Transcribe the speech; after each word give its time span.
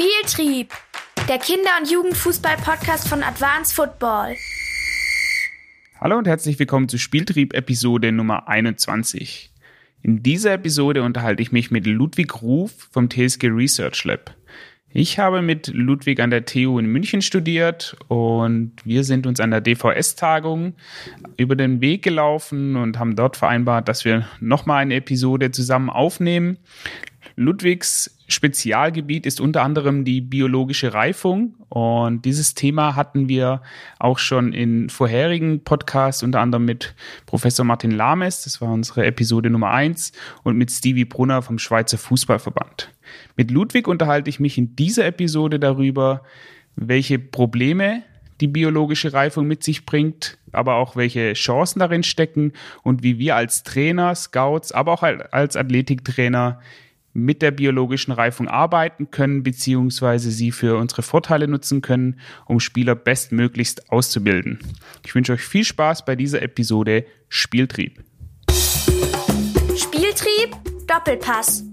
Spieltrieb, 0.00 0.72
der 1.28 1.36
Kinder- 1.36 1.76
und 1.78 1.90
Jugendfußball-Podcast 1.90 3.06
von 3.06 3.22
Advanced 3.22 3.74
Football. 3.74 4.34
Hallo 6.00 6.16
und 6.16 6.26
herzlich 6.26 6.58
willkommen 6.58 6.88
zu 6.88 6.96
Spieltrieb 6.96 7.52
Episode 7.52 8.10
Nummer 8.10 8.48
21. 8.48 9.52
In 10.00 10.22
dieser 10.22 10.54
Episode 10.54 11.02
unterhalte 11.02 11.42
ich 11.42 11.52
mich 11.52 11.70
mit 11.70 11.86
Ludwig 11.86 12.40
Ruf 12.40 12.88
vom 12.90 13.10
TSG 13.10 13.48
Research 13.48 14.04
Lab. 14.04 14.34
Ich 14.92 15.18
habe 15.18 15.42
mit 15.42 15.68
Ludwig 15.68 16.18
an 16.20 16.30
der 16.30 16.46
TU 16.46 16.78
in 16.78 16.86
München 16.86 17.20
studiert 17.20 17.94
und 18.08 18.72
wir 18.84 19.04
sind 19.04 19.26
uns 19.26 19.38
an 19.38 19.50
der 19.50 19.60
DVS-Tagung 19.60 20.74
über 21.36 21.56
den 21.56 21.82
Weg 21.82 22.02
gelaufen 22.02 22.74
und 22.74 22.98
haben 22.98 23.16
dort 23.16 23.36
vereinbart, 23.36 23.86
dass 23.86 24.06
wir 24.06 24.26
nochmal 24.40 24.80
eine 24.80 24.94
Episode 24.94 25.50
zusammen 25.50 25.90
aufnehmen. 25.90 26.56
Ludwigs 27.40 28.18
Spezialgebiet 28.28 29.24
ist 29.24 29.40
unter 29.40 29.62
anderem 29.62 30.04
die 30.04 30.20
biologische 30.20 30.92
Reifung. 30.92 31.54
Und 31.70 32.26
dieses 32.26 32.52
Thema 32.52 32.96
hatten 32.96 33.30
wir 33.30 33.62
auch 33.98 34.18
schon 34.18 34.52
in 34.52 34.90
vorherigen 34.90 35.64
Podcasts, 35.64 36.22
unter 36.22 36.40
anderem 36.40 36.66
mit 36.66 36.94
Professor 37.24 37.64
Martin 37.64 37.92
Lames, 37.92 38.44
das 38.44 38.60
war 38.60 38.70
unsere 38.70 39.06
Episode 39.06 39.48
Nummer 39.48 39.70
eins, 39.70 40.12
und 40.42 40.58
mit 40.58 40.70
Stevie 40.70 41.06
Brunner 41.06 41.40
vom 41.40 41.58
Schweizer 41.58 41.96
Fußballverband. 41.96 42.92
Mit 43.36 43.50
Ludwig 43.50 43.88
unterhalte 43.88 44.28
ich 44.28 44.38
mich 44.38 44.58
in 44.58 44.76
dieser 44.76 45.06
Episode 45.06 45.58
darüber, 45.58 46.22
welche 46.76 47.18
Probleme 47.18 48.02
die 48.42 48.48
biologische 48.48 49.14
Reifung 49.14 49.46
mit 49.46 49.64
sich 49.64 49.86
bringt, 49.86 50.36
aber 50.52 50.74
auch 50.74 50.94
welche 50.94 51.32
Chancen 51.32 51.78
darin 51.78 52.02
stecken 52.02 52.52
und 52.82 53.02
wie 53.02 53.18
wir 53.18 53.36
als 53.36 53.62
Trainer, 53.62 54.14
Scouts, 54.14 54.72
aber 54.72 54.92
auch 54.92 55.02
als 55.02 55.56
Athletiktrainer 55.56 56.60
mit 57.12 57.42
der 57.42 57.50
biologischen 57.50 58.12
Reifung 58.12 58.48
arbeiten 58.48 59.10
können, 59.10 59.42
beziehungsweise 59.42 60.30
sie 60.30 60.52
für 60.52 60.76
unsere 60.76 61.02
Vorteile 61.02 61.48
nutzen 61.48 61.82
können, 61.82 62.20
um 62.46 62.60
Spieler 62.60 62.94
bestmöglichst 62.94 63.90
auszubilden. 63.90 64.60
Ich 65.04 65.14
wünsche 65.14 65.32
euch 65.32 65.42
viel 65.42 65.64
Spaß 65.64 66.04
bei 66.04 66.16
dieser 66.16 66.42
Episode 66.42 67.04
Spieltrieb. 67.28 68.02
Spieltrieb 69.76 70.56
Doppelpass. 70.86 71.64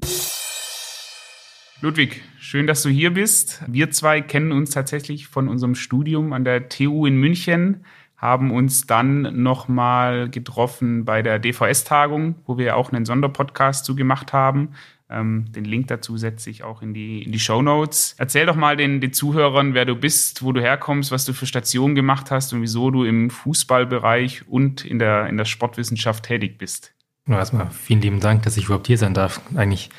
Ludwig, 1.79 2.23
schön, 2.39 2.65
dass 2.65 2.81
du 2.81 2.89
hier 2.89 3.13
bist. 3.13 3.63
Wir 3.67 3.91
zwei 3.91 4.21
kennen 4.21 4.51
uns 4.51 4.71
tatsächlich 4.71 5.27
von 5.27 5.47
unserem 5.47 5.75
Studium 5.75 6.33
an 6.33 6.43
der 6.43 6.69
TU 6.69 7.05
in 7.05 7.17
München, 7.17 7.85
haben 8.15 8.49
uns 8.49 8.87
dann 8.87 9.43
nochmal 9.43 10.27
getroffen 10.27 11.05
bei 11.05 11.21
der 11.21 11.37
DVS-Tagung, 11.37 12.35
wo 12.47 12.57
wir 12.57 12.75
auch 12.75 12.91
einen 12.91 13.05
Sonderpodcast 13.05 13.85
zu 13.85 13.95
gemacht 13.95 14.33
haben. 14.33 14.69
Ähm, 15.09 15.45
den 15.53 15.63
Link 15.63 15.87
dazu 15.87 16.17
setze 16.17 16.49
ich 16.49 16.63
auch 16.63 16.81
in 16.81 16.93
die, 16.93 17.23
in 17.23 17.31
die 17.31 17.39
Show 17.39 17.61
Notes. 17.61 18.15
Erzähl 18.17 18.45
doch 18.45 18.55
mal 18.55 18.75
den, 18.75 18.99
den 18.99 19.13
Zuhörern, 19.13 19.73
wer 19.73 19.85
du 19.85 19.95
bist, 19.95 20.43
wo 20.43 20.51
du 20.51 20.61
herkommst, 20.61 21.11
was 21.11 21.25
du 21.25 21.33
für 21.33 21.45
Stationen 21.45 21.95
gemacht 21.95 22.29
hast 22.31 22.51
und 22.53 22.61
wieso 22.61 22.91
du 22.91 23.05
im 23.05 23.29
Fußballbereich 23.29 24.47
und 24.47 24.83
in 24.83 24.99
der, 24.99 25.27
in 25.27 25.37
der 25.37 25.45
Sportwissenschaft 25.45 26.25
tätig 26.25 26.57
bist. 26.57 26.93
Nur 27.25 27.39
erstmal 27.39 27.69
vielen 27.71 28.01
lieben 28.01 28.19
Dank, 28.19 28.43
dass 28.43 28.57
ich 28.57 28.65
überhaupt 28.65 28.87
hier 28.87 28.97
sein 28.97 29.13
darf. 29.13 29.41
Eigentlich 29.55 29.89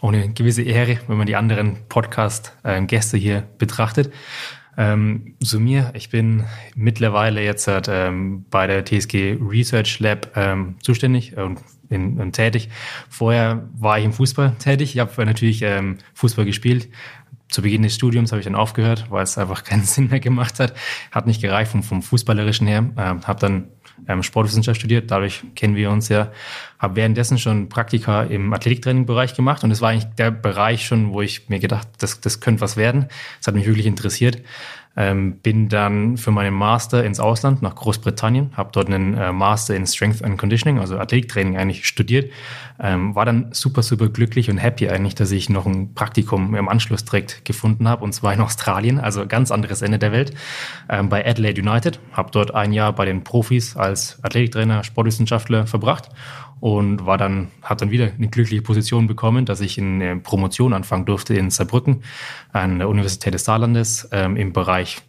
ohne 0.00 0.28
gewisse 0.32 0.62
Ehre, 0.62 0.98
wenn 1.06 1.16
man 1.16 1.26
die 1.26 1.36
anderen 1.36 1.78
Podcast-Gäste 1.88 3.16
hier 3.16 3.44
betrachtet. 3.58 4.12
Ähm, 4.76 5.34
zu 5.42 5.60
mir, 5.60 5.92
ich 5.94 6.08
bin 6.08 6.44
mittlerweile 6.74 7.42
jetzt 7.42 7.68
ähm, 7.88 8.46
bei 8.50 8.66
der 8.66 8.84
TSG 8.84 9.36
Research 9.40 10.00
Lab 10.00 10.30
ähm, 10.34 10.76
zuständig 10.80 11.36
und 11.36 11.60
in, 11.90 12.18
in, 12.18 12.32
tätig. 12.32 12.70
Vorher 13.10 13.68
war 13.74 13.98
ich 13.98 14.04
im 14.06 14.14
Fußball 14.14 14.56
tätig. 14.58 14.94
Ich 14.94 14.98
habe 14.98 15.26
natürlich 15.26 15.60
ähm, 15.62 15.98
Fußball 16.14 16.46
gespielt. 16.46 16.88
Zu 17.52 17.62
Beginn 17.62 17.82
des 17.82 17.94
Studiums 17.94 18.32
habe 18.32 18.40
ich 18.40 18.46
dann 18.46 18.54
aufgehört, 18.54 19.06
weil 19.10 19.22
es 19.22 19.36
einfach 19.36 19.62
keinen 19.64 19.84
Sinn 19.84 20.08
mehr 20.08 20.20
gemacht 20.20 20.58
hat. 20.58 20.74
Hat 21.10 21.26
nicht 21.26 21.40
gereicht 21.40 21.70
vom, 21.70 21.82
vom 21.82 22.02
Fußballerischen 22.02 22.66
her. 22.66 22.84
Ähm, 22.96 23.26
habe 23.26 23.40
dann 23.40 23.68
ähm, 24.08 24.22
Sportwissenschaft 24.22 24.80
studiert, 24.80 25.10
dadurch 25.10 25.42
kennen 25.54 25.76
wir 25.76 25.90
uns 25.90 26.08
ja. 26.08 26.32
Habe 26.78 26.96
währenddessen 26.96 27.38
schon 27.38 27.68
Praktika 27.68 28.22
im 28.22 28.52
Athletiktraining-Bereich 28.52 29.34
gemacht 29.34 29.62
und 29.64 29.70
es 29.70 29.80
war 29.80 29.90
eigentlich 29.90 30.12
der 30.14 30.30
Bereich 30.30 30.86
schon, 30.86 31.12
wo 31.12 31.22
ich 31.22 31.48
mir 31.48 31.60
gedacht, 31.60 31.88
das, 31.98 32.20
das 32.20 32.40
könnte 32.40 32.62
was 32.62 32.76
werden. 32.76 33.06
Das 33.38 33.48
hat 33.48 33.54
mich 33.54 33.66
wirklich 33.66 33.86
interessiert. 33.86 34.42
Ähm, 34.96 35.38
bin 35.38 35.68
dann 35.68 36.16
für 36.16 36.30
meinen 36.30 36.54
Master 36.54 37.04
ins 37.04 37.18
Ausland 37.18 37.62
nach 37.62 37.74
Großbritannien, 37.74 38.50
habe 38.56 38.70
dort 38.72 38.88
einen 38.88 39.14
äh, 39.14 39.32
Master 39.32 39.74
in 39.74 39.86
Strength 39.86 40.22
and 40.22 40.38
Conditioning, 40.38 40.78
also 40.78 40.98
Athletiktraining 40.98 41.56
eigentlich 41.56 41.86
studiert. 41.86 42.30
Ähm, 42.78 43.14
war 43.14 43.24
dann 43.24 43.48
super, 43.52 43.82
super 43.82 44.08
glücklich 44.08 44.50
und 44.50 44.58
happy 44.58 44.88
eigentlich, 44.88 45.14
dass 45.14 45.30
ich 45.30 45.48
noch 45.48 45.66
ein 45.66 45.94
Praktikum 45.94 46.54
im 46.54 46.68
Anschluss 46.68 47.04
direkt 47.04 47.44
gefunden 47.44 47.88
habe 47.88 48.04
und 48.04 48.12
zwar 48.12 48.34
in 48.34 48.40
Australien, 48.40 48.98
also 48.98 49.26
ganz 49.26 49.50
anderes 49.50 49.82
Ende 49.82 49.98
der 49.98 50.12
Welt, 50.12 50.34
ähm, 50.88 51.08
bei 51.08 51.26
Adelaide 51.26 51.60
United. 51.60 51.98
Habe 52.12 52.30
dort 52.30 52.54
ein 52.54 52.72
Jahr 52.72 52.92
bei 52.92 53.04
den 53.04 53.24
Profis 53.24 53.76
als 53.76 54.18
Athletiktrainer, 54.22 54.84
Sportwissenschaftler 54.84 55.66
verbracht 55.66 56.10
und 56.62 57.06
war 57.06 57.18
dann, 57.18 57.48
hat 57.60 57.80
dann 57.80 57.90
wieder 57.90 58.12
eine 58.16 58.28
glückliche 58.28 58.62
Position 58.62 59.08
bekommen, 59.08 59.46
dass 59.46 59.60
ich 59.60 59.78
in 59.78 60.00
eine 60.00 60.20
Promotion 60.20 60.72
anfangen 60.72 61.04
durfte 61.04 61.34
in 61.34 61.50
Saarbrücken 61.50 62.04
an 62.52 62.78
der 62.78 62.88
Universität 62.88 63.34
des 63.34 63.44
Saarlandes 63.44 64.08
ähm, 64.12 64.36
im 64.36 64.52
Bereich 64.52 65.02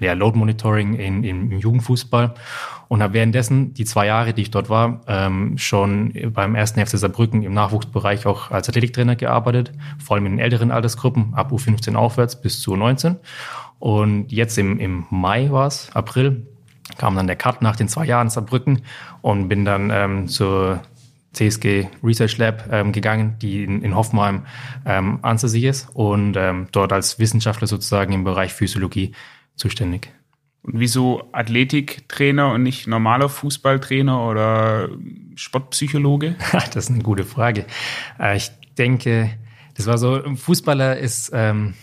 ja, 0.00 0.14
Load 0.14 0.38
Monitoring 0.38 0.94
in, 0.94 1.22
im 1.22 1.52
Jugendfußball 1.52 2.32
und 2.88 3.02
habe 3.02 3.12
währenddessen 3.12 3.74
die 3.74 3.84
zwei 3.84 4.06
Jahre, 4.06 4.32
die 4.32 4.40
ich 4.40 4.50
dort 4.50 4.70
war, 4.70 5.02
ähm, 5.06 5.58
schon 5.58 6.14
beim 6.32 6.54
ersten 6.54 6.80
FC 6.80 6.96
Saarbrücken 6.96 7.42
im 7.42 7.52
Nachwuchsbereich 7.52 8.24
auch 8.24 8.50
als 8.50 8.70
Athletiktrainer 8.70 9.16
gearbeitet, 9.16 9.72
vor 10.02 10.16
allem 10.16 10.24
in 10.24 10.32
den 10.32 10.38
älteren 10.38 10.70
Altersgruppen, 10.70 11.34
ab 11.34 11.52
U15 11.52 11.94
aufwärts 11.94 12.40
bis 12.40 12.62
zu 12.62 12.72
U19. 12.72 13.16
Und 13.78 14.32
jetzt 14.32 14.56
im, 14.56 14.80
im 14.80 15.04
Mai 15.10 15.50
war 15.50 15.66
es, 15.66 15.90
April, 15.92 16.46
kam 16.98 17.16
dann 17.16 17.26
der 17.26 17.36
Cut 17.36 17.62
nach 17.62 17.76
den 17.76 17.88
zwei 17.88 18.04
Jahren 18.04 18.30
Saarbrücken 18.30 18.82
und 19.22 19.48
bin 19.48 19.64
dann 19.64 19.90
ähm, 19.90 20.28
zur 20.28 20.82
CSG 21.32 21.88
Research 22.02 22.38
Lab 22.38 22.68
ähm, 22.72 22.92
gegangen, 22.92 23.36
die 23.40 23.62
in, 23.64 23.82
in 23.82 23.94
Hoffenheim 23.94 24.46
ähm, 24.86 25.18
ansässig 25.22 25.64
ist 25.64 25.88
und 25.92 26.36
ähm, 26.36 26.68
dort 26.72 26.92
als 26.92 27.18
Wissenschaftler 27.18 27.66
sozusagen 27.66 28.12
im 28.12 28.24
Bereich 28.24 28.52
Physiologie 28.54 29.12
zuständig. 29.54 30.10
Und 30.62 30.80
wieso 30.80 31.28
Athletiktrainer 31.32 32.52
und 32.52 32.62
nicht 32.62 32.86
normaler 32.86 33.28
Fußballtrainer 33.28 34.26
oder 34.26 34.88
Sportpsychologe? 35.36 36.36
das 36.52 36.76
ist 36.76 36.90
eine 36.90 37.02
gute 37.02 37.24
Frage. 37.24 37.66
Äh, 38.18 38.36
ich 38.38 38.50
denke, 38.78 39.30
das 39.76 39.86
war 39.86 39.98
so, 39.98 40.22
ein 40.22 40.36
Fußballer 40.36 40.96
ist 40.96 41.30
ähm, 41.34 41.74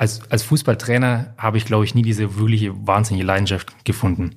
als, 0.00 0.22
als 0.30 0.42
Fußballtrainer 0.44 1.34
habe 1.36 1.58
ich, 1.58 1.66
glaube 1.66 1.84
ich, 1.84 1.94
nie 1.94 2.00
diese 2.00 2.38
wirkliche 2.38 2.74
wahnsinnige 2.86 3.26
Leidenschaft 3.26 3.84
gefunden. 3.84 4.30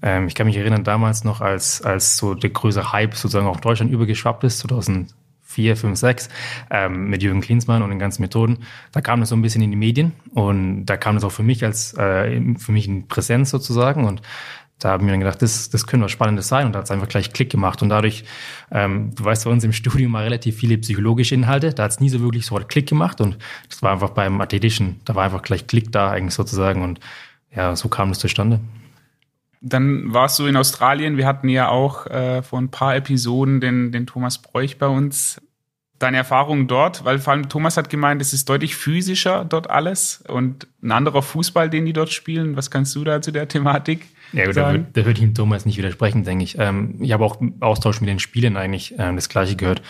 Ähm, 0.00 0.26
ich 0.26 0.34
kann 0.34 0.46
mich 0.46 0.56
erinnern, 0.56 0.84
damals 0.84 1.22
noch, 1.22 1.42
als, 1.42 1.82
als 1.82 2.16
so 2.16 2.32
der 2.32 2.48
größere 2.48 2.92
Hype 2.92 3.14
sozusagen 3.14 3.46
auf 3.46 3.60
Deutschland 3.60 3.92
übergeschwappt 3.92 4.42
ist, 4.44 4.60
2004, 4.60 5.76
5, 5.76 5.98
6, 5.98 6.28
ähm, 6.70 7.10
mit 7.10 7.22
Jürgen 7.22 7.42
Klinsmann 7.42 7.82
und 7.82 7.90
den 7.90 7.98
ganzen 7.98 8.22
Methoden, 8.22 8.60
da 8.92 9.02
kam 9.02 9.20
das 9.20 9.28
so 9.28 9.36
ein 9.36 9.42
bisschen 9.42 9.60
in 9.60 9.70
die 9.70 9.76
Medien 9.76 10.12
und 10.30 10.86
da 10.86 10.96
kam 10.96 11.14
das 11.14 11.24
auch 11.24 11.32
für 11.32 11.42
mich 11.42 11.62
als, 11.62 11.92
äh, 11.92 12.40
für 12.56 12.72
mich 12.72 12.88
in 12.88 13.06
Präsenz 13.06 13.50
sozusagen 13.50 14.06
und 14.06 14.22
da 14.84 14.90
haben 14.90 15.06
wir 15.06 15.12
dann 15.12 15.20
gedacht, 15.20 15.42
das, 15.42 15.70
das 15.70 15.86
könnte 15.86 16.04
was 16.04 16.12
Spannendes 16.12 16.48
sein 16.48 16.66
und 16.66 16.72
da 16.72 16.78
hat 16.78 16.84
es 16.86 16.90
einfach 16.90 17.08
gleich 17.08 17.32
Klick 17.32 17.50
gemacht. 17.50 17.82
Und 17.82 17.88
dadurch, 17.88 18.24
ähm, 18.70 19.14
du 19.14 19.24
weißt 19.24 19.44
bei 19.44 19.50
uns 19.50 19.64
im 19.64 19.72
Studium 19.72 20.12
mal 20.12 20.24
relativ 20.24 20.56
viele 20.56 20.78
psychologische 20.78 21.34
Inhalte, 21.34 21.72
da 21.72 21.84
hat 21.84 21.92
es 21.92 22.00
nie 22.00 22.08
so 22.08 22.20
wirklich 22.20 22.46
so 22.46 22.56
Klick 22.56 22.88
gemacht 22.88 23.20
und 23.20 23.38
das 23.68 23.82
war 23.82 23.92
einfach 23.92 24.10
beim 24.10 24.40
Athletischen, 24.40 25.00
da 25.04 25.14
war 25.14 25.24
einfach 25.24 25.42
gleich 25.42 25.66
Klick 25.66 25.92
da 25.92 26.10
eigentlich 26.10 26.34
sozusagen 26.34 26.82
und 26.82 27.00
ja, 27.54 27.76
so 27.76 27.88
kam 27.88 28.08
das 28.08 28.18
zustande. 28.18 28.60
Dann 29.60 30.12
warst 30.12 30.38
du 30.38 30.46
in 30.46 30.56
Australien. 30.56 31.16
Wir 31.16 31.26
hatten 31.26 31.48
ja 31.48 31.68
auch 31.68 32.06
äh, 32.06 32.42
vor 32.42 32.60
ein 32.60 32.70
paar 32.70 32.96
Episoden 32.96 33.60
den, 33.60 33.92
den 33.92 34.06
Thomas 34.06 34.38
Bräuch 34.38 34.76
bei 34.78 34.88
uns 34.88 35.40
deine 36.02 36.16
Erfahrungen 36.16 36.66
dort? 36.66 37.04
Weil 37.04 37.18
vor 37.18 37.32
allem 37.32 37.48
Thomas 37.48 37.76
hat 37.76 37.88
gemeint, 37.88 38.20
es 38.20 38.32
ist 38.32 38.48
deutlich 38.48 38.76
physischer 38.76 39.44
dort 39.44 39.70
alles 39.70 40.22
und 40.28 40.66
ein 40.82 40.92
anderer 40.92 41.22
Fußball, 41.22 41.70
den 41.70 41.86
die 41.86 41.92
dort 41.92 42.12
spielen. 42.12 42.56
Was 42.56 42.70
kannst 42.70 42.94
du 42.96 43.04
da 43.04 43.22
zu 43.22 43.30
der 43.30 43.48
Thematik 43.48 44.06
ja, 44.32 44.46
gut? 44.46 44.56
Da, 44.56 44.72
würde 45.04 45.12
ich 45.18 45.22
ihm 45.22 45.34
Thomas 45.34 45.66
nicht 45.66 45.78
widersprechen, 45.78 46.24
denke 46.24 46.44
ich. 46.44 46.58
Ähm, 46.58 46.96
ich 47.00 47.12
habe 47.12 47.24
auch 47.24 47.40
im 47.40 47.54
Austausch 47.60 48.00
mit 48.00 48.08
den 48.08 48.18
Spielern 48.18 48.56
eigentlich 48.56 48.94
ähm, 48.98 49.16
das 49.16 49.28
Gleiche 49.28 49.56
gehört. 49.56 49.82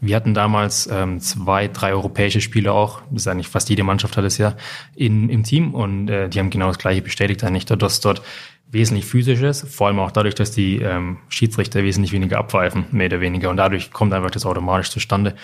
Wir 0.00 0.16
hatten 0.16 0.34
damals 0.34 0.88
ähm, 0.90 1.20
zwei, 1.20 1.68
drei 1.68 1.92
europäische 1.92 2.40
Spieler 2.40 2.74
auch, 2.74 3.02
das 3.10 3.22
ist 3.22 3.28
eigentlich 3.28 3.46
fast 3.46 3.70
jede 3.70 3.84
Mannschaft 3.84 4.16
hat 4.16 4.24
es 4.24 4.36
ja, 4.36 4.56
in, 4.96 5.28
im 5.28 5.44
Team 5.44 5.74
und 5.74 6.08
äh, 6.08 6.28
die 6.28 6.40
haben 6.40 6.50
genau 6.50 6.66
das 6.66 6.78
Gleiche 6.78 7.02
bestätigt 7.02 7.44
eigentlich, 7.44 7.66
dass 7.66 8.00
dort 8.00 8.20
wesentlich 8.72 9.04
physisches, 9.04 9.64
vor 9.68 9.86
allem 9.86 10.00
auch 10.00 10.10
dadurch, 10.10 10.34
dass 10.34 10.50
die 10.50 10.78
ähm, 10.78 11.18
Schiedsrichter 11.28 11.84
wesentlich 11.84 12.12
weniger 12.12 12.38
abpfeifen, 12.38 12.86
mehr 12.90 13.06
oder 13.06 13.20
weniger. 13.20 13.50
Und 13.50 13.58
dadurch 13.58 13.92
kommt 13.92 14.12
einfach 14.12 14.30
das 14.30 14.46
automatisch 14.46 14.90
zustande. 14.90 15.36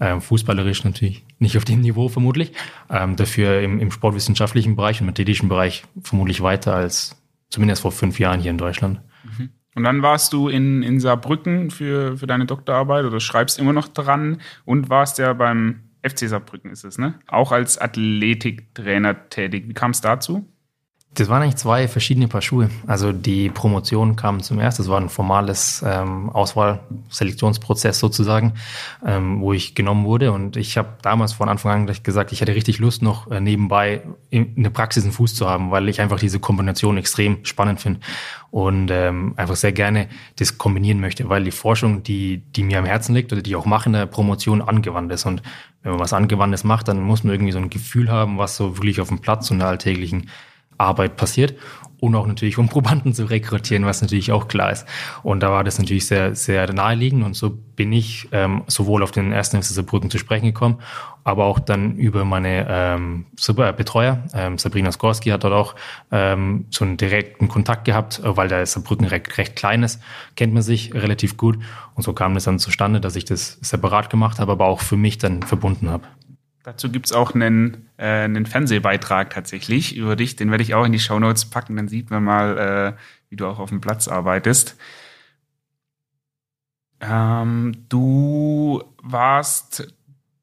Ähm, 0.00 0.20
fußballerisch 0.20 0.84
natürlich 0.84 1.24
nicht 1.40 1.56
auf 1.56 1.64
dem 1.64 1.80
Niveau 1.80 2.08
vermutlich, 2.08 2.52
ähm, 2.88 3.16
dafür 3.16 3.60
im, 3.60 3.80
im 3.80 3.90
sportwissenschaftlichen 3.90 4.76
Bereich 4.76 5.02
und 5.02 5.08
athletischen 5.08 5.48
Bereich 5.48 5.82
vermutlich 6.00 6.40
weiter 6.40 6.72
als 6.76 7.17
zumindest 7.50 7.82
vor 7.82 7.92
fünf 7.92 8.18
Jahren 8.18 8.40
hier 8.40 8.50
in 8.50 8.58
Deutschland. 8.58 9.00
Mhm. 9.24 9.50
Und 9.74 9.84
dann 9.84 10.02
warst 10.02 10.32
du 10.32 10.48
in, 10.48 10.82
in 10.82 10.98
Saarbrücken 10.98 11.70
für, 11.70 12.16
für 12.16 12.26
deine 12.26 12.46
Doktorarbeit 12.46 13.04
oder 13.04 13.20
schreibst 13.20 13.58
immer 13.58 13.72
noch 13.72 13.88
dran 13.88 14.40
und 14.64 14.90
warst 14.90 15.18
ja 15.18 15.32
beim 15.32 15.84
FC 16.02 16.28
Saarbrücken 16.28 16.70
ist 16.70 16.84
es, 16.84 16.98
ne? 16.98 17.18
Auch 17.26 17.52
als 17.52 17.78
Athletiktrainer 17.78 19.28
tätig. 19.28 19.68
Wie 19.68 19.74
kam 19.74 19.90
es 19.92 20.00
dazu? 20.00 20.46
Das 21.18 21.28
waren 21.28 21.42
eigentlich 21.42 21.56
zwei 21.56 21.88
verschiedene 21.88 22.28
Paar 22.28 22.42
Schuhe. 22.42 22.70
Also 22.86 23.10
die 23.10 23.48
Promotion 23.50 24.14
kam 24.14 24.40
zum 24.40 24.60
ersten, 24.60 24.82
das 24.82 24.88
war 24.88 25.00
ein 25.00 25.08
formales 25.08 25.84
ähm, 25.84 26.30
Auswahlselektionsprozess 26.30 27.98
sozusagen, 27.98 28.52
ähm, 29.04 29.40
wo 29.40 29.52
ich 29.52 29.74
genommen 29.74 30.04
wurde. 30.04 30.30
Und 30.30 30.56
ich 30.56 30.78
habe 30.78 30.90
damals 31.02 31.32
von 31.32 31.48
Anfang 31.48 31.88
an 31.88 31.96
gesagt, 32.04 32.30
ich 32.30 32.40
hätte 32.40 32.54
richtig 32.54 32.78
Lust, 32.78 33.02
noch 33.02 33.28
äh, 33.32 33.40
nebenbei 33.40 34.02
in, 34.30 34.54
in 34.54 34.62
der 34.62 34.70
Praxis 34.70 35.02
einen 35.02 35.12
Fuß 35.12 35.34
zu 35.34 35.48
haben, 35.48 35.72
weil 35.72 35.88
ich 35.88 36.00
einfach 36.00 36.20
diese 36.20 36.38
Kombination 36.38 36.96
extrem 36.98 37.44
spannend 37.44 37.80
finde 37.80 37.98
und 38.52 38.88
ähm, 38.92 39.34
einfach 39.36 39.56
sehr 39.56 39.72
gerne 39.72 40.08
das 40.36 40.56
kombinieren 40.56 41.00
möchte, 41.00 41.28
weil 41.28 41.42
die 41.42 41.50
Forschung, 41.50 42.04
die, 42.04 42.44
die 42.54 42.62
mir 42.62 42.78
am 42.78 42.84
Herzen 42.84 43.16
liegt 43.16 43.32
oder 43.32 43.42
die 43.42 43.50
ich 43.50 43.56
auch 43.56 43.66
mache 43.66 43.88
in 43.88 43.94
der 43.94 44.06
Promotion, 44.06 44.62
angewandt 44.62 45.10
ist. 45.10 45.26
Und 45.26 45.42
wenn 45.82 45.90
man 45.90 46.00
was 46.00 46.12
Angewandtes 46.12 46.62
macht, 46.62 46.86
dann 46.86 47.02
muss 47.02 47.24
man 47.24 47.34
irgendwie 47.34 47.52
so 47.52 47.58
ein 47.58 47.70
Gefühl 47.70 48.08
haben, 48.08 48.38
was 48.38 48.56
so 48.56 48.76
wirklich 48.76 49.00
auf 49.00 49.08
dem 49.08 49.18
Platz 49.18 49.50
und 49.50 49.58
der 49.58 49.66
alltäglichen 49.66 50.30
Arbeit 50.78 51.16
passiert 51.16 51.54
und 52.00 52.14
auch 52.14 52.26
natürlich, 52.26 52.58
um 52.58 52.68
Probanden 52.68 53.12
zu 53.12 53.24
rekrutieren, 53.24 53.84
was 53.84 54.02
natürlich 54.02 54.32
auch 54.32 54.48
klar 54.48 54.70
ist. 54.70 54.86
Und 55.22 55.40
da 55.40 55.50
war 55.50 55.64
das 55.64 55.78
natürlich 55.78 56.06
sehr, 56.06 56.34
sehr 56.34 56.72
naheliegend 56.72 57.24
und 57.24 57.34
so 57.34 57.50
bin 57.50 57.92
ich 57.92 58.28
ähm, 58.32 58.62
sowohl 58.66 59.02
auf 59.02 59.10
den 59.10 59.32
ersten 59.32 59.60
FC 59.60 59.68
Saarbrücken 59.68 60.10
zu 60.10 60.18
sprechen 60.18 60.46
gekommen, 60.46 60.78
aber 61.24 61.44
auch 61.44 61.58
dann 61.58 61.96
über 61.96 62.24
meine 62.24 62.66
ähm, 62.68 63.26
Betreuer. 63.76 64.24
Ähm, 64.34 64.58
Sabrina 64.58 64.92
Skorski 64.92 65.30
hat 65.30 65.44
dort 65.44 65.54
auch 65.54 65.74
ähm, 66.10 66.66
so 66.70 66.84
einen 66.84 66.96
direkten 66.96 67.48
Kontakt 67.48 67.84
gehabt, 67.84 68.20
weil 68.22 68.48
der 68.48 68.64
Saarbrücken 68.66 69.06
recht, 69.06 69.36
recht 69.38 69.56
klein 69.56 69.82
ist, 69.82 70.00
kennt 70.36 70.54
man 70.54 70.62
sich 70.62 70.94
relativ 70.94 71.36
gut 71.36 71.58
und 71.94 72.02
so 72.02 72.12
kam 72.12 72.34
das 72.34 72.44
dann 72.44 72.58
zustande, 72.58 73.00
dass 73.00 73.16
ich 73.16 73.24
das 73.24 73.58
separat 73.60 74.10
gemacht 74.10 74.38
habe, 74.38 74.52
aber 74.52 74.66
auch 74.66 74.80
für 74.80 74.96
mich 74.96 75.18
dann 75.18 75.42
verbunden 75.42 75.90
habe. 75.90 76.04
Dazu 76.62 76.90
gibt 76.90 77.06
es 77.06 77.12
auch 77.12 77.34
einen, 77.34 77.88
äh, 77.96 78.06
einen 78.06 78.46
Fernsehbeitrag 78.46 79.30
tatsächlich 79.30 79.96
über 79.96 80.16
dich. 80.16 80.36
Den 80.36 80.50
werde 80.50 80.62
ich 80.62 80.74
auch 80.74 80.84
in 80.84 80.92
die 80.92 80.98
Shownotes 80.98 81.46
packen. 81.46 81.76
Dann 81.76 81.88
sieht 81.88 82.10
man 82.10 82.24
mal, 82.24 82.58
äh, 82.58 83.00
wie 83.30 83.36
du 83.36 83.46
auch 83.46 83.58
auf 83.58 83.70
dem 83.70 83.80
Platz 83.80 84.08
arbeitest. 84.08 84.76
Ähm, 87.00 87.72
du 87.88 88.82
warst 89.02 89.94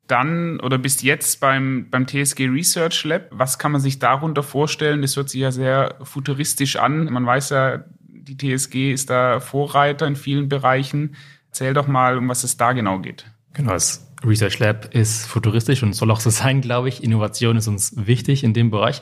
dann 0.07 0.59
oder 0.59 0.77
bist 0.77 1.03
jetzt 1.03 1.39
beim, 1.39 1.87
beim 1.89 2.07
TSG 2.07 2.47
Research 2.47 3.03
Lab. 3.03 3.27
Was 3.31 3.59
kann 3.59 3.71
man 3.71 3.81
sich 3.81 3.99
darunter 3.99 4.43
vorstellen? 4.43 5.01
Das 5.01 5.15
hört 5.17 5.29
sich 5.29 5.41
ja 5.41 5.51
sehr 5.51 5.95
futuristisch 6.03 6.77
an. 6.77 7.05
Man 7.05 7.25
weiß 7.25 7.49
ja, 7.49 7.83
die 7.99 8.37
TSG 8.37 8.93
ist 8.93 9.09
da 9.09 9.39
Vorreiter 9.39 10.07
in 10.07 10.15
vielen 10.15 10.49
Bereichen. 10.49 11.15
Erzähl 11.49 11.73
doch 11.73 11.87
mal, 11.87 12.17
um 12.17 12.29
was 12.29 12.43
es 12.43 12.57
da 12.57 12.73
genau 12.73 12.99
geht. 12.99 13.25
Genau, 13.53 13.73
es 13.73 14.04
Research 14.23 14.59
Lab 14.59 14.93
ist 14.93 15.25
futuristisch 15.25 15.83
und 15.83 15.93
soll 15.93 16.11
auch 16.11 16.19
so 16.19 16.29
sein, 16.29 16.61
glaube 16.61 16.89
ich. 16.89 17.03
Innovation 17.03 17.57
ist 17.57 17.67
uns 17.67 17.93
wichtig 17.95 18.43
in 18.43 18.53
dem 18.53 18.71
Bereich. 18.71 19.01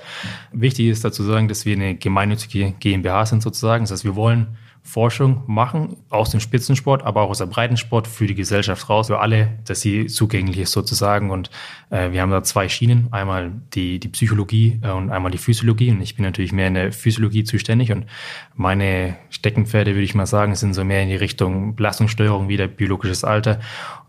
Wichtig 0.52 0.88
ist 0.88 1.04
dazu 1.06 1.24
sagen, 1.24 1.48
dass 1.48 1.66
wir 1.66 1.76
eine 1.76 1.96
gemeinnützige 1.96 2.74
GmbH 2.80 3.26
sind 3.26 3.44
sozusagen. 3.44 3.84
Das 3.84 3.92
heißt, 3.92 4.06
wir 4.06 4.16
wollen 4.16 4.58
Forschung 4.86 5.44
machen, 5.48 5.96
aus 6.10 6.32
dem 6.32 6.42
Spitzensport, 6.42 7.04
aber 7.04 7.22
auch 7.22 7.30
aus 7.30 7.38
der 7.38 7.46
Breitensport 7.46 8.06
für 8.06 8.28
die 8.28 8.36
Gesellschaft 8.36 8.90
raus, 8.90 9.08
für 9.08 9.20
alle, 9.20 9.58
dass 9.66 9.80
sie 9.80 10.08
zugänglich 10.08 10.58
ist 10.58 10.74
sozusagen. 10.74 11.32
Und 11.32 11.50
äh, 11.90 12.12
wir 12.12 12.22
haben 12.22 12.32
da 12.32 12.44
zwei 12.44 12.68
Schienen, 12.68 13.08
einmal 13.12 13.54
die, 13.74 14.00
die 14.00 14.10
Psychologie 14.10 14.82
äh, 14.84 14.92
und 14.92 15.10
einmal 15.10 15.32
die 15.32 15.38
Physiologie. 15.38 15.90
Und 15.90 16.02
ich 16.02 16.16
bin 16.16 16.26
natürlich 16.26 16.52
mehr 16.52 16.68
in 16.68 16.74
der 16.74 16.92
Physiologie 16.92 17.46
zuständig. 17.46 17.94
Und 17.94 18.08
meine 18.56 19.16
Steckenpferde, 19.30 19.92
würde 19.92 20.04
ich 20.04 20.16
mal 20.16 20.26
sagen, 20.26 20.54
sind 20.54 20.74
so 20.74 20.84
mehr 20.84 21.02
in 21.02 21.10
die 21.10 21.16
Richtung 21.16 21.76
Belastungssteuerung, 21.76 22.50
wieder 22.50 22.68
biologisches 22.68 23.24
Alter. 23.24 23.62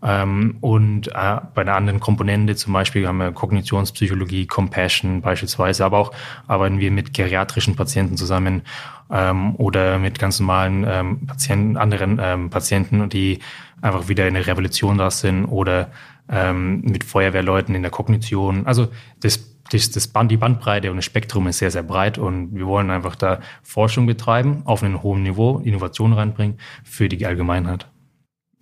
Ähm, 0.03 0.57
und 0.59 1.07
äh, 1.07 1.37
bei 1.53 1.61
einer 1.61 1.75
anderen 1.75 2.01
Komponente, 2.01 2.55
zum 2.57 2.73
Beispiel 2.73 3.07
haben 3.07 3.17
wir 3.17 3.31
Kognitionspsychologie, 3.31 4.45
Compassion 4.45 5.21
beispielsweise, 5.21 5.85
aber 5.85 5.99
auch 5.99 6.11
arbeiten 6.47 6.79
wir 6.79 6.91
mit 6.91 7.13
geriatrischen 7.13 7.77
Patienten 7.77 8.17
zusammen 8.17 8.63
ähm, 9.11 9.55
oder 9.55 9.99
mit 9.99 10.19
ganz 10.19 10.39
normalen 10.39 10.85
ähm, 10.87 11.27
Patienten, 11.27 11.77
anderen 11.77 12.19
ähm, 12.21 12.49
Patienten, 12.49 13.09
die 13.09 13.39
einfach 13.81 14.07
wieder 14.07 14.27
in 14.27 14.33
der 14.33 14.47
Revolution 14.47 14.97
da 14.97 15.11
sind 15.11 15.45
oder 15.45 15.91
ähm, 16.29 16.81
mit 16.81 17.03
Feuerwehrleuten 17.03 17.75
in 17.75 17.81
der 17.81 17.91
Kognition. 17.91 18.65
Also 18.65 18.87
das 19.19 19.51
das, 19.71 19.89
das 19.89 20.07
Band, 20.07 20.31
die 20.31 20.37
Bandbreite 20.37 20.91
und 20.91 20.97
das 20.97 21.05
Spektrum 21.05 21.47
ist 21.47 21.57
sehr, 21.57 21.71
sehr 21.71 21.81
breit 21.81 22.19
und 22.19 22.53
wir 22.53 22.67
wollen 22.67 22.91
einfach 22.91 23.15
da 23.15 23.39
Forschung 23.63 24.05
betreiben, 24.05 24.61
auf 24.65 24.83
einem 24.83 25.01
hohen 25.01 25.23
Niveau, 25.23 25.57
Innovation 25.57 26.13
reinbringen 26.13 26.59
für 26.83 27.09
die 27.09 27.25
Allgemeinheit 27.25 27.87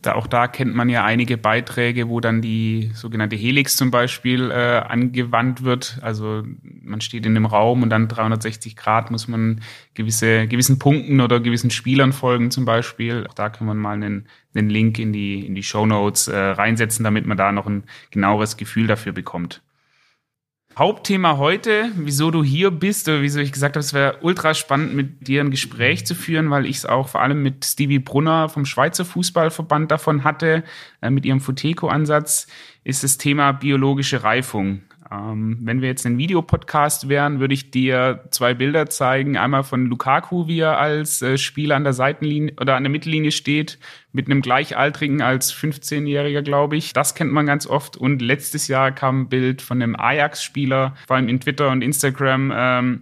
da, 0.06 0.16
auch 0.16 0.28
da 0.28 0.48
kennt 0.48 0.76
man 0.76 0.90
ja 0.90 1.04
einige 1.04 1.38
Beiträge, 1.38 2.10
wo 2.10 2.20
dann 2.20 2.42
die 2.42 2.92
sogenannte 2.94 3.36
Helix 3.36 3.76
zum 3.76 3.90
Beispiel 3.92 4.52
äh, 4.52 4.80
angewandt 4.88 5.64
wird. 5.64 6.00
Also 6.02 6.44
man 6.82 7.02
steht 7.02 7.26
in 7.26 7.36
einem 7.36 7.46
Raum 7.46 7.84
und 7.84 7.90
dann 7.90 8.08
360 8.08 8.76
Grad 8.76 9.12
muss 9.12 9.28
man 9.28 9.62
gewisse, 9.94 10.48
gewissen 10.48 10.80
Punkten 10.80 11.22
oder 11.22 11.40
gewissen 11.40 11.72
Spielern 11.72 12.14
folgen 12.14 12.52
zum 12.52 12.66
Beispiel. 12.66 13.26
Auch 13.28 13.34
da 13.34 13.50
kann 13.50 13.66
man 13.66 13.78
mal 13.78 13.94
einen, 13.94 14.28
einen 14.54 14.70
Link 14.70 15.00
in 15.00 15.14
die, 15.14 15.46
in 15.46 15.56
die 15.56 15.64
Show 15.64 15.86
Notes 15.86 16.28
äh, 16.28 16.38
reinsetzen, 16.38 17.04
damit 17.04 17.26
man 17.26 17.38
da 17.38 17.52
noch 17.52 17.66
ein 17.66 17.84
genaueres 18.12 18.58
Gefühl 18.58 18.88
dafür 18.88 19.14
bekommt. 19.14 19.62
Hauptthema 20.76 21.38
heute, 21.38 21.92
wieso 21.96 22.32
du 22.32 22.44
hier 22.44 22.72
bist 22.72 23.08
oder 23.08 23.22
wieso 23.22 23.40
ich 23.40 23.52
gesagt 23.52 23.76
habe, 23.76 23.82
es 23.82 23.94
wäre 23.94 24.18
ultra 24.22 24.56
spannend, 24.56 24.96
mit 24.96 25.28
dir 25.28 25.42
ein 25.42 25.52
Gespräch 25.52 26.06
zu 26.06 26.16
führen, 26.16 26.50
weil 26.50 26.66
ich 26.66 26.78
es 26.78 26.86
auch 26.88 27.10
vor 27.10 27.22
allem 27.22 27.44
mit 27.44 27.64
Stevie 27.64 28.00
Brunner 28.00 28.50
vom 28.50 28.66
Schweizer 28.66 29.06
Fußballverband 29.06 29.92
davon 29.92 30.24
hatte, 30.24 30.64
äh, 31.02 31.12
mit 31.12 31.26
ihrem 31.26 31.42
Futeco-Ansatz, 31.42 32.48
ist 32.84 33.04
das 33.04 33.20
Thema 33.20 33.52
biologische 33.52 34.24
Reifung. 34.24 34.82
Ähm, 35.14 35.60
wenn 35.62 35.82
wir 35.82 35.90
jetzt 35.90 36.06
ein 36.06 36.18
Videopodcast 36.18 37.08
wären, 37.10 37.40
würde 37.40 37.54
ich 37.54 37.72
dir 37.72 38.26
zwei 38.32 38.54
Bilder 38.54 38.90
zeigen. 38.90 39.38
Einmal 39.38 39.64
von 39.64 39.86
Lukaku, 39.86 40.48
wie 40.48 40.60
er 40.60 40.80
als 40.80 41.22
äh, 41.22 41.38
Spieler 41.38 41.76
an 41.76 41.84
der 41.84 41.94
Seitenlinie 41.94 42.56
oder 42.60 42.76
an 42.76 42.84
der 42.84 42.90
Mittellinie 42.90 43.32
steht, 43.32 43.78
mit 44.12 44.28
einem 44.28 44.42
Gleichaltrigen 44.42 45.22
als 45.22 45.54
15-Jähriger, 45.54 46.42
glaube 46.42 46.78
ich. 46.78 46.94
Das 46.94 47.16
kennt 47.16 47.32
man 47.32 47.46
ganz 47.46 47.68
oft. 47.68 47.96
Und 47.98 48.22
letztes 48.22 48.68
Jahr 48.68 48.92
kam 48.92 49.22
ein 49.22 49.30
Bild 49.30 49.62
von 49.62 49.82
einem 49.82 49.96
Ajax-Spieler, 49.96 50.96
vor 51.08 51.16
allem 51.16 51.28
in 51.28 51.40
Twitter 51.40 51.70
und 51.70 51.82
Instagram, 51.82 52.52
ähm, 52.56 53.02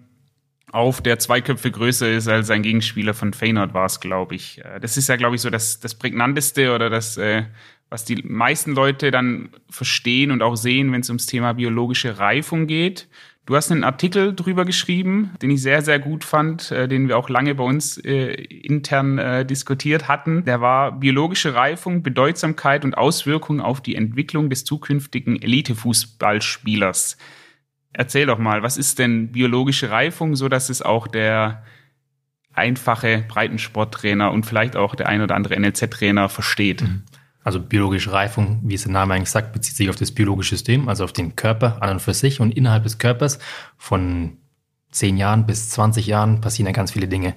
auf, 0.71 1.01
der 1.01 1.19
zwei 1.19 1.41
Köpfe 1.41 1.69
größer 1.69 2.09
ist 2.09 2.29
als 2.29 2.47
sein 2.47 2.61
Gegenspieler 2.63 3.13
von 3.13 3.33
Feyenoord 3.33 3.73
war 3.73 3.85
es, 3.85 3.99
glaube 3.99 4.35
ich. 4.35 4.63
Äh, 4.63 4.79
das 4.79 4.97
ist 4.97 5.09
ja, 5.09 5.17
glaube 5.17 5.35
ich, 5.35 5.41
so 5.41 5.49
das, 5.49 5.79
das 5.79 5.95
prägnanteste 5.95 6.73
oder 6.73 6.89
das, 6.89 7.17
äh, 7.17 7.43
was 7.91 8.05
die 8.05 8.23
meisten 8.23 8.71
Leute 8.71 9.11
dann 9.11 9.49
verstehen 9.69 10.31
und 10.31 10.41
auch 10.41 10.55
sehen, 10.55 10.93
wenn 10.93 11.01
es 11.01 11.09
ums 11.09 11.25
Thema 11.25 11.53
biologische 11.53 12.17
Reifung 12.17 12.65
geht. 12.65 13.09
Du 13.45 13.55
hast 13.55 13.69
einen 13.69 13.83
Artikel 13.83 14.33
drüber 14.33 14.63
geschrieben, 14.63 15.31
den 15.41 15.51
ich 15.51 15.61
sehr, 15.61 15.81
sehr 15.81 15.99
gut 15.99 16.23
fand, 16.23 16.71
äh, 16.71 16.87
den 16.87 17.09
wir 17.09 17.17
auch 17.17 17.27
lange 17.27 17.53
bei 17.53 17.65
uns 17.65 17.97
äh, 17.97 18.31
intern 18.33 19.17
äh, 19.17 19.45
diskutiert 19.45 20.07
hatten. 20.07 20.45
Der 20.45 20.61
war 20.61 20.99
biologische 20.99 21.53
Reifung, 21.53 22.01
Bedeutsamkeit 22.01 22.85
und 22.85 22.97
Auswirkungen 22.97 23.59
auf 23.59 23.81
die 23.81 23.95
Entwicklung 23.95 24.49
des 24.49 24.63
zukünftigen 24.63 25.41
Elitefußballspielers. 25.41 27.17
Erzähl 27.91 28.25
doch 28.25 28.37
mal, 28.37 28.63
was 28.63 28.77
ist 28.77 28.99
denn 28.99 29.33
biologische 29.33 29.89
Reifung, 29.89 30.37
so 30.37 30.47
dass 30.47 30.69
es 30.69 30.81
auch 30.81 31.07
der 31.07 31.65
einfache 32.53 33.25
Breitensporttrainer 33.27 34.31
und 34.31 34.45
vielleicht 34.45 34.77
auch 34.77 34.95
der 34.95 35.09
ein 35.09 35.21
oder 35.21 35.35
andere 35.35 35.59
NLZ-Trainer 35.59 36.29
versteht? 36.29 36.83
Mhm. 36.83 37.03
Also 37.43 37.59
biologische 37.59 38.11
Reifung, 38.11 38.59
wie 38.63 38.75
es 38.75 38.83
der 38.83 38.91
Name 38.91 39.15
eigentlich 39.15 39.31
sagt, 39.31 39.53
bezieht 39.53 39.75
sich 39.75 39.89
auf 39.89 39.95
das 39.95 40.11
biologische 40.11 40.55
System, 40.55 40.87
also 40.89 41.03
auf 41.03 41.13
den 41.13 41.35
Körper 41.35 41.81
an 41.81 41.91
und 41.91 41.99
für 41.99 42.13
sich. 42.13 42.39
Und 42.39 42.55
innerhalb 42.55 42.83
des 42.83 42.99
Körpers 42.99 43.39
von 43.77 44.37
zehn 44.91 45.17
Jahren 45.17 45.45
bis 45.45 45.69
20 45.71 46.05
Jahren 46.05 46.41
passieren 46.41 46.67
ja 46.67 46.73
ganz 46.73 46.91
viele 46.91 47.07
Dinge. 47.07 47.35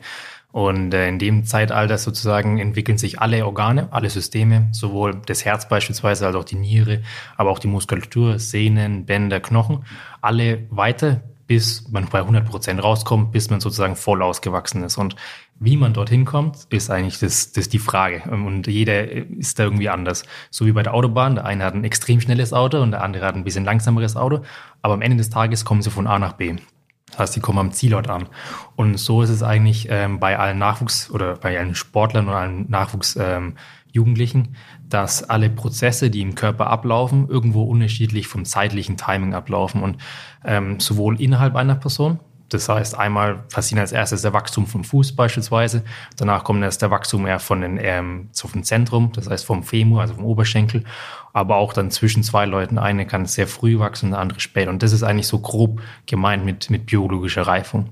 Und 0.54 0.94
äh, 0.94 1.08
in 1.08 1.18
dem 1.18 1.44
Zeitalter 1.44 1.99
sozusagen 1.99 2.61
entwickeln 2.61 2.96
sich 2.96 3.20
alle 3.20 3.44
Organe, 3.44 3.88
alle 3.90 4.08
Systeme, 4.08 4.68
sowohl 4.70 5.20
das 5.26 5.44
Herz 5.44 5.68
beispielsweise 5.68 6.26
als 6.28 6.37
auch 6.37 6.44
die 6.44 6.54
Niere, 6.54 7.02
aber 7.37 7.50
auch 7.50 7.58
die 7.58 7.66
Muskulatur, 7.66 8.38
Sehnen, 8.38 9.04
Bänder, 9.04 9.40
Knochen, 9.40 9.84
alle 10.20 10.66
weiter, 10.70 11.23
bis 11.49 11.88
man 11.90 12.06
bei 12.06 12.20
100 12.20 12.46
Prozent 12.46 12.80
rauskommt, 12.80 13.32
bis 13.32 13.50
man 13.50 13.58
sozusagen 13.58 13.96
voll 13.96 14.23
ausgewachsen 14.23 14.84
ist. 14.84 14.96
Und 14.96 15.16
wie 15.61 15.76
man 15.76 15.92
dorthin 15.92 16.25
kommt, 16.25 16.66
ist 16.70 16.90
eigentlich 16.90 17.18
das, 17.18 17.52
das 17.52 17.68
die 17.68 17.78
Frage. 17.78 18.23
Und 18.30 18.66
jeder 18.66 19.11
ist 19.11 19.58
da 19.58 19.64
irgendwie 19.64 19.88
anders. 19.88 20.25
So 20.50 20.66
wie 20.66 20.73
bei 20.73 20.82
der 20.82 20.94
Autobahn. 20.94 21.37
Der 21.37 21.44
eine 21.44 21.64
hat 21.64 21.75
ein 21.75 21.84
extrem 21.84 22.20
schnelles 22.20 22.52
Auto 22.52 22.82
und 22.82 22.90
der 22.90 23.02
andere 23.02 23.26
hat 23.26 23.34
ein 23.34 23.44
bisschen 23.44 23.64
langsameres 23.64 24.16
Auto. 24.16 24.40
Aber 24.82 24.94
am 24.94 25.02
Ende 25.02 25.16
des 25.16 25.30
Tages 25.30 25.64
kommen 25.64 25.82
sie 25.82 25.90
von 25.90 26.06
A 26.06 26.18
nach 26.18 26.34
B. 26.34 26.56
Das 27.11 27.18
heißt, 27.18 27.32
sie 27.34 27.40
kommen 27.40 27.58
am 27.58 27.73
Zielort 27.73 28.08
an. 28.08 28.28
Und 28.75 28.99
so 28.99 29.23
ist 29.23 29.30
es 29.30 29.42
eigentlich 29.42 29.87
ähm, 29.90 30.18
bei 30.18 30.38
allen 30.38 30.58
Nachwuchs- 30.58 31.11
oder 31.11 31.37
bei 31.37 31.56
allen 31.58 31.76
Sportlern 31.76 32.28
und 32.28 32.34
allen 32.34 32.68
Nachwuchsjugendlichen, 32.68 34.40
ähm, 34.40 34.54
dass 34.88 35.23
alle 35.23 35.49
Prozesse, 35.50 36.11
die 36.11 36.23
im 36.23 36.34
Körper 36.34 36.66
ablaufen, 36.66 37.28
irgendwo 37.28 37.62
unterschiedlich 37.62 38.26
vom 38.26 38.44
zeitlichen 38.44 38.96
Timing 38.96 39.34
ablaufen. 39.34 39.82
Und 39.82 39.99
ähm, 40.44 40.80
sowohl 40.80 41.20
innerhalb 41.20 41.54
einer 41.54 41.76
Person, 41.76 42.18
Das 42.54 42.68
heißt, 42.68 42.96
einmal 42.96 43.40
passiert 43.52 43.80
als 43.80 43.90
erstes 43.90 44.23
der 44.23 44.32
Wachstum 44.32 44.68
vom 44.68 44.84
Fuß 44.84 45.16
beispielsweise, 45.16 45.82
danach 46.16 46.44
kommt 46.44 46.62
erst 46.62 46.82
der 46.82 46.90
Wachstum 46.92 47.26
eher 47.26 47.40
von 47.40 47.61
den, 47.61 47.78
ähm, 47.82 48.28
so 48.30 48.46
vom 48.46 48.62
Zentrum, 48.62 49.11
das 49.12 49.28
heißt 49.28 49.44
vom 49.44 49.64
Femur, 49.64 50.02
also 50.02 50.14
vom 50.14 50.25
Oberschenkel, 50.25 50.84
aber 51.32 51.56
auch 51.56 51.73
dann 51.73 51.90
zwischen 51.90 52.23
zwei 52.23 52.46
Leuten. 52.46 52.78
Eine 52.78 53.06
kann 53.06 53.26
sehr 53.26 53.49
früh 53.49 53.80
wachsen, 53.80 54.11
der 54.11 54.20
andere 54.20 54.38
spät. 54.38 54.68
Und 54.68 54.84
das 54.84 54.92
ist 54.92 55.02
eigentlich 55.02 55.26
so 55.26 55.40
grob 55.40 55.82
gemeint 56.06 56.44
mit, 56.44 56.70
mit 56.70 56.87
biologischer 56.87 57.42
Reifung. 57.42 57.90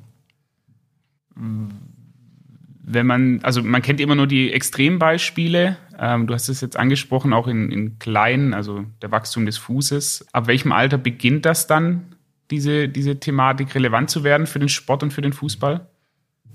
Wenn 1.35 3.07
man, 3.07 3.41
also 3.43 3.65
man 3.65 3.83
kennt 3.83 4.01
immer 4.01 4.15
nur 4.15 4.29
die 4.29 4.53
Extrembeispiele. 4.53 5.77
Ähm, 5.99 6.29
du 6.29 6.35
hast 6.35 6.49
es 6.49 6.61
jetzt 6.61 6.77
angesprochen, 6.77 7.33
auch 7.33 7.49
in, 7.49 7.73
in 7.73 7.99
kleinen, 7.99 8.55
also 8.55 8.85
der 9.03 9.11
Wachstum 9.11 9.45
des 9.45 9.59
Fußes. 9.59 10.29
Ab 10.33 10.47
welchem 10.47 10.71
Alter 10.71 10.99
beginnt 10.99 11.47
das 11.47 11.67
dann? 11.67 12.12
Diese, 12.53 12.89
diese 12.89 13.19
Thematik 13.19 13.75
relevant 13.75 14.11
zu 14.11 14.23
werden 14.23 14.47
für 14.47 14.61
den 14.61 14.69
Sport 14.69 15.03
und 15.03 15.13
für 15.13 15.23
den 15.23 15.33
Fußball? 15.33 15.89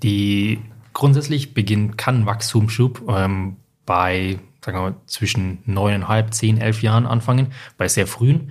Die 0.02 0.60
grundsätzlich 0.94 1.52
beginnt, 1.52 1.98
kann 1.98 2.24
Wachstumsschub 2.24 3.02
ähm, 3.08 3.56
bei 3.84 4.38
sagen 4.64 4.78
wir 4.78 4.90
mal, 4.90 4.96
zwischen 5.06 5.58
neuneinhalb, 5.66 6.34
zehn, 6.34 6.58
elf 6.60 6.82
Jahren 6.82 7.06
anfangen, 7.06 7.48
bei 7.76 7.88
sehr 7.88 8.06
frühen. 8.06 8.50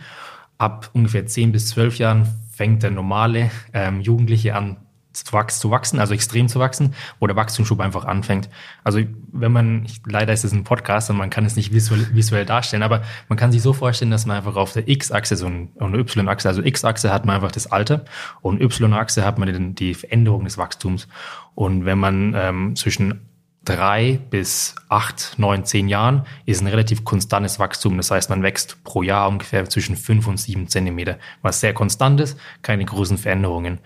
Ab 0.58 0.89
ungefähr 0.94 1.25
zehn 1.25 1.51
bis 1.51 1.68
zwölf 1.68 1.98
Jahren 1.98 2.27
fängt 2.51 2.84
der 2.84 2.92
normale 2.92 3.51
ähm, 3.74 4.01
Jugendliche 4.01 4.56
an, 4.56 4.77
zu 5.24 5.72
wachsen, 5.72 6.00
also 6.00 6.14
extrem 6.14 6.48
zu 6.48 6.60
wachsen, 6.60 6.94
wo 7.20 7.28
der 7.28 7.36
Wachstumsschub 7.36 7.80
einfach 7.80 8.06
anfängt. 8.06 8.50
Also 8.84 9.02
wenn 9.32 9.52
man, 9.52 9.88
leider 10.06 10.34
ist 10.34 10.44
es 10.44 10.52
ein 10.52 10.64
Podcast 10.64 11.10
und 11.10 11.18
man 11.18 11.30
kann 11.30 11.46
es 11.46 11.56
nicht 11.56 11.74
visuell, 11.74 12.08
visuell 12.14 12.46
darstellen, 12.46 12.84
aber 12.84 13.02
man 13.30 13.38
kann 13.38 13.52
sich 13.52 13.62
so 13.62 13.74
vorstellen, 13.74 14.12
dass 14.12 14.26
man 14.26 14.38
einfach 14.38 14.56
auf 14.56 14.74
der 14.74 14.88
X-Achse 14.88 15.36
so 15.36 15.48
eine 15.48 15.98
Y-Achse, 15.98 16.48
also 16.48 16.62
X-Achse 16.64 17.12
hat 17.12 17.26
man 17.26 17.36
einfach 17.36 17.52
das 17.52 17.68
Alter 17.72 18.06
und 18.42 18.62
Y-Achse 18.62 19.26
hat 19.26 19.38
man 19.38 19.52
den, 19.52 19.76
die 19.76 19.94
Veränderung 19.94 20.44
des 20.44 20.58
Wachstums. 20.58 21.08
Und 21.56 21.86
wenn 21.86 21.98
man 21.98 22.34
ähm, 22.36 22.76
zwischen 22.76 23.22
drei 23.68 24.20
bis 24.30 24.76
acht, 24.88 25.34
neun, 25.38 25.66
zehn 25.66 25.90
Jahren 25.90 26.26
ist 26.46 26.62
ein 26.62 26.68
relativ 26.68 27.04
konstantes 27.04 27.60
Wachstum. 27.60 27.98
Das 27.98 28.12
heißt, 28.12 28.30
man 28.30 28.42
wächst 28.42 28.84
pro 28.84 29.04
Jahr 29.04 29.28
ungefähr 29.28 29.70
zwischen 29.70 29.98
fünf 29.98 30.28
und 30.28 30.38
sieben 30.38 30.70
Zentimeter, 30.70 31.18
was 31.42 31.60
sehr 31.60 31.74
konstant 31.74 32.22
ist, 32.22 32.40
keine 32.62 32.86
großen 32.86 33.18
Veränderungen. 33.18 33.80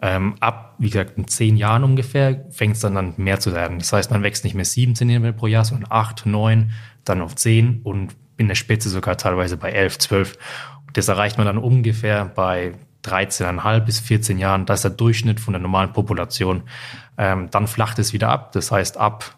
Ähm, 0.00 0.36
ab, 0.40 0.76
wie 0.78 0.90
gesagt, 0.90 1.18
in 1.18 1.26
zehn 1.26 1.56
Jahren 1.56 1.82
ungefähr 1.82 2.44
fängt 2.50 2.76
es 2.76 2.80
dann 2.80 2.96
an 2.96 3.14
mehr 3.16 3.40
zu 3.40 3.52
werden. 3.52 3.78
Das 3.78 3.92
heißt, 3.92 4.10
man 4.10 4.22
wächst 4.22 4.44
nicht 4.44 4.54
mehr 4.54 4.64
sieben 4.64 4.94
Zentimeter 4.94 5.32
pro 5.32 5.48
Jahr, 5.48 5.64
sondern 5.64 5.90
acht, 5.90 6.24
neun, 6.24 6.70
dann 7.04 7.20
auf 7.20 7.34
zehn 7.34 7.80
und 7.82 8.14
in 8.36 8.48
der 8.48 8.54
Spitze 8.54 8.88
sogar 8.88 9.16
teilweise 9.16 9.56
bei 9.56 9.70
elf, 9.70 9.98
zwölf. 9.98 10.38
Das 10.92 11.08
erreicht 11.08 11.36
man 11.36 11.46
dann 11.46 11.58
ungefähr 11.58 12.26
bei 12.26 12.74
13,5 13.04 13.80
bis 13.80 14.00
14 14.00 14.38
Jahren. 14.38 14.66
Das 14.66 14.80
ist 14.80 14.82
der 14.84 14.90
Durchschnitt 14.92 15.40
von 15.40 15.52
der 15.52 15.60
normalen 15.60 15.92
Population. 15.92 16.62
Ähm, 17.16 17.48
dann 17.50 17.66
flacht 17.66 17.98
es 17.98 18.12
wieder 18.12 18.28
ab. 18.28 18.52
Das 18.52 18.70
heißt, 18.70 18.96
ab 18.96 19.36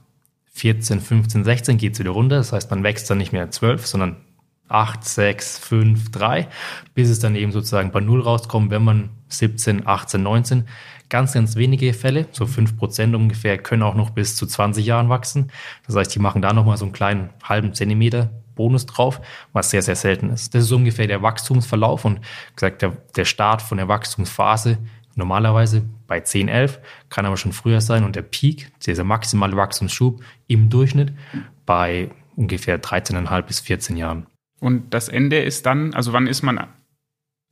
14, 0.53 1.01
15, 1.01 1.45
16 1.45 1.79
geht 1.79 1.95
es 1.95 1.99
wieder 1.99 2.11
runter. 2.11 2.37
Das 2.37 2.53
heißt, 2.53 2.71
man 2.71 2.83
wächst 2.83 3.09
dann 3.09 3.19
nicht 3.19 3.33
mehr 3.33 3.51
12, 3.51 3.87
sondern 3.87 4.17
8, 4.71 5.05
6, 5.05 5.59
5, 5.59 6.11
3, 6.11 6.49
bis 6.95 7.11
es 7.11 7.19
dann 7.19 7.35
eben 7.37 7.53
sozusagen 7.53 7.91
bei 7.91 8.01
Null 8.01 8.21
rauskommt, 8.21 8.71
wenn 8.71 8.85
man 8.85 9.11
17, 9.29 9.87
18, 9.87 10.23
19. 10.23 10.69
Ganz, 11.09 11.33
ganz 11.33 11.57
wenige 11.57 11.93
Fälle, 11.93 12.27
so 12.31 12.47
5 12.47 12.77
Prozent 12.77 13.17
ungefähr, 13.17 13.59
können 13.59 13.83
auch 13.83 13.97
noch 13.97 14.11
bis 14.11 14.37
zu 14.37 14.47
20 14.47 14.87
Jahren 14.87 15.09
wachsen. 15.09 15.51
Das 15.87 15.97
heißt, 15.97 16.15
die 16.15 16.21
machen 16.21 16.41
da 16.41 16.53
nochmal 16.53 16.77
so 16.77 16.85
einen 16.85 16.93
kleinen 16.93 17.31
halben 17.43 17.75
Zentimeter 17.75 18.31
Bonus 18.55 18.87
drauf, 18.87 19.21
was 19.53 19.71
sehr, 19.71 19.83
sehr 19.83 19.97
selten 19.97 20.31
ist. 20.31 20.55
Das 20.55 20.65
ist 20.65 20.73
ungefähr 20.73 21.07
der 21.07 21.23
Wachstumsverlauf 21.23 22.05
und 22.05 22.21
gesagt, 22.55 22.83
der, 22.83 22.97
der 23.17 23.25
Start 23.25 23.63
von 23.63 23.79
der 23.79 23.89
Wachstumsphase 23.89 24.79
normalerweise 25.17 25.83
bei 26.07 26.21
10, 26.21 26.49
11, 26.49 26.81
kann 27.09 27.27
aber 27.27 27.37
schon 27.37 27.53
früher 27.53 27.81
sein 27.81 28.05
und 28.05 28.17
der 28.17 28.23
Peak, 28.23 28.71
dieser 28.85 29.05
maximale 29.05 29.57
Wachstumsschub 29.57 30.23
im 30.47 30.69
Durchschnitt 30.69 31.13
bei 31.67 32.11
ungefähr 32.37 32.81
13,5 32.81 33.43
bis 33.43 33.61
14 33.61 33.97
Jahren. 33.97 34.27
Und 34.61 34.95
das 34.95 35.09
Ende 35.09 35.41
ist 35.41 35.67
dann, 35.67 35.95
also 35.95 36.13
wann 36.13 36.27
ist 36.27 36.43
man 36.43 36.69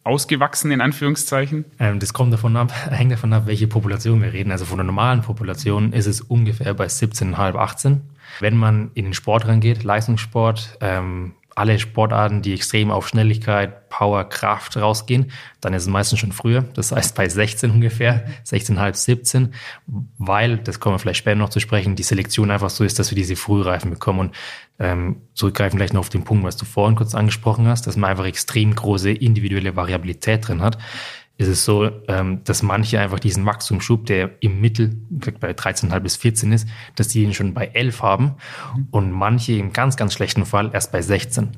ausgewachsen 0.04 0.70
in 0.70 0.80
Anführungszeichen? 0.80 1.64
Ähm, 1.78 1.98
das 1.98 2.12
kommt 2.12 2.32
davon 2.32 2.56
ab, 2.56 2.72
hängt 2.90 3.12
davon 3.12 3.32
ab, 3.32 3.46
welche 3.46 3.66
Population 3.66 4.22
wir 4.22 4.32
reden. 4.32 4.52
Also 4.52 4.64
von 4.64 4.78
der 4.78 4.84
normalen 4.84 5.22
Population 5.22 5.92
ist 5.92 6.06
es 6.06 6.20
ungefähr 6.20 6.74
bei 6.74 6.86
17,5, 6.86 7.56
18. 7.56 8.00
Wenn 8.40 8.56
man 8.56 8.90
in 8.94 9.06
den 9.06 9.14
Sport 9.14 9.46
rangeht, 9.46 9.84
Leistungssport, 9.84 10.78
ähm, 10.80 11.34
alle 11.58 11.78
Sportarten, 11.78 12.40
die 12.40 12.54
extrem 12.54 12.90
auf 12.90 13.08
Schnelligkeit, 13.08 13.88
Power, 13.88 14.28
Kraft 14.28 14.76
rausgehen, 14.76 15.32
dann 15.60 15.74
ist 15.74 15.82
es 15.82 15.88
meistens 15.88 16.20
schon 16.20 16.32
früher. 16.32 16.62
Das 16.74 16.92
heißt 16.92 17.14
bei 17.16 17.28
16 17.28 17.70
ungefähr, 17.70 18.26
16,5, 18.46 18.94
17, 18.94 19.54
weil, 20.18 20.58
das 20.58 20.80
kommen 20.80 20.94
wir 20.94 20.98
vielleicht 20.98 21.18
später 21.18 21.36
noch 21.36 21.48
zu 21.48 21.60
sprechen, 21.60 21.96
die 21.96 22.02
Selektion 22.02 22.50
einfach 22.50 22.70
so 22.70 22.84
ist, 22.84 22.98
dass 22.98 23.10
wir 23.10 23.16
diese 23.16 23.36
Frühreifen 23.36 23.90
bekommen. 23.90 24.20
Und 24.20 24.36
ähm, 24.78 25.22
zurückgreifen 25.34 25.76
gleich 25.76 25.92
noch 25.92 26.00
auf 26.00 26.08
den 26.08 26.24
Punkt, 26.24 26.44
was 26.44 26.56
du 26.56 26.64
vorhin 26.64 26.96
kurz 26.96 27.14
angesprochen 27.14 27.66
hast, 27.66 27.86
dass 27.86 27.96
man 27.96 28.10
einfach 28.10 28.26
extrem 28.26 28.74
große 28.74 29.10
individuelle 29.10 29.74
Variabilität 29.74 30.46
drin 30.46 30.62
hat 30.62 30.78
ist 31.38 31.48
es 31.48 31.64
so, 31.64 31.88
ähm, 32.08 32.42
dass 32.44 32.62
manche 32.62 32.98
einfach 33.00 33.20
diesen 33.20 33.46
Wachstumsschub, 33.46 34.06
der 34.06 34.30
im 34.40 34.60
Mittel 34.60 34.90
bei 35.40 35.52
13,5 35.52 36.00
bis 36.00 36.16
14 36.16 36.52
ist, 36.52 36.68
dass 36.96 37.08
die 37.08 37.22
ihn 37.22 37.32
schon 37.32 37.54
bei 37.54 37.66
11 37.66 38.02
haben 38.02 38.34
und 38.90 39.12
manche 39.12 39.52
im 39.52 39.72
ganz, 39.72 39.96
ganz 39.96 40.14
schlechten 40.14 40.44
Fall 40.44 40.70
erst 40.72 40.90
bei 40.90 41.00
16. 41.00 41.50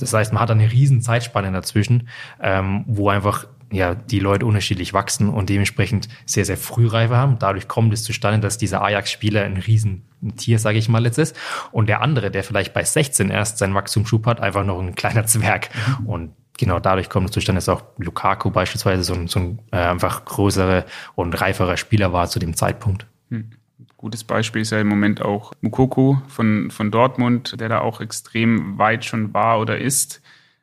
Das 0.00 0.12
heißt, 0.12 0.32
man 0.32 0.40
hat 0.40 0.50
eine 0.50 0.72
riesen 0.72 1.02
Zeitspanne 1.02 1.52
dazwischen, 1.52 2.08
ähm, 2.40 2.84
wo 2.86 3.10
einfach 3.10 3.46
ja, 3.70 3.94
die 3.94 4.20
Leute 4.20 4.46
unterschiedlich 4.46 4.94
wachsen 4.94 5.28
und 5.28 5.50
dementsprechend 5.50 6.08
sehr, 6.24 6.44
sehr 6.44 6.56
Frühreife 6.56 7.16
haben. 7.16 7.38
Dadurch 7.38 7.68
kommt 7.68 7.92
es 7.92 8.04
zustande, 8.04 8.40
dass 8.40 8.58
dieser 8.58 8.82
Ajax-Spieler 8.82 9.42
ein 9.42 9.56
riesen 9.56 10.06
Tier, 10.36 10.58
sage 10.58 10.78
ich 10.78 10.88
mal 10.88 11.04
jetzt 11.04 11.18
ist. 11.18 11.36
Und 11.72 11.88
der 11.88 12.00
andere, 12.00 12.30
der 12.30 12.44
vielleicht 12.44 12.72
bei 12.72 12.84
16 12.84 13.28
erst 13.28 13.58
seinen 13.58 13.74
Wachstumsschub 13.74 14.24
hat, 14.26 14.40
einfach 14.40 14.64
noch 14.64 14.80
ein 14.80 14.94
kleiner 14.94 15.26
Zwerg. 15.26 15.70
Und 16.06 16.32
genau 16.58 16.78
dadurch 16.80 17.08
kommt 17.08 17.26
es 17.26 17.32
zustande, 17.32 17.58
dass 17.58 17.68
auch 17.68 17.82
Lukaku 17.98 18.50
beispielsweise 18.50 19.02
so 19.02 19.14
ein, 19.14 19.28
so 19.28 19.40
ein 19.40 19.58
äh, 19.72 19.76
einfach 19.76 20.24
größerer 20.24 20.84
und 21.14 21.40
reiferer 21.40 21.76
Spieler 21.76 22.12
war 22.12 22.28
zu 22.28 22.38
dem 22.38 22.54
Zeitpunkt. 22.54 23.06
Hm. 23.30 23.50
Gutes 23.96 24.24
Beispiel 24.24 24.62
ist 24.62 24.70
ja 24.70 24.80
im 24.80 24.88
Moment 24.88 25.22
auch 25.22 25.52
Mukoko 25.62 26.20
von, 26.28 26.70
von 26.70 26.90
Dortmund, 26.90 27.60
der 27.60 27.68
da 27.68 27.80
auch 27.80 28.00
extrem 28.00 28.78
weit 28.78 29.04
schon 29.04 29.32
war 29.32 29.58
oder 29.58 29.78
ist. 29.78 30.20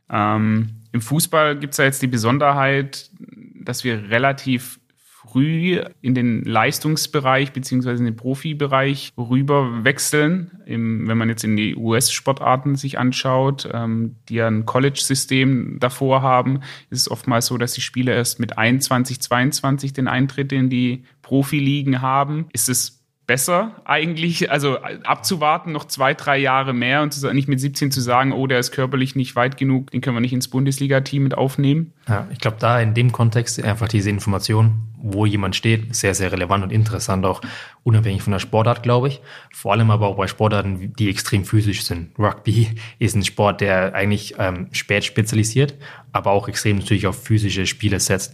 Ähm, 0.09 0.81
Im 0.91 1.01
Fußball 1.01 1.57
gibt 1.57 1.73
es 1.73 1.77
ja 1.77 1.85
jetzt 1.85 2.01
die 2.01 2.07
Besonderheit, 2.07 3.09
dass 3.55 3.83
wir 3.83 4.09
relativ 4.09 4.79
früh 5.25 5.82
in 6.01 6.13
den 6.13 6.44
Leistungsbereich 6.44 7.53
beziehungsweise 7.53 8.00
in 8.00 8.06
den 8.06 8.15
Profibereich 8.15 9.13
rüber 9.18 9.84
wechseln. 9.84 10.51
Im, 10.65 11.08
wenn 11.08 11.18
man 11.18 11.30
jetzt 11.30 11.44
in 11.44 11.56
die 11.56 11.75
US-Sportarten 11.75 12.75
sich 12.75 13.00
anschaut, 13.00 13.68
ähm, 13.72 14.15
die 14.30 14.36
ja 14.36 14.48
ein 14.48 14.65
College-System 14.65 15.77
davor 15.80 16.22
haben, 16.22 16.62
ist 16.89 17.01
es 17.01 17.12
oftmals 17.12 17.48
so, 17.48 17.58
dass 17.58 17.74
die 17.74 17.82
Spieler 17.82 18.13
erst 18.13 18.39
mit 18.39 18.58
21, 18.58 19.22
22 19.22 19.94
den 19.94 20.08
Eintritt 20.08 20.51
in 20.51 20.70
die 20.70 21.03
Profiligen 21.22 22.01
haben. 22.01 22.46
Ist 22.53 22.70
es 22.70 23.02
besser 23.25 23.82
eigentlich, 23.86 24.51
also 24.51 24.80
abzuwarten, 24.80 25.72
noch 25.72 25.86
zwei, 25.86 26.13
drei 26.13 26.38
Jahre 26.38 26.74
mehr 26.74 27.01
und 27.01 27.22
nicht 27.34 27.48
mit 27.48 27.60
17 27.60 27.89
zu 27.89 28.01
sagen, 28.01 28.34
oh, 28.34 28.48
der 28.48 28.60
ist 28.60 28.72
körperlich 28.72 29.15
nicht 29.15 29.36
weit 29.36 29.56
genug, 29.56 29.92
den 29.92 30.01
können 30.01 30.18
wir 30.18 30.22
nicht 30.22 30.34
ins 30.34 30.50
Bundesliga-Team 30.50 31.24
mit 31.24 31.38
aufnehmen. 31.38 31.94
Ja, 32.08 32.27
ich 32.32 32.39
glaube, 32.39 32.58
da 32.60 32.82
in 32.82 32.94
dem 32.94 33.13
Kontext 33.13 33.63
einfach 33.63 33.88
diese 33.88 34.10
Information, 34.10 34.82
wo 35.01 35.25
jemand 35.25 35.56
steht, 35.56 35.96
sehr, 35.96 36.13
sehr 36.15 36.34
relevant 36.34 36.65
und 36.65 36.72
interessant, 36.72 37.25
auch 37.25 37.42
unabhängig 37.84 38.22
von 38.22 38.32
der 38.32 38.39
Sportart, 38.39 38.84
glaube 38.84 39.08
ich. 39.08 39.22
Vor 39.53 39.72
allem 39.72 39.89
aber 39.89 40.08
auch 40.08 40.18
bei 40.18 40.27
Sportarten, 40.27 40.94
die 40.94 41.10
extrem 41.10 41.46
physisch 41.46 41.84
sind. 41.84 42.18
Rugby 42.20 42.75
ist 43.00 43.15
ein 43.15 43.24
Sport, 43.24 43.62
der 43.62 43.96
eigentlich 43.96 44.36
ähm, 44.38 44.68
spät 44.74 45.06
spezialisiert, 45.06 45.75
aber 46.12 46.32
auch 46.32 46.50
extrem 46.50 46.77
natürlich 46.77 47.08
auf 47.08 47.24
physische 47.24 47.65
Spiele 47.68 48.01
setzt. 48.01 48.34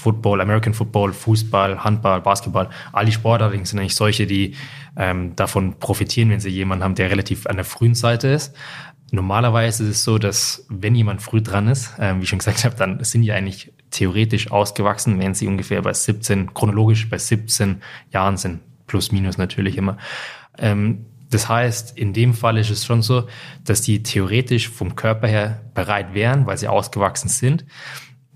Football, 0.00 0.40
American 0.40 0.72
Football, 0.74 1.12
Fußball, 1.12 1.84
Handball, 1.84 2.20
Basketball, 2.20 2.68
all 2.92 3.04
die 3.04 3.12
Sportarten 3.12 3.64
sind 3.64 3.78
eigentlich 3.78 3.94
solche, 3.94 4.26
die 4.26 4.56
ähm, 4.96 5.36
davon 5.36 5.78
profitieren, 5.78 6.30
wenn 6.30 6.40
sie 6.40 6.48
jemanden 6.48 6.84
haben, 6.84 6.94
der 6.94 7.10
relativ 7.10 7.46
an 7.46 7.56
der 7.56 7.64
frühen 7.64 7.94
Seite 7.94 8.28
ist. 8.28 8.54
Normalerweise 9.12 9.84
ist 9.84 9.90
es 9.90 10.04
so, 10.04 10.18
dass 10.18 10.64
wenn 10.68 10.94
jemand 10.94 11.20
früh 11.20 11.42
dran 11.42 11.68
ist, 11.68 11.92
ähm, 11.98 12.20
wie 12.20 12.24
ich 12.24 12.28
schon 12.28 12.38
gesagt 12.38 12.64
habe, 12.64 12.76
dann 12.76 13.02
sind 13.04 13.22
die 13.22 13.32
eigentlich 13.32 13.72
theoretisch 13.90 14.50
ausgewachsen, 14.50 15.18
wenn 15.18 15.34
sie 15.34 15.48
ungefähr 15.48 15.82
bei 15.82 15.92
17, 15.92 16.54
chronologisch 16.54 17.10
bei 17.10 17.18
17 17.18 17.82
Jahren 18.12 18.36
sind, 18.36 18.60
plus 18.86 19.12
minus 19.12 19.36
natürlich 19.36 19.76
immer. 19.76 19.98
Ähm, 20.58 21.06
das 21.30 21.48
heißt, 21.48 21.96
in 21.96 22.12
dem 22.12 22.34
Fall 22.34 22.58
ist 22.58 22.70
es 22.70 22.84
schon 22.84 23.02
so, 23.02 23.28
dass 23.64 23.82
die 23.82 24.02
theoretisch 24.02 24.68
vom 24.68 24.96
Körper 24.96 25.28
her 25.28 25.60
bereit 25.74 26.12
wären, 26.12 26.46
weil 26.46 26.58
sie 26.58 26.68
ausgewachsen 26.68 27.28
sind. 27.28 27.64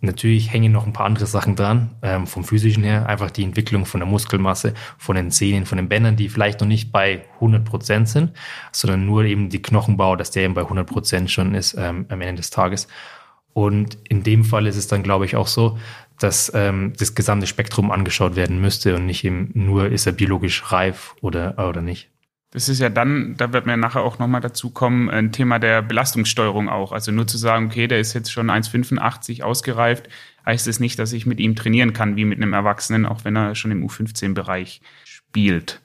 Natürlich 0.05 0.53
hängen 0.53 0.73
noch 0.73 0.87
ein 0.87 0.93
paar 0.93 1.07
andere 1.07 1.27
Sachen 1.27 1.57
dran, 1.57 1.91
ähm, 2.03 2.27
vom 2.27 2.45
physischen 2.45 2.85
her, 2.85 3.07
einfach 3.07 3.31
die 3.31 3.43
Entwicklung 3.43 3.87
von 3.87 4.01
der 4.01 4.09
Muskelmasse, 4.09 4.75
von 4.99 5.17
den 5.17 5.31
Zähnen, 5.31 5.67
von 5.67 5.77
den 5.77 5.89
Bändern, 5.89 6.17
die 6.17 6.29
vielleicht 6.29 6.61
noch 6.61 6.69
nicht 6.69 6.93
bei 6.93 7.23
100 7.35 7.65
Prozent 7.65 8.09
sind, 8.09 8.33
sondern 8.73 9.07
nur 9.07 9.25
eben 9.25 9.49
die 9.49 9.63
Knochenbau, 9.63 10.17
dass 10.17 10.31
der 10.31 10.45
eben 10.45 10.55
bei 10.55 10.63
100 10.63 10.87
Prozent 10.87 11.31
schon 11.31 11.55
ist 11.55 11.75
ähm, 11.79 12.07
am 12.09 12.21
Ende 12.21 12.37
des 12.37 12.51
Tages. 12.51 12.89
Und 13.53 13.99
in 14.09 14.23
dem 14.23 14.45
Fall 14.45 14.67
ist 14.67 14.77
es 14.77 14.89
dann, 14.89 15.03
glaube 15.03 15.27
ich, 15.27 15.37
auch 15.37 15.47
so, 15.47 15.79
dass 16.19 16.53
ähm, 16.55 16.93
das 16.99 17.15
gesamte 17.15 17.47
Spektrum 17.47 17.91
angeschaut 17.91 18.37
werden 18.37 18.61
müsste 18.61 18.97
und 18.97 19.07
nicht 19.07 19.25
eben 19.25 19.51
nur, 19.55 19.87
ist 19.87 20.07
er 20.07 20.13
biologisch 20.13 20.73
reif 20.73 21.15
oder, 21.21 21.69
oder 21.69 21.81
nicht. 21.81 22.11
Das 22.55 22.69
ist 22.69 22.79
ja 22.79 22.89
dann, 22.89 23.35
da 23.37 23.53
wird 23.53 23.67
mir 23.67 23.77
nachher 23.77 24.03
auch 24.03 24.21
nochmal 24.21 24.41
dazu 24.41 24.71
kommen, 24.71 25.11
ein 25.11 25.33
Thema 25.33 25.59
der 25.59 25.83
Belastungssteuerung 25.83 26.69
auch. 26.69 26.93
Also 26.93 27.11
nur 27.11 27.27
zu 27.27 27.37
sagen, 27.37 27.67
okay, 27.67 27.89
der 27.89 27.99
ist 27.99 28.15
jetzt 28.15 28.31
schon 28.31 28.49
1,85 28.49 29.43
ausgereift, 29.43 30.09
heißt 30.47 30.69
es 30.69 30.79
nicht, 30.79 31.01
dass 31.01 31.13
ich 31.13 31.27
mit 31.27 31.41
ihm 31.41 31.57
trainieren 31.57 31.93
kann 31.93 32.15
wie 32.15 32.25
mit 32.25 32.41
einem 32.41 32.53
Erwachsenen, 32.53 33.07
auch 33.07 33.25
wenn 33.25 33.35
er 33.35 33.57
schon 33.57 33.73
im 33.73 33.85
U15-Bereich 33.85 34.83
spielt. 35.03 35.81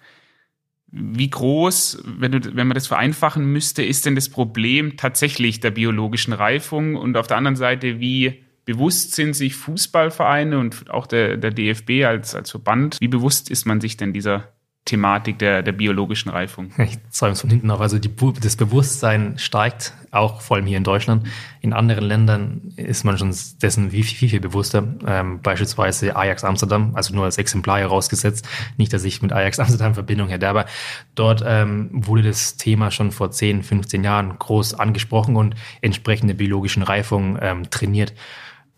Wie 0.91 1.31
groß, 1.31 2.03
wenn, 2.05 2.33
du, 2.33 2.55
wenn 2.55 2.67
man 2.67 2.75
das 2.75 2.85
vereinfachen 2.85 3.45
müsste, 3.51 3.83
ist 3.83 4.05
denn 4.05 4.13
das 4.13 4.29
Problem 4.29 4.95
tatsächlich 4.95 5.61
der 5.61 5.71
biologischen 5.71 6.33
Reifung? 6.33 6.95
Und 6.95 7.17
auf 7.17 7.25
der 7.25 7.37
anderen 7.37 7.55
Seite, 7.55 7.99
wie 7.99 8.43
bewusst 8.65 9.15
sind 9.15 9.35
sich 9.35 9.55
Fußballvereine 9.55 10.59
und 10.59 10.91
auch 10.91 11.07
der, 11.07 11.37
der 11.37 11.49
DFB 11.49 12.05
als, 12.05 12.35
als 12.35 12.51
Verband, 12.51 12.97
wie 13.01 13.07
bewusst 13.07 13.49
ist 13.49 13.65
man 13.65 13.81
sich 13.81 13.97
denn 13.97 14.13
dieser 14.13 14.53
Thematik 14.85 15.37
der, 15.37 15.61
der 15.61 15.71
biologischen 15.71 16.29
Reifung. 16.29 16.71
Ich 16.79 16.97
zeige 17.09 17.33
es 17.33 17.41
von 17.41 17.49
hinten 17.49 17.69
auf. 17.69 17.79
Also 17.79 17.99
die, 17.99 18.09
das 18.41 18.55
Bewusstsein 18.55 19.37
steigt, 19.37 19.93
auch 20.11 20.41
vor 20.41 20.57
allem 20.57 20.65
hier 20.65 20.77
in 20.77 20.83
Deutschland. 20.83 21.27
In 21.61 21.73
anderen 21.73 22.05
Ländern 22.05 22.73
ist 22.75 23.03
man 23.03 23.17
schon 23.17 23.35
dessen 23.61 23.91
wie 23.91 24.03
viel, 24.03 24.29
viel 24.29 24.39
bewusster. 24.39 24.83
Ähm, 25.05 25.41
beispielsweise 25.41 26.15
Ajax 26.15 26.43
Amsterdam, 26.43 26.95
also 26.95 27.13
nur 27.13 27.25
als 27.25 27.37
Exemplar 27.37 27.79
herausgesetzt. 27.79 28.47
Nicht, 28.77 28.91
dass 28.91 29.03
ich 29.03 29.21
mit 29.21 29.31
Ajax 29.31 29.59
Amsterdam 29.59 29.93
Verbindung 29.93 30.29
hätte, 30.29 30.49
aber 30.49 30.65
dort 31.13 31.43
ähm, 31.45 31.89
wurde 31.91 32.23
das 32.23 32.57
Thema 32.57 32.89
schon 32.89 33.11
vor 33.11 33.29
10, 33.29 33.61
15 33.61 34.03
Jahren 34.03 34.39
groß 34.39 34.73
angesprochen 34.73 35.35
und 35.35 35.55
entsprechende 35.81 36.33
biologischen 36.33 36.81
Reifung 36.81 37.37
ähm, 37.41 37.69
trainiert. 37.69 38.13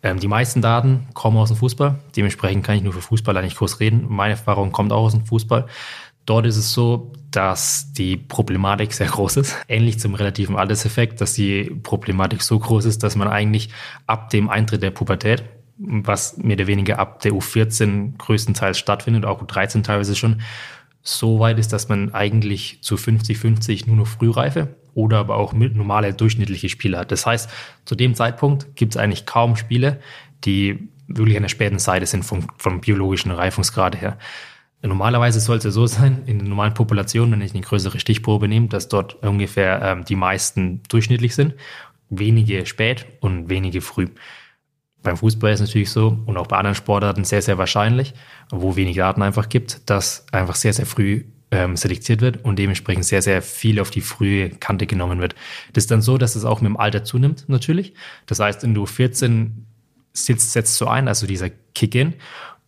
Ähm, 0.02 0.18
die 0.18 0.28
meisten 0.28 0.60
Daten 0.60 1.06
kommen 1.14 1.36
aus 1.36 1.48
dem 1.48 1.56
Fußball. 1.56 1.98
Dementsprechend 2.16 2.64
kann 2.64 2.76
ich 2.76 2.82
nur 2.82 2.92
für 2.92 3.02
Fußballer 3.02 3.42
nicht 3.42 3.56
groß 3.56 3.80
reden. 3.80 4.06
Meine 4.08 4.32
Erfahrung 4.32 4.72
kommt 4.72 4.92
auch 4.92 5.04
aus 5.04 5.12
dem 5.12 5.24
Fußball. 5.24 5.66
Dort 6.24 6.46
ist 6.46 6.56
es 6.56 6.72
so, 6.72 7.12
dass 7.30 7.92
die 7.92 8.16
Problematik 8.16 8.92
sehr 8.92 9.08
groß 9.08 9.38
ist. 9.38 9.56
Ähnlich 9.68 9.98
zum 9.98 10.14
relativen 10.14 10.56
Alterseffekt, 10.56 11.20
dass 11.20 11.34
die 11.34 11.64
Problematik 11.82 12.42
so 12.42 12.58
groß 12.58 12.84
ist, 12.84 13.02
dass 13.02 13.16
man 13.16 13.28
eigentlich 13.28 13.70
ab 14.06 14.30
dem 14.30 14.48
Eintritt 14.48 14.82
der 14.82 14.90
Pubertät, 14.90 15.42
was 15.78 16.36
mehr 16.36 16.56
oder 16.56 16.68
weniger 16.68 16.98
ab 17.00 17.20
der 17.20 17.32
U14 17.32 18.18
größtenteils 18.18 18.78
stattfindet, 18.78 19.24
auch 19.24 19.42
U13 19.42 19.82
teilweise 19.82 20.14
schon, 20.14 20.42
so 21.02 21.40
weit 21.40 21.58
ist, 21.58 21.72
dass 21.72 21.88
man 21.88 22.14
eigentlich 22.14 22.80
zu 22.82 22.94
50-50 22.94 23.88
nur 23.88 23.96
noch 23.96 24.06
Frühreife 24.06 24.76
oder 24.94 25.18
aber 25.18 25.36
auch 25.36 25.52
normale 25.52 26.14
durchschnittliche 26.14 26.68
Spieler. 26.68 27.04
Das 27.04 27.26
heißt, 27.26 27.50
zu 27.84 27.94
dem 27.94 28.14
Zeitpunkt 28.14 28.76
gibt 28.76 28.94
es 28.94 28.96
eigentlich 28.96 29.26
kaum 29.26 29.56
Spiele, 29.56 30.00
die 30.44 30.88
wirklich 31.08 31.36
an 31.36 31.42
der 31.42 31.48
späten 31.48 31.78
Seite 31.78 32.06
sind 32.06 32.24
vom, 32.24 32.46
vom 32.56 32.80
biologischen 32.80 33.30
Reifungsgrad 33.30 34.00
her. 34.00 34.18
Normalerweise 34.82 35.38
sollte 35.38 35.68
es 35.68 35.74
so 35.74 35.86
sein, 35.86 36.22
in 36.26 36.40
der 36.40 36.48
normalen 36.48 36.74
Population, 36.74 37.30
wenn 37.30 37.40
ich 37.40 37.52
eine 37.52 37.62
größere 37.62 38.00
Stichprobe 38.00 38.48
nehme, 38.48 38.66
dass 38.66 38.88
dort 38.88 39.22
ungefähr 39.22 39.80
ähm, 39.80 40.04
die 40.04 40.16
meisten 40.16 40.82
durchschnittlich 40.88 41.36
sind, 41.36 41.54
wenige 42.10 42.66
spät 42.66 43.06
und 43.20 43.48
wenige 43.48 43.80
früh. 43.80 44.08
Beim 45.02 45.16
Fußball 45.16 45.52
ist 45.52 45.60
es 45.60 45.68
natürlich 45.68 45.90
so 45.90 46.18
und 46.26 46.36
auch 46.36 46.48
bei 46.48 46.56
anderen 46.56 46.74
Sportarten 46.74 47.24
sehr, 47.24 47.42
sehr 47.42 47.58
wahrscheinlich, 47.58 48.14
wo 48.50 48.74
wenig 48.74 48.96
Daten 48.96 49.22
einfach 49.22 49.48
gibt, 49.48 49.88
dass 49.88 50.26
einfach 50.32 50.56
sehr, 50.56 50.72
sehr 50.72 50.86
früh 50.86 51.24
ähm, 51.52 51.76
selektiert 51.76 52.20
wird 52.20 52.44
und 52.44 52.58
dementsprechend 52.58 53.04
sehr, 53.04 53.22
sehr 53.22 53.42
viel 53.42 53.78
auf 53.78 53.90
die 53.90 54.00
frühe 54.00 54.48
Kante 54.50 54.86
genommen 54.86 55.20
wird. 55.20 55.36
Das 55.74 55.84
ist 55.84 55.90
dann 55.90 56.02
so, 56.02 56.18
dass 56.18 56.34
es 56.34 56.44
auch 56.44 56.60
mit 56.60 56.70
dem 56.70 56.76
Alter 56.76 57.04
zunimmt, 57.04 57.44
natürlich. 57.48 57.92
Das 58.26 58.40
heißt, 58.40 58.64
in 58.64 58.74
du 58.74 58.86
14 58.86 59.66
sitzt, 60.14 60.52
setzt 60.52 60.76
so 60.76 60.88
ein, 60.88 61.08
also 61.08 61.26
dieser 61.26 61.50
Kick-In 61.74 62.14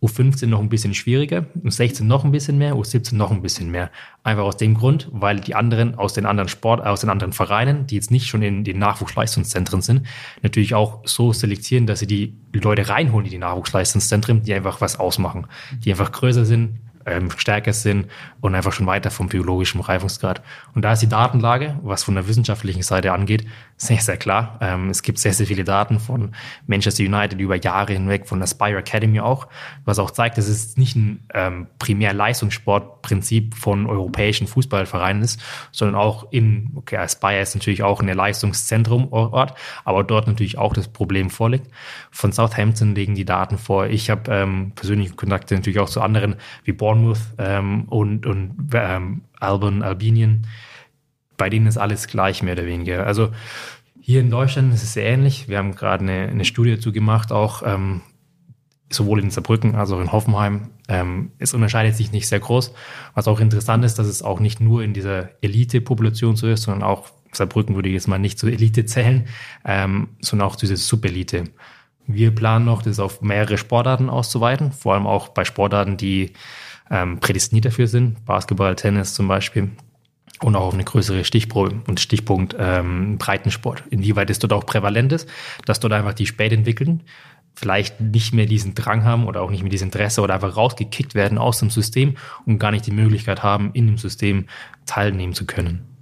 U15 0.03 0.47
noch 0.47 0.59
ein 0.59 0.69
bisschen 0.69 0.93
schwieriger, 0.93 1.45
U16 1.63 2.03
noch 2.03 2.25
ein 2.25 2.31
bisschen 2.31 2.57
mehr, 2.57 2.75
U17 2.75 3.15
noch 3.15 3.31
ein 3.31 3.41
bisschen 3.41 3.71
mehr. 3.71 3.89
Einfach 4.23 4.43
aus 4.43 4.57
dem 4.57 4.75
Grund, 4.75 5.07
weil 5.11 5.39
die 5.39 5.55
anderen 5.55 5.95
aus 5.95 6.13
den 6.13 6.25
anderen 6.25 6.49
Sport, 6.49 6.85
aus 6.85 7.01
den 7.01 7.09
anderen 7.09 7.33
Vereinen, 7.33 7.87
die 7.87 7.95
jetzt 7.95 8.11
nicht 8.11 8.27
schon 8.27 8.43
in 8.43 8.63
den 8.63 8.77
Nachwuchsleistungszentren 8.77 9.81
sind, 9.81 10.05
natürlich 10.43 10.75
auch 10.75 11.01
so 11.05 11.33
selektieren, 11.33 11.87
dass 11.87 11.99
sie 11.99 12.07
die 12.07 12.35
Leute 12.53 12.87
reinholen 12.87 13.25
in 13.25 13.31
die 13.31 13.37
Nachwuchsleistungszentren, 13.39 14.43
die 14.43 14.53
einfach 14.53 14.81
was 14.81 14.99
ausmachen, 14.99 15.47
die 15.83 15.91
einfach 15.91 16.11
größer 16.11 16.45
sind, 16.45 16.79
ähm, 17.05 17.29
stärker 17.31 17.73
sind 17.73 18.07
und 18.41 18.55
einfach 18.55 18.73
schon 18.73 18.87
weiter 18.87 19.11
vom 19.11 19.27
biologischen 19.27 19.81
Reifungsgrad. 19.81 20.41
Und 20.73 20.83
da 20.83 20.93
ist 20.93 21.01
die 21.01 21.09
Datenlage, 21.09 21.79
was 21.83 22.03
von 22.03 22.15
der 22.15 22.27
wissenschaftlichen 22.27 22.83
Seite 22.83 23.13
angeht, 23.13 23.45
sehr, 23.77 23.99
sehr 23.99 24.17
klar. 24.17 24.57
Ähm, 24.61 24.89
es 24.89 25.01
gibt 25.01 25.19
sehr, 25.19 25.33
sehr 25.33 25.45
viele 25.45 25.63
Daten 25.63 25.99
von 25.99 26.33
Manchester 26.65 27.03
United 27.03 27.39
über 27.39 27.55
Jahre 27.55 27.93
hinweg, 27.93 28.27
von 28.27 28.39
der 28.39 28.47
Spire 28.47 28.77
Academy 28.77 29.19
auch, 29.19 29.47
was 29.83 29.99
auch 29.99 30.11
zeigt, 30.11 30.37
dass 30.37 30.47
es 30.47 30.77
nicht 30.77 30.95
ein 30.95 31.23
ähm, 31.33 31.67
primär 31.77 32.13
Leistungssportprinzip 32.13 33.55
von 33.55 33.85
europäischen 33.85 34.47
Fußballvereinen 34.47 35.21
ist, 35.23 35.41
sondern 35.71 35.95
auch 35.95 36.31
in, 36.31 36.71
okay, 36.75 36.97
Aspire 36.97 37.41
ist 37.41 37.55
natürlich 37.55 37.83
auch 37.83 38.01
ein 38.01 38.07
Leistungszentrum 38.07 39.11
Ort, 39.11 39.55
aber 39.83 40.03
dort 40.03 40.27
natürlich 40.27 40.57
auch 40.57 40.73
das 40.73 40.87
Problem 40.87 41.29
vorliegt. 41.29 41.67
Von 42.11 42.31
Southampton 42.31 42.95
legen 42.95 43.15
die 43.15 43.25
Daten 43.25 43.57
vor. 43.57 43.87
Ich 43.87 44.09
habe 44.09 44.31
ähm, 44.31 44.71
persönliche 44.75 45.15
Kontakte 45.15 45.55
natürlich 45.55 45.79
auch 45.79 45.89
zu 45.89 46.01
anderen 46.01 46.35
wie 46.63 46.73
Bournemouth 46.95 47.19
ähm, 47.37 47.83
und, 47.85 48.25
und 48.25 48.69
ähm, 48.73 49.21
Alban, 49.39 49.83
Albinien 49.83 50.47
bei 51.37 51.49
denen 51.49 51.67
ist 51.67 51.77
alles 51.77 52.07
gleich, 52.07 52.43
mehr 52.43 52.53
oder 52.53 52.65
weniger. 52.65 53.05
Also 53.05 53.29
hier 53.99 54.21
in 54.21 54.29
Deutschland 54.29 54.73
ist 54.73 54.83
es 54.83 54.93
sehr 54.93 55.05
ähnlich. 55.05 55.47
Wir 55.47 55.57
haben 55.57 55.75
gerade 55.75 56.03
eine, 56.03 56.27
eine 56.27 56.45
Studie 56.45 56.75
dazu 56.75 56.91
gemacht, 56.91 57.31
auch 57.31 57.63
ähm, 57.65 58.01
sowohl 58.89 59.19
in 59.19 59.31
Saarbrücken 59.31 59.75
als 59.75 59.91
auch 59.91 59.99
in 59.99 60.11
Hoffenheim. 60.11 60.69
Ähm, 60.87 61.31
es 61.39 61.53
unterscheidet 61.53 61.95
sich 61.95 62.11
nicht 62.11 62.27
sehr 62.27 62.39
groß. 62.39 62.73
Was 63.15 63.27
auch 63.27 63.39
interessant 63.39 63.83
ist, 63.83 63.97
dass 63.99 64.07
es 64.07 64.21
auch 64.21 64.39
nicht 64.39 64.61
nur 64.61 64.83
in 64.83 64.93
dieser 64.93 65.29
Elite-Population 65.41 66.35
so 66.35 66.47
ist, 66.47 66.63
sondern 66.63 66.83
auch 66.83 67.09
Saarbrücken 67.31 67.75
würde 67.75 67.89
ich 67.89 67.95
jetzt 67.95 68.07
mal 68.07 68.19
nicht 68.19 68.39
zur 68.39 68.51
Elite 68.51 68.85
zählen, 68.85 69.27
ähm, 69.65 70.09
sondern 70.21 70.47
auch 70.47 70.55
diese 70.55 70.77
Subelite. 70.77 71.45
Wir 72.07 72.33
planen 72.33 72.65
noch, 72.65 72.83
das 72.83 72.99
auf 72.99 73.21
mehrere 73.21 73.57
Sportarten 73.57 74.09
auszuweiten, 74.09 74.71
vor 74.71 74.93
allem 74.93 75.07
auch 75.07 75.29
bei 75.29 75.43
Sportarten, 75.43 75.97
die 75.97 76.33
ähm, 76.89 77.19
prädestiniert 77.19 77.65
dafür 77.65 77.87
sind, 77.87 78.23
Basketball, 78.25 78.75
Tennis 78.75 79.13
zum 79.13 79.27
Beispiel 79.27 79.71
und 80.41 80.55
auch 80.55 80.65
auf 80.67 80.73
eine 80.73 80.83
größere 80.83 81.23
Stichprobe 81.23 81.81
und 81.87 81.99
Stichpunkt 81.99 82.55
ähm, 82.59 83.17
Breitensport. 83.17 83.83
Inwieweit 83.89 84.29
es 84.29 84.39
dort 84.39 84.53
auch 84.53 84.65
prävalent 84.65 85.13
ist, 85.13 85.29
dass 85.65 85.79
dort 85.79 85.93
einfach 85.93 86.13
die 86.13 86.25
spät 86.25 86.53
vielleicht 87.55 88.01
nicht 88.01 88.33
mehr 88.33 88.45
diesen 88.45 88.75
Drang 88.75 89.05
haben 89.05 89.27
oder 89.27 89.41
auch 89.41 89.49
nicht 89.49 89.63
mehr 89.63 89.69
dieses 89.69 89.85
Interesse 89.85 90.21
oder 90.21 90.33
einfach 90.33 90.57
rausgekickt 90.57 91.15
werden 91.15 91.37
aus 91.37 91.59
dem 91.59 91.69
System 91.69 92.15
und 92.45 92.59
gar 92.59 92.71
nicht 92.71 92.85
die 92.85 92.91
Möglichkeit 92.91 93.43
haben, 93.43 93.71
in 93.73 93.87
dem 93.87 93.97
System 93.97 94.45
teilnehmen 94.85 95.33
zu 95.33 95.45
können. 95.45 95.94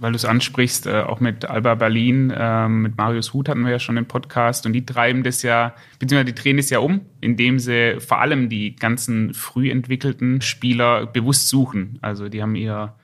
Weil 0.00 0.12
du 0.12 0.16
es 0.16 0.24
ansprichst, 0.24 0.86
äh, 0.86 1.02
auch 1.02 1.20
mit 1.20 1.44
Alba 1.44 1.74
Berlin, 1.74 2.30
äh, 2.30 2.68
mit 2.68 2.96
Marius 2.96 3.32
Huth 3.34 3.48
hatten 3.48 3.62
wir 3.62 3.70
ja 3.70 3.78
schon 3.78 3.98
im 3.98 4.06
Podcast 4.06 4.66
und 4.66 4.72
die 4.72 4.84
treiben 4.84 5.22
das 5.22 5.42
ja, 5.42 5.74
beziehungsweise 5.98 6.32
die 6.32 6.42
drehen 6.42 6.56
das 6.56 6.70
ja 6.70 6.78
um, 6.80 7.02
indem 7.20 7.58
sie 7.58 8.00
vor 8.00 8.20
allem 8.20 8.48
die 8.48 8.74
ganzen 8.74 9.34
früh 9.34 9.70
entwickelten 9.70 10.40
Spieler 10.40 11.06
bewusst 11.06 11.48
suchen. 11.48 11.98
Also 12.00 12.28
die 12.28 12.42
haben 12.42 12.56
ihr 12.56 12.94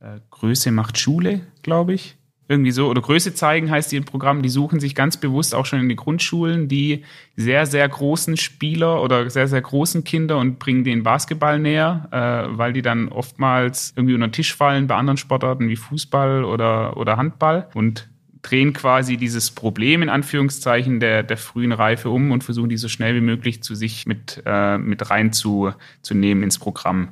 äh, 0.00 0.20
Größe 0.30 0.72
macht 0.72 0.98
Schule, 0.98 1.42
glaube 1.62 1.94
ich. 1.94 2.17
Irgendwie 2.50 2.70
so. 2.70 2.88
Oder 2.88 3.02
Größe 3.02 3.34
zeigen 3.34 3.70
heißt 3.70 3.92
die 3.92 3.96
im 3.96 4.04
Programm. 4.04 4.40
Die 4.40 4.48
suchen 4.48 4.80
sich 4.80 4.94
ganz 4.94 5.18
bewusst 5.18 5.54
auch 5.54 5.66
schon 5.66 5.80
in 5.80 5.88
den 5.88 5.98
Grundschulen 5.98 6.66
die 6.66 7.04
sehr, 7.36 7.66
sehr 7.66 7.86
großen 7.86 8.38
Spieler 8.38 9.02
oder 9.02 9.28
sehr, 9.28 9.48
sehr 9.48 9.60
großen 9.60 10.02
Kinder 10.02 10.38
und 10.38 10.58
bringen 10.58 10.82
den 10.82 11.02
Basketball 11.02 11.58
näher, 11.58 12.08
äh, 12.10 12.56
weil 12.56 12.72
die 12.72 12.80
dann 12.80 13.08
oftmals 13.08 13.92
irgendwie 13.96 14.14
unter 14.14 14.28
den 14.28 14.32
Tisch 14.32 14.54
fallen 14.54 14.86
bei 14.86 14.94
anderen 14.94 15.18
Sportarten 15.18 15.68
wie 15.68 15.76
Fußball 15.76 16.42
oder, 16.44 16.96
oder 16.96 17.18
Handball 17.18 17.68
und 17.74 18.08
drehen 18.40 18.72
quasi 18.72 19.18
dieses 19.18 19.50
Problem 19.50 20.02
in 20.02 20.08
Anführungszeichen 20.08 21.00
der, 21.00 21.22
der 21.22 21.36
frühen 21.36 21.72
Reife 21.72 22.08
um 22.08 22.30
und 22.30 22.44
versuchen 22.44 22.70
die 22.70 22.76
so 22.78 22.88
schnell 22.88 23.14
wie 23.14 23.20
möglich 23.20 23.62
zu 23.62 23.74
sich 23.74 24.06
mit, 24.06 24.42
äh, 24.46 24.78
mit 24.78 25.10
rein 25.10 25.34
zu, 25.34 25.72
zu 26.00 26.14
nehmen 26.14 26.42
ins 26.42 26.58
Programm. 26.58 27.10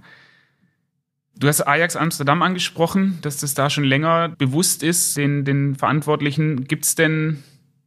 Du 1.39 1.49
hast 1.49 1.61
Ajax 1.61 1.97
Amsterdam 1.97 2.41
angesprochen, 2.41 3.19
dass 3.21 3.39
das 3.39 3.53
da 3.53 3.69
schon 3.69 3.85
länger 3.85 4.31
bewusst 4.31 4.83
ist, 4.83 5.19
den, 5.19 5.45
den 5.45 5.75
Verantwortlichen. 5.75 6.65
Gibt 6.65 6.87
es 6.87 6.95
denn 6.95 7.43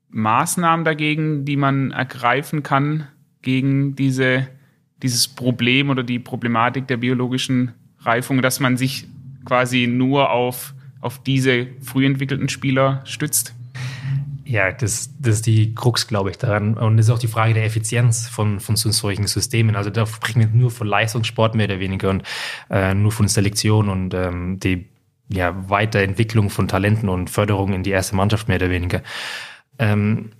Maßnahmen 0.09 0.85
dagegen, 0.85 1.45
die 1.45 1.55
man 1.55 1.89
ergreifen 1.89 2.62
kann 2.62 3.07
gegen 3.41 3.95
diese, 3.95 4.47
dieses 5.01 5.27
Problem 5.27 5.89
oder 5.89 6.03
die 6.03 6.19
Problematik 6.19 6.88
der 6.88 6.97
biologischen 6.97 7.73
Reifung, 8.01 8.43
dass 8.43 8.59
man 8.59 8.77
sich 8.77 9.07
quasi 9.45 9.88
nur 9.88 10.29
auf, 10.29 10.75
auf 11.01 11.23
diese 11.23 11.67
früh 11.81 12.05
entwickelten 12.05 12.49
Spieler 12.49 13.01
stützt? 13.05 13.55
Ja, 14.49 14.71
das, 14.71 15.12
das 15.19 15.35
ist 15.35 15.45
die 15.45 15.75
Krux, 15.75 16.07
glaube 16.07 16.31
ich, 16.31 16.39
daran. 16.39 16.73
Und 16.73 16.97
das 16.97 17.05
ist 17.05 17.12
auch 17.12 17.19
die 17.19 17.27
Frage 17.27 17.53
der 17.53 17.65
Effizienz 17.65 18.27
von, 18.27 18.59
von 18.59 18.75
so 18.75 18.89
solchen 18.89 19.27
Systemen. 19.27 19.75
Also 19.75 19.91
da 19.91 20.07
sprechen 20.07 20.39
wir 20.39 20.47
nur 20.47 20.71
von 20.71 20.88
Leistungssport 20.88 21.53
mehr 21.53 21.67
oder 21.67 21.79
weniger 21.79 22.09
und 22.09 22.23
äh, 22.71 22.95
nur 22.95 23.12
von 23.12 23.27
Selektion 23.27 23.89
und 23.89 24.15
ähm, 24.15 24.59
die 24.59 24.88
ja, 25.27 25.69
Weiterentwicklung 25.69 26.49
von 26.49 26.67
Talenten 26.67 27.09
und 27.09 27.29
Förderung 27.29 27.73
in 27.73 27.83
die 27.83 27.91
erste 27.91 28.15
Mannschaft 28.15 28.47
mehr 28.47 28.57
oder 28.57 28.71
weniger. 28.71 29.03
Ähm, 29.77 30.31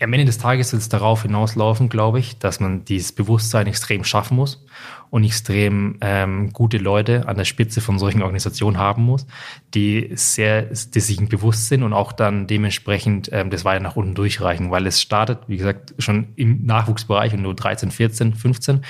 am 0.00 0.12
Ende 0.12 0.26
des 0.26 0.38
Tages 0.38 0.72
wird 0.72 0.82
es 0.82 0.88
darauf 0.88 1.22
hinauslaufen, 1.22 1.88
glaube 1.88 2.18
ich, 2.18 2.38
dass 2.38 2.60
man 2.60 2.84
dieses 2.84 3.12
Bewusstsein 3.12 3.66
extrem 3.66 4.04
schaffen 4.04 4.36
muss 4.36 4.64
und 5.10 5.24
extrem 5.24 5.96
ähm, 6.00 6.52
gute 6.52 6.78
Leute 6.78 7.26
an 7.26 7.36
der 7.36 7.44
Spitze 7.44 7.80
von 7.80 7.98
solchen 7.98 8.22
Organisationen 8.22 8.78
haben 8.78 9.02
muss, 9.02 9.26
die 9.74 10.10
sehr, 10.14 10.62
die 10.62 11.00
sich 11.00 11.18
bewusst 11.28 11.68
sind 11.68 11.82
und 11.82 11.92
auch 11.92 12.12
dann 12.12 12.46
dementsprechend 12.46 13.30
ähm, 13.32 13.50
das 13.50 13.64
weiter 13.64 13.82
nach 13.82 13.96
unten 13.96 14.14
durchreichen, 14.14 14.70
weil 14.70 14.86
es 14.86 15.02
startet, 15.02 15.40
wie 15.48 15.56
gesagt, 15.56 15.94
schon 15.98 16.28
im 16.36 16.64
Nachwuchsbereich 16.64 17.32
und 17.34 17.42
nur 17.42 17.54
13, 17.54 17.90
14, 17.90 18.34
15 18.34 18.84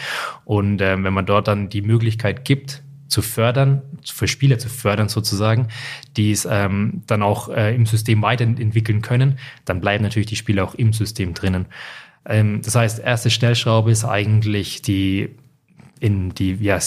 und 0.44 0.80
ähm, 0.82 1.04
wenn 1.04 1.14
man 1.14 1.26
dort 1.26 1.48
dann 1.48 1.68
die 1.68 1.82
Möglichkeit 1.82 2.44
gibt, 2.44 2.82
zu 3.08 3.22
fördern, 3.22 3.82
für 4.04 4.28
Spieler 4.28 4.58
zu 4.58 4.68
fördern 4.68 5.08
sozusagen, 5.08 5.68
die 6.16 6.30
es 6.30 6.46
ähm, 6.48 7.02
dann 7.06 7.22
auch 7.22 7.48
äh, 7.48 7.74
im 7.74 7.86
System 7.86 8.22
weiterentwickeln 8.22 9.02
können, 9.02 9.38
dann 9.64 9.80
bleiben 9.80 10.04
natürlich 10.04 10.28
die 10.28 10.36
Spieler 10.36 10.64
auch 10.64 10.74
im 10.74 10.92
System 10.92 11.34
drinnen. 11.34 11.66
Ähm, 12.26 12.60
das 12.62 12.74
heißt, 12.74 13.00
erste 13.00 13.30
Stellschraube 13.30 13.90
ist 13.90 14.04
eigentlich 14.04 14.82
die 14.82 15.30
in 16.00 16.34
die, 16.34 16.54
ja, 16.54 16.78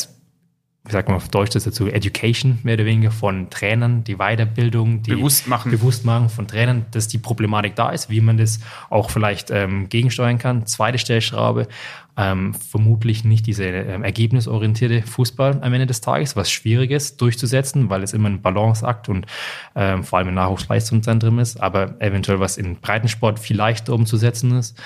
wie 0.83 0.91
sagt 0.91 1.09
man 1.09 1.17
auf 1.17 1.29
Deutsch 1.29 1.51
das 1.51 1.63
dazu, 1.63 1.87
Education 1.87 2.57
mehr 2.63 2.73
oder 2.73 2.85
weniger 2.85 3.11
von 3.11 3.51
Trainern, 3.51 4.03
die 4.03 4.15
Weiterbildung, 4.15 5.03
die 5.03 5.11
Bewusstmachen. 5.11 5.69
Bewusstmachen 5.69 6.29
von 6.29 6.47
Trainern, 6.47 6.87
dass 6.89 7.07
die 7.07 7.19
Problematik 7.19 7.75
da 7.75 7.91
ist, 7.91 8.09
wie 8.09 8.19
man 8.19 8.37
das 8.37 8.59
auch 8.89 9.11
vielleicht 9.11 9.51
ähm, 9.51 9.89
gegensteuern 9.89 10.39
kann. 10.39 10.65
Zweite 10.65 10.97
Stellschraube, 10.97 11.67
ähm, 12.17 12.55
vermutlich 12.55 13.23
nicht 13.23 13.45
diese 13.45 13.65
ähm, 13.65 14.03
ergebnisorientierte 14.03 15.03
Fußball 15.03 15.59
am 15.61 15.71
Ende 15.71 15.85
des 15.85 16.01
Tages, 16.01 16.35
was 16.35 16.49
schwierig 16.49 16.89
ist 16.89 17.21
durchzusetzen, 17.21 17.91
weil 17.91 18.01
es 18.01 18.13
immer 18.13 18.29
ein 18.29 18.41
Balanceakt 18.41 19.07
und 19.07 19.27
ähm, 19.75 20.03
vor 20.03 20.17
allem 20.17 20.29
im 20.29 20.33
Nachwuchsleistungszentrum 20.33 21.37
ist, 21.37 21.61
aber 21.61 22.01
eventuell 22.01 22.39
was 22.39 22.57
in 22.57 22.77
Breitensport 22.77 23.37
viel 23.37 23.55
leichter 23.55 23.93
umzusetzen 23.93 24.57
ist. 24.57 24.81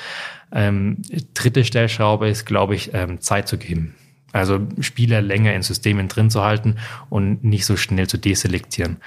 Ähm, 0.52 0.98
dritte 1.34 1.64
Stellschraube 1.64 2.28
ist, 2.28 2.46
glaube 2.46 2.76
ich, 2.76 2.94
ähm, 2.94 3.22
Zeit 3.22 3.48
zu 3.48 3.58
geben 3.58 3.96
also 4.36 4.60
Spieler 4.82 5.22
länger 5.22 5.54
in 5.54 5.62
Systemen 5.62 6.08
drin 6.08 6.30
zu 6.30 6.44
halten 6.44 6.76
und 7.10 7.44
nicht 7.44 7.66
so 7.66 7.78
schnell 7.78 8.08
zu 8.08 8.18
deselektieren. 8.18 8.98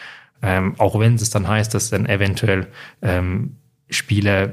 Ähm, 0.41 0.75
auch 0.79 0.99
wenn 0.99 1.15
es 1.17 1.31
dann 1.31 1.47
heißt, 1.47 1.75
dass 1.75 1.91
dann 1.91 2.07
eventuell 2.07 2.69
ähm, 3.03 3.57
Spieler 3.91 4.53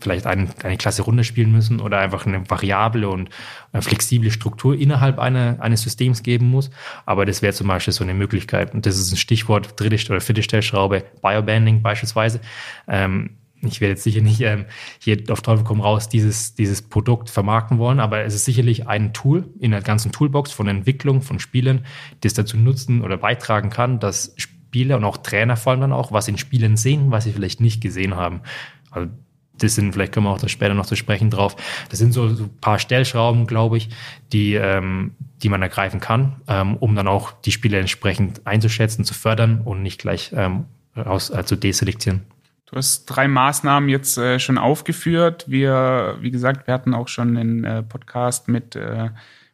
vielleicht 0.00 0.26
ein, 0.26 0.50
eine 0.62 0.76
Klasse 0.76 1.02
runter 1.02 1.24
spielen 1.24 1.52
müssen 1.52 1.80
oder 1.80 1.98
einfach 1.98 2.26
eine 2.26 2.48
variable 2.48 3.08
und 3.08 3.30
eine 3.72 3.82
flexible 3.82 4.30
Struktur 4.30 4.78
innerhalb 4.78 5.18
einer, 5.18 5.56
eines 5.60 5.82
Systems 5.82 6.22
geben 6.22 6.48
muss. 6.50 6.70
Aber 7.04 7.24
das 7.24 7.42
wäre 7.42 7.52
zum 7.52 7.68
Beispiel 7.68 7.92
so 7.92 8.04
eine 8.04 8.14
Möglichkeit. 8.14 8.74
Und 8.74 8.86
das 8.86 8.98
ist 8.98 9.12
ein 9.12 9.16
Stichwort, 9.16 9.78
dritte 9.78 10.12
oder 10.12 10.20
vierte 10.20 10.42
Stellschraube, 10.42 11.04
Biobanding 11.22 11.82
beispielsweise. 11.82 12.40
Ähm, 12.86 13.37
ich 13.62 13.80
werde 13.80 13.92
jetzt 13.92 14.04
sicher 14.04 14.20
nicht 14.20 14.40
ähm, 14.40 14.66
hier 14.98 15.18
auf 15.30 15.42
Teufel 15.42 15.64
komm 15.64 15.80
raus 15.80 16.08
dieses, 16.08 16.54
dieses 16.54 16.82
Produkt 16.82 17.28
vermarkten 17.30 17.78
wollen, 17.78 18.00
aber 18.00 18.24
es 18.24 18.34
ist 18.34 18.44
sicherlich 18.44 18.86
ein 18.86 19.12
Tool 19.12 19.48
in 19.58 19.72
der 19.72 19.82
ganzen 19.82 20.12
Toolbox 20.12 20.52
von 20.52 20.68
Entwicklung 20.68 21.22
von 21.22 21.40
Spielen, 21.40 21.84
das 22.20 22.34
dazu 22.34 22.56
nutzen 22.56 23.02
oder 23.02 23.16
beitragen 23.16 23.70
kann, 23.70 23.98
dass 23.98 24.34
Spieler 24.36 24.96
und 24.96 25.04
auch 25.04 25.16
Trainer 25.16 25.56
vor 25.56 25.72
allem 25.72 25.80
dann 25.80 25.92
auch 25.92 26.12
was 26.12 26.28
in 26.28 26.38
Spielen 26.38 26.76
sehen, 26.76 27.10
was 27.10 27.24
sie 27.24 27.32
vielleicht 27.32 27.60
nicht 27.60 27.80
gesehen 27.80 28.14
haben. 28.14 28.42
Also 28.90 29.10
das 29.58 29.74
sind, 29.74 29.92
vielleicht 29.92 30.12
können 30.12 30.26
wir 30.26 30.30
auch 30.30 30.40
da 30.40 30.48
später 30.48 30.74
noch 30.74 30.86
zu 30.86 30.94
sprechen 30.94 31.30
drauf. 31.30 31.56
Das 31.90 31.98
sind 31.98 32.12
so, 32.12 32.28
so 32.28 32.44
ein 32.44 32.56
paar 32.60 32.78
Stellschrauben, 32.78 33.46
glaube 33.46 33.76
ich, 33.76 33.88
die, 34.32 34.54
ähm, 34.54 35.16
die 35.42 35.48
man 35.48 35.62
ergreifen 35.62 35.98
kann, 35.98 36.36
ähm, 36.46 36.76
um 36.76 36.94
dann 36.94 37.08
auch 37.08 37.32
die 37.32 37.50
Spiele 37.50 37.78
entsprechend 37.78 38.46
einzuschätzen, 38.46 39.04
zu 39.04 39.14
fördern 39.14 39.62
und 39.64 39.82
nicht 39.82 40.00
gleich 40.00 40.32
ähm, 40.34 40.66
aus, 40.94 41.30
äh, 41.30 41.44
zu 41.44 41.56
deselektieren. 41.56 42.22
Du 42.70 42.76
hast 42.76 43.06
drei 43.06 43.28
Maßnahmen 43.28 43.88
jetzt 43.88 44.18
äh, 44.18 44.38
schon 44.38 44.58
aufgeführt. 44.58 45.46
Wir, 45.48 46.18
wie 46.20 46.30
gesagt, 46.30 46.66
wir 46.66 46.74
hatten 46.74 46.92
auch 46.92 47.08
schon 47.08 47.36
einen 47.36 47.64
äh, 47.64 47.82
Podcast 47.82 48.48
mit, 48.48 48.76
äh, 48.76 49.08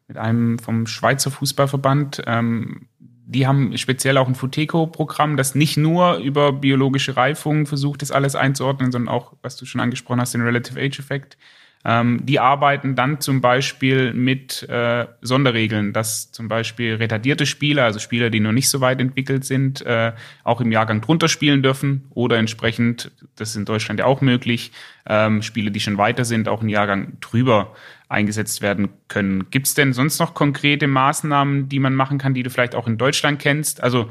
mit 0.09 0.16
einem 0.16 0.59
vom 0.59 0.88
Schweizer 0.88 1.31
Fußballverband. 1.31 2.22
Ähm, 2.27 2.88
die 2.98 3.46
haben 3.46 3.79
speziell 3.79 4.18
auch 4.18 4.27
ein 4.27 4.35
Futeco-Programm, 4.35 5.37
das 5.37 5.55
nicht 5.55 5.77
nur 5.77 6.16
über 6.16 6.53
biologische 6.53 7.16
Reifung 7.16 7.66
versucht, 7.66 8.03
das 8.03 8.11
alles 8.11 8.35
einzuordnen, 8.35 8.90
sondern 8.90 9.14
auch, 9.14 9.35
was 9.42 9.57
du 9.57 9.64
schon 9.64 9.81
angesprochen 9.81 10.20
hast, 10.20 10.35
den 10.35 10.42
Relative 10.42 10.81
Age 10.81 10.98
Effekt. 10.98 11.38
Ähm, 11.85 12.20
die 12.25 12.40
arbeiten 12.40 12.94
dann 12.94 13.20
zum 13.20 13.40
Beispiel 13.40 14.14
mit 14.14 14.62
äh, 14.68 15.07
Sonderregeln, 15.20 15.92
dass 15.92 16.33
zum 16.33 16.49
Beispiel 16.49 16.94
retardierte 16.94 17.44
Spieler, 17.44 17.85
also 17.85 17.99
Spieler, 17.99 18.31
die 18.31 18.40
noch 18.40 18.53
nicht 18.53 18.70
so 18.70 18.81
weit 18.81 19.01
entwickelt 19.01 19.44
sind, 19.44 19.85
äh, 19.85 20.12
auch 20.44 20.62
im 20.62 20.73
Jahrgang 20.73 21.03
drunter 21.03 21.29
spielen 21.29 21.62
dürfen 21.62 22.05
oder 22.11 22.38
entsprechend, 22.38 23.11
das 23.37 23.51
ist 23.51 23.57
in 23.57 23.66
Deutschland 23.66 24.01
ja 24.01 24.07
auch 24.07 24.23
möglich, 24.23 24.73
ähm, 25.07 25.42
Spiele, 25.42 25.70
die 25.70 25.81
schon 25.81 25.99
weiter 25.99 26.25
sind, 26.25 26.49
auch 26.49 26.62
im 26.62 26.68
Jahrgang 26.70 27.18
drüber 27.20 27.75
eingesetzt 28.09 28.62
werden 28.62 28.88
können. 29.09 29.51
Gibt 29.51 29.66
es 29.66 29.75
denn 29.75 29.92
sonst 29.92 30.18
noch 30.20 30.35
konkrete 30.35 30.87
Maßnahmen, 30.87 31.68
die 31.68 31.81
man 31.81 31.94
machen 31.94 32.18
kann, 32.18 32.33
die 32.33 32.42
du 32.42 32.51
vielleicht 32.51 32.75
auch 32.75 32.87
in 32.87 32.97
Deutschland 32.97 33.40
kennst? 33.40 33.83
Also 33.83 34.09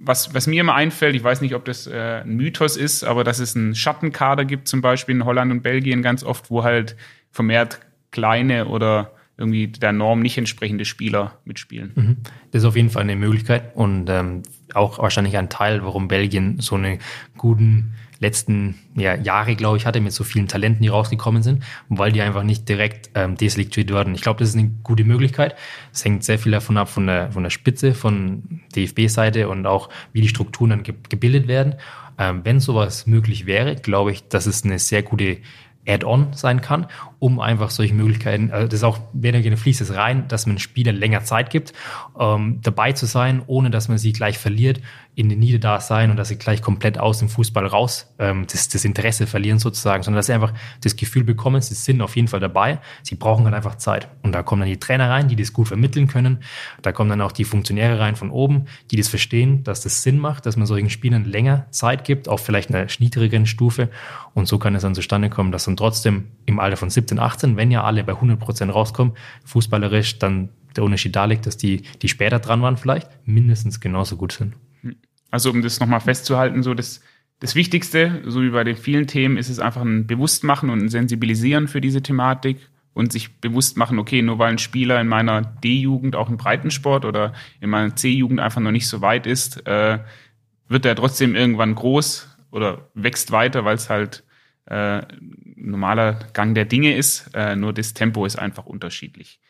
was, 0.00 0.34
was 0.34 0.46
mir 0.46 0.62
immer 0.62 0.74
einfällt, 0.74 1.14
ich 1.14 1.22
weiß 1.22 1.42
nicht, 1.42 1.54
ob 1.54 1.64
das 1.66 1.86
äh, 1.86 2.22
ein 2.22 2.36
Mythos 2.36 2.76
ist, 2.76 3.04
aber 3.04 3.22
dass 3.22 3.38
es 3.38 3.54
einen 3.54 3.74
Schattenkader 3.74 4.44
gibt, 4.44 4.66
zum 4.66 4.80
Beispiel 4.80 5.14
in 5.14 5.24
Holland 5.24 5.52
und 5.52 5.62
Belgien 5.62 6.02
ganz 6.02 6.24
oft, 6.24 6.50
wo 6.50 6.64
halt 6.64 6.96
vermehrt 7.30 7.80
kleine 8.10 8.66
oder 8.66 9.12
irgendwie 9.36 9.68
der 9.68 9.92
Norm 9.92 10.20
nicht 10.20 10.36
entsprechende 10.38 10.84
Spieler 10.84 11.38
mitspielen. 11.44 11.92
Mhm. 11.94 12.16
Das 12.50 12.62
ist 12.62 12.68
auf 12.68 12.76
jeden 12.76 12.90
Fall 12.90 13.02
eine 13.02 13.16
Möglichkeit 13.16 13.74
und 13.74 14.08
ähm, 14.10 14.42
auch 14.74 14.98
wahrscheinlich 14.98 15.36
ein 15.36 15.48
Teil, 15.48 15.82
warum 15.84 16.08
Belgien 16.08 16.60
so 16.60 16.76
einen 16.76 16.98
guten 17.36 17.94
letzten 18.20 18.78
ja, 18.94 19.14
Jahre, 19.16 19.56
glaube 19.56 19.78
ich, 19.78 19.86
hatte 19.86 20.00
mit 20.00 20.12
so 20.12 20.24
vielen 20.24 20.46
Talenten, 20.46 20.82
die 20.82 20.88
rausgekommen 20.88 21.42
sind, 21.42 21.64
weil 21.88 22.12
die 22.12 22.20
einfach 22.20 22.42
nicht 22.42 22.68
direkt 22.68 23.10
ähm, 23.14 23.36
deselektiert 23.36 23.90
werden. 23.90 24.14
Ich 24.14 24.20
glaube, 24.20 24.38
das 24.38 24.50
ist 24.50 24.56
eine 24.56 24.70
gute 24.82 25.04
Möglichkeit. 25.04 25.56
Es 25.92 26.04
hängt 26.04 26.22
sehr 26.22 26.38
viel 26.38 26.52
davon 26.52 26.76
ab, 26.76 26.88
von 26.88 27.06
der, 27.06 27.32
von 27.32 27.42
der 27.42 27.50
Spitze, 27.50 27.94
von 27.94 28.60
DFB-Seite 28.76 29.48
und 29.48 29.66
auch, 29.66 29.88
wie 30.12 30.20
die 30.20 30.28
Strukturen 30.28 30.70
dann 30.70 30.82
ge 30.82 30.94
gebildet 31.08 31.48
werden. 31.48 31.76
Ähm, 32.18 32.42
wenn 32.44 32.60
sowas 32.60 33.06
möglich 33.06 33.46
wäre, 33.46 33.74
glaube 33.76 34.12
ich, 34.12 34.28
dass 34.28 34.46
es 34.46 34.64
eine 34.64 34.78
sehr 34.78 35.02
gute 35.02 35.38
Add-on 35.86 36.32
sein 36.34 36.60
kann, 36.60 36.86
um 37.18 37.40
einfach 37.40 37.70
solche 37.70 37.94
Möglichkeiten, 37.94 38.50
also 38.50 38.66
das 38.66 38.80
ist 38.80 38.84
auch 38.84 38.98
weniger 39.12 39.56
fließt 39.56 39.80
es 39.80 39.94
rein, 39.94 40.28
dass 40.28 40.46
man 40.46 40.58
Spielern 40.58 40.96
länger 40.96 41.24
Zeit 41.24 41.50
gibt, 41.50 41.72
ähm, 42.18 42.60
dabei 42.62 42.92
zu 42.92 43.06
sein, 43.06 43.42
ohne 43.46 43.70
dass 43.70 43.88
man 43.88 43.98
sie 43.98 44.12
gleich 44.12 44.38
verliert 44.38 44.80
in 45.14 45.28
den 45.28 45.38
Niederdasein 45.38 46.10
und 46.10 46.16
dass 46.16 46.28
sie 46.28 46.36
gleich 46.36 46.62
komplett 46.62 46.98
aus 46.98 47.18
dem 47.18 47.28
Fußball 47.28 47.66
raus 47.66 48.14
ähm, 48.18 48.46
das, 48.50 48.68
das 48.68 48.84
Interesse 48.84 49.26
verlieren 49.26 49.58
sozusagen, 49.58 50.02
sondern 50.02 50.18
dass 50.18 50.26
sie 50.26 50.32
einfach 50.32 50.54
das 50.82 50.96
Gefühl 50.96 51.24
bekommen, 51.24 51.60
sie 51.60 51.74
sind 51.74 52.00
auf 52.00 52.16
jeden 52.16 52.28
Fall 52.28 52.40
dabei, 52.40 52.78
sie 53.02 53.16
brauchen 53.16 53.44
halt 53.44 53.54
einfach 53.54 53.74
Zeit. 53.76 54.08
Und 54.22 54.32
da 54.32 54.42
kommen 54.42 54.60
dann 54.60 54.68
die 54.68 54.78
Trainer 54.78 55.10
rein, 55.10 55.28
die 55.28 55.36
das 55.36 55.52
gut 55.52 55.68
vermitteln 55.68 56.06
können, 56.06 56.38
da 56.82 56.92
kommen 56.92 57.10
dann 57.10 57.20
auch 57.20 57.32
die 57.32 57.44
Funktionäre 57.44 57.98
rein 57.98 58.16
von 58.16 58.30
oben, 58.30 58.66
die 58.90 58.96
das 58.96 59.08
verstehen, 59.08 59.64
dass 59.64 59.82
das 59.82 60.02
Sinn 60.02 60.18
macht, 60.18 60.46
dass 60.46 60.56
man 60.56 60.66
solchen 60.66 60.90
Spielern 60.90 61.24
länger 61.24 61.66
Zeit 61.70 62.04
gibt, 62.04 62.28
auf 62.28 62.44
vielleicht 62.44 62.70
einer 62.70 62.86
niedrigeren 62.98 63.46
Stufe 63.46 63.90
und 64.34 64.46
so 64.46 64.58
kann 64.58 64.74
es 64.74 64.82
dann 64.82 64.94
zustande 64.94 65.30
kommen, 65.30 65.52
dass 65.52 65.64
dann 65.64 65.76
trotzdem 65.76 66.28
im 66.46 66.60
Alter 66.60 66.76
von 66.76 66.90
17, 66.90 67.18
18, 67.18 67.56
wenn 67.56 67.70
ja 67.70 67.82
alle 67.84 68.04
bei 68.04 68.12
100 68.12 68.38
Prozent 68.38 68.72
rauskommen, 68.72 69.14
fußballerisch 69.44 70.18
dann 70.18 70.50
der 70.76 70.84
Unterschied 70.84 71.16
da 71.16 71.24
liegt, 71.24 71.46
dass 71.46 71.56
die, 71.56 71.82
die 72.00 72.08
später 72.08 72.38
dran 72.38 72.62
waren 72.62 72.76
vielleicht, 72.76 73.08
mindestens 73.26 73.80
genauso 73.80 74.16
gut 74.16 74.32
sind. 74.32 74.54
Also 75.30 75.50
um 75.50 75.62
das 75.62 75.80
nochmal 75.80 76.00
festzuhalten, 76.00 76.62
so 76.62 76.74
das, 76.74 77.00
das 77.40 77.54
Wichtigste, 77.54 78.22
so 78.26 78.42
wie 78.42 78.50
bei 78.50 78.64
den 78.64 78.76
vielen 78.76 79.06
Themen, 79.06 79.36
ist 79.36 79.48
es 79.48 79.58
einfach 79.58 79.82
ein 79.82 80.06
Bewusstmachen 80.06 80.70
und 80.70 80.80
ein 80.80 80.88
Sensibilisieren 80.88 81.68
für 81.68 81.80
diese 81.80 82.02
Thematik 82.02 82.58
und 82.92 83.12
sich 83.12 83.40
bewusst 83.40 83.76
machen, 83.76 83.98
okay, 83.98 84.22
nur 84.22 84.38
weil 84.38 84.50
ein 84.50 84.58
Spieler 84.58 85.00
in 85.00 85.08
meiner 85.08 85.42
D-Jugend 85.42 86.16
auch 86.16 86.28
im 86.28 86.36
Breitensport 86.36 87.04
oder 87.04 87.32
in 87.60 87.70
meiner 87.70 87.94
C-Jugend 87.94 88.40
einfach 88.40 88.60
noch 88.60 88.72
nicht 88.72 88.88
so 88.88 89.00
weit 89.00 89.26
ist, 89.26 89.66
äh, 89.66 89.98
wird 90.68 90.84
er 90.84 90.96
trotzdem 90.96 91.34
irgendwann 91.34 91.74
groß 91.74 92.29
oder 92.50 92.90
wächst 92.94 93.32
weiter, 93.32 93.64
weil 93.64 93.76
es 93.76 93.90
halt 93.90 94.24
äh, 94.66 95.02
normaler 95.56 96.18
Gang 96.32 96.54
der 96.54 96.64
Dinge 96.64 96.96
ist. 96.96 97.30
Äh, 97.34 97.56
nur 97.56 97.72
das 97.72 97.94
Tempo 97.94 98.24
ist 98.24 98.36
einfach 98.36 98.66
unterschiedlich. 98.66 99.40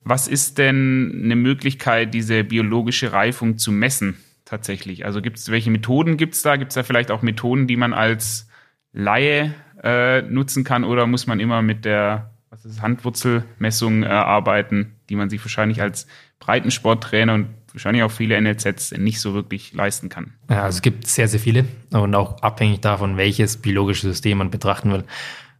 Was 0.00 0.28
ist 0.28 0.58
denn 0.58 1.22
eine 1.24 1.36
Möglichkeit, 1.36 2.14
diese 2.14 2.44
biologische 2.44 3.12
Reifung 3.12 3.58
zu 3.58 3.72
messen? 3.72 4.16
tatsächlich? 4.48 5.04
Also 5.04 5.22
gibt 5.22 5.38
es, 5.38 5.50
welche 5.50 5.70
Methoden 5.70 6.16
gibt 6.16 6.34
es 6.34 6.42
da? 6.42 6.56
Gibt 6.56 6.70
es 6.70 6.74
da 6.74 6.82
vielleicht 6.82 7.10
auch 7.10 7.22
Methoden, 7.22 7.66
die 7.66 7.76
man 7.76 7.92
als 7.92 8.48
Laie 8.92 9.54
äh, 9.82 10.22
nutzen 10.22 10.64
kann 10.64 10.84
oder 10.84 11.06
muss 11.06 11.26
man 11.26 11.38
immer 11.40 11.62
mit 11.62 11.84
der 11.84 12.34
was 12.50 12.64
ist, 12.64 12.80
Handwurzelmessung 12.80 14.02
äh, 14.02 14.06
arbeiten, 14.06 14.96
die 15.10 15.16
man 15.16 15.28
sich 15.28 15.44
wahrscheinlich 15.44 15.82
als 15.82 16.06
Breitensporttrainer 16.40 17.34
und 17.34 17.48
wahrscheinlich 17.74 18.02
auch 18.02 18.10
viele 18.10 18.40
NLZs 18.40 18.92
nicht 18.92 19.20
so 19.20 19.34
wirklich 19.34 19.72
leisten 19.72 20.08
kann? 20.08 20.34
Ja, 20.50 20.62
also 20.64 20.76
es 20.76 20.82
gibt 20.82 21.06
sehr, 21.06 21.28
sehr 21.28 21.40
viele 21.40 21.64
und 21.90 22.14
auch 22.14 22.42
abhängig 22.42 22.80
davon, 22.80 23.16
welches 23.16 23.56
biologische 23.56 24.08
System 24.08 24.38
man 24.38 24.50
betrachten 24.50 24.92
will. 24.92 25.04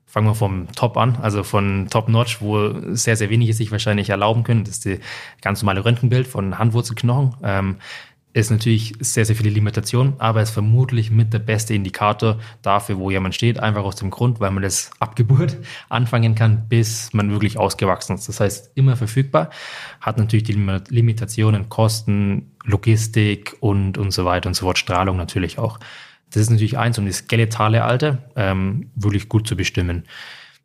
Fangen 0.07 0.27
wir 0.27 0.35
vom 0.35 0.73
Top 0.73 0.97
an, 0.97 1.17
also 1.21 1.43
von 1.43 1.89
Top-Notch, 1.91 2.41
wo 2.41 2.95
sehr, 2.95 3.15
sehr 3.17 3.29
wenige 3.29 3.53
sich 3.53 3.71
wahrscheinlich 3.71 4.09
erlauben 4.09 4.43
können. 4.43 4.65
Das 4.65 4.79
ist 4.79 4.87
das 4.87 4.99
ganz 5.43 5.63
normale 5.63 5.85
Röntgenbild 5.85 6.27
von 6.27 6.59
Handwurzelknochen. 6.59 7.37
Ähm, 7.43 7.77
ist 8.35 8.51
natürlich 8.51 8.95
sehr, 9.01 9.25
sehr 9.25 9.35
viele 9.35 9.51
Limitationen, 9.51 10.15
aber 10.19 10.43
ist 10.43 10.51
vermutlich 10.51 11.11
mit 11.11 11.33
der 11.33 11.39
beste 11.39 11.75
Indikator 11.75 12.39
dafür, 12.63 12.99
wo 12.99 13.11
jemand 13.11 13.35
steht, 13.35 13.59
einfach 13.59 13.85
aus 13.85 13.97
dem 13.97 14.11
Grund, 14.11 14.39
weil 14.39 14.51
man 14.51 14.63
das 14.63 14.91
ab 14.99 15.17
Geburt 15.17 15.57
anfangen 15.89 16.35
kann, 16.35 16.69
bis 16.69 17.13
man 17.13 17.31
wirklich 17.31 17.59
ausgewachsen 17.59 18.15
ist. 18.15 18.29
Das 18.29 18.41
heißt, 18.41 18.73
immer 18.75 18.97
verfügbar, 18.97 19.51
hat 20.01 20.19
natürlich 20.19 20.45
die 20.45 20.53
Limitationen, 20.89 21.69
Kosten, 21.69 22.53
Logistik 22.65 23.57
und, 23.61 23.99
und 23.99 24.11
so 24.11 24.25
weiter 24.25 24.49
und 24.49 24.55
so 24.55 24.67
fort, 24.67 24.79
Strahlung 24.79 25.17
natürlich 25.17 25.59
auch. 25.59 25.79
Das 26.31 26.43
ist 26.43 26.51
natürlich 26.51 26.77
eins, 26.77 26.99
um 26.99 27.07
das 27.07 27.19
skeletale 27.19 27.85
Alter 27.85 28.19
ähm, 28.37 28.91
wirklich 28.95 29.29
gut 29.29 29.49
zu 29.49 29.57
bestimmen. 29.57 30.05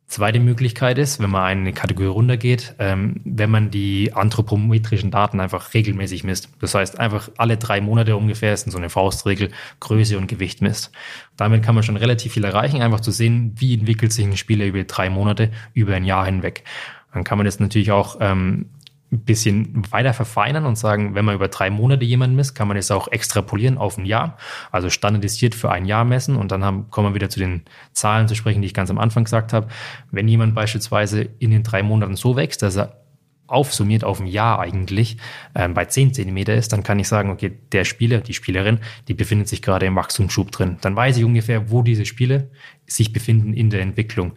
Zweite 0.06 0.38
Möglichkeit 0.38 0.98
ist, 0.98 1.20
wenn 1.20 1.30
man 1.30 1.44
eine 1.44 1.72
Kategorie 1.72 2.08
runtergeht, 2.08 2.74
ähm, 2.78 3.20
wenn 3.24 3.50
man 3.50 3.70
die 3.70 4.12
anthropometrischen 4.12 5.10
Daten 5.10 5.40
einfach 5.40 5.72
regelmäßig 5.72 6.24
misst. 6.24 6.50
Das 6.60 6.74
heißt, 6.74 7.00
einfach 7.00 7.30
alle 7.38 7.56
drei 7.56 7.80
Monate 7.80 8.16
ungefähr 8.16 8.52
ist 8.52 8.70
so 8.70 8.78
eine 8.78 8.90
Faustregel, 8.90 9.50
Größe 9.80 10.18
und 10.18 10.26
Gewicht 10.26 10.60
misst. 10.60 10.92
Damit 11.36 11.62
kann 11.62 11.74
man 11.74 11.82
schon 11.82 11.96
relativ 11.96 12.34
viel 12.34 12.44
erreichen, 12.44 12.82
einfach 12.82 13.00
zu 13.00 13.10
sehen, 13.10 13.54
wie 13.56 13.74
entwickelt 13.74 14.12
sich 14.12 14.26
ein 14.26 14.36
Spieler 14.36 14.66
über 14.66 14.84
drei 14.84 15.08
Monate, 15.08 15.50
über 15.72 15.94
ein 15.94 16.04
Jahr 16.04 16.26
hinweg. 16.26 16.64
Dann 17.12 17.24
kann 17.24 17.38
man 17.38 17.46
das 17.46 17.58
natürlich 17.58 17.90
auch 17.90 18.18
ähm, 18.20 18.66
ein 19.14 19.24
bisschen 19.24 19.90
weiter 19.90 20.12
verfeinern 20.12 20.66
und 20.66 20.76
sagen, 20.76 21.14
wenn 21.14 21.24
man 21.24 21.34
über 21.34 21.48
drei 21.48 21.70
Monate 21.70 22.04
jemanden 22.04 22.36
misst, 22.36 22.54
kann 22.54 22.68
man 22.68 22.76
es 22.76 22.90
auch 22.90 23.08
extrapolieren 23.08 23.78
auf 23.78 23.96
ein 23.96 24.06
Jahr, 24.06 24.36
also 24.70 24.90
standardisiert 24.90 25.54
für 25.54 25.70
ein 25.70 25.86
Jahr 25.86 26.04
messen 26.04 26.36
und 26.36 26.52
dann 26.52 26.64
haben, 26.64 26.90
kommen 26.90 27.10
wir 27.10 27.14
wieder 27.14 27.30
zu 27.30 27.38
den 27.38 27.62
Zahlen 27.92 28.28
zu 28.28 28.34
sprechen, 28.34 28.62
die 28.62 28.66
ich 28.66 28.74
ganz 28.74 28.90
am 28.90 28.98
Anfang 28.98 29.24
gesagt 29.24 29.52
habe. 29.52 29.68
Wenn 30.10 30.28
jemand 30.28 30.54
beispielsweise 30.54 31.22
in 31.38 31.50
den 31.50 31.62
drei 31.62 31.82
Monaten 31.82 32.16
so 32.16 32.36
wächst, 32.36 32.62
dass 32.62 32.76
er 32.76 33.04
aufsummiert 33.46 34.04
auf 34.04 34.20
ein 34.20 34.26
Jahr 34.26 34.58
eigentlich 34.58 35.18
ähm, 35.54 35.74
bei 35.74 35.84
10 35.84 36.14
Zentimeter 36.14 36.54
ist, 36.54 36.72
dann 36.72 36.82
kann 36.82 36.98
ich 36.98 37.08
sagen, 37.08 37.30
okay, 37.30 37.52
der 37.72 37.84
Spieler, 37.84 38.20
die 38.20 38.34
Spielerin, 38.34 38.80
die 39.06 39.14
befindet 39.14 39.48
sich 39.48 39.60
gerade 39.60 39.86
im 39.86 39.96
Wachstumsschub 39.96 40.50
drin. 40.50 40.78
Dann 40.80 40.96
weiß 40.96 41.18
ich 41.18 41.24
ungefähr, 41.24 41.70
wo 41.70 41.82
diese 41.82 42.06
Spiele 42.06 42.50
sich 42.86 43.12
befinden 43.12 43.52
in 43.52 43.70
der 43.70 43.82
Entwicklung. 43.82 44.32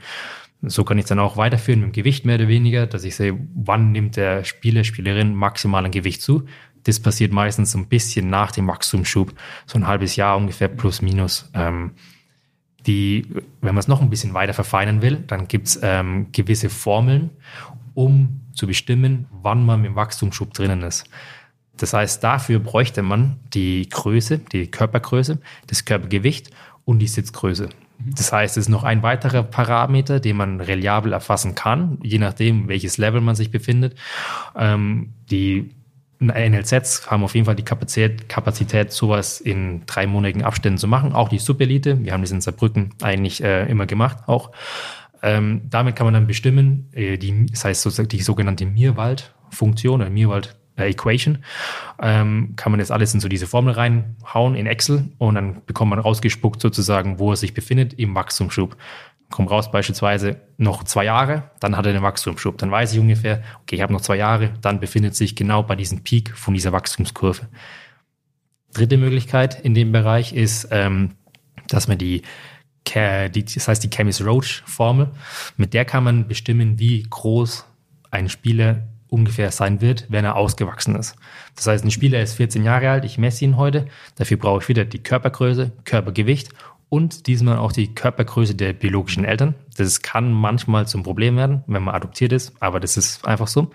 So 0.61 0.83
kann 0.83 0.97
ich 0.97 1.05
dann 1.05 1.19
auch 1.19 1.37
weiterführen 1.37 1.81
mit 1.81 1.89
dem 1.89 1.93
Gewicht 1.93 2.25
mehr 2.25 2.35
oder 2.35 2.47
weniger, 2.47 2.87
dass 2.87 3.03
ich 3.03 3.15
sehe, 3.15 3.37
wann 3.55 3.91
nimmt 3.91 4.15
der 4.15 4.43
Spieler, 4.43 4.83
Spielerin 4.83 5.35
maximal 5.35 5.85
an 5.85 5.91
Gewicht 5.91 6.21
zu. 6.21 6.45
Das 6.83 6.99
passiert 6.99 7.31
meistens 7.31 7.71
so 7.71 7.77
ein 7.77 7.87
bisschen 7.87 8.29
nach 8.29 8.51
dem 8.51 8.67
Wachstumsschub, 8.67 9.33
so 9.65 9.77
ein 9.77 9.87
halbes 9.87 10.15
Jahr 10.15 10.37
ungefähr 10.37 10.67
plus 10.67 11.01
minus. 11.01 11.49
Ähm, 11.53 11.91
die, 12.87 13.27
wenn 13.61 13.75
man 13.75 13.79
es 13.79 13.87
noch 13.87 14.01
ein 14.01 14.09
bisschen 14.09 14.33
weiter 14.33 14.53
verfeinern 14.53 15.01
will, 15.01 15.17
dann 15.27 15.47
gibt 15.47 15.67
es 15.67 15.79
ähm, 15.83 16.31
gewisse 16.31 16.69
Formeln, 16.69 17.29
um 17.93 18.41
zu 18.53 18.65
bestimmen, 18.65 19.27
wann 19.31 19.65
man 19.65 19.81
mit 19.81 19.91
dem 19.91 19.95
Wachstumsschub 19.95 20.53
drinnen 20.53 20.81
ist. 20.81 21.05
Das 21.75 21.93
heißt, 21.93 22.23
dafür 22.23 22.59
bräuchte 22.59 23.03
man 23.03 23.37
die 23.53 23.87
Größe, 23.89 24.39
die 24.39 24.71
Körpergröße, 24.71 25.39
das 25.67 25.85
Körpergewicht 25.85 26.49
und 26.85 26.99
die 26.99 27.07
Sitzgröße. 27.07 27.69
Das 27.99 28.31
heißt, 28.31 28.57
es 28.57 28.65
ist 28.65 28.69
noch 28.69 28.83
ein 28.83 29.01
weiterer 29.01 29.43
Parameter, 29.43 30.19
den 30.19 30.37
man 30.37 30.61
reliabel 30.61 31.13
erfassen 31.13 31.55
kann, 31.55 31.97
je 32.03 32.19
nachdem, 32.19 32.67
welches 32.67 32.97
Level 32.97 33.21
man 33.21 33.35
sich 33.35 33.49
befindet. 33.49 33.97
Ähm, 34.55 35.13
die 35.31 35.71
NLZs 36.19 37.09
haben 37.09 37.23
auf 37.23 37.35
jeden 37.35 37.45
Fall 37.45 37.55
die 37.55 37.63
Kapazität, 37.63 38.27
Kapazität, 38.29 38.91
sowas 38.91 39.39
in 39.39 39.85
dreimonatigen 39.85 40.43
Abständen 40.43 40.77
zu 40.77 40.87
machen. 40.87 41.13
Auch 41.13 41.29
die 41.29 41.39
Subelite, 41.39 42.03
wir 42.03 42.13
haben 42.13 42.21
das 42.21 42.31
in 42.31 42.41
Saarbrücken 42.41 42.93
eigentlich 43.01 43.43
äh, 43.43 43.69
immer 43.69 43.85
gemacht, 43.85 44.27
auch. 44.27 44.51
Ähm, 45.23 45.61
damit 45.69 45.95
kann 45.95 46.05
man 46.05 46.13
dann 46.13 46.27
bestimmen, 46.27 46.89
äh, 46.93 47.17
die, 47.17 47.47
das 47.47 47.65
heißt 47.65 47.81
sozusagen 47.81 48.09
die 48.09 48.21
sogenannte 48.21 48.65
Mirwald-Funktion 48.67 50.01
oder 50.01 50.11
Mirwald 50.11 50.56
äh, 50.77 50.89
Equation, 50.89 51.39
ähm, 52.01 52.53
kann 52.55 52.71
man 52.71 52.79
jetzt 52.79 52.91
alles 52.91 53.13
in 53.13 53.19
so 53.19 53.27
diese 53.27 53.47
Formel 53.47 53.73
reinhauen 53.73 54.55
in 54.55 54.67
Excel 54.67 55.09
und 55.17 55.35
dann 55.35 55.61
bekommt 55.65 55.89
man 55.89 55.99
rausgespuckt 55.99 56.61
sozusagen, 56.61 57.19
wo 57.19 57.31
er 57.31 57.35
sich 57.35 57.53
befindet 57.53 57.93
im 57.93 58.15
Wachstumsschub. 58.15 58.77
Kommt 59.29 59.51
raus 59.51 59.71
beispielsweise 59.71 60.39
noch 60.57 60.85
zwei 60.85 61.03
Jahre, 61.03 61.51
dann 61.59 61.75
hat 61.75 61.85
er 61.85 61.91
den 61.91 62.01
Wachstumsschub. 62.01 62.57
Dann 62.57 62.71
weiß 62.71 62.93
ich 62.93 62.99
ungefähr, 62.99 63.43
okay, 63.61 63.75
ich 63.75 63.81
habe 63.81 63.91
noch 63.91 64.01
zwei 64.01 64.15
Jahre, 64.15 64.53
dann 64.61 64.79
befindet 64.79 65.15
sich 65.15 65.35
genau 65.35 65.63
bei 65.63 65.75
diesem 65.75 66.03
Peak 66.03 66.37
von 66.37 66.53
dieser 66.53 66.71
Wachstumskurve. 66.71 67.47
Dritte 68.73 68.97
Möglichkeit 68.97 69.59
in 69.59 69.73
dem 69.73 69.91
Bereich 69.91 70.33
ist, 70.33 70.69
ähm, 70.71 71.15
dass 71.67 71.87
man 71.87 71.97
die 71.97 72.21
die, 72.95 73.43
das 73.43 73.67
heißt 73.67 73.83
die 73.83 73.89
Camis-Roach-Formel, 73.89 75.09
mit 75.57 75.73
der 75.73 75.83
kann 75.83 76.05
man 76.05 76.27
bestimmen, 76.27 76.79
wie 76.79 77.03
groß 77.03 77.65
ein 78.11 78.29
Spieler 78.29 78.87
ungefähr 79.09 79.51
sein 79.51 79.81
wird, 79.81 80.05
wenn 80.09 80.25
er 80.25 80.35
ausgewachsen 80.35 80.95
ist. 80.95 81.15
Das 81.55 81.67
heißt, 81.67 81.85
ein 81.85 81.91
Spieler 81.91 82.21
ist 82.21 82.33
14 82.33 82.63
Jahre 82.63 82.89
alt, 82.89 83.05
ich 83.05 83.17
messe 83.17 83.45
ihn 83.45 83.57
heute, 83.57 83.87
dafür 84.15 84.37
brauche 84.37 84.61
ich 84.61 84.69
wieder 84.69 84.85
die 84.85 85.01
Körpergröße, 85.01 85.71
Körpergewicht 85.85 86.49
und 86.89 87.27
diesmal 87.27 87.57
auch 87.57 87.71
die 87.71 87.93
Körpergröße 87.93 88.55
der 88.55 88.73
biologischen 88.73 89.25
Eltern. 89.25 89.55
Das 89.77 90.01
kann 90.01 90.31
manchmal 90.31 90.87
zum 90.87 91.03
Problem 91.03 91.35
werden, 91.37 91.63
wenn 91.67 91.83
man 91.83 91.95
adoptiert 91.95 92.31
ist, 92.31 92.53
aber 92.59 92.79
das 92.79 92.97
ist 92.97 93.25
einfach 93.27 93.47
so. 93.47 93.71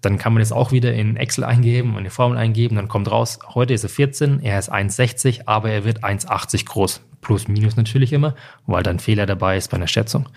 Dann 0.00 0.18
kann 0.18 0.34
man 0.34 0.42
es 0.42 0.52
auch 0.52 0.70
wieder 0.70 0.92
in 0.92 1.16
Excel 1.16 1.44
eingeben 1.44 1.92
und 1.92 2.00
eine 2.00 2.10
Formel 2.10 2.36
eingeben, 2.36 2.76
dann 2.76 2.88
kommt 2.88 3.10
raus, 3.10 3.38
heute 3.54 3.72
ist 3.72 3.84
er 3.84 3.88
14, 3.88 4.40
er 4.42 4.58
ist 4.58 4.70
1,60, 4.70 5.42
aber 5.46 5.70
er 5.70 5.84
wird 5.84 6.04
1,80 6.04 6.66
groß. 6.66 7.00
Plus, 7.22 7.48
minus 7.48 7.76
natürlich 7.76 8.12
immer, 8.12 8.34
weil 8.66 8.82
dann 8.82 8.98
Fehler 8.98 9.24
dabei 9.24 9.56
ist 9.56 9.70
bei 9.70 9.78
einer 9.78 9.86
Schätzung. 9.86 10.28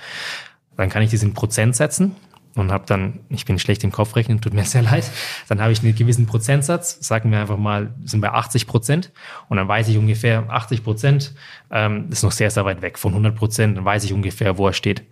Dann 0.77 0.89
kann 0.89 1.01
ich 1.01 1.11
das 1.11 1.23
in 1.23 1.33
Prozent 1.33 1.75
setzen 1.75 2.15
und 2.57 2.71
habe 2.71 2.85
dann, 2.87 3.19
ich 3.29 3.45
bin 3.45 3.59
schlecht 3.59 3.83
im 3.83 3.91
Kopf 3.91 4.15
rechnen, 4.15 4.41
tut 4.41 4.53
mir 4.53 4.65
sehr 4.65 4.81
leid, 4.81 5.09
dann 5.47 5.61
habe 5.61 5.71
ich 5.71 5.83
einen 5.83 5.95
gewissen 5.95 6.25
Prozentsatz, 6.25 6.97
sagen 7.05 7.31
wir 7.31 7.39
einfach 7.39 7.57
mal, 7.57 7.93
sind 8.03 8.21
bei 8.21 8.31
80 8.31 8.67
Prozent. 8.67 9.11
Und 9.49 9.57
dann 9.57 9.67
weiß 9.67 9.87
ich 9.87 9.97
ungefähr, 9.97 10.49
80 10.49 10.83
Prozent 10.83 11.33
ähm, 11.71 12.07
ist 12.09 12.23
noch 12.23 12.31
sehr, 12.31 12.51
sehr 12.51 12.65
weit 12.65 12.81
weg 12.81 12.97
von 12.97 13.11
100 13.11 13.35
Prozent, 13.35 13.77
dann 13.77 13.85
weiß 13.85 14.03
ich 14.03 14.13
ungefähr, 14.13 14.57
wo 14.57 14.67
er 14.67 14.73
steht. 14.73 15.03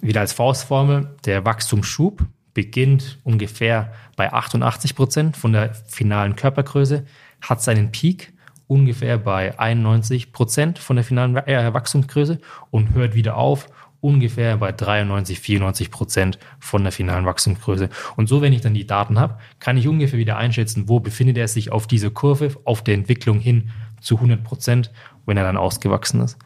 Wieder 0.00 0.20
als 0.20 0.32
Faustformel, 0.32 1.16
der 1.24 1.44
Wachstumsschub 1.44 2.24
beginnt 2.54 3.18
ungefähr 3.24 3.92
bei 4.16 4.32
88 4.32 4.94
Prozent 4.94 5.36
von 5.36 5.52
der 5.52 5.74
finalen 5.74 6.36
Körpergröße, 6.36 7.06
hat 7.40 7.62
seinen 7.62 7.92
Peak 7.92 8.32
ungefähr 8.66 9.18
bei 9.18 9.58
91 9.58 10.32
Prozent 10.32 10.78
von 10.78 10.96
der 10.96 11.04
finalen 11.04 11.36
äh, 11.36 11.72
Wachstumsgröße 11.72 12.38
und 12.70 12.94
hört 12.94 13.14
wieder 13.14 13.36
auf 13.36 13.68
ungefähr 14.00 14.56
bei 14.56 14.72
93, 14.72 15.40
94 15.40 15.90
Prozent 15.90 16.38
von 16.60 16.82
der 16.82 16.92
finalen 16.92 17.26
Wachstumsgröße. 17.26 17.88
Und 18.16 18.28
so, 18.28 18.40
wenn 18.40 18.52
ich 18.52 18.60
dann 18.60 18.74
die 18.74 18.86
Daten 18.86 19.18
habe, 19.18 19.38
kann 19.58 19.76
ich 19.76 19.88
ungefähr 19.88 20.18
wieder 20.18 20.36
einschätzen, 20.36 20.88
wo 20.88 21.00
befindet 21.00 21.36
er 21.36 21.48
sich 21.48 21.72
auf 21.72 21.86
dieser 21.86 22.10
Kurve, 22.10 22.54
auf 22.64 22.84
der 22.84 22.94
Entwicklung 22.94 23.40
hin 23.40 23.70
zu 24.00 24.16
100 24.16 24.44
Prozent, 24.44 24.92
wenn 25.26 25.36
er 25.36 25.44
dann 25.44 25.56
ausgewachsen 25.56 26.20
ist. 26.20 26.38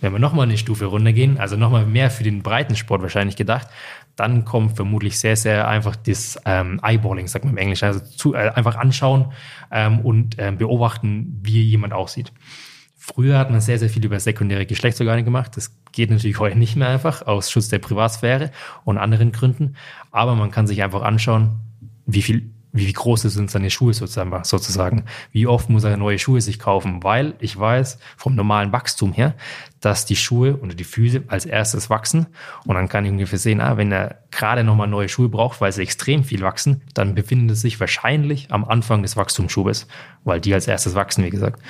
Wenn 0.00 0.12
wir 0.12 0.18
nochmal 0.18 0.46
eine 0.46 0.58
Stufe 0.58 0.84
runtergehen, 0.84 1.38
also 1.38 1.56
nochmal 1.56 1.86
mehr 1.86 2.10
für 2.10 2.22
den 2.22 2.42
Breitensport 2.42 3.00
wahrscheinlich 3.00 3.36
gedacht, 3.36 3.68
dann 4.14 4.44
kommt 4.44 4.76
vermutlich 4.76 5.18
sehr, 5.18 5.36
sehr 5.36 5.68
einfach 5.68 5.96
das 5.96 6.38
ähm, 6.44 6.80
Eyeballing, 6.82 7.28
sagt 7.28 7.44
man 7.44 7.54
im 7.54 7.58
Englischen, 7.58 7.86
also 7.86 8.00
zu, 8.00 8.34
äh, 8.34 8.50
einfach 8.50 8.76
anschauen 8.76 9.32
ähm, 9.70 10.00
und 10.00 10.36
ähm, 10.38 10.58
beobachten, 10.58 11.40
wie 11.42 11.62
jemand 11.62 11.94
aussieht. 11.94 12.32
Früher 13.08 13.38
hat 13.38 13.52
man 13.52 13.60
sehr, 13.60 13.78
sehr 13.78 13.88
viel 13.88 14.04
über 14.04 14.18
sekundäre 14.18 14.66
Geschlechtsorgane 14.66 15.22
gemacht. 15.22 15.56
Das 15.56 15.70
geht 15.92 16.10
natürlich 16.10 16.40
heute 16.40 16.58
nicht 16.58 16.74
mehr 16.74 16.88
einfach 16.88 17.24
aus 17.24 17.52
Schutz 17.52 17.68
der 17.68 17.78
Privatsphäre 17.78 18.50
und 18.84 18.98
anderen 18.98 19.30
Gründen. 19.30 19.76
Aber 20.10 20.34
man 20.34 20.50
kann 20.50 20.66
sich 20.66 20.82
einfach 20.82 21.02
anschauen, 21.02 21.60
wie 22.04 22.20
viel 22.20 22.50
wie, 22.76 22.92
groß 22.92 23.22
sind 23.22 23.50
seine 23.50 23.70
Schuhe 23.70 23.94
sozusagen, 23.94 25.04
wie 25.32 25.46
oft 25.46 25.70
muss 25.70 25.84
er 25.84 25.96
neue 25.96 26.18
Schuhe 26.18 26.40
sich 26.40 26.58
kaufen, 26.58 27.02
weil 27.02 27.34
ich 27.40 27.58
weiß 27.58 27.98
vom 28.16 28.34
normalen 28.34 28.72
Wachstum 28.72 29.12
her, 29.12 29.34
dass 29.80 30.04
die 30.04 30.16
Schuhe 30.16 30.56
oder 30.56 30.74
die 30.74 30.84
Füße 30.84 31.24
als 31.28 31.46
erstes 31.46 31.90
wachsen 31.90 32.26
und 32.64 32.74
dann 32.74 32.88
kann 32.88 33.04
ich 33.04 33.10
ungefähr 33.10 33.38
sehen, 33.38 33.60
ah, 33.60 33.76
wenn 33.76 33.92
er 33.92 34.22
gerade 34.30 34.64
nochmal 34.64 34.88
neue 34.88 35.08
Schuhe 35.08 35.28
braucht, 35.28 35.60
weil 35.60 35.72
sie 35.72 35.82
extrem 35.82 36.24
viel 36.24 36.42
wachsen, 36.42 36.82
dann 36.94 37.14
befindet 37.14 37.56
es 37.56 37.62
sich 37.62 37.80
wahrscheinlich 37.80 38.50
am 38.50 38.64
Anfang 38.64 39.02
des 39.02 39.16
Wachstumsschubes, 39.16 39.86
weil 40.24 40.40
die 40.40 40.52
als 40.52 40.68
erstes 40.68 40.94
wachsen, 40.94 41.24
wie 41.24 41.30
gesagt. 41.30 41.62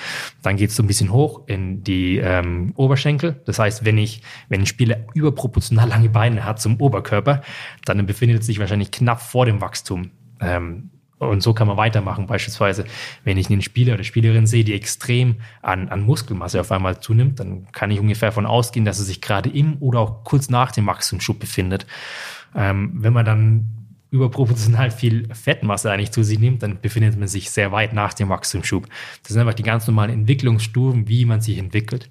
Dann 0.43 0.57
geht 0.57 0.71
es 0.71 0.77
so 0.77 0.83
ein 0.83 0.87
bisschen 0.87 1.13
hoch 1.13 1.43
in 1.47 1.85
die 1.85 2.19
ähm, 2.19 2.73
Oberschenkel. 2.77 3.41
Das 3.45 3.59
heißt, 3.59 3.85
wenn 3.85 3.99
ich, 3.99 4.23
wenn 4.49 4.61
ein 4.61 4.67
Spieler 4.67 4.99
überproportional 5.15 5.89
lange 5.89 6.09
Beine 6.09 6.45
hat 6.45 6.61
zum 6.61 6.81
Oberkörper, 6.81 7.43
dann 7.85 8.05
befindet 8.07 8.41
es 8.41 8.47
sich 8.47 8.59
wahrscheinlich 8.59 8.91
knapp 8.91 9.21
vor 9.21 9.47
dem 9.47 9.61
Wachstum. 9.61 10.11
Ähm, 10.41 10.91
und 11.19 11.43
so 11.43 11.55
kann 11.55 11.67
man 11.67 11.77
weitermachen. 11.77 12.27
Beispielsweise, 12.27 12.85
wenn 13.25 13.39
ich 13.39 13.49
einen 13.51 13.63
Spieler 13.63 13.95
oder 13.95 14.05
Spielerin 14.05 14.47
sehe, 14.47 14.65
die 14.65 14.75
extrem 14.75 15.37
an, 15.63 15.89
an 15.89 16.03
Muskelmasse 16.03 16.61
auf 16.61 16.71
einmal 16.71 17.01
zunimmt, 17.01 17.41
dann 17.41 17.67
kann 17.73 17.91
ich 17.91 18.01
ungefähr 18.01 18.29
davon 18.29 18.47
ausgehen, 18.47 18.85
dass 18.85 18.99
er 18.99 19.07
sich 19.07 19.21
gerade 19.21 19.49
im 19.49 19.77
oder 19.81 20.01
auch 20.01 20.25
kurz 20.25 20.51
nach 20.51 20.73
dem 20.73 20.87
Wachstumsschub 20.87 21.39
befindet. 21.39 21.87
Ähm, 22.55 22.93
wenn 22.95 23.15
man 23.15 23.25
dann 23.25 23.87
überproportional 24.11 24.91
viel 24.91 25.29
Fettmasse 25.35 25.91
eigentlich 25.91 26.13
zu 26.13 26.23
sich 26.23 26.39
nimmt, 26.39 26.63
dann 26.63 26.81
befindet 26.81 27.19
man 27.19 27.29
sich 27.29 27.51
sehr 27.51 27.73
weit 27.73 27.93
nach 27.93 28.15
dem 28.15 28.29
Wachstumsschub. 28.29 28.87
Das 29.23 29.33
sind 29.33 29.41
einfach 29.41 29.55
die 29.55 29.63
ganz 29.63 29.87
normalen 29.87 30.11
Entwicklungsstufen, 30.11 31.09
wie 31.09 31.25
man 31.25 31.41
sich 31.41 31.59
entwickelt. 31.59 32.09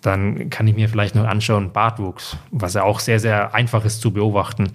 Dann 0.00 0.50
kann 0.50 0.66
ich 0.66 0.74
mir 0.74 0.88
vielleicht 0.88 1.14
noch 1.14 1.24
anschauen, 1.24 1.72
Bartwuchs, 1.72 2.36
was 2.50 2.74
ja 2.74 2.82
auch 2.82 2.98
sehr, 2.98 3.20
sehr 3.20 3.54
einfach 3.54 3.84
ist 3.84 4.00
zu 4.00 4.12
beobachten. 4.12 4.72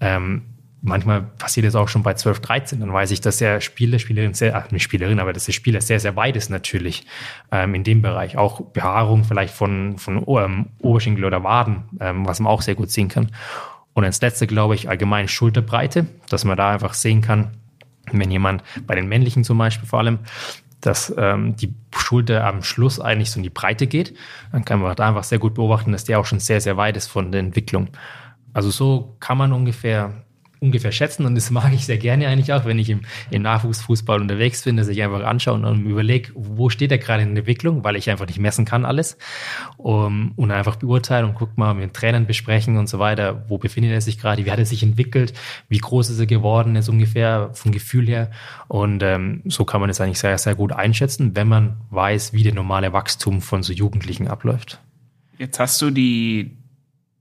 Ähm, 0.00 0.42
manchmal 0.84 1.22
passiert 1.22 1.66
es 1.66 1.74
auch 1.74 1.88
schon 1.88 2.02
bei 2.02 2.14
12, 2.14 2.40
13, 2.40 2.80
dann 2.80 2.92
weiß 2.92 3.10
ich, 3.10 3.22
dass 3.22 3.38
der 3.38 3.62
Spieler, 3.62 3.98
Spielerin, 3.98 4.34
sehr, 4.34 4.54
ach, 4.54 4.70
nicht 4.70 4.82
Spielerin, 4.82 5.18
aber 5.18 5.32
dass 5.32 5.46
der 5.46 5.52
Spieler 5.52 5.80
sehr, 5.80 5.98
sehr 5.98 6.14
weit 6.14 6.36
ist 6.36 6.50
natürlich 6.50 7.06
ähm, 7.50 7.74
in 7.74 7.84
dem 7.84 8.02
Bereich. 8.02 8.36
Auch 8.36 8.60
Behaarung 8.60 9.24
vielleicht 9.24 9.54
von, 9.54 9.96
von 9.96 10.24
ähm, 10.28 10.66
Oberschenkel 10.80 11.24
oder 11.24 11.42
Waden, 11.42 11.84
ähm, 12.00 12.26
was 12.26 12.38
man 12.38 12.52
auch 12.52 12.60
sehr 12.60 12.74
gut 12.74 12.90
sehen 12.90 13.08
kann. 13.08 13.30
Und 13.94 14.04
als 14.04 14.20
letzte 14.20 14.46
glaube 14.46 14.74
ich 14.74 14.88
allgemein 14.88 15.26
Schulterbreite, 15.26 16.06
dass 16.28 16.44
man 16.44 16.58
da 16.58 16.72
einfach 16.72 16.92
sehen 16.92 17.22
kann, 17.22 17.52
wenn 18.12 18.30
jemand 18.30 18.62
bei 18.86 18.94
den 18.94 19.08
männlichen 19.08 19.42
zum 19.42 19.56
Beispiel 19.56 19.88
vor 19.88 20.00
allem, 20.00 20.18
dass 20.82 21.14
ähm, 21.16 21.56
die 21.56 21.72
Schulter 21.96 22.44
am 22.44 22.62
Schluss 22.62 23.00
eigentlich 23.00 23.30
so 23.30 23.38
in 23.38 23.42
die 23.42 23.50
Breite 23.50 23.86
geht, 23.86 24.14
dann 24.52 24.66
kann 24.66 24.80
man 24.80 24.94
da 24.94 25.08
einfach 25.08 25.24
sehr 25.24 25.38
gut 25.38 25.54
beobachten, 25.54 25.92
dass 25.92 26.04
der 26.04 26.20
auch 26.20 26.26
schon 26.26 26.40
sehr, 26.40 26.60
sehr 26.60 26.76
weit 26.76 26.98
ist 26.98 27.06
von 27.06 27.32
der 27.32 27.40
Entwicklung. 27.40 27.88
Also 28.52 28.70
so 28.70 29.16
kann 29.18 29.38
man 29.38 29.54
ungefähr 29.54 30.23
ungefähr 30.64 30.92
schätzen 30.92 31.26
und 31.26 31.34
das 31.34 31.50
mag 31.50 31.72
ich 31.72 31.84
sehr 31.84 31.98
gerne 31.98 32.26
eigentlich 32.26 32.52
auch, 32.52 32.64
wenn 32.64 32.78
ich 32.78 32.90
im, 32.90 33.02
im 33.30 33.42
Nachwuchsfußball 33.42 34.20
unterwegs 34.20 34.62
bin, 34.62 34.76
dass 34.76 34.88
ich 34.88 35.02
einfach 35.02 35.22
anschaue 35.22 35.54
und 35.54 35.84
überlege, 35.84 36.32
wo 36.34 36.70
steht 36.70 36.90
er 36.90 36.98
gerade 36.98 37.22
in 37.22 37.34
der 37.34 37.42
Entwicklung, 37.42 37.84
weil 37.84 37.96
ich 37.96 38.10
einfach 38.10 38.26
nicht 38.26 38.38
messen 38.38 38.64
kann 38.64 38.84
alles 38.84 39.18
um, 39.76 40.32
und 40.36 40.50
einfach 40.50 40.76
beurteilen 40.76 41.26
und 41.26 41.34
guck 41.34 41.56
mal, 41.58 41.74
mit 41.74 41.94
Trainern 41.94 42.26
besprechen 42.26 42.78
und 42.78 42.88
so 42.88 42.98
weiter, 42.98 43.44
wo 43.48 43.58
befindet 43.58 43.92
er 43.92 44.00
sich 44.00 44.18
gerade, 44.18 44.44
wie 44.44 44.50
hat 44.50 44.58
er 44.58 44.66
sich 44.66 44.82
entwickelt, 44.82 45.34
wie 45.68 45.78
groß 45.78 46.10
ist 46.10 46.18
er 46.18 46.26
geworden, 46.26 46.76
ist 46.76 46.88
ungefähr 46.88 47.50
vom 47.52 47.70
Gefühl 47.70 48.08
her 48.08 48.30
und 48.68 49.02
ähm, 49.02 49.42
so 49.44 49.64
kann 49.64 49.80
man 49.80 49.88
das 49.88 50.00
eigentlich 50.00 50.18
sehr, 50.18 50.36
sehr 50.38 50.54
gut 50.54 50.72
einschätzen, 50.72 51.36
wenn 51.36 51.48
man 51.48 51.76
weiß, 51.90 52.32
wie 52.32 52.42
der 52.42 52.54
normale 52.54 52.92
Wachstum 52.92 53.42
von 53.42 53.62
so 53.62 53.72
Jugendlichen 53.72 54.28
abläuft. 54.28 54.80
Jetzt 55.36 55.58
hast 55.58 55.82
du 55.82 55.90
die 55.90 56.56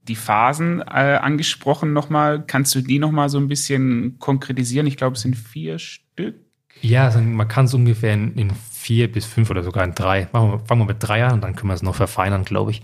die 0.08 0.16
Phasen 0.16 0.82
äh, 0.82 1.18
angesprochen 1.22 1.94
nochmal. 1.94 2.44
Kannst 2.46 2.76
du 2.76 2.82
die 2.82 3.00
nochmal 3.00 3.30
so 3.30 3.38
ein 3.38 3.48
bisschen 3.48 4.18
konkretisieren? 4.20 4.88
Ich 4.88 4.98
glaube, 4.98 5.16
es 5.16 5.22
sind 5.22 5.36
vier 5.36 5.80
Stück. 5.80 6.36
Ja, 6.82 7.06
also 7.06 7.20
man 7.22 7.48
kann 7.48 7.66
es 7.66 7.74
ungefähr 7.74 8.14
in, 8.14 8.36
in, 8.36 8.52
vier 8.84 9.10
bis 9.10 9.26
fünf 9.26 9.50
oder 9.50 9.64
sogar 9.64 9.86
in 9.86 9.96
drei. 9.96 10.28
Wir, 10.34 10.60
fangen 10.66 10.82
wir 10.82 10.86
mit 10.86 10.98
drei 11.00 11.24
an 11.24 11.36
und 11.36 11.42
dann 11.42 11.56
können 11.56 11.70
wir 11.70 11.76
es 11.76 11.84
noch 11.84 11.96
verfeinern, 11.96 12.44
glaube 12.44 12.72
ich. 12.72 12.82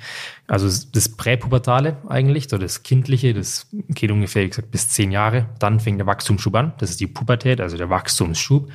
Also 0.47 0.67
das 0.93 1.09
Präpubertale 1.09 1.97
eigentlich, 2.07 2.47
so 2.47 2.57
das 2.57 2.83
Kindliche, 2.83 3.33
das 3.33 3.67
geht 3.89 4.09
ungefähr, 4.09 4.43
wie 4.43 4.49
gesagt, 4.49 4.71
bis 4.71 4.87
zehn 4.87 5.11
Jahre. 5.11 5.49
Dann 5.59 5.81
fängt 5.81 5.99
der 5.99 6.07
Wachstumsschub 6.07 6.55
an. 6.55 6.73
Das 6.77 6.89
ist 6.89 7.01
die 7.01 7.07
Pubertät, 7.07 7.59
also 7.59 7.75
der 7.75 7.89
Wachstumsschub, 7.89 8.71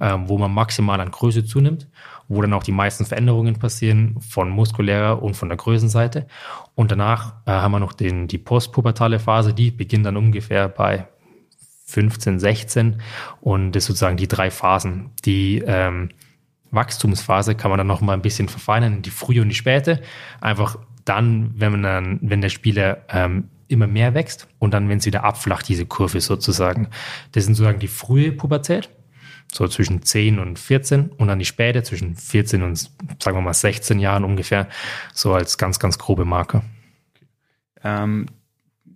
äh, 0.00 0.16
wo 0.24 0.38
man 0.38 0.54
maximal 0.54 0.98
an 1.00 1.10
Größe 1.10 1.44
zunimmt 1.44 1.86
wo 2.28 2.40
dann 2.40 2.52
auch 2.52 2.62
die 2.62 2.72
meisten 2.72 3.04
Veränderungen 3.04 3.58
passieren 3.58 4.16
von 4.20 4.50
muskulärer 4.50 5.22
und 5.22 5.34
von 5.34 5.48
der 5.48 5.58
Größenseite. 5.58 6.26
Und 6.74 6.90
danach 6.90 7.34
äh, 7.46 7.50
haben 7.50 7.72
wir 7.72 7.80
noch 7.80 7.92
den, 7.92 8.28
die 8.28 8.38
postpubertale 8.38 9.18
Phase, 9.18 9.54
die 9.54 9.70
beginnt 9.70 10.06
dann 10.06 10.16
ungefähr 10.16 10.68
bei 10.68 11.06
15, 11.86 12.40
16 12.40 13.02
und 13.40 13.72
das 13.72 13.84
sozusagen 13.84 14.16
die 14.16 14.28
drei 14.28 14.50
Phasen. 14.50 15.10
Die 15.24 15.62
ähm, 15.66 16.08
Wachstumsphase 16.70 17.54
kann 17.54 17.70
man 17.70 17.78
dann 17.78 17.86
noch 17.86 18.00
mal 18.00 18.14
ein 18.14 18.22
bisschen 18.22 18.48
verfeinern, 18.48 19.02
die 19.02 19.10
frühe 19.10 19.42
und 19.42 19.48
die 19.48 19.54
späte. 19.54 20.00
Einfach 20.40 20.78
dann, 21.04 21.52
wenn 21.56 21.72
man 21.72 21.82
dann, 21.82 22.18
wenn 22.22 22.40
der 22.40 22.48
Spieler 22.48 22.98
ähm, 23.08 23.50
immer 23.68 23.86
mehr 23.86 24.14
wächst 24.14 24.48
und 24.58 24.74
dann, 24.74 24.88
wenn 24.88 24.98
es 24.98 25.06
wieder 25.06 25.24
abflacht, 25.24 25.68
diese 25.68 25.86
Kurve 25.86 26.20
sozusagen. 26.20 26.88
Das 27.32 27.44
sind 27.44 27.54
sozusagen 27.54 27.78
die 27.78 27.88
frühe 27.88 28.32
Pubertät 28.32 28.90
so 29.54 29.68
zwischen 29.68 30.02
10 30.02 30.38
und 30.40 30.58
14 30.58 31.10
und 31.10 31.28
dann 31.28 31.38
die 31.38 31.44
späte 31.44 31.82
zwischen 31.84 32.16
14 32.16 32.62
und 32.62 32.76
sagen 33.22 33.36
wir 33.36 33.40
mal 33.40 33.54
16 33.54 34.00
Jahren 34.00 34.24
ungefähr, 34.24 34.68
so 35.12 35.32
als 35.32 35.58
ganz, 35.58 35.78
ganz 35.78 35.98
grobe 35.98 36.24
Marke. 36.24 36.62
Ähm, 37.82 38.26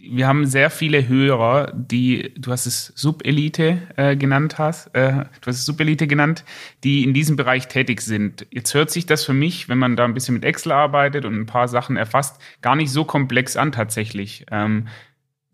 wir 0.01 0.27
haben 0.27 0.47
sehr 0.47 0.71
viele 0.71 1.07
Hörer, 1.07 1.73
die, 1.73 2.33
du 2.37 2.51
hast 2.51 2.67
es 2.67 2.93
Subelite 2.97 3.83
äh, 3.97 4.17
genannt 4.17 4.59
hast, 4.59 4.89
äh, 4.95 5.13
du 5.41 5.47
hast 5.47 5.59
es 5.59 5.67
Subelite 5.67 6.07
genannt, 6.07 6.45
die 6.83 7.05
in 7.05 7.15
diesem 7.15 7.37
Bereich 7.37 7.69
tätig 7.69 8.01
sind. 8.01 8.47
Jetzt 8.51 8.75
hört 8.75 8.91
sich 8.91 9.07
das 9.07 9.25
für 9.25 9.35
mich, 9.35 9.69
wenn 9.69 9.79
man 9.79 9.97
da 9.97 10.05
ein 10.05 10.15
bisschen 10.15 10.35
mit 10.35 10.45
Excel 10.45 10.73
arbeitet 10.73 11.25
und 11.25 11.35
ein 11.35 11.47
paar 11.47 11.69
Sachen 11.69 11.97
erfasst, 11.97 12.41
gar 12.63 12.75
nicht 12.75 12.91
so 12.91 13.05
komplex 13.05 13.57
an 13.57 13.71
tatsächlich. 13.71 14.47
Ähm, 14.51 14.89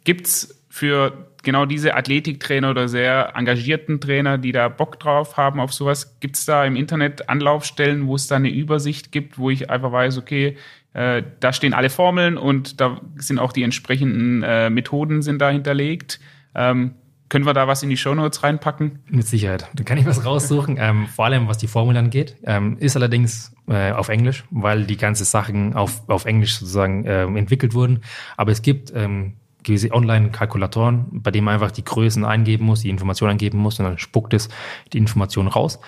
gibt's 0.04 0.63
für 0.74 1.28
genau 1.44 1.66
diese 1.66 1.94
Athletiktrainer 1.94 2.70
oder 2.70 2.88
sehr 2.88 3.36
engagierten 3.36 4.00
Trainer, 4.00 4.38
die 4.38 4.50
da 4.50 4.68
Bock 4.68 4.98
drauf 4.98 5.36
haben 5.36 5.60
auf 5.60 5.72
sowas? 5.72 6.18
Gibt 6.18 6.34
es 6.34 6.46
da 6.46 6.64
im 6.64 6.74
Internet 6.74 7.28
Anlaufstellen, 7.28 8.08
wo 8.08 8.16
es 8.16 8.26
da 8.26 8.34
eine 8.34 8.50
Übersicht 8.50 9.12
gibt, 9.12 9.38
wo 9.38 9.50
ich 9.50 9.70
einfach 9.70 9.92
weiß, 9.92 10.18
okay, 10.18 10.56
äh, 10.92 11.22
da 11.38 11.52
stehen 11.52 11.74
alle 11.74 11.90
Formeln 11.90 12.36
und 12.36 12.80
da 12.80 13.00
sind 13.14 13.38
auch 13.38 13.52
die 13.52 13.62
entsprechenden 13.62 14.42
äh, 14.42 14.68
Methoden 14.68 15.22
sind 15.22 15.38
da 15.38 15.48
hinterlegt? 15.48 16.18
Ähm, 16.56 16.96
können 17.28 17.46
wir 17.46 17.54
da 17.54 17.68
was 17.68 17.84
in 17.84 17.88
die 17.88 17.96
Shownotes 17.96 18.42
reinpacken? 18.42 18.98
Mit 19.08 19.28
Sicherheit. 19.28 19.68
Da 19.74 19.84
kann 19.84 19.96
ich 19.96 20.06
was 20.06 20.24
raussuchen. 20.24 20.76
ähm, 20.80 21.06
vor 21.06 21.26
allem, 21.26 21.46
was 21.46 21.58
die 21.58 21.68
Formeln 21.68 21.96
angeht. 21.96 22.34
Ähm, 22.42 22.78
ist 22.78 22.96
allerdings 22.96 23.54
äh, 23.68 23.92
auf 23.92 24.08
Englisch, 24.08 24.42
weil 24.50 24.86
die 24.86 24.96
ganzen 24.96 25.24
Sachen 25.24 25.74
auf, 25.74 26.08
auf 26.08 26.24
Englisch 26.24 26.56
sozusagen 26.58 27.04
äh, 27.04 27.22
entwickelt 27.22 27.74
wurden. 27.74 28.00
Aber 28.36 28.50
es 28.50 28.60
gibt 28.60 28.92
ähm, 28.92 29.34
gewisse 29.64 29.92
Online-Kalkulatoren, 29.92 31.06
bei 31.10 31.30
denen 31.30 31.46
man 31.46 31.54
einfach 31.54 31.70
die 31.70 31.84
Größen 31.84 32.24
eingeben 32.24 32.64
muss, 32.64 32.82
die 32.82 32.90
Informationen 32.90 33.32
eingeben 33.32 33.58
muss 33.58 33.78
und 33.78 33.86
dann 33.86 33.98
spuckt 33.98 34.34
es 34.34 34.48
die 34.92 34.98
Information 34.98 35.48
raus. 35.48 35.80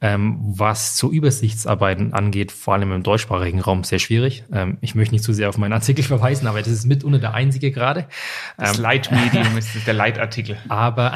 Ähm, 0.00 0.38
was 0.40 0.98
so 0.98 1.10
Übersichtsarbeiten 1.10 2.12
angeht, 2.12 2.52
vor 2.52 2.74
allem 2.74 2.92
im 2.92 3.02
deutschsprachigen 3.02 3.60
Raum, 3.60 3.84
sehr 3.84 3.98
schwierig. 3.98 4.44
Ähm, 4.52 4.76
ich 4.82 4.94
möchte 4.94 5.14
nicht 5.14 5.24
zu 5.24 5.32
sehr 5.32 5.48
auf 5.48 5.56
meinen 5.56 5.72
Artikel 5.72 6.02
verweisen, 6.04 6.46
aber 6.46 6.58
das 6.58 6.68
ist 6.68 6.84
mitunter 6.84 7.18
der 7.18 7.32
einzige 7.32 7.70
gerade. 7.70 8.06
Das 8.58 8.76
ähm, 8.76 8.82
Leitmedium 8.82 9.56
ist 9.56 9.86
der 9.86 9.94
Leitartikel. 9.94 10.58
Aber, 10.68 11.14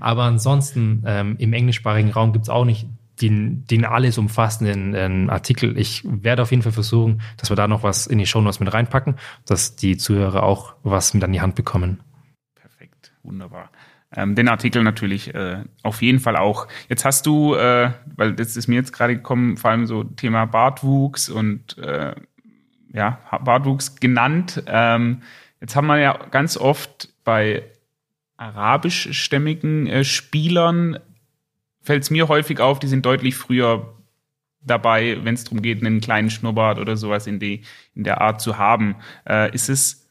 aber 0.00 0.22
ansonsten 0.22 1.02
ähm, 1.06 1.36
im 1.38 1.52
englischsprachigen 1.52 2.12
Raum 2.12 2.32
gibt 2.32 2.44
es 2.44 2.48
auch 2.48 2.64
nicht 2.64 2.86
den, 3.20 3.66
den 3.66 3.84
alles 3.84 4.18
umfassenden 4.18 4.94
äh, 5.28 5.30
Artikel. 5.30 5.78
Ich 5.78 6.02
werde 6.04 6.42
auf 6.42 6.50
jeden 6.50 6.62
Fall 6.62 6.72
versuchen, 6.72 7.22
dass 7.36 7.50
wir 7.50 7.56
da 7.56 7.68
noch 7.68 7.82
was 7.82 8.06
in 8.06 8.18
die 8.18 8.26
Shownotes 8.26 8.60
mit 8.60 8.72
reinpacken, 8.72 9.16
dass 9.46 9.76
die 9.76 9.96
Zuhörer 9.96 10.42
auch 10.42 10.74
was 10.82 11.14
mit 11.14 11.22
an 11.24 11.32
die 11.32 11.40
Hand 11.40 11.54
bekommen. 11.54 12.00
Perfekt, 12.54 13.12
wunderbar. 13.22 13.70
Ähm, 14.16 14.34
den 14.34 14.48
Artikel 14.48 14.82
natürlich 14.82 15.34
äh, 15.34 15.64
auf 15.82 16.02
jeden 16.02 16.20
Fall 16.20 16.36
auch. 16.36 16.68
Jetzt 16.88 17.04
hast 17.04 17.26
du, 17.26 17.54
äh, 17.54 17.90
weil 18.16 18.34
das 18.34 18.56
ist 18.56 18.68
mir 18.68 18.76
jetzt 18.76 18.92
gerade 18.92 19.16
gekommen, 19.16 19.56
vor 19.56 19.70
allem 19.70 19.86
so 19.86 20.04
Thema 20.04 20.44
Bartwuchs 20.46 21.28
und 21.28 21.78
äh, 21.78 22.14
ja, 22.92 23.18
Bartwuchs 23.42 23.96
genannt. 23.96 24.62
Ähm, 24.66 25.22
jetzt 25.60 25.74
haben 25.74 25.86
wir 25.86 25.98
ja 25.98 26.18
ganz 26.30 26.56
oft 26.56 27.08
bei 27.24 27.64
arabischstämmigen 28.36 29.86
äh, 29.86 30.04
Spielern 30.04 30.98
fällt 31.84 32.02
es 32.02 32.10
mir 32.10 32.28
häufig 32.28 32.60
auf, 32.60 32.78
die 32.80 32.88
sind 32.88 33.06
deutlich 33.06 33.36
früher 33.36 33.94
dabei, 34.60 35.18
wenn 35.22 35.34
es 35.34 35.44
darum 35.44 35.62
geht, 35.62 35.84
einen 35.84 36.00
kleinen 36.00 36.30
Schnurrbart 36.30 36.78
oder 36.78 36.96
sowas 36.96 37.26
in, 37.26 37.38
die, 37.38 37.62
in 37.94 38.04
der 38.04 38.20
Art 38.20 38.40
zu 38.40 38.58
haben. 38.58 38.96
Äh, 39.28 39.54
ist 39.54 39.68
es 39.68 40.08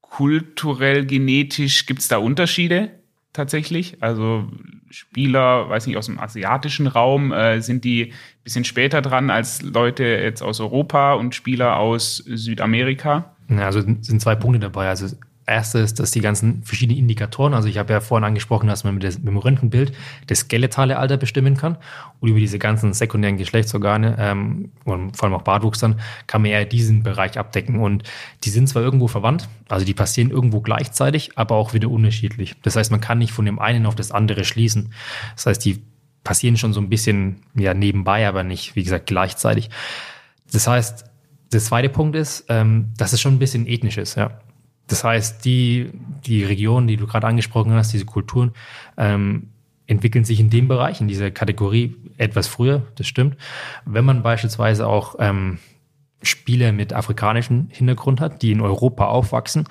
kulturell, 0.00 1.04
genetisch, 1.04 1.86
gibt 1.86 2.00
es 2.00 2.08
da 2.08 2.18
Unterschiede 2.18 2.90
tatsächlich? 3.32 3.98
Also 4.00 4.48
Spieler, 4.90 5.68
weiß 5.68 5.86
nicht, 5.86 5.96
aus 5.96 6.06
dem 6.06 6.20
asiatischen 6.20 6.86
Raum, 6.86 7.32
äh, 7.32 7.60
sind 7.60 7.84
die 7.84 8.12
ein 8.12 8.42
bisschen 8.44 8.64
später 8.64 9.02
dran 9.02 9.30
als 9.30 9.62
Leute 9.62 10.04
jetzt 10.04 10.42
aus 10.42 10.60
Europa 10.60 11.14
und 11.14 11.34
Spieler 11.34 11.76
aus 11.76 12.16
Südamerika? 12.16 13.36
Ja, 13.50 13.66
also 13.66 13.80
sind 13.80 14.20
zwei 14.20 14.36
Punkte 14.36 14.60
dabei. 14.60 14.88
Also 14.88 15.08
erste 15.46 15.78
ist, 15.78 16.00
dass 16.00 16.10
die 16.10 16.20
ganzen 16.20 16.62
verschiedenen 16.62 16.98
Indikatoren, 16.98 17.54
also 17.54 17.68
ich 17.68 17.78
habe 17.78 17.92
ja 17.92 18.00
vorhin 18.00 18.24
angesprochen, 18.24 18.66
dass 18.66 18.84
man 18.84 18.94
mit, 18.94 19.04
dem 19.04 19.36
Röntgenbild 19.36 19.92
das 20.26 20.40
skeletale 20.40 20.98
Alter 20.98 21.16
bestimmen 21.16 21.56
kann 21.56 21.78
und 22.20 22.28
über 22.28 22.38
diese 22.38 22.58
ganzen 22.58 22.92
sekundären 22.92 23.36
Geschlechtsorgane 23.36 24.16
ähm, 24.18 24.72
und 24.84 25.16
vor 25.16 25.28
allem 25.28 25.34
auch 25.34 25.42
Bartwuchs 25.42 25.78
dann, 25.78 26.00
kann 26.26 26.42
man 26.42 26.50
eher 26.50 26.64
diesen 26.64 27.02
Bereich 27.02 27.38
abdecken 27.38 27.78
und 27.78 28.02
die 28.44 28.50
sind 28.50 28.68
zwar 28.68 28.82
irgendwo 28.82 29.06
verwandt, 29.08 29.48
also 29.68 29.86
die 29.86 29.94
passieren 29.94 30.30
irgendwo 30.30 30.60
gleichzeitig, 30.60 31.30
aber 31.36 31.54
auch 31.54 31.74
wieder 31.74 31.88
unterschiedlich. 31.88 32.54
Das 32.62 32.76
heißt, 32.76 32.90
man 32.90 33.00
kann 33.00 33.18
nicht 33.18 33.32
von 33.32 33.44
dem 33.44 33.58
einen 33.58 33.86
auf 33.86 33.94
das 33.94 34.10
andere 34.10 34.44
schließen. 34.44 34.92
Das 35.36 35.46
heißt, 35.46 35.64
die 35.64 35.82
passieren 36.24 36.56
schon 36.56 36.72
so 36.72 36.80
ein 36.80 36.88
bisschen 36.88 37.42
ja 37.54 37.72
nebenbei, 37.72 38.26
aber 38.26 38.42
nicht, 38.42 38.74
wie 38.74 38.82
gesagt, 38.82 39.06
gleichzeitig. 39.06 39.70
Das 40.52 40.66
heißt, 40.66 41.04
der 41.52 41.60
zweite 41.60 41.88
Punkt 41.88 42.16
ist, 42.16 42.46
ähm, 42.48 42.92
dass 42.96 43.12
es 43.12 43.20
schon 43.20 43.34
ein 43.34 43.38
bisschen 43.38 43.66
ethnisch 43.66 43.98
ist, 43.98 44.16
ja. 44.16 44.40
Das 44.86 45.04
heißt, 45.04 45.44
die, 45.44 45.90
die 46.24 46.44
Regionen, 46.44 46.86
die 46.86 46.96
du 46.96 47.06
gerade 47.06 47.26
angesprochen 47.26 47.72
hast, 47.72 47.92
diese 47.92 48.04
Kulturen, 48.04 48.52
ähm, 48.96 49.50
entwickeln 49.86 50.24
sich 50.24 50.40
in 50.40 50.50
dem 50.50 50.68
Bereich, 50.68 51.00
in 51.00 51.08
dieser 51.08 51.30
Kategorie 51.30 51.96
etwas 52.16 52.48
früher, 52.48 52.82
das 52.96 53.06
stimmt. 53.06 53.36
Wenn 53.84 54.04
man 54.04 54.22
beispielsweise 54.22 54.86
auch 54.86 55.16
ähm, 55.18 55.58
Spieler 56.22 56.72
mit 56.72 56.92
afrikanischem 56.92 57.68
Hintergrund 57.70 58.20
hat, 58.20 58.42
die 58.42 58.52
in 58.52 58.60
Europa 58.60 59.06
aufwachsen, 59.06 59.68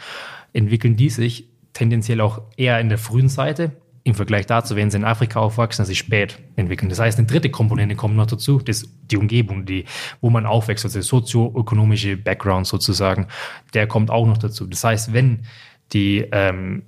entwickeln 0.53 0.95
die 0.95 1.09
sich 1.09 1.49
tendenziell 1.73 2.21
auch 2.21 2.41
eher 2.55 2.79
in 2.79 2.89
der 2.89 2.97
frühen 2.97 3.27
Seite 3.29 3.71
im 4.05 4.13
Vergleich 4.13 4.45
dazu, 4.45 4.75
wenn 4.75 4.91
sie 4.91 4.97
in 4.97 5.03
Afrika 5.03 5.39
aufwachsen, 5.39 5.81
dass 5.81 5.87
sie 5.87 5.95
spät 5.95 6.37
entwickeln. 6.55 6.89
Das 6.89 6.99
heißt, 6.99 7.17
eine 7.17 7.25
dritte 7.25 7.49
Komponente 7.49 7.95
kommt 7.95 8.15
noch 8.15 8.27
dazu, 8.27 8.59
das 8.59 8.87
die 9.01 9.17
Umgebung, 9.17 9.65
die, 9.65 9.85
wo 10.21 10.29
man 10.29 10.45
aufwächst, 10.45 10.85
also 10.85 10.99
der 10.99 11.03
sozioökonomische 11.03 12.15
Background 12.15 12.67
sozusagen, 12.67 13.27
der 13.73 13.87
kommt 13.87 14.11
auch 14.11 14.27
noch 14.27 14.37
dazu. 14.37 14.67
Das 14.67 14.83
heißt, 14.83 15.11
wenn 15.11 15.47
die 15.91 16.23
ähm, 16.31 16.83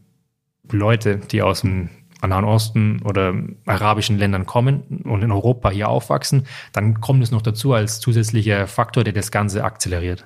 Leute, 0.71 1.17
die 1.17 1.41
aus 1.41 1.61
dem 1.61 1.89
Nahen 2.21 2.45
Osten 2.45 3.01
oder 3.03 3.33
arabischen 3.65 4.19
Ländern 4.19 4.45
kommen 4.45 5.01
und 5.03 5.23
in 5.23 5.31
Europa 5.31 5.71
hier 5.71 5.89
aufwachsen, 5.89 6.45
dann 6.71 7.01
kommt 7.01 7.23
es 7.23 7.31
noch 7.31 7.41
dazu 7.41 7.73
als 7.73 7.99
zusätzlicher 7.99 8.67
Faktor, 8.67 9.03
der 9.03 9.13
das 9.13 9.31
Ganze 9.31 9.63
akzeleriert. 9.63 10.25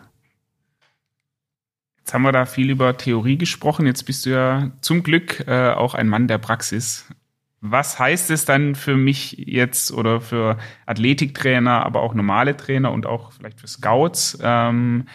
Jetzt 2.01 2.13
haben 2.13 2.23
wir 2.23 2.31
da 2.31 2.45
viel 2.45 2.69
über 2.69 2.97
Theorie 2.97 3.37
gesprochen. 3.37 3.85
Jetzt 3.85 4.03
bist 4.03 4.25
du 4.25 4.31
ja 4.31 4.71
zum 4.81 5.03
Glück 5.03 5.45
äh, 5.47 5.69
auch 5.71 5.93
ein 5.93 6.09
Mann 6.09 6.27
der 6.27 6.39
Praxis. 6.39 7.05
Was 7.61 7.99
heißt 7.99 8.31
es 8.31 8.45
dann 8.45 8.73
für 8.73 8.97
mich 8.97 9.33
jetzt 9.37 9.91
oder 9.91 10.19
für 10.19 10.57
Athletiktrainer, 10.87 11.85
aber 11.85 12.01
auch 12.01 12.15
normale 12.15 12.57
Trainer 12.57 12.91
und 12.91 13.05
auch 13.05 13.31
vielleicht 13.33 13.59
für 13.59 13.67
Scouts, 13.67 14.39
ähm, 14.41 15.05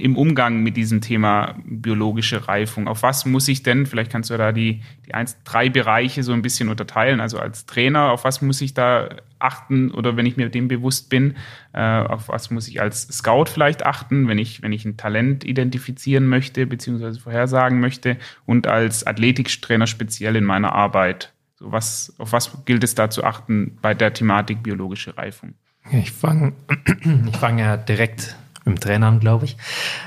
im 0.00 0.16
Umgang 0.16 0.62
mit 0.62 0.76
diesem 0.76 1.00
Thema 1.00 1.56
biologische 1.64 2.48
Reifung? 2.48 2.88
Auf 2.88 3.02
was 3.02 3.26
muss 3.26 3.48
ich 3.48 3.62
denn, 3.62 3.86
vielleicht 3.86 4.10
kannst 4.10 4.30
du 4.30 4.36
da 4.36 4.52
die, 4.52 4.82
die 5.06 5.14
eins, 5.14 5.36
drei 5.44 5.68
Bereiche 5.68 6.22
so 6.22 6.32
ein 6.32 6.42
bisschen 6.42 6.68
unterteilen, 6.68 7.20
also 7.20 7.38
als 7.38 7.66
Trainer, 7.66 8.10
auf 8.10 8.24
was 8.24 8.42
muss 8.42 8.60
ich 8.60 8.74
da 8.74 9.08
achten 9.38 9.90
oder 9.90 10.16
wenn 10.16 10.26
ich 10.26 10.36
mir 10.36 10.48
dem 10.48 10.68
bewusst 10.68 11.08
bin, 11.10 11.36
äh, 11.72 11.80
auf 11.80 12.28
was 12.28 12.50
muss 12.50 12.68
ich 12.68 12.80
als 12.80 13.08
Scout 13.08 13.46
vielleicht 13.46 13.84
achten, 13.84 14.28
wenn 14.28 14.38
ich, 14.38 14.62
wenn 14.62 14.72
ich 14.72 14.84
ein 14.84 14.96
Talent 14.96 15.44
identifizieren 15.44 16.26
möchte, 16.28 16.66
beziehungsweise 16.66 17.20
vorhersagen 17.20 17.80
möchte 17.80 18.16
und 18.46 18.66
als 18.66 19.06
Athletiktrainer 19.06 19.86
speziell 19.86 20.36
in 20.36 20.44
meiner 20.44 20.72
Arbeit. 20.72 21.32
So 21.56 21.72
was, 21.72 22.14
auf 22.18 22.32
was 22.32 22.64
gilt 22.64 22.84
es 22.84 22.94
da 22.94 23.10
zu 23.10 23.24
achten 23.24 23.78
bei 23.82 23.94
der 23.94 24.12
Thematik 24.12 24.62
biologische 24.62 25.16
Reifung? 25.16 25.54
Ich 25.92 26.12
fange 26.12 26.52
ich 27.26 27.36
fang 27.36 27.58
ja 27.58 27.76
direkt 27.76 28.36
mit 28.70 28.78
dem 28.78 28.82
Trainer 28.82 29.08
an, 29.08 29.20
glaube 29.20 29.44
ich. 29.44 29.56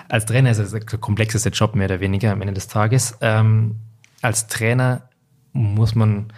Als 0.10 0.26
Trainer 0.26 0.52
ist 0.52 0.60
es 0.60 0.72
der 0.72 0.82
komplexeste 0.82 1.50
Job 1.50 1.76
mehr 1.76 1.86
oder 1.86 2.00
weniger 2.00 2.32
am 2.32 2.42
Ende 2.42 2.54
des 2.54 2.68
Tages. 2.68 3.18
Ähm, 3.22 3.76
als 4.22 4.48
Trainer 4.48 5.10
muss 5.54 5.96
man 5.96 6.32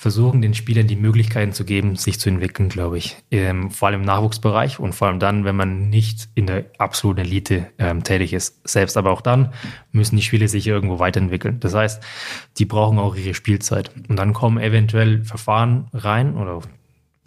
versuchen, 0.00 0.40
den 0.40 0.54
Spielern 0.54 0.86
die 0.86 0.96
Möglichkeiten 0.96 1.52
zu 1.52 1.66
geben, 1.66 1.94
sich 1.94 2.18
zu 2.18 2.30
entwickeln, 2.30 2.70
glaube 2.70 2.96
ich. 2.96 3.18
Ähm, 3.30 3.70
vor 3.70 3.88
allem 3.88 4.00
im 4.00 4.06
Nachwuchsbereich 4.06 4.80
und 4.80 4.94
vor 4.94 5.08
allem 5.08 5.18
dann, 5.18 5.44
wenn 5.44 5.56
man 5.56 5.90
nicht 5.90 6.30
in 6.34 6.46
der 6.46 6.64
absoluten 6.78 7.20
Elite 7.20 7.66
ähm, 7.78 8.02
tätig 8.02 8.32
ist. 8.32 8.66
Selbst 8.66 8.96
aber 8.96 9.10
auch 9.10 9.20
dann 9.20 9.52
müssen 9.92 10.16
die 10.16 10.22
Spieler 10.22 10.48
sich 10.48 10.66
irgendwo 10.66 11.00
weiterentwickeln. 11.00 11.60
Das 11.60 11.74
heißt, 11.74 12.02
die 12.56 12.64
brauchen 12.64 12.98
auch 12.98 13.14
ihre 13.14 13.34
Spielzeit. 13.34 13.90
Und 14.08 14.16
dann 14.16 14.32
kommen 14.32 14.56
eventuell 14.56 15.22
Verfahren 15.22 15.88
rein 15.92 16.34
oder 16.34 16.62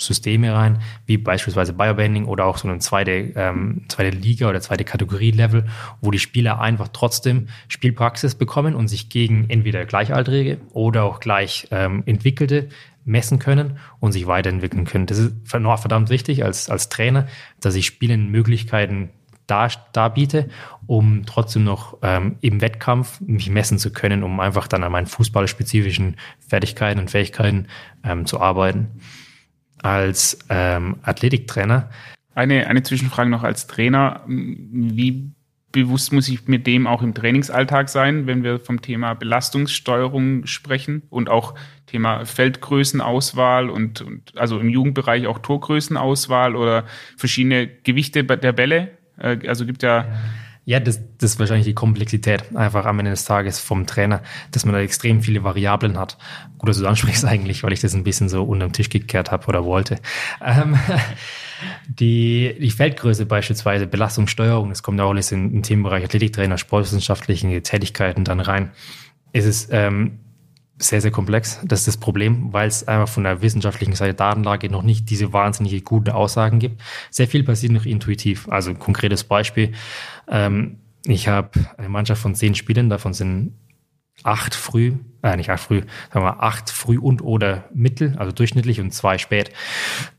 Systeme 0.05 0.53
rein, 0.53 0.81
wie 1.05 1.17
beispielsweise 1.17 1.73
Biobanding 1.73 2.25
oder 2.25 2.45
auch 2.45 2.57
so 2.57 2.67
eine 2.67 2.79
zweite, 2.79 3.33
ähm, 3.35 3.83
zweite 3.87 4.15
Liga 4.15 4.49
oder 4.49 4.61
zweite 4.61 4.83
Kategorie-Level, 4.83 5.65
wo 6.01 6.11
die 6.11 6.19
Spieler 6.19 6.61
einfach 6.61 6.89
trotzdem 6.91 7.47
Spielpraxis 7.67 8.35
bekommen 8.35 8.75
und 8.75 8.87
sich 8.87 9.09
gegen 9.09 9.49
entweder 9.49 9.85
Gleichaltrige 9.85 10.59
oder 10.73 11.03
auch 11.03 11.19
gleich 11.19 11.67
ähm, 11.71 12.03
entwickelte 12.05 12.69
messen 13.05 13.39
können 13.39 13.77
und 13.99 14.13
sich 14.13 14.27
weiterentwickeln 14.27 14.85
können. 14.85 15.05
Das 15.05 15.17
ist 15.17 15.33
verdammt 15.45 16.09
wichtig 16.09 16.43
als, 16.43 16.69
als 16.69 16.89
Trainer, 16.89 17.27
dass 17.59 17.75
ich 17.75 17.85
Spielen 17.85 18.29
Möglichkeiten 18.29 19.09
dar, 19.47 19.69
darbiete, 19.91 20.49
um 20.87 21.25
trotzdem 21.25 21.63
noch 21.63 21.97
ähm, 22.01 22.37
im 22.41 22.61
Wettkampf 22.61 23.19
mich 23.21 23.49
messen 23.49 23.77
zu 23.77 23.91
können, 23.91 24.23
um 24.23 24.39
einfach 24.39 24.67
dann 24.67 24.83
an 24.83 24.91
meinen 24.91 25.07
fußballspezifischen 25.07 26.17
Fertigkeiten 26.47 26.99
und 26.99 27.11
Fähigkeiten 27.11 27.67
ähm, 28.03 28.25
zu 28.25 28.39
arbeiten 28.39 28.99
als 29.83 30.39
ähm, 30.49 30.97
Athletiktrainer. 31.03 31.89
Eine, 32.35 32.67
eine 32.67 32.81
Zwischenfrage 32.81 33.29
noch 33.29 33.43
als 33.43 33.67
Trainer. 33.67 34.21
Wie 34.27 35.31
bewusst 35.71 36.13
muss 36.13 36.29
ich 36.29 36.47
mit 36.47 36.65
dem 36.67 36.87
auch 36.87 37.01
im 37.01 37.13
Trainingsalltag 37.13 37.89
sein, 37.89 38.27
wenn 38.27 38.43
wir 38.43 38.59
vom 38.59 38.81
Thema 38.81 39.13
Belastungssteuerung 39.13 40.45
sprechen 40.45 41.03
und 41.09 41.29
auch 41.29 41.55
Thema 41.87 42.25
Feldgrößenauswahl 42.25 43.69
und, 43.69 44.01
und 44.01 44.37
also 44.37 44.59
im 44.59 44.69
Jugendbereich 44.69 45.27
auch 45.27 45.39
Torgrößenauswahl 45.39 46.55
oder 46.55 46.85
verschiedene 47.17 47.67
Gewichte 47.67 48.23
der 48.23 48.53
Bälle? 48.53 48.91
Äh, 49.17 49.39
also 49.47 49.65
gibt 49.65 49.83
ja, 49.83 49.97
ja 49.97 50.07
ja, 50.65 50.79
das, 50.79 51.01
das 51.17 51.31
ist 51.31 51.39
wahrscheinlich 51.39 51.65
die 51.65 51.73
Komplexität 51.73 52.55
einfach 52.55 52.85
am 52.85 52.99
Ende 52.99 53.11
des 53.11 53.25
Tages 53.25 53.59
vom 53.59 53.85
Trainer, 53.85 54.21
dass 54.51 54.65
man 54.65 54.73
da 54.73 54.79
extrem 54.79 55.21
viele 55.21 55.43
Variablen 55.43 55.97
hat. 55.97 56.17
Gut, 56.57 56.69
dass 56.69 56.77
du 56.77 56.83
das 56.83 56.89
ansprichst 56.89 57.25
eigentlich, 57.25 57.63
weil 57.63 57.73
ich 57.73 57.81
das 57.81 57.93
ein 57.93 58.03
bisschen 58.03 58.29
so 58.29 58.43
unterm 58.43 58.71
Tisch 58.71 58.89
gekehrt 58.89 59.31
habe 59.31 59.47
oder 59.47 59.65
wollte. 59.65 59.97
Ähm, 60.41 60.77
die, 61.87 62.55
die 62.59 62.71
Feldgröße 62.71 63.25
beispielsweise, 63.25 63.87
Belastungssteuerung, 63.87 64.69
das 64.69 64.83
kommt 64.83 65.01
auch 65.01 65.09
alles 65.09 65.31
in, 65.33 65.53
in 65.53 65.63
Themenbereich 65.63 66.05
Athletiktrainer, 66.05 66.57
sportwissenschaftliche 66.57 67.61
Tätigkeiten 67.61 68.23
dann 68.23 68.39
rein. 68.39 68.71
Es 69.33 69.45
ist 69.45 69.69
ähm, 69.71 70.19
sehr, 70.77 71.01
sehr 71.01 71.11
komplex. 71.11 71.59
Das 71.63 71.81
ist 71.81 71.87
das 71.87 71.97
Problem, 71.97 72.51
weil 72.51 72.67
es 72.67 72.87
einfach 72.87 73.07
von 73.07 73.23
der 73.23 73.41
wissenschaftlichen 73.41 73.95
Seite 73.95 74.15
Datenlage 74.15 74.69
noch 74.69 74.83
nicht 74.83 75.09
diese 75.09 75.31
wahnsinnig 75.31 75.83
guten 75.83 76.09
Aussagen 76.09 76.59
gibt. 76.59 76.81
Sehr 77.09 77.27
viel 77.27 77.43
passiert 77.43 77.71
noch 77.71 77.85
intuitiv. 77.85 78.49
Also 78.49 78.71
ein 78.71 78.79
konkretes 78.79 79.23
Beispiel. 79.23 79.73
Ähm, 80.27 80.79
ich 81.05 81.27
habe 81.27 81.51
eine 81.77 81.89
Mannschaft 81.89 82.21
von 82.21 82.33
zehn 82.33 82.55
Spielern, 82.55 82.89
davon 82.89 83.13
sind 83.13 83.53
acht 84.23 84.55
früh, 84.55 84.93
äh, 85.21 85.35
nicht 85.37 85.49
acht 85.49 85.63
früh, 85.63 85.81
sagen 86.13 86.25
wir 86.25 86.41
acht 86.41 86.69
früh 86.69 86.97
und 86.97 87.21
oder 87.21 87.65
mittel, 87.73 88.15
also 88.17 88.31
durchschnittlich 88.31 88.79
und 88.79 88.93
zwei 88.93 89.17
spät, 89.17 89.51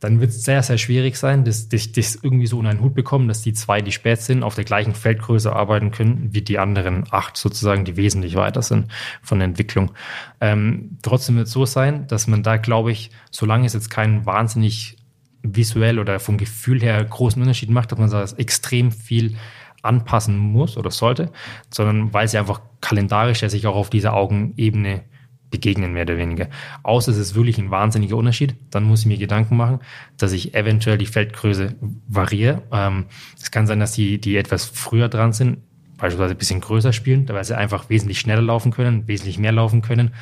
dann 0.00 0.20
wird 0.20 0.30
es 0.30 0.44
sehr, 0.44 0.62
sehr 0.62 0.78
schwierig 0.78 1.16
sein, 1.16 1.44
dass 1.44 1.68
das, 1.68 1.92
das 1.92 2.16
irgendwie 2.16 2.46
so 2.46 2.60
in 2.60 2.66
einen 2.66 2.80
Hut 2.80 2.94
bekommen, 2.94 3.28
dass 3.28 3.42
die 3.42 3.52
zwei, 3.52 3.80
die 3.80 3.92
spät 3.92 4.20
sind, 4.20 4.42
auf 4.42 4.54
der 4.54 4.64
gleichen 4.64 4.94
Feldgröße 4.94 5.52
arbeiten 5.52 5.90
können, 5.90 6.28
wie 6.32 6.42
die 6.42 6.58
anderen 6.58 7.04
acht 7.10 7.36
sozusagen, 7.36 7.84
die 7.84 7.96
wesentlich 7.96 8.34
weiter 8.36 8.62
sind 8.62 8.90
von 9.22 9.38
der 9.38 9.48
Entwicklung. 9.48 9.92
Ähm, 10.40 10.98
trotzdem 11.02 11.36
wird 11.36 11.46
es 11.46 11.52
so 11.52 11.64
sein, 11.64 12.06
dass 12.06 12.26
man 12.26 12.42
da, 12.42 12.56
glaube 12.56 12.92
ich, 12.92 13.10
solange 13.30 13.66
es 13.66 13.74
jetzt 13.74 13.90
keinen 13.90 14.26
wahnsinnig 14.26 14.96
visuell 15.44 15.98
oder 15.98 16.20
vom 16.20 16.38
Gefühl 16.38 16.80
her 16.80 17.04
großen 17.04 17.40
Unterschied 17.40 17.70
macht, 17.70 17.92
dass 17.92 17.98
man 17.98 18.10
da 18.10 18.24
extrem 18.38 18.90
viel 18.90 19.36
anpassen 19.84 20.36
muss 20.36 20.76
oder 20.76 20.90
sollte, 20.90 21.30
sondern 21.70 22.12
weil 22.12 22.28
sie 22.28 22.38
einfach 22.38 22.60
kalendarisch 22.80 23.42
ja 23.42 23.48
sich 23.48 23.66
auch 23.66 23.76
auf 23.76 23.90
dieser 23.90 24.14
Augenebene 24.14 25.02
begegnen, 25.50 25.92
mehr 25.92 26.02
oder 26.02 26.16
weniger. 26.16 26.48
Außer 26.82 27.12
es 27.12 27.18
ist 27.18 27.34
wirklich 27.36 27.58
ein 27.58 27.70
wahnsinniger 27.70 28.16
Unterschied, 28.16 28.56
dann 28.70 28.84
muss 28.84 29.00
ich 29.00 29.06
mir 29.06 29.18
Gedanken 29.18 29.56
machen, 29.56 29.78
dass 30.16 30.32
ich 30.32 30.54
eventuell 30.54 30.98
die 30.98 31.06
Feldgröße 31.06 31.76
variiere. 32.08 32.62
Ähm, 32.72 33.06
es 33.40 33.50
kann 33.50 33.66
sein, 33.66 33.78
dass 33.78 33.92
die, 33.92 34.20
die 34.20 34.36
etwas 34.36 34.64
früher 34.64 35.08
dran 35.08 35.32
sind, 35.32 35.58
beispielsweise 35.96 36.34
ein 36.34 36.38
bisschen 36.38 36.60
größer 36.60 36.92
spielen, 36.92 37.28
weil 37.28 37.44
sie 37.44 37.56
einfach 37.56 37.88
wesentlich 37.88 38.18
schneller 38.18 38.42
laufen 38.42 38.72
können, 38.72 39.06
wesentlich 39.06 39.38
mehr 39.38 39.52
laufen 39.52 39.80
können, 39.80 40.12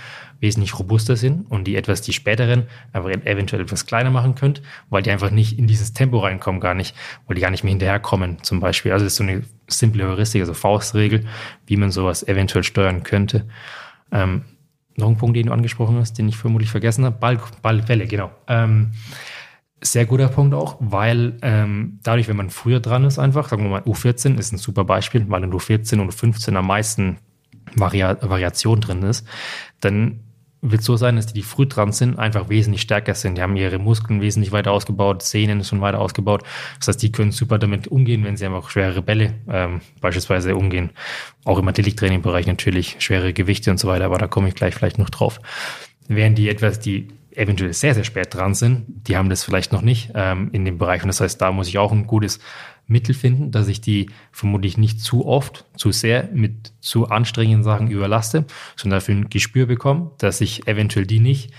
wesentlich 0.43 0.79
robuster 0.79 1.17
sind 1.17 1.51
und 1.51 1.65
die 1.65 1.77
etwas, 1.77 2.03
die 2.03 2.13
späteren, 2.13 2.65
aber 2.93 3.13
eventuell 3.27 3.63
etwas 3.63 3.87
kleiner 3.87 4.11
machen 4.11 4.35
könnt, 4.35 4.61
weil 4.91 5.03
die 5.03 5.11
einfach 5.11 5.31
nicht 5.31 5.59
in 5.59 5.69
dieses 5.69 5.93
Tempo 5.93 6.19
reinkommen, 6.19 6.61
gar 6.61 6.75
nicht, 6.75 6.95
weil 7.27 7.37
die 7.37 7.41
gar 7.41 7.51
nicht 7.51 7.63
mehr 7.63 7.71
hinterherkommen, 7.71 8.43
zum 8.43 8.59
Beispiel. 8.61 8.93
Also 8.93 9.05
das 9.05 9.13
ist 9.13 9.19
so 9.19 9.23
eine 9.23 9.45
simple 9.69 10.07
Heuristik, 10.07 10.41
also 10.41 10.53
Faustregel, 10.53 11.25
wie 11.67 11.77
man 11.77 11.93
sowas 11.93 12.27
eventuell 12.27 12.65
steuern 12.65 13.05
könnte. 13.05 13.47
Ähm, 14.11 14.43
noch 14.97 15.09
ein 15.09 15.17
Punkt, 15.17 15.37
den 15.37 15.47
du 15.47 15.53
angesprochen 15.53 15.97
hast, 15.97 16.19
den 16.19 16.29
ich 16.29 16.37
vermutlich 16.37 16.71
vergessen 16.71 17.05
habe. 17.05 17.17
Ball, 17.19 17.41
Ballwelle, 17.63 18.07
genau. 18.07 18.31
Ähm, 18.49 18.91
sehr 19.81 20.07
guter 20.07 20.29
Punkt 20.29 20.55
auch, 20.55 20.77
weil 20.81 21.39
ähm, 21.43 21.99
dadurch, 22.03 22.29
wenn 22.29 22.37
man 22.37 22.51
früher 22.51 22.81
dran 22.81 23.05
ist, 23.05 23.19
einfach, 23.19 23.49
sagen 23.49 23.63
wir 23.63 23.71
mal, 23.71 23.83
U14 23.83 24.39
ist 24.39 24.53
ein 24.53 24.59
super 24.59 24.85
Beispiel, 24.85 25.25
weil 25.29 25.45
in 25.45 25.53
U14 25.53 26.01
und 26.01 26.13
U15 26.13 26.55
am 26.55 26.67
meisten 26.67 27.19
Varia 27.75 28.17
Variation 28.21 28.81
drin 28.81 29.03
ist, 29.03 29.27
dann 29.81 30.21
wird 30.63 30.83
so 30.83 30.97
sein, 30.97 31.17
dass 31.17 31.27
die, 31.27 31.35
die 31.35 31.43
früh 31.43 31.67
dran 31.67 31.93
sind, 31.93 32.19
einfach 32.19 32.49
wesentlich 32.49 32.83
stärker 32.83 33.15
sind. 33.15 33.37
Die 33.37 33.43
haben 33.43 33.57
ihre 33.57 33.79
Muskeln 33.79 34.21
wesentlich 34.21 34.53
weiter 34.53 34.71
ausgebaut, 34.71 35.23
Zähnen 35.23 35.65
schon 35.65 35.81
weiter 35.81 35.99
ausgebaut. 35.99 36.45
Das 36.79 36.89
heißt, 36.89 37.03
die 37.03 37.11
können 37.11 37.33
super 37.33 37.59
damit 37.59 37.89
umgehen, 37.89 38.25
wenn 38.25 38.37
sie 38.37 38.47
einfach 38.47 38.71
schwere 38.71 39.03
Bälle 39.03 39.35
ähm, 39.49 39.81
beispielsweise 40.01 40.55
umgehen. 40.55 40.91
Auch 41.45 41.59
im 41.59 41.67
Athletiktraining-Bereich 41.67 42.47
natürlich 42.47 42.97
schwere 43.01 43.33
Gewichte 43.33 43.73
und 43.73 43.79
so 43.79 43.89
weiter, 43.89 44.05
aber 44.05 44.19
da 44.19 44.29
komme 44.29 44.49
ich 44.49 44.55
gleich 44.55 44.75
vielleicht 44.75 44.99
noch 44.99 45.11
drauf. 45.11 45.41
Während 46.07 46.39
die 46.39 46.49
etwas, 46.49 46.79
die 46.79 47.09
eventuell 47.35 47.73
sehr, 47.73 47.95
sehr 47.95 48.05
spät 48.05 48.35
dran 48.35 48.55
sind, 48.55 48.85
die 49.09 49.17
haben 49.17 49.31
das 49.31 49.43
vielleicht 49.43 49.73
noch 49.73 49.83
nicht 49.83 50.11
ähm, 50.15 50.51
in 50.53 50.65
dem 50.65 50.79
Bereich. 50.79 51.03
Und 51.03 51.09
das 51.09 51.21
heißt, 51.21 51.41
da 51.41 51.51
muss 51.51 51.69
ich 51.69 51.79
auch 51.79 51.91
ein 51.91 52.07
gutes 52.07 52.39
Mittel 52.93 53.15
finden, 53.15 53.51
dass 53.51 53.69
ich 53.69 53.81
die 53.81 54.11
vermutlich 54.31 54.79
nicht 54.79 55.01
zu 55.01 55.27
oft, 55.27 55.65
zu 55.77 55.91
sehr 55.91 56.29
mit 56.33 56.73
zu 56.81 57.09
anstrengenden 57.09 57.65
Sachen 57.65 57.91
überlaste, 57.91 58.45
sondern 58.77 58.99
dafür 58.99 59.17
ein 59.17 59.31
Gespür 59.31 59.67
bekomme, 59.67 60.13
dass 60.19 60.41
ich 60.41 60.69
eventuell 60.69 61.07
die 61.07 61.21
nicht 61.21 61.53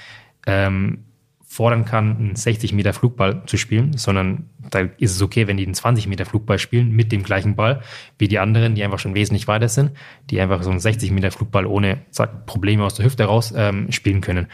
ähm, 0.46 1.06
fordern 1.54 1.86
kann, 1.86 2.18
einen 2.18 2.36
60 2.36 2.74
Meter 2.74 2.94
Flugball 2.94 3.44
zu 3.46 3.58
spielen, 3.58 3.96
sondern 3.96 4.50
da 4.72 4.80
ist 4.98 5.12
es 5.12 5.22
okay, 5.22 5.46
wenn 5.48 5.58
die 5.58 5.66
einen 5.66 5.76
20 5.76 6.08
Meter 6.08 6.26
Flugball 6.26 6.58
spielen 6.58 6.92
mit 6.92 7.12
dem 7.12 7.22
gleichen 7.22 7.56
Ball 7.56 7.84
wie 8.18 8.28
die 8.28 8.40
anderen, 8.40 8.74
die 8.74 8.84
einfach 8.84 8.98
schon 8.98 9.14
wesentlich 9.14 9.48
weiter 9.48 9.70
sind, 9.70 9.92
die 10.32 10.42
einfach 10.42 10.64
so 10.64 10.72
einen 10.72 10.80
60 10.80 11.12
Meter 11.12 11.30
Flugball 11.30 11.68
ohne 11.68 12.00
sag, 12.10 12.48
Probleme 12.48 12.84
aus 12.84 12.96
der 12.96 13.06
Hüfte 13.06 13.26
raus 13.26 13.54
ähm, 13.56 13.92
spielen 13.92 14.22
können. 14.22 14.48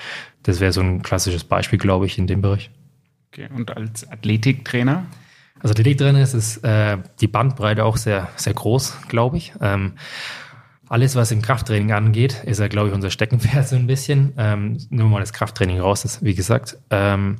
Das 0.43 0.59
wäre 0.59 0.73
so 0.73 0.81
ein 0.81 1.01
klassisches 1.01 1.45
Beispiel, 1.45 1.79
glaube 1.79 2.05
ich, 2.05 2.17
in 2.17 2.27
dem 2.27 2.41
Bereich. 2.41 2.69
Okay, 3.31 3.47
und 3.55 3.75
als 3.75 4.09
Athletiktrainer? 4.11 5.05
Also 5.59 5.73
Athletiktrainer 5.73 6.21
ist 6.21 6.33
es, 6.33 6.57
äh, 6.57 6.97
die 7.19 7.27
Bandbreite 7.27 7.83
auch 7.85 7.97
sehr, 7.97 8.29
sehr 8.35 8.53
groß, 8.53 9.07
glaube 9.07 9.37
ich. 9.37 9.53
Ähm, 9.61 9.93
alles, 10.87 11.15
was 11.15 11.31
im 11.31 11.41
Krafttraining 11.41 11.91
angeht, 11.91 12.43
ist 12.45 12.59
ja, 12.59 12.67
glaube 12.67 12.89
ich, 12.89 12.93
unser 12.93 13.11
Steckenpferd 13.11 13.67
so 13.67 13.75
ein 13.75 13.87
bisschen. 13.87 14.33
Ähm, 14.37 14.77
nur 14.89 15.07
mal 15.09 15.19
das 15.19 15.33
Krafttraining 15.33 15.79
raus 15.79 16.05
ist, 16.05 16.23
wie 16.23 16.33
gesagt. 16.33 16.77
Ähm, 16.89 17.37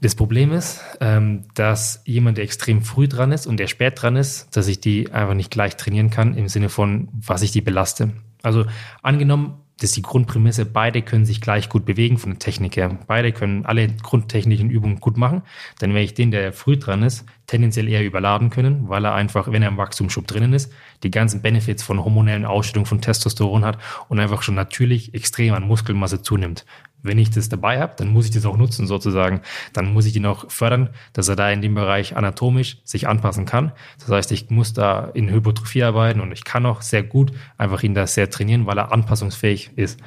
das 0.00 0.14
Problem 0.14 0.52
ist, 0.52 0.82
ähm, 1.00 1.44
dass 1.54 2.02
jemand, 2.04 2.36
der 2.36 2.44
extrem 2.44 2.82
früh 2.82 3.08
dran 3.08 3.32
ist 3.32 3.46
und 3.46 3.56
der 3.56 3.66
spät 3.66 4.00
dran 4.00 4.16
ist, 4.16 4.54
dass 4.56 4.68
ich 4.68 4.78
die 4.78 5.10
einfach 5.10 5.34
nicht 5.34 5.50
gleich 5.50 5.76
trainieren 5.76 6.10
kann 6.10 6.34
im 6.34 6.48
Sinne 6.48 6.68
von, 6.68 7.08
was 7.12 7.42
ich 7.42 7.50
die 7.50 7.62
belaste. 7.62 8.12
Also 8.42 8.66
angenommen, 9.02 9.54
das 9.78 9.90
ist 9.90 9.96
die 9.96 10.02
Grundprämisse, 10.02 10.64
beide 10.64 11.02
können 11.02 11.26
sich 11.26 11.42
gleich 11.42 11.68
gut 11.68 11.84
bewegen 11.84 12.16
von 12.16 12.30
der 12.30 12.38
Technik 12.38 12.76
her. 12.76 12.98
Beide 13.06 13.32
können 13.32 13.66
alle 13.66 13.88
grundtechnischen 13.88 14.70
Übungen 14.70 15.00
gut 15.00 15.18
machen. 15.18 15.42
Dann 15.78 15.90
werde 15.90 16.04
ich 16.04 16.14
den, 16.14 16.30
der 16.30 16.54
früh 16.54 16.78
dran 16.78 17.02
ist, 17.02 17.26
tendenziell 17.46 17.86
eher 17.86 18.02
überladen 18.02 18.48
können, 18.48 18.88
weil 18.88 19.04
er 19.04 19.14
einfach, 19.14 19.52
wenn 19.52 19.62
er 19.62 19.68
im 19.68 19.76
Wachstumsschub 19.76 20.26
drinnen 20.26 20.54
ist, 20.54 20.72
die 21.02 21.10
ganzen 21.10 21.42
Benefits 21.42 21.82
von 21.82 22.02
hormonellen 22.02 22.46
Ausschüttung 22.46 22.86
von 22.86 23.02
Testosteron 23.02 23.66
hat 23.66 23.76
und 24.08 24.18
einfach 24.18 24.42
schon 24.42 24.54
natürlich 24.54 25.12
extrem 25.12 25.52
an 25.52 25.66
Muskelmasse 25.66 26.22
zunimmt 26.22 26.64
wenn 27.06 27.18
ich 27.18 27.30
das 27.30 27.48
dabei 27.48 27.80
habe, 27.80 27.94
dann 27.96 28.08
muss 28.08 28.26
ich 28.26 28.30
das 28.30 28.46
auch 28.46 28.56
nutzen 28.56 28.86
sozusagen. 28.86 29.40
Dann 29.72 29.92
muss 29.92 30.06
ich 30.06 30.16
ihn 30.16 30.26
auch 30.26 30.50
fördern, 30.50 30.90
dass 31.12 31.28
er 31.28 31.36
da 31.36 31.50
in 31.50 31.62
dem 31.62 31.74
Bereich 31.74 32.16
anatomisch 32.16 32.78
sich 32.84 33.08
anpassen 33.08 33.44
kann. 33.44 33.72
Das 33.98 34.10
heißt, 34.10 34.32
ich 34.32 34.50
muss 34.50 34.72
da 34.72 35.10
in 35.14 35.30
Hypertrophie 35.30 35.82
arbeiten 35.82 36.20
und 36.20 36.32
ich 36.32 36.44
kann 36.44 36.66
auch 36.66 36.82
sehr 36.82 37.02
gut 37.02 37.32
einfach 37.58 37.82
ihn 37.82 37.94
da 37.94 38.06
sehr 38.06 38.30
trainieren, 38.30 38.66
weil 38.66 38.78
er 38.78 38.92
anpassungsfähig 38.92 39.70
ist. 39.76 40.00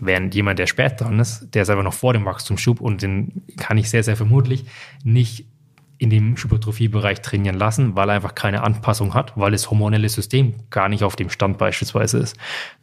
Während 0.00 0.34
jemand, 0.34 0.58
der 0.58 0.66
spät 0.66 1.00
dran 1.00 1.20
ist, 1.20 1.54
der 1.54 1.62
ist 1.62 1.70
einfach 1.70 1.84
noch 1.84 1.92
vor 1.92 2.12
dem 2.12 2.24
Wachstumsschub 2.24 2.80
und 2.80 3.02
den 3.02 3.42
kann 3.56 3.78
ich 3.78 3.88
sehr, 3.90 4.02
sehr 4.02 4.16
vermutlich 4.16 4.64
nicht 5.04 5.46
in 6.02 6.10
dem 6.10 6.34
Hypertrophiebereich 6.36 7.20
trainieren 7.20 7.56
lassen, 7.56 7.94
weil 7.94 8.08
er 8.08 8.16
einfach 8.16 8.34
keine 8.34 8.64
Anpassung 8.64 9.14
hat, 9.14 9.34
weil 9.36 9.52
das 9.52 9.70
hormonelle 9.70 10.08
System 10.08 10.54
gar 10.68 10.88
nicht 10.88 11.04
auf 11.04 11.14
dem 11.14 11.30
Stand 11.30 11.58
beispielsweise 11.58 12.18
ist. 12.18 12.36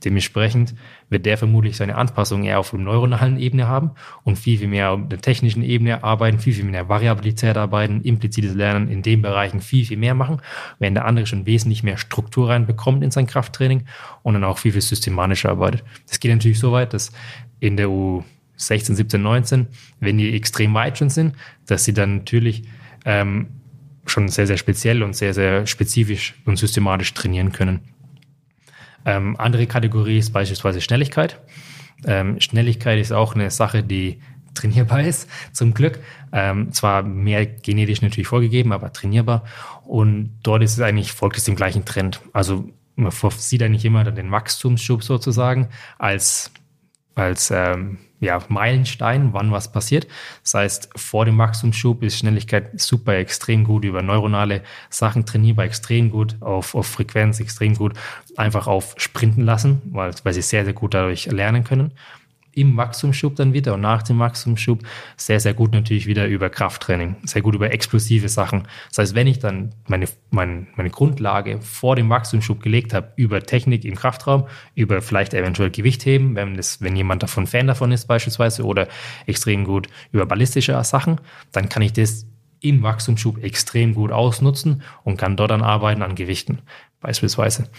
Dementsprechend 0.05 0.73
wird 1.09 1.25
der 1.25 1.37
vermutlich 1.37 1.75
seine 1.75 1.95
Anpassung 1.95 2.45
eher 2.45 2.59
auf 2.59 2.69
der 2.69 2.79
neuronalen 2.79 3.37
Ebene 3.37 3.67
haben 3.67 3.91
und 4.23 4.39
viel, 4.39 4.57
viel 4.57 4.69
mehr 4.69 4.91
auf 4.91 5.01
der 5.09 5.19
technischen 5.19 5.63
Ebene 5.63 6.01
arbeiten, 6.01 6.39
viel, 6.39 6.53
viel 6.53 6.63
mehr 6.63 6.87
Variabilität 6.87 7.57
arbeiten, 7.57 7.99
implizites 8.03 8.55
Lernen 8.55 8.87
in 8.87 9.01
den 9.01 9.21
Bereichen 9.21 9.59
viel, 9.59 9.85
viel 9.85 9.97
mehr 9.97 10.15
machen, 10.15 10.41
während 10.79 10.95
der 10.95 11.03
andere 11.03 11.25
schon 11.25 11.45
wesentlich 11.45 11.83
mehr 11.83 11.97
Struktur 11.97 12.47
reinbekommt 12.47 13.03
in 13.03 13.11
sein 13.11 13.27
Krafttraining 13.27 13.83
und 14.23 14.35
dann 14.35 14.45
auch 14.45 14.59
viel, 14.59 14.71
viel 14.71 14.79
systematischer 14.79 15.49
arbeitet. 15.49 15.83
Das 16.07 16.21
geht 16.21 16.31
natürlich 16.31 16.59
so 16.59 16.71
weit, 16.71 16.93
dass 16.93 17.11
in 17.59 17.75
der 17.75 17.89
U 17.89 18.23
16, 18.55 18.95
17, 18.95 19.21
19, 19.21 19.67
wenn 19.99 20.17
die 20.17 20.33
extrem 20.33 20.73
weit 20.73 20.97
schon 20.97 21.09
sind, 21.09 21.35
dass 21.65 21.83
sie 21.83 21.93
dann 21.93 22.19
natürlich 22.19 22.63
ähm, 23.05 23.47
schon 24.05 24.27
sehr, 24.27 24.47
sehr 24.47 24.57
speziell 24.57 25.03
und 25.03 25.15
sehr, 25.15 25.33
sehr 25.33 25.67
spezifisch 25.67 26.35
und 26.45 26.57
systematisch 26.57 27.13
trainieren 27.13 27.51
können. 27.51 27.81
Ähm, 29.05 29.35
andere 29.37 29.67
Kategorie 29.67 30.17
ist 30.17 30.31
beispielsweise 30.31 30.81
Schnelligkeit. 30.81 31.39
Ähm, 32.05 32.39
Schnelligkeit 32.39 32.99
ist 32.99 33.11
auch 33.11 33.35
eine 33.35 33.49
Sache, 33.51 33.83
die 33.83 34.19
trainierbar 34.53 35.01
ist, 35.03 35.29
zum 35.51 35.73
Glück. 35.73 35.99
Ähm, 36.31 36.71
zwar 36.73 37.03
mehr 37.03 37.45
genetisch 37.45 38.01
natürlich 38.01 38.27
vorgegeben, 38.27 38.71
aber 38.71 38.91
trainierbar. 38.93 39.45
Und 39.85 40.37
dort 40.43 40.63
ist 40.63 40.73
es 40.73 40.81
eigentlich, 40.81 41.11
folgt 41.11 41.37
es 41.37 41.45
dem 41.45 41.55
gleichen 41.55 41.85
Trend. 41.85 42.21
Also 42.33 42.69
man 42.95 43.11
sieht 43.11 43.63
eigentlich 43.63 43.85
immer 43.85 44.03
den 44.03 44.31
Wachstumsschub 44.31 45.03
sozusagen 45.03 45.69
als, 45.97 46.51
als 47.15 47.49
ähm, 47.51 47.97
ja, 48.19 48.39
Meilenstein, 48.49 49.33
wann 49.33 49.51
was 49.51 49.71
passiert. 49.71 50.07
Das 50.43 50.53
heißt, 50.53 50.89
vor 50.95 51.25
dem 51.25 51.37
Wachstumsschub 51.37 52.03
ist 52.03 52.19
Schnelligkeit 52.19 52.79
super 52.79 53.15
extrem 53.15 53.63
gut 53.63 53.85
über 53.85 54.01
neuronale 54.01 54.61
Sachen 54.89 55.25
trainierbar, 55.25 55.65
extrem 55.65 56.11
gut 56.11 56.35
auf, 56.41 56.75
auf 56.75 56.87
Frequenz, 56.87 57.39
extrem 57.39 57.75
gut 57.75 57.93
einfach 58.35 58.67
auf 58.67 58.95
Sprinten 58.97 59.41
lassen, 59.41 59.81
weil, 59.85 60.13
weil 60.23 60.33
sie 60.33 60.41
sehr, 60.41 60.65
sehr 60.65 60.73
gut 60.73 60.93
dadurch 60.93 61.27
lernen 61.27 61.63
können 61.63 61.91
im 62.59 62.77
Wachstumsschub 62.77 63.35
dann 63.35 63.53
wieder 63.53 63.73
und 63.73 63.81
nach 63.81 64.03
dem 64.03 64.19
Wachstumsschub 64.19 64.83
sehr, 65.17 65.39
sehr 65.39 65.53
gut 65.53 65.71
natürlich 65.71 66.07
wieder 66.07 66.27
über 66.27 66.49
Krafttraining, 66.49 67.15
sehr 67.23 67.41
gut 67.41 67.55
über 67.55 67.71
explosive 67.71 68.29
Sachen. 68.29 68.67
Das 68.89 68.97
heißt, 68.99 69.15
wenn 69.15 69.27
ich 69.27 69.39
dann 69.39 69.73
meine, 69.87 70.07
meine, 70.31 70.67
meine 70.75 70.89
Grundlage 70.89 71.61
vor 71.61 71.95
dem 71.95 72.09
Wachstumsschub 72.09 72.61
gelegt 72.61 72.93
habe, 72.93 73.13
über 73.15 73.41
Technik 73.41 73.85
im 73.85 73.95
Kraftraum, 73.95 74.45
über 74.75 75.01
vielleicht 75.01 75.33
eventuell 75.33 75.71
Gewichtheben, 75.71 76.35
wenn, 76.35 76.55
das, 76.55 76.81
wenn 76.81 76.95
jemand 76.95 77.23
davon 77.23 77.47
Fan 77.47 77.67
davon 77.67 77.91
ist 77.91 78.07
beispielsweise 78.07 78.63
oder 78.63 78.87
extrem 79.25 79.63
gut 79.63 79.87
über 80.11 80.25
ballistische 80.25 80.83
Sachen, 80.83 81.19
dann 81.51 81.69
kann 81.69 81.81
ich 81.81 81.93
das 81.93 82.25
im 82.61 82.83
Wachstumsschub 82.83 83.43
extrem 83.43 83.95
gut 83.95 84.11
ausnutzen 84.11 84.83
und 85.03 85.17
kann 85.17 85.37
dort 85.37 85.51
dann 85.51 85.61
arbeiten 85.61 86.01
an 86.01 86.15
Gewichten 86.15 86.59
beispielsweise. 86.99 87.69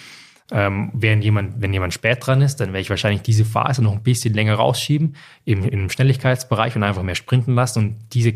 Ähm, 0.53 0.91
während 0.93 1.23
jemand, 1.23 1.61
wenn 1.61 1.73
jemand 1.73 1.95
spät 1.95 2.27
dran 2.27 2.43
ist, 2.43 2.57
dann 2.57 2.69
werde 2.69 2.81
ich 2.81 2.91
wahrscheinlich 2.91 3.23
diese 3.23 3.45
Phase 3.45 3.83
noch 3.83 3.93
ein 3.93 4.03
bisschen 4.03 4.35
länger 4.35 4.55
rausschieben 4.55 5.15
im, 5.45 5.65
im 5.65 5.91
Schnelligkeitsbereich 5.91 6.75
und 6.77 6.83
einfach 6.83 7.03
mehr 7.03 7.15
sprinten 7.15 7.55
lassen 7.55 7.79
und 7.79 7.97
diese 8.13 8.35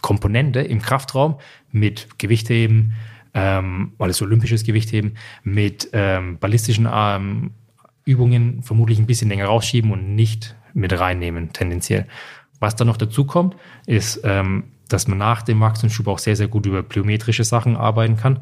Komponente 0.00 0.60
im 0.60 0.82
Kraftraum 0.82 1.38
mit 1.70 2.18
Gewichtheben, 2.18 2.94
ähm, 3.34 3.92
alles 3.98 4.20
olympisches 4.20 4.64
Gewichtheben, 4.64 5.16
mit 5.44 5.88
ähm, 5.92 6.38
ballistischen 6.38 6.88
ähm, 6.92 7.52
Übungen 8.04 8.62
vermutlich 8.62 8.98
ein 8.98 9.06
bisschen 9.06 9.28
länger 9.28 9.46
rausschieben 9.46 9.92
und 9.92 10.14
nicht 10.14 10.56
mit 10.74 10.98
reinnehmen, 10.98 11.52
tendenziell. 11.52 12.06
Was 12.58 12.76
dann 12.76 12.88
noch 12.88 12.96
dazu 12.96 13.24
kommt, 13.24 13.56
ist, 13.86 14.20
ähm, 14.24 14.64
dass 14.92 15.08
man 15.08 15.18
nach 15.18 15.42
dem 15.42 15.60
Wachstumsschub 15.60 16.06
auch 16.08 16.18
sehr, 16.18 16.36
sehr 16.36 16.48
gut 16.48 16.66
über 16.66 16.82
plyometrische 16.82 17.44
Sachen 17.44 17.76
arbeiten 17.76 18.16
kann. 18.16 18.40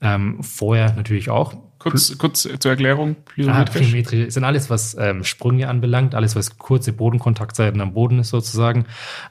Ähm, 0.00 0.42
vorher 0.42 0.94
natürlich 0.94 1.30
auch. 1.30 1.54
Kurz, 1.78 2.18
kurz 2.18 2.42
zur 2.42 2.70
Erklärung, 2.70 3.16
plyometrisch. 3.24 3.76
Ah, 3.76 3.78
plyometrisch 3.78 4.34
sind 4.34 4.44
alles, 4.44 4.68
was 4.68 4.94
ähm, 4.98 5.24
Sprünge 5.24 5.68
anbelangt, 5.68 6.14
alles, 6.14 6.36
was 6.36 6.58
kurze 6.58 6.92
Bodenkontaktzeiten 6.92 7.80
am 7.80 7.94
Boden 7.94 8.18
ist 8.18 8.28
sozusagen. 8.28 8.84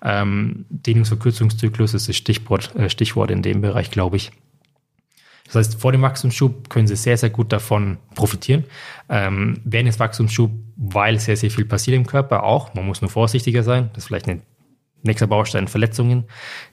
Ähm, 0.03 0.66
Dehnungsverkürzungszyklus 0.70 1.93
ist 1.93 2.10
das 2.10 2.16
Stichwort, 2.16 2.76
äh, 2.76 2.89
Stichwort 2.89 3.30
in 3.30 3.43
dem 3.43 3.62
Bereich, 3.62 3.91
glaube 3.91 4.18
ich. 4.18 4.32
Das 5.45 5.55
heißt, 5.55 5.82
vor 5.82 5.91
dem 5.91 6.03
Wachstumsschub 6.03 6.70
können 6.70 6.88
Sie 6.88 6.95
sehr, 6.95 7.18
sehr 7.18 7.32
gut 7.32 7.51
davon 7.51 7.97
profitieren. 8.14 8.66
Ähm, 9.10 9.62
während 9.64 9.88
des 9.88 9.99
Wachstumsschub, 9.99 10.51
weil 10.76 11.20
sehr, 11.20 11.38
sehr 11.38 11.49
viel 11.49 11.66
passiert 11.66 11.97
im 11.97 12.05
Körper 12.05 12.43
auch. 12.43 12.76
Man 12.76 12.86
muss 12.86 13.01
nur 13.01 13.10
vorsichtiger 13.10 13.64
sein. 13.64 13.89
Das 13.93 14.03
ist 14.03 14.07
vielleicht 14.07 14.28
eine 14.28 14.41
Nächster 15.04 15.28
Baustein 15.28 15.68
Verletzungen, 15.68 16.26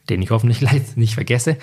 den 0.08 0.22
ich 0.22 0.30
hoffentlich 0.30 0.60
nicht 0.96 1.14
vergesse. 1.14 1.58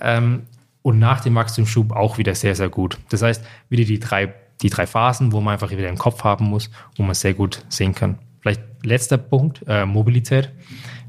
Ähm, 0.00 0.42
und 0.82 0.98
nach 0.98 1.20
dem 1.20 1.34
Wachstumsschub 1.34 1.92
auch 1.92 2.16
wieder 2.16 2.34
sehr, 2.34 2.54
sehr 2.54 2.68
gut. 2.68 2.98
Das 3.08 3.22
heißt, 3.22 3.44
wieder 3.68 3.84
die 3.84 3.98
drei, 3.98 4.34
die 4.62 4.70
drei 4.70 4.86
Phasen, 4.86 5.32
wo 5.32 5.40
man 5.40 5.54
einfach 5.54 5.70
wieder 5.70 5.88
im 5.88 5.98
Kopf 5.98 6.22
haben 6.22 6.44
muss, 6.44 6.70
wo 6.96 7.02
man 7.02 7.14
sehr 7.14 7.34
gut 7.34 7.64
sehen 7.68 7.94
kann. 7.94 8.18
Vielleicht 8.40 8.62
letzter 8.84 9.18
Punkt, 9.18 9.62
äh, 9.66 9.84
Mobilität 9.84 10.52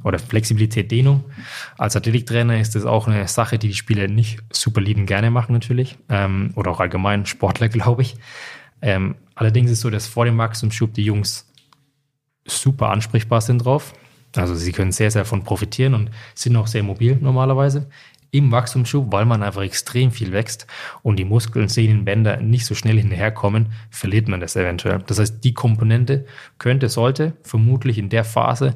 oder 0.04 0.18
Flexibilität, 0.18 0.90
Dehnung. 0.90 1.26
Als 1.78 1.96
Athletiktrainer 1.96 2.60
ist 2.60 2.74
das 2.74 2.86
auch 2.86 3.08
eine 3.08 3.28
Sache, 3.28 3.60
die 3.60 3.68
die 3.68 3.76
Spieler 3.76 4.08
nicht 4.08 4.40
super 4.52 4.82
lieben 4.82 5.06
gerne 5.06 5.30
machen 5.30 5.54
natürlich. 5.54 5.98
Ähm, 6.10 6.52
oder 6.56 6.72
auch 6.72 6.80
allgemein 6.80 7.28
Sportler, 7.28 7.70
glaube 7.70 8.02
ich. 8.02 8.16
Ähm, 8.82 9.16
allerdings 9.36 9.70
ist 9.70 9.78
es 9.78 9.82
so, 9.82 9.90
dass 9.90 10.08
vor 10.08 10.26
dem 10.26 10.38
Wachstumsschub 10.38 10.94
die 10.94 11.04
Jungs 11.04 11.52
super 12.46 12.90
ansprechbar 12.90 13.42
sind 13.42 13.60
drauf. 13.60 13.94
Also 14.38 14.56
sie 14.56 14.72
können 14.72 14.92
sehr, 14.92 15.12
sehr 15.12 15.24
davon 15.24 15.44
profitieren 15.44 15.94
und 15.94 16.12
sind 16.36 16.56
auch 16.56 16.68
sehr 16.68 16.84
mobil 16.84 17.18
normalerweise 17.20 17.90
im 18.32 18.52
Wachstumsschub, 18.52 19.12
weil 19.12 19.26
man 19.26 19.42
einfach 19.42 19.62
extrem 19.62 20.12
viel 20.12 20.32
wächst 20.32 20.68
und 21.02 21.18
die 21.18 21.26
Muskeln, 21.26 21.70
Sehnen, 21.70 22.06
Bänder 22.06 22.38
nicht 22.38 22.66
so 22.66 22.76
schnell 22.76 23.00
hinterherkommen, 23.00 23.68
verliert 23.90 24.28
man 24.28 24.42
das 24.42 24.56
eventuell. 24.56 25.00
Das 25.08 25.20
heißt, 25.20 25.44
die 25.44 25.54
Komponente 25.54 26.26
könnte, 26.58 26.90
sollte 26.90 27.34
vermutlich 27.44 27.98
in 27.98 28.10
der 28.10 28.26
Phase 28.26 28.76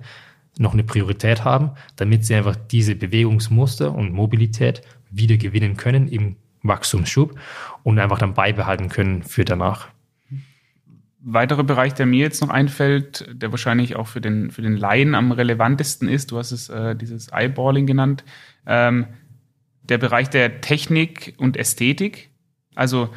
noch 0.57 0.73
eine 0.73 0.83
Priorität 0.83 1.43
haben, 1.43 1.71
damit 1.95 2.25
sie 2.25 2.35
einfach 2.35 2.55
diese 2.55 2.95
Bewegungsmuster 2.95 3.93
und 3.93 4.13
Mobilität 4.13 4.81
wieder 5.09 5.37
gewinnen 5.37 5.77
können 5.77 6.07
im 6.07 6.37
Wachstumsschub 6.63 7.37
und 7.83 7.99
einfach 7.99 8.19
dann 8.19 8.33
beibehalten 8.33 8.89
können 8.89 9.23
für 9.23 9.45
danach 9.45 9.87
weiterer 11.23 11.63
Bereich, 11.63 11.93
der 11.93 12.05
mir 12.05 12.19
jetzt 12.19 12.41
noch 12.41 12.49
einfällt, 12.49 13.27
der 13.31 13.51
wahrscheinlich 13.51 13.95
auch 13.95 14.07
für 14.07 14.21
den, 14.21 14.51
für 14.51 14.61
den 14.61 14.75
Laien 14.75 15.15
am 15.15 15.31
relevantesten 15.31 16.09
ist, 16.09 16.31
du 16.31 16.37
hast 16.37 16.51
es 16.51 16.69
äh, 16.69 16.95
dieses 16.95 17.31
Eyeballing 17.31 17.85
genannt, 17.85 18.23
ähm, 18.65 19.07
der 19.83 19.97
Bereich 19.97 20.29
der 20.29 20.61
Technik 20.61 21.35
und 21.37 21.57
Ästhetik. 21.57 22.29
Also 22.75 23.09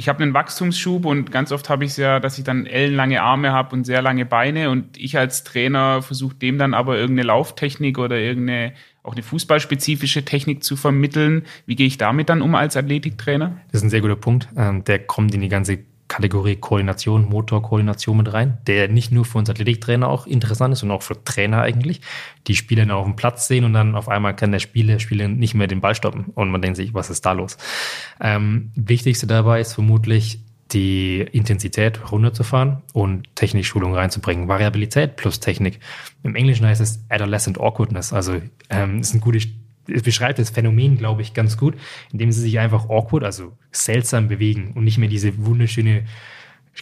ich 0.00 0.08
habe 0.08 0.22
einen 0.22 0.32
Wachstumsschub 0.32 1.04
und 1.04 1.30
ganz 1.30 1.52
oft 1.52 1.68
habe 1.68 1.84
ich 1.84 1.90
es 1.90 1.96
ja, 1.98 2.20
dass 2.20 2.38
ich 2.38 2.44
dann 2.44 2.64
ellenlange 2.64 3.20
Arme 3.20 3.52
habe 3.52 3.76
und 3.76 3.84
sehr 3.84 4.00
lange 4.00 4.24
Beine 4.24 4.70
und 4.70 4.96
ich 4.96 5.18
als 5.18 5.44
Trainer 5.44 6.00
versuche 6.00 6.34
dem 6.36 6.56
dann 6.56 6.72
aber 6.72 6.96
irgendeine 6.96 7.26
Lauftechnik 7.26 7.98
oder 7.98 8.16
irgendeine 8.16 8.72
auch 9.02 9.12
eine 9.12 9.22
fußballspezifische 9.22 10.24
Technik 10.24 10.64
zu 10.64 10.76
vermitteln. 10.76 11.44
Wie 11.66 11.76
gehe 11.76 11.86
ich 11.86 11.98
damit 11.98 12.30
dann 12.30 12.40
um 12.40 12.54
als 12.54 12.76
Athletiktrainer? 12.76 13.60
Das 13.70 13.80
ist 13.80 13.86
ein 13.86 13.90
sehr 13.90 14.00
guter 14.00 14.16
Punkt. 14.16 14.48
Ähm, 14.56 14.84
der 14.84 15.00
kommt 15.00 15.34
in 15.34 15.42
die 15.42 15.48
ganze 15.48 15.80
Kategorie 16.20 16.56
Koordination, 16.56 17.28
Motorkoordination 17.30 18.18
mit 18.18 18.32
rein, 18.32 18.58
der 18.66 18.88
nicht 18.88 19.10
nur 19.10 19.24
für 19.24 19.38
uns 19.38 19.48
Athletiktrainer 19.48 20.06
auch 20.06 20.26
interessant 20.26 20.74
ist, 20.74 20.80
sondern 20.80 20.98
auch 20.98 21.02
für 21.02 21.24
Trainer 21.24 21.62
eigentlich, 21.62 22.02
die 22.46 22.54
Spieler 22.54 22.84
dann 22.84 22.96
auf 22.96 23.06
dem 23.06 23.16
Platz 23.16 23.48
sehen 23.48 23.64
und 23.64 23.72
dann 23.72 23.94
auf 23.94 24.08
einmal 24.08 24.36
kann 24.36 24.52
der 24.52 24.58
Spieler, 24.58 24.98
Spieler 24.98 25.28
nicht 25.28 25.54
mehr 25.54 25.66
den 25.66 25.80
Ball 25.80 25.94
stoppen 25.94 26.26
und 26.34 26.50
man 26.50 26.60
denkt 26.60 26.76
sich, 26.76 26.92
was 26.92 27.08
ist 27.08 27.24
da 27.24 27.32
los? 27.32 27.56
Ähm, 28.20 28.70
wichtigste 28.74 29.26
dabei 29.26 29.60
ist 29.60 29.72
vermutlich 29.72 30.40
die 30.72 31.20
Intensität 31.32 32.12
runterzufahren 32.12 32.82
und 32.92 33.34
Technikschulung 33.34 33.94
reinzubringen. 33.94 34.46
Variabilität 34.46 35.16
plus 35.16 35.40
Technik. 35.40 35.80
Im 36.22 36.36
Englischen 36.36 36.66
heißt 36.66 36.80
es 36.80 37.04
Adolescent 37.08 37.58
Awkwardness. 37.58 38.12
Also 38.12 38.40
ähm, 38.68 39.00
ist 39.00 39.14
ein 39.14 39.20
gutes 39.20 39.46
es 39.46 39.69
beschreibt 39.86 40.38
das 40.38 40.50
Phänomen, 40.50 40.96
glaube 40.96 41.22
ich, 41.22 41.34
ganz 41.34 41.56
gut, 41.56 41.74
indem 42.12 42.32
sie 42.32 42.40
sich 42.40 42.58
einfach 42.58 42.88
awkward, 42.88 43.24
also 43.24 43.56
seltsam 43.72 44.28
bewegen 44.28 44.72
und 44.74 44.84
nicht 44.84 44.98
mehr 44.98 45.08
diese 45.08 45.44
wunderschöne, 45.44 46.04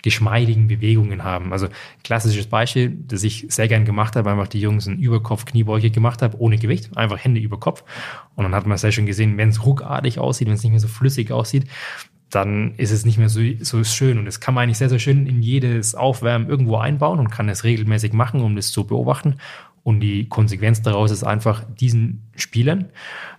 geschmeidigen 0.02 0.68
Bewegungen 0.68 1.24
haben. 1.24 1.52
Also 1.52 1.68
klassisches 2.04 2.46
Beispiel, 2.46 2.96
das 3.06 3.24
ich 3.24 3.46
sehr 3.48 3.68
gern 3.68 3.84
gemacht 3.84 4.16
habe, 4.16 4.30
einfach 4.30 4.48
die 4.48 4.60
Jungs 4.60 4.86
einen 4.86 4.98
Überkopf-Kniebeuge 4.98 5.90
gemacht 5.90 6.22
habe, 6.22 6.38
ohne 6.38 6.58
Gewicht, 6.58 6.96
einfach 6.96 7.18
Hände 7.18 7.40
über 7.40 7.58
Kopf. 7.58 7.84
Und 8.36 8.44
dann 8.44 8.54
hat 8.54 8.66
man 8.66 8.78
sehr 8.78 8.92
schön 8.92 9.06
gesehen, 9.06 9.36
wenn 9.38 9.48
es 9.48 9.64
ruckartig 9.64 10.18
aussieht, 10.18 10.48
wenn 10.48 10.54
es 10.54 10.62
nicht 10.62 10.72
mehr 10.72 10.80
so 10.80 10.88
flüssig 10.88 11.32
aussieht, 11.32 11.66
dann 12.30 12.74
ist 12.76 12.90
es 12.90 13.06
nicht 13.06 13.18
mehr 13.18 13.30
so, 13.30 13.40
so 13.60 13.82
schön. 13.84 14.18
Und 14.18 14.26
das 14.26 14.40
kann 14.40 14.54
man 14.54 14.64
eigentlich 14.64 14.78
sehr, 14.78 14.90
sehr 14.90 14.98
schön 14.98 15.26
in 15.26 15.40
jedes 15.40 15.94
Aufwärmen 15.94 16.48
irgendwo 16.48 16.76
einbauen 16.76 17.18
und 17.18 17.30
kann 17.30 17.48
es 17.48 17.64
regelmäßig 17.64 18.12
machen, 18.12 18.42
um 18.42 18.54
das 18.54 18.70
zu 18.70 18.86
beobachten. 18.86 19.36
Und 19.88 20.00
die 20.00 20.28
Konsequenz 20.28 20.82
daraus 20.82 21.10
ist 21.10 21.24
einfach, 21.24 21.64
diesen 21.64 22.28
Spielern 22.36 22.90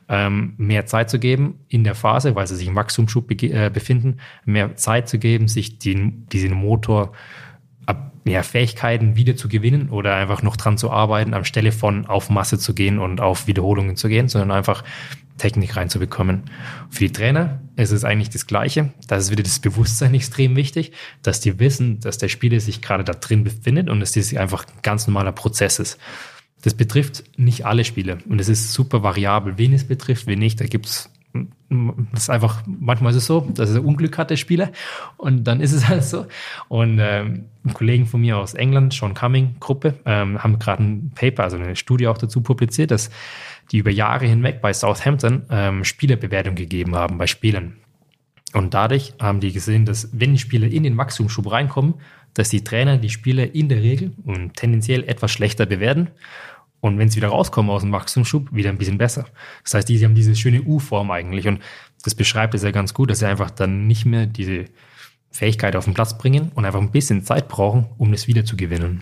ähm, 0.08 0.56
mehr 0.58 0.88
Zeit 0.88 1.08
zu 1.08 1.20
geben 1.20 1.60
in 1.68 1.84
der 1.84 1.94
Phase, 1.94 2.34
weil 2.34 2.48
sie 2.48 2.56
sich 2.56 2.68
im 2.68 2.74
Wachstumsschub 2.74 3.30
äh, 3.44 3.70
befinden, 3.70 4.18
mehr 4.46 4.76
Zeit 4.76 5.08
zu 5.08 5.20
geben, 5.20 5.48
sich 5.48 5.78
den, 5.78 6.26
diesen 6.30 6.56
Motor 6.56 7.12
ja, 8.26 8.42
Fähigkeiten 8.42 9.16
wieder 9.16 9.36
zu 9.36 9.48
gewinnen 9.48 9.90
oder 9.90 10.16
einfach 10.16 10.42
noch 10.42 10.58
dran 10.58 10.80
zu 10.80 10.90
arbeiten, 10.90 11.36
anstelle 11.36 11.72
von 11.72 12.08
auf 12.08 12.32
Masse 12.32 12.58
zu 12.58 12.74
gehen 12.74 12.98
und 12.98 13.22
auf 13.22 13.46
Wiederholungen 13.46 13.96
zu 13.96 14.08
gehen, 14.08 14.28
sondern 14.28 14.50
einfach 14.50 14.84
Technik 15.38 15.76
reinzubekommen. 15.76 16.46
Für 16.90 17.06
die 17.06 17.14
Trainer 17.14 17.62
ist 17.76 17.92
es 17.92 18.04
eigentlich 18.04 18.32
das 18.32 18.48
Gleiche. 18.48 18.92
Da 19.08 19.18
ist 19.18 19.30
wieder 19.30 19.44
das 19.44 19.60
Bewusstsein 19.60 20.16
extrem 20.16 20.56
wichtig, 20.56 20.94
dass 21.22 21.42
die 21.42 21.60
wissen, 21.60 22.00
dass 22.00 22.18
der 22.18 22.28
Spieler 22.28 22.60
sich 22.60 22.82
gerade 22.82 23.04
da 23.04 23.14
drin 23.14 23.44
befindet 23.44 23.88
und 23.88 24.00
dass 24.00 24.14
das 24.14 24.36
einfach 24.36 24.66
ein 24.66 24.82
ganz 24.82 25.06
normaler 25.06 25.32
Prozess 25.32 25.78
ist. 25.78 26.00
Das 26.64 26.74
betrifft 26.74 27.24
nicht 27.38 27.66
alle 27.66 27.86
Spiele 27.86 28.18
und 28.28 28.42
es 28.42 28.50
ist 28.50 28.74
super 28.74 29.02
variabel, 29.02 29.58
wen 29.58 29.74
es 29.74 29.86
betrifft, 29.86 30.28
wen 30.28 30.40
nicht. 30.40 30.60
Da 30.60 30.66
gibt's 30.66 31.10
das 32.12 32.24
ist 32.24 32.30
einfach, 32.30 32.64
manchmal 32.66 33.12
ist 33.12 33.18
es 33.18 33.28
so, 33.28 33.42
dass 33.42 33.70
er 33.70 33.86
Unglück 33.86 34.18
hat, 34.18 34.32
der 34.32 34.36
Spieler, 34.38 34.72
und 35.18 35.44
dann 35.44 35.62
ist 35.62 35.74
es 35.74 35.88
halt 35.88 36.04
so. 36.04 36.26
Und 36.68 37.00
ähm, 37.00 37.46
ein 37.64 37.74
Kollegen 37.74 38.08
von 38.08 38.22
mir 38.22 38.38
aus 38.38 38.56
England, 38.56 38.94
Sean 38.94 39.14
Cumming 39.14 39.56
Gruppe, 39.60 40.00
ähm, 40.06 40.42
haben 40.42 40.58
gerade 40.58 40.84
ein 40.84 41.12
Paper, 41.14 41.44
also 41.44 41.58
eine 41.58 41.76
Studie 41.76 42.08
auch 42.08 42.18
dazu 42.18 42.42
publiziert, 42.42 42.92
dass 42.92 43.12
die 43.72 43.78
über 43.78 43.92
Jahre 43.92 44.26
hinweg 44.26 44.62
bei 44.62 44.74
Southampton 44.74 45.44
ähm, 45.52 45.84
Spielerbewertung 45.84 46.56
gegeben 46.56 46.96
haben 46.96 47.20
bei 47.20 47.28
Spielern. 47.28 47.76
Und 48.54 48.74
dadurch 48.74 49.14
haben 49.22 49.40
die 49.40 49.54
gesehen, 49.54 49.86
dass 49.86 50.10
wenn 50.12 50.34
die 50.34 50.40
Spieler 50.40 50.68
in 50.68 50.82
den 50.82 50.98
Wachstumsschub 50.98 51.52
reinkommen, 51.52 51.96
dass 52.40 52.50
die 52.50 52.64
Trainer 52.64 52.98
die 52.98 53.10
Spieler 53.10 53.54
in 53.54 53.68
der 53.68 53.82
Regel 53.82 54.14
und 54.24 54.56
tendenziell 54.56 55.04
etwas 55.04 55.30
schlechter 55.30 55.66
bewerten. 55.66 56.08
Und 56.80 56.98
wenn 56.98 57.10
sie 57.10 57.18
wieder 57.18 57.28
rauskommen 57.28 57.70
aus 57.70 57.82
dem 57.82 57.92
Wachstumsschub, 57.92 58.54
wieder 58.54 58.70
ein 58.70 58.78
bisschen 58.78 58.98
besser. 58.98 59.26
Das 59.64 59.74
heißt, 59.74 59.90
die, 59.90 60.04
haben 60.06 60.16
diese 60.16 60.34
schöne 60.38 60.62
U-Form 60.62 61.12
eigentlich. 61.12 61.50
Und 61.50 61.62
das 62.02 62.16
beschreibt 62.16 62.54
es 62.54 62.64
ja 62.64 62.72
ganz 62.72 62.94
gut, 62.94 63.10
dass 63.10 63.20
sie 63.20 63.28
einfach 63.28 63.52
dann 63.52 63.88
nicht 63.88 64.06
mehr 64.06 64.26
diese 64.26 64.66
Fähigkeit 65.30 65.76
auf 65.76 65.84
den 65.84 65.94
Platz 65.94 66.18
bringen 66.18 66.54
und 66.56 66.64
einfach 66.64 66.80
ein 66.80 66.92
bisschen 66.92 67.26
Zeit 67.26 67.50
brauchen, 67.50 67.88
um 67.98 68.14
das 68.14 68.28
wieder 68.28 68.46
zu 68.46 68.56
gewinnen. 68.56 69.02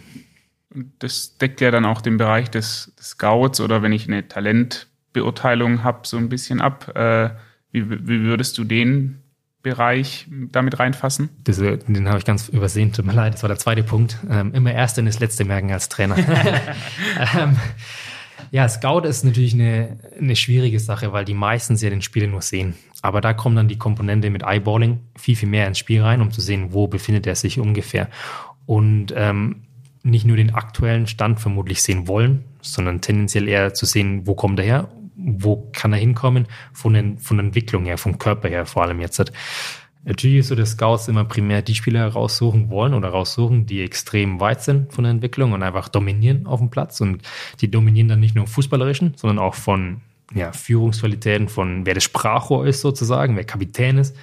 Das 0.97 1.37
deckt 1.37 1.61
ja 1.61 1.69
dann 1.69 1.85
auch 1.85 2.01
den 2.01 2.17
Bereich 2.17 2.49
des, 2.49 2.91
des 2.97 3.11
Scouts 3.11 3.61
oder 3.61 3.83
wenn 3.83 3.91
ich 3.91 4.07
eine 4.07 4.27
Talentbeurteilung 4.27 5.83
habe, 5.83 6.07
so 6.07 6.17
ein 6.17 6.29
bisschen 6.29 6.59
ab. 6.59 6.95
Äh, 6.97 7.29
wie, 7.71 7.87
wie 7.87 8.21
würdest 8.21 8.57
du 8.57 8.63
den 8.63 9.21
Bereich 9.67 10.27
damit 10.51 10.79
reinfassen? 10.79 11.29
Das, 11.43 11.57
den 11.57 12.07
habe 12.07 12.19
ich 12.19 12.25
ganz 12.25 12.47
übersehen, 12.49 12.93
tut 12.93 13.05
mir 13.05 13.13
leid, 13.13 13.33
das 13.33 13.43
war 13.43 13.49
der 13.49 13.57
zweite 13.57 13.83
Punkt. 13.83 14.17
Ähm, 14.29 14.53
immer 14.53 14.73
erst 14.73 14.97
in 14.97 15.05
das 15.05 15.19
letzte 15.19 15.45
merken 15.45 15.71
als 15.71 15.89
Trainer. 15.89 16.17
ähm, 17.37 17.57
ja, 18.51 18.67
Scout 18.69 19.01
ist 19.01 19.25
natürlich 19.25 19.53
eine, 19.53 19.97
eine 20.17 20.35
schwierige 20.35 20.79
Sache, 20.79 21.11
weil 21.11 21.25
die 21.25 21.33
meistens 21.33 21.81
ja 21.81 21.89
den 21.89 22.01
Spieler 22.01 22.27
nur 22.27 22.41
sehen. 22.41 22.75
Aber 23.01 23.21
da 23.21 23.33
kommt 23.33 23.57
dann 23.57 23.67
die 23.67 23.77
Komponente 23.77 24.29
mit 24.29 24.43
Eyeballing 24.43 24.99
viel, 25.17 25.35
viel 25.35 25.49
mehr 25.49 25.67
ins 25.67 25.79
Spiel 25.79 26.01
rein, 26.01 26.21
um 26.21 26.31
zu 26.31 26.41
sehen, 26.41 26.73
wo 26.73 26.87
befindet 26.87 27.27
er 27.27 27.35
sich 27.35 27.59
ungefähr. 27.59 28.09
Und 28.65 29.13
ähm, 29.15 29.63
nicht 30.03 30.25
nur 30.25 30.37
den 30.37 30.53
aktuellen 30.53 31.07
Stand 31.07 31.39
vermutlich 31.39 31.81
sehen 31.81 32.07
wollen, 32.07 32.45
sondern 32.61 33.01
tendenziell 33.01 33.47
eher 33.47 33.73
zu 33.73 33.85
sehen, 33.85 34.25
wo 34.25 34.35
kommt 34.35 34.59
er 34.59 34.65
her 34.65 34.89
wo 35.17 35.69
kann 35.73 35.93
er 35.93 35.99
hinkommen, 35.99 36.47
von, 36.73 36.93
den, 36.93 37.17
von 37.17 37.37
der 37.37 37.47
Entwicklung 37.47 37.85
her, 37.85 37.97
vom 37.97 38.19
Körper 38.19 38.47
her 38.49 38.65
vor 38.65 38.83
allem 38.83 39.01
jetzt. 39.01 39.31
Natürlich 40.05 40.37
ist 40.37 40.47
so, 40.47 40.55
dass 40.55 40.71
Scouts 40.71 41.07
immer 41.09 41.25
primär 41.25 41.61
die 41.61 41.75
Spieler 41.75 42.07
raussuchen 42.07 42.69
wollen 42.69 42.93
oder 42.93 43.09
raussuchen, 43.09 43.65
die 43.65 43.81
extrem 43.81 44.39
weit 44.39 44.63
sind 44.63 44.93
von 44.93 45.03
der 45.03 45.11
Entwicklung 45.11 45.51
und 45.51 45.63
einfach 45.63 45.89
dominieren 45.89 46.45
auf 46.45 46.59
dem 46.59 46.69
Platz. 46.69 47.01
Und 47.01 47.23
die 47.59 47.69
dominieren 47.69 48.07
dann 48.07 48.21
nicht 48.21 48.35
nur 48.35 48.47
fußballerischen, 48.47 49.15
sondern 49.17 49.39
auch 49.39 49.55
von 49.55 50.01
ja, 50.33 50.51
Führungsqualitäten, 50.51 51.49
von 51.49 51.85
wer 51.85 51.93
das 51.93 52.03
Sprachrohr 52.03 52.65
ist 52.65 52.81
sozusagen, 52.81 53.35
wer 53.35 53.43
Kapitän 53.43 53.97
ist. 53.97 54.15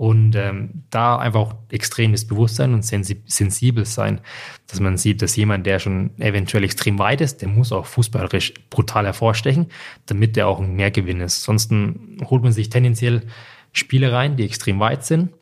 Und 0.00 0.34
ähm, 0.34 0.84
da 0.88 1.18
einfach 1.18 1.40
auch 1.40 1.54
extremes 1.70 2.26
Bewusstsein 2.26 2.72
und 2.72 2.82
sensibel 2.82 3.84
sein, 3.84 4.22
dass 4.66 4.80
man 4.80 4.96
sieht, 4.96 5.20
dass 5.20 5.36
jemand, 5.36 5.66
der 5.66 5.78
schon 5.78 6.18
eventuell 6.18 6.64
extrem 6.64 6.98
weit 6.98 7.20
ist, 7.20 7.42
der 7.42 7.48
muss 7.48 7.70
auch 7.70 7.84
fußballerisch 7.84 8.54
brutal 8.70 9.04
hervorstechen, 9.04 9.66
damit 10.06 10.36
der 10.36 10.48
auch 10.48 10.58
ein 10.58 10.74
Mehrgewinn 10.74 11.20
ist. 11.20 11.42
Sonst 11.42 11.70
holt 11.70 12.42
man 12.42 12.52
sich 12.52 12.70
tendenziell 12.70 13.24
Spiele 13.72 14.10
rein, 14.10 14.38
die 14.38 14.46
extrem 14.46 14.80
weit 14.80 15.04
sind, 15.04 15.34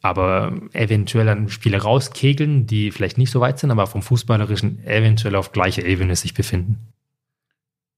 aber 0.00 0.52
eventuell 0.74 1.26
dann 1.26 1.48
Spiele 1.48 1.82
rauskegeln, 1.82 2.68
die 2.68 2.92
vielleicht 2.92 3.18
nicht 3.18 3.32
so 3.32 3.40
weit 3.40 3.58
sind, 3.58 3.72
aber 3.72 3.88
vom 3.88 4.02
Fußballerischen 4.02 4.86
eventuell 4.86 5.34
auf 5.34 5.50
gleicher 5.50 5.84
Ebene 5.84 6.14
sich 6.14 6.34
befinden. 6.34 6.78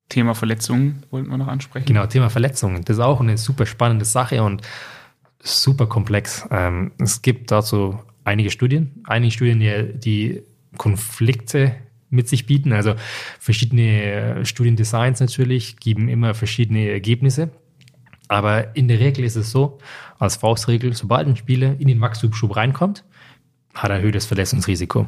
Thema 0.08 0.34
Verletzungen 0.34 1.02
wollten 1.10 1.28
wir 1.28 1.36
noch 1.36 1.48
ansprechen. 1.48 1.84
Genau, 1.84 2.06
Thema 2.06 2.30
Verletzungen. 2.30 2.86
Das 2.86 2.96
ist 2.96 3.02
auch 3.02 3.20
eine 3.20 3.36
super 3.36 3.66
spannende 3.66 4.06
Sache 4.06 4.42
und 4.42 4.62
super 5.42 5.86
komplex. 5.86 6.46
Ähm, 6.50 6.92
es 6.98 7.22
gibt 7.22 7.50
dazu 7.50 7.98
einige 8.24 8.50
Studien, 8.50 9.02
einige 9.04 9.32
Studien, 9.32 9.60
die, 9.60 9.98
die 9.98 10.42
Konflikte 10.76 11.74
mit 12.10 12.28
sich 12.28 12.46
bieten. 12.46 12.72
Also 12.72 12.94
verschiedene 13.38 14.44
Studiendesigns 14.44 15.20
natürlich 15.20 15.76
geben 15.76 16.08
immer 16.08 16.34
verschiedene 16.34 16.88
Ergebnisse. 16.90 17.50
Aber 18.28 18.76
in 18.76 18.88
der 18.88 19.00
Regel 19.00 19.24
ist 19.24 19.36
es 19.36 19.50
so, 19.50 19.78
als 20.18 20.36
Faustregel, 20.36 20.92
sobald 20.92 21.26
ein 21.26 21.36
Spieler 21.36 21.74
in 21.78 21.88
den 21.88 22.00
Wachstumsschub 22.00 22.54
reinkommt, 22.54 23.04
hat 23.74 23.90
er 23.90 23.96
erhöhtes 23.96 24.26
Verletzungsrisiko. 24.26 25.06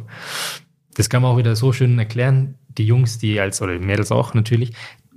Das 0.94 1.08
kann 1.08 1.22
man 1.22 1.32
auch 1.32 1.38
wieder 1.38 1.54
so 1.56 1.72
schön 1.72 1.98
erklären. 1.98 2.56
Die 2.68 2.86
Jungs, 2.86 3.18
die 3.18 3.38
als, 3.38 3.62
oder 3.62 3.78
die 3.78 3.84
Mädels 3.84 4.10
auch 4.10 4.34
natürlich, 4.34 4.72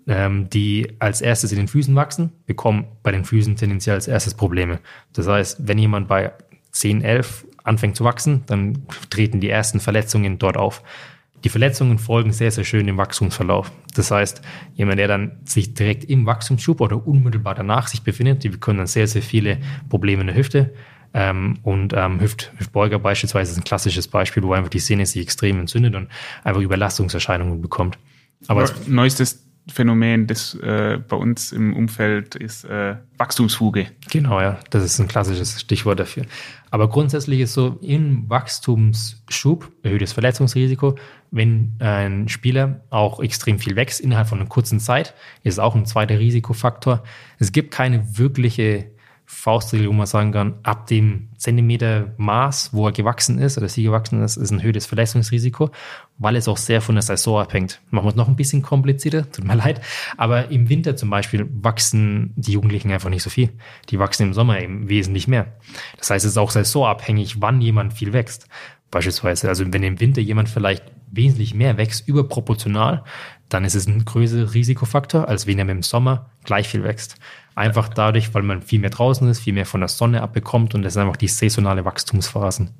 ähm, 0.07 0.49
die 0.49 0.95
als 0.99 1.21
erstes 1.21 1.51
in 1.51 1.57
den 1.57 1.67
Füßen 1.67 1.95
wachsen, 1.95 2.31
bekommen 2.45 2.85
bei 3.03 3.11
den 3.11 3.25
Füßen 3.25 3.55
tendenziell 3.55 3.95
als 3.95 4.07
erstes 4.07 4.33
Probleme. 4.33 4.79
Das 5.13 5.27
heißt, 5.27 5.67
wenn 5.67 5.77
jemand 5.77 6.07
bei 6.07 6.31
10, 6.71 7.01
11 7.01 7.45
anfängt 7.63 7.95
zu 7.95 8.03
wachsen, 8.03 8.43
dann 8.45 8.83
treten 9.09 9.39
die 9.39 9.49
ersten 9.49 9.79
Verletzungen 9.79 10.37
dort 10.37 10.57
auf. 10.57 10.83
Die 11.43 11.49
Verletzungen 11.49 11.99
folgen 11.99 12.31
sehr, 12.31 12.51
sehr 12.51 12.63
schön 12.63 12.87
im 12.87 12.97
Wachstumsverlauf. 12.97 13.71
Das 13.95 14.09
heißt, 14.11 14.41
jemand, 14.73 14.99
der 14.99 15.07
dann 15.07 15.39
sich 15.45 15.73
direkt 15.73 16.03
im 16.05 16.25
Wachstumsschub 16.25 16.81
oder 16.81 17.05
unmittelbar 17.05 17.55
danach 17.55 17.87
sich 17.87 18.01
befindet, 18.01 18.43
die 18.43 18.49
bekommen 18.49 18.79
dann 18.79 18.87
sehr, 18.87 19.07
sehr 19.07 19.21
viele 19.21 19.59
Probleme 19.89 20.21
in 20.21 20.27
der 20.27 20.35
Hüfte. 20.35 20.73
Ähm, 21.13 21.59
und 21.63 21.93
ähm, 21.95 22.19
Hüft, 22.19 22.51
Hüftbeuger 22.57 22.99
beispielsweise 22.99 23.51
ist 23.51 23.57
ein 23.57 23.63
klassisches 23.63 24.07
Beispiel, 24.07 24.43
wo 24.43 24.53
einfach 24.53 24.69
die 24.69 24.79
Sehne 24.79 25.05
sich 25.05 25.21
extrem 25.21 25.59
entzündet 25.59 25.95
und 25.95 26.09
einfach 26.43 26.61
Überlastungserscheinungen 26.61 27.61
bekommt. 27.61 27.97
Aber 28.47 28.69
neuestes 28.87 29.44
Phänomen, 29.67 30.27
das 30.27 30.53
äh, 30.55 30.99
bei 31.07 31.15
uns 31.15 31.51
im 31.51 31.75
Umfeld 31.75 32.35
ist 32.35 32.65
äh, 32.65 32.97
Wachstumsfuge. 33.17 33.87
Genau, 34.11 34.39
ja, 34.39 34.59
das 34.69 34.83
ist 34.83 34.99
ein 34.99 35.07
klassisches 35.07 35.59
Stichwort 35.59 35.99
dafür. 35.99 36.25
Aber 36.69 36.87
grundsätzlich 36.87 37.39
ist 37.39 37.53
so 37.53 37.79
im 37.81 38.29
Wachstumsschub 38.29 39.71
erhöhtes 39.81 40.13
Verletzungsrisiko, 40.13 40.95
wenn 41.31 41.73
ein 41.79 42.29
Spieler 42.29 42.81
auch 42.91 43.19
extrem 43.19 43.59
viel 43.59 43.75
wächst 43.75 44.01
innerhalb 44.01 44.27
von 44.27 44.39
einer 44.39 44.49
kurzen 44.49 44.79
Zeit, 44.79 45.15
ist 45.43 45.59
auch 45.59 45.75
ein 45.75 45.85
zweiter 45.85 46.19
Risikofaktor. 46.19 47.03
Es 47.39 47.51
gibt 47.51 47.71
keine 47.71 48.17
wirkliche 48.17 48.91
Faustregel, 49.27 49.87
wo 49.87 49.93
man 49.93 50.05
sagen 50.05 50.31
kann, 50.31 50.55
ab 50.61 50.85
dem 50.87 51.29
Zentimeter 51.37 52.13
Maß, 52.17 52.73
wo 52.73 52.87
er 52.87 52.91
gewachsen 52.91 53.39
ist 53.39 53.57
oder 53.57 53.67
sie 53.67 53.83
gewachsen 53.83 54.21
ist, 54.21 54.37
ist 54.37 54.51
ein 54.51 54.61
höheres 54.61 54.85
Verletzungsrisiko, 54.85 55.71
weil 56.19 56.35
es 56.35 56.47
auch 56.47 56.57
sehr 56.57 56.79
von 56.79 56.95
der 56.95 57.01
Saison 57.01 57.41
abhängt. 57.41 57.81
Machen 57.89 58.05
wir 58.05 58.09
es 58.09 58.15
noch 58.15 58.27
ein 58.27 58.35
bisschen 58.35 58.61
komplizierter, 58.61 59.29
tut 59.29 59.45
mir 59.45 59.55
leid. 59.55 59.81
Aber 60.17 60.51
im 60.51 60.69
Winter 60.69 60.95
zum 60.95 61.09
Beispiel 61.09 61.49
wachsen 61.51 62.33
die 62.35 62.51
Jugendlichen 62.51 62.91
einfach 62.91 63.09
nicht 63.09 63.23
so 63.23 63.31
viel. 63.31 63.49
Die 63.89 63.97
wachsen 63.97 64.23
im 64.23 64.33
Sommer 64.33 64.61
eben 64.61 64.89
wesentlich 64.89 65.27
mehr. 65.27 65.47
Das 65.97 66.11
heißt, 66.11 66.25
es 66.25 66.31
ist 66.31 66.37
auch 66.37 66.51
saisonabhängig, 66.51 67.41
wann 67.41 67.61
jemand 67.61 67.93
viel 67.93 68.13
wächst. 68.13 68.47
Beispielsweise, 68.91 69.49
also 69.49 69.65
wenn 69.73 69.83
im 69.83 69.99
Winter 69.99 70.21
jemand 70.21 70.49
vielleicht 70.49 70.83
wesentlich 71.11 71.53
mehr 71.53 71.77
wächst, 71.77 72.07
überproportional, 72.07 73.03
dann 73.49 73.65
ist 73.65 73.75
es 73.75 73.87
ein 73.87 74.05
größerer 74.05 74.53
Risikofaktor, 74.53 75.27
als 75.27 75.47
wenn 75.47 75.59
er 75.59 75.67
im 75.69 75.83
Sommer 75.83 76.29
gleich 76.43 76.67
viel 76.67 76.83
wächst. 76.83 77.17
Einfach 77.55 77.87
dadurch, 77.87 78.33
weil 78.33 78.43
man 78.43 78.61
viel 78.61 78.79
mehr 78.79 78.89
draußen 78.89 79.27
ist, 79.29 79.39
viel 79.39 79.53
mehr 79.53 79.65
von 79.65 79.79
der 79.79 79.87
Sonne 79.87 80.21
abbekommt 80.21 80.75
und 80.75 80.81
das 80.81 80.93
sind 80.93 81.03
einfach 81.03 81.15
die 81.15 81.29
saisonale 81.29 81.85
Wachstumsphasen. 81.85 82.71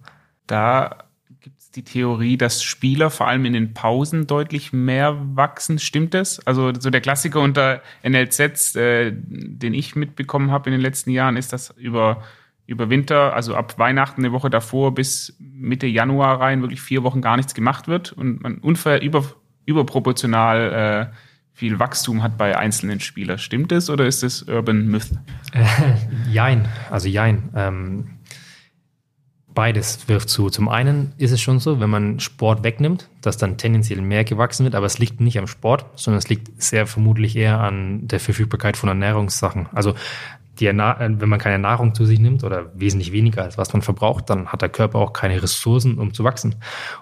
Da 0.47 1.05
gibt 1.39 1.59
es 1.59 1.71
die 1.71 1.83
Theorie, 1.83 2.37
dass 2.37 2.61
Spieler 2.61 3.09
vor 3.09 3.27
allem 3.27 3.45
in 3.45 3.53
den 3.53 3.73
Pausen 3.73 4.27
deutlich 4.27 4.73
mehr 4.73 5.17
wachsen. 5.35 5.79
Stimmt 5.79 6.13
das? 6.13 6.45
Also 6.45 6.73
so 6.77 6.89
der 6.89 7.01
Klassiker 7.01 7.39
unter 7.39 7.81
NLZs, 8.03 8.75
äh, 8.75 9.13
den 9.15 9.73
ich 9.73 9.95
mitbekommen 9.95 10.51
habe 10.51 10.69
in 10.69 10.73
den 10.73 10.81
letzten 10.81 11.11
Jahren, 11.11 11.37
ist, 11.37 11.53
dass 11.53 11.69
über 11.77 12.21
über 12.67 12.89
Winter, 12.89 13.33
also 13.33 13.55
ab 13.55 13.77
Weihnachten 13.77 14.21
eine 14.21 14.33
Woche 14.33 14.49
davor 14.49 14.93
bis 14.93 15.35
Mitte 15.39 15.87
Januar 15.87 16.41
rein 16.41 16.61
wirklich 16.61 16.81
vier 16.81 17.03
Wochen 17.03 17.21
gar 17.21 17.37
nichts 17.37 17.53
gemacht 17.53 17.87
wird 17.87 18.11
und 18.13 18.41
man 18.41 18.57
unfair 18.57 19.01
über, 19.01 19.23
überproportional 19.65 21.11
äh, 21.11 21.15
viel 21.55 21.79
Wachstum 21.79 22.21
hat 22.21 22.37
bei 22.37 22.57
einzelnen 22.57 22.99
Spielern. 22.99 23.39
Stimmt 23.39 23.71
das 23.71 23.89
oder 23.89 24.05
ist 24.05 24.23
das 24.23 24.43
Urban 24.43 24.87
Myth? 24.87 25.09
Äh, 25.53 25.65
jein, 26.29 26.67
also 26.91 27.07
jein. 27.07 27.49
Ähm, 27.55 28.09
beides 29.47 30.09
wirft 30.09 30.27
zu. 30.27 30.49
Zum 30.49 30.67
einen 30.67 31.13
ist 31.17 31.31
es 31.31 31.41
schon 31.41 31.59
so, 31.59 31.79
wenn 31.79 31.89
man 31.89 32.19
Sport 32.19 32.63
wegnimmt, 32.65 33.09
dass 33.21 33.37
dann 33.37 33.57
tendenziell 33.57 34.01
mehr 34.01 34.25
gewachsen 34.25 34.65
wird, 34.65 34.75
aber 34.75 34.85
es 34.85 34.99
liegt 34.99 35.21
nicht 35.21 35.39
am 35.39 35.47
Sport, 35.47 35.85
sondern 35.95 36.19
es 36.19 36.27
liegt 36.27 36.61
sehr 36.61 36.87
vermutlich 36.87 37.37
eher 37.37 37.61
an 37.61 38.05
der 38.05 38.19
Verfügbarkeit 38.19 38.75
von 38.75 38.89
Ernährungssachen. 38.89 39.67
Also 39.71 39.95
die, 40.59 40.67
wenn 40.67 41.29
man 41.29 41.39
keine 41.39 41.59
Nahrung 41.59 41.95
zu 41.95 42.05
sich 42.05 42.19
nimmt 42.19 42.43
oder 42.43 42.71
wesentlich 42.75 43.13
weniger 43.13 43.43
als 43.43 43.57
was 43.57 43.71
man 43.71 43.81
verbraucht, 43.81 44.29
dann 44.29 44.47
hat 44.47 44.61
der 44.61 44.69
Körper 44.69 44.99
auch 44.99 45.13
keine 45.13 45.41
Ressourcen, 45.41 45.99
um 45.99 46.13
zu 46.13 46.25
wachsen. 46.25 46.55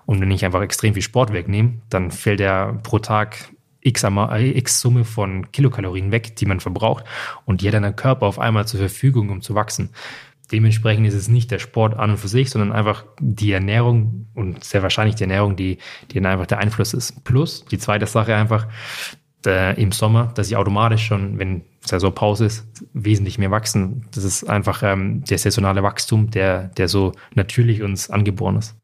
Und 0.06 0.22
wenn 0.22 0.32
ich 0.32 0.45
einfach 0.45 0.62
extrem 0.62 0.93
viel 0.93 1.04
Sport 1.04 1.34
wegnehme, 1.34 1.74
dann 1.89 2.12
fällt 2.12 2.39
er 2.39 2.74
pro 2.84 2.99
Tag 2.99 3.49
x, 3.84 4.03
x 4.03 4.81
Summe 4.81 5.03
von 5.03 5.51
Kilokalorien 5.51 6.11
weg, 6.11 6.36
die 6.36 6.45
man 6.45 6.59
verbraucht. 6.59 7.03
Und 7.45 7.61
die 7.61 7.67
hat 7.67 7.73
dann 7.73 7.84
der 7.84 7.93
Körper 7.93 8.25
auf 8.25 8.39
einmal 8.39 8.67
zur 8.67 8.79
Verfügung, 8.79 9.29
um 9.29 9.41
zu 9.41 9.55
wachsen. 9.55 9.89
Dementsprechend 10.51 11.07
ist 11.07 11.13
es 11.13 11.29
nicht 11.29 11.51
der 11.51 11.59
Sport 11.59 11.97
an 11.97 12.11
und 12.11 12.17
für 12.17 12.27
sich, 12.27 12.49
sondern 12.49 12.71
einfach 12.71 13.05
die 13.19 13.51
Ernährung 13.51 14.27
und 14.36 14.63
sehr 14.63 14.84
wahrscheinlich 14.84 15.15
die 15.15 15.23
Ernährung, 15.23 15.55
die, 15.55 15.77
die 16.11 16.15
dann 16.15 16.31
einfach 16.31 16.45
der 16.45 16.59
Einfluss 16.59 16.93
ist. 16.93 17.23
Plus 17.23 17.65
die 17.65 17.77
zweite 17.77 18.05
Sache 18.05 18.36
einfach 18.36 18.67
der, 19.43 19.77
im 19.77 19.91
Sommer, 19.91 20.31
dass 20.36 20.47
ich 20.47 20.55
automatisch 20.55 21.05
schon, 21.05 21.39
wenn 21.39 21.63
Saisonpause 21.81 22.45
ist, 22.45 22.67
wesentlich 22.93 23.38
mehr 23.38 23.51
wachsen. 23.51 24.05
Das 24.13 24.23
ist 24.23 24.43
einfach 24.43 24.84
ähm, 24.84 25.23
der 25.23 25.38
saisonale 25.38 25.84
Wachstum, 25.84 26.29
der, 26.29 26.69
der 26.69 26.88
so 26.88 27.13
natürlich 27.36 27.81
uns 27.81 28.09
angeboren 28.09 28.57
ist. 28.57 28.75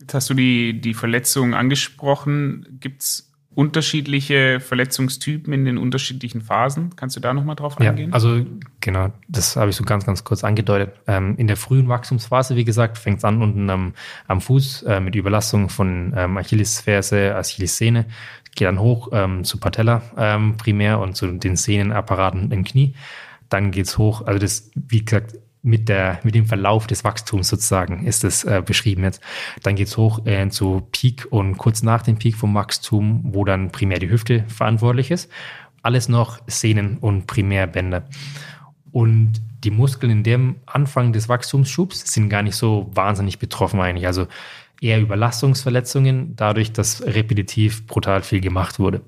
Jetzt 0.00 0.14
hast 0.14 0.30
du 0.30 0.34
die, 0.34 0.80
die 0.80 0.94
Verletzung 0.94 1.54
angesprochen. 1.54 2.78
Gibt 2.80 3.02
es 3.02 3.31
unterschiedliche 3.54 4.60
Verletzungstypen 4.60 5.52
in 5.52 5.64
den 5.64 5.78
unterschiedlichen 5.78 6.40
Phasen. 6.40 6.96
Kannst 6.96 7.16
du 7.16 7.20
da 7.20 7.34
nochmal 7.34 7.56
drauf 7.56 7.78
eingehen? 7.78 8.10
Ja, 8.10 8.14
also 8.14 8.46
genau, 8.80 9.12
das 9.28 9.56
habe 9.56 9.70
ich 9.70 9.76
so 9.76 9.84
ganz, 9.84 10.06
ganz 10.06 10.24
kurz 10.24 10.42
angedeutet. 10.42 10.94
Ähm, 11.06 11.36
in 11.36 11.46
der 11.46 11.56
frühen 11.56 11.88
Wachstumsphase, 11.88 12.56
wie 12.56 12.64
gesagt, 12.64 12.96
fängt 12.96 13.18
es 13.18 13.24
an 13.24 13.42
unten 13.42 13.68
am, 13.68 13.94
am 14.26 14.40
Fuß 14.40 14.84
äh, 14.84 15.00
mit 15.00 15.14
Überlastung 15.14 15.68
von 15.68 16.14
ähm, 16.16 16.38
Achillesferse, 16.38 17.36
Achillessehne, 17.36 18.06
geht 18.54 18.68
dann 18.68 18.80
hoch 18.80 19.08
ähm, 19.12 19.44
zu 19.44 19.58
Patella 19.58 20.02
ähm, 20.16 20.56
primär 20.56 20.98
und 20.98 21.16
zu 21.16 21.26
den 21.26 21.56
Sehnenapparaten 21.56 22.52
im 22.52 22.64
Knie. 22.64 22.94
Dann 23.48 23.70
geht's 23.70 23.98
hoch, 23.98 24.26
also 24.26 24.38
das, 24.38 24.70
wie 24.74 25.04
gesagt, 25.04 25.34
mit, 25.62 25.88
der, 25.88 26.18
mit 26.24 26.34
dem 26.34 26.46
Verlauf 26.46 26.86
des 26.88 27.04
Wachstums 27.04 27.48
sozusagen 27.48 28.04
ist 28.04 28.24
es 28.24 28.44
äh, 28.44 28.62
beschrieben 28.64 29.04
jetzt. 29.04 29.22
Dann 29.62 29.76
geht's 29.76 29.96
hoch 29.96 30.26
äh, 30.26 30.48
zu 30.48 30.88
Peak 30.90 31.28
und 31.30 31.56
kurz 31.56 31.82
nach 31.82 32.02
dem 32.02 32.18
Peak 32.18 32.36
vom 32.36 32.54
Wachstum, 32.54 33.20
wo 33.24 33.44
dann 33.44 33.70
primär 33.70 34.00
die 34.00 34.10
Hüfte 34.10 34.44
verantwortlich 34.48 35.10
ist. 35.10 35.30
Alles 35.82 36.08
noch 36.08 36.40
Sehnen 36.46 36.98
und 36.98 37.26
Primärbänder. 37.26 38.08
Und 38.90 39.34
die 39.64 39.70
Muskeln 39.70 40.10
in 40.10 40.22
dem 40.24 40.56
Anfang 40.66 41.12
des 41.12 41.28
Wachstumsschubs 41.28 42.12
sind 42.12 42.28
gar 42.28 42.42
nicht 42.42 42.56
so 42.56 42.90
wahnsinnig 42.92 43.38
betroffen 43.38 43.80
eigentlich. 43.80 44.06
Also 44.06 44.26
eher 44.80 45.00
Überlastungsverletzungen, 45.00 46.34
dadurch, 46.34 46.72
dass 46.72 47.02
repetitiv 47.02 47.86
brutal 47.86 48.22
viel 48.22 48.40
gemacht 48.40 48.80
wurde. 48.80 49.02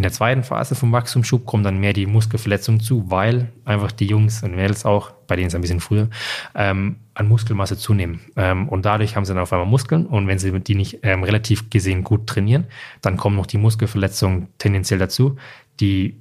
In 0.00 0.02
der 0.02 0.12
zweiten 0.12 0.44
Phase 0.44 0.74
vom 0.74 0.92
Wachstumsschub 0.92 1.44
kommen 1.44 1.62
dann 1.62 1.78
mehr 1.78 1.92
die 1.92 2.06
Muskelverletzungen 2.06 2.80
zu, 2.80 3.10
weil 3.10 3.52
einfach 3.66 3.92
die 3.92 4.06
Jungs 4.06 4.42
und 4.42 4.56
Mädels 4.56 4.86
auch, 4.86 5.10
bei 5.26 5.36
denen 5.36 5.48
es 5.48 5.54
ein 5.54 5.60
bisschen 5.60 5.80
früher, 5.80 6.08
ähm, 6.54 6.96
an 7.12 7.28
Muskelmasse 7.28 7.76
zunehmen. 7.76 8.20
Ähm, 8.34 8.70
und 8.70 8.86
dadurch 8.86 9.14
haben 9.14 9.26
sie 9.26 9.34
dann 9.34 9.42
auf 9.42 9.52
einmal 9.52 9.68
Muskeln 9.68 10.06
und 10.06 10.26
wenn 10.26 10.38
sie 10.38 10.58
die 10.58 10.74
nicht 10.74 11.00
ähm, 11.02 11.22
relativ 11.22 11.68
gesehen 11.68 12.02
gut 12.02 12.26
trainieren, 12.26 12.64
dann 13.02 13.18
kommen 13.18 13.36
noch 13.36 13.44
die 13.44 13.58
Muskelverletzungen 13.58 14.48
tendenziell 14.56 14.98
dazu, 14.98 15.36
die 15.80 16.16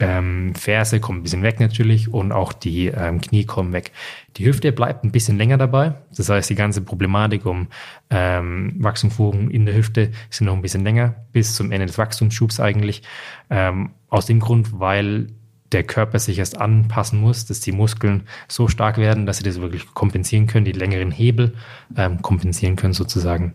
ähm, 0.00 0.54
Ferse 0.54 0.98
kommen 0.98 1.20
ein 1.20 1.22
bisschen 1.22 1.42
weg 1.42 1.60
natürlich 1.60 2.12
und 2.12 2.32
auch 2.32 2.52
die 2.52 2.86
ähm, 2.86 3.20
Knie 3.20 3.44
kommen 3.44 3.72
weg. 3.72 3.92
Die 4.36 4.46
Hüfte 4.46 4.72
bleibt 4.72 5.04
ein 5.04 5.12
bisschen 5.12 5.36
länger 5.36 5.58
dabei. 5.58 5.94
Das 6.16 6.28
heißt, 6.30 6.48
die 6.48 6.54
ganze 6.54 6.80
Problematik 6.80 7.44
um 7.44 7.68
ähm, 8.08 8.74
Wachstumsfugen 8.78 9.50
in 9.50 9.66
der 9.66 9.76
Hüfte 9.76 10.10
sind 10.30 10.46
noch 10.46 10.54
ein 10.54 10.62
bisschen 10.62 10.84
länger, 10.84 11.14
bis 11.32 11.54
zum 11.54 11.70
Ende 11.70 11.86
des 11.86 11.98
Wachstumsschubs 11.98 12.60
eigentlich. 12.60 13.02
Ähm, 13.50 13.90
aus 14.08 14.26
dem 14.26 14.40
Grund, 14.40 14.80
weil 14.80 15.28
der 15.72 15.84
Körper 15.84 16.18
sich 16.18 16.38
erst 16.38 16.58
anpassen 16.60 17.20
muss, 17.20 17.46
dass 17.46 17.60
die 17.60 17.72
Muskeln 17.72 18.22
so 18.48 18.68
stark 18.68 18.96
werden, 18.96 19.26
dass 19.26 19.36
sie 19.36 19.44
das 19.44 19.60
wirklich 19.60 19.86
kompensieren 19.94 20.46
können, 20.46 20.64
die 20.64 20.72
längeren 20.72 21.10
Hebel 21.10 21.54
ähm, 21.96 22.22
kompensieren 22.22 22.76
können 22.76 22.94
sozusagen. 22.94 23.54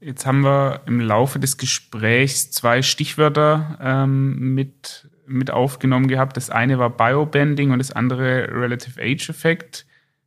Jetzt 0.00 0.26
haben 0.26 0.44
wir 0.44 0.82
im 0.86 1.00
Laufe 1.00 1.38
des 1.38 1.56
Gesprächs 1.56 2.50
zwei 2.50 2.82
Stichwörter 2.82 3.78
ähm, 3.80 4.54
mit, 4.54 5.08
mit 5.26 5.50
aufgenommen 5.50 6.08
gehabt. 6.08 6.36
Das 6.36 6.50
eine 6.50 6.78
war 6.78 6.90
Biobending 6.90 7.70
und 7.70 7.78
das 7.78 7.92
andere 7.92 8.48
Relative 8.50 9.00
Age 9.00 9.30
Effect. 9.30 9.86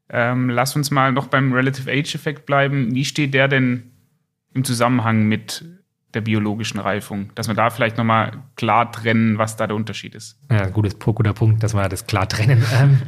Ähm, 0.09 0.49
lass 0.49 0.76
uns 0.76 0.89
mal 0.89 1.11
noch 1.11 1.28
beim 1.28 1.53
Relative 1.53 1.91
Age 1.91 2.15
Effect 2.15 2.45
bleiben. 2.47 2.95
Wie 2.95 3.05
steht 3.05 3.34
der 3.36 3.47
denn 3.47 3.91
im 4.53 4.63
Zusammenhang 4.63 5.28
mit 5.28 5.63
der 6.14 6.22
biologischen 6.22 6.80
Reifung, 6.80 7.32
dass 7.36 7.47
wir 7.47 7.55
da 7.55 7.70
vielleicht 7.70 7.97
nochmal 7.97 8.43
klar 8.55 8.91
trennen, 8.91 9.38
was 9.38 9.55
da 9.55 9.68
der 9.68 9.76
Unterschied 9.76 10.16
ist. 10.16 10.39
Ja, 10.49 10.68
gutes, 10.70 10.97
guter 10.97 11.34
Punkt, 11.34 11.62
dass 11.62 11.76
wir 11.76 11.88
das 11.88 12.07
klar 12.07 12.28
trennen. 12.28 12.64
ähm, 12.82 13.01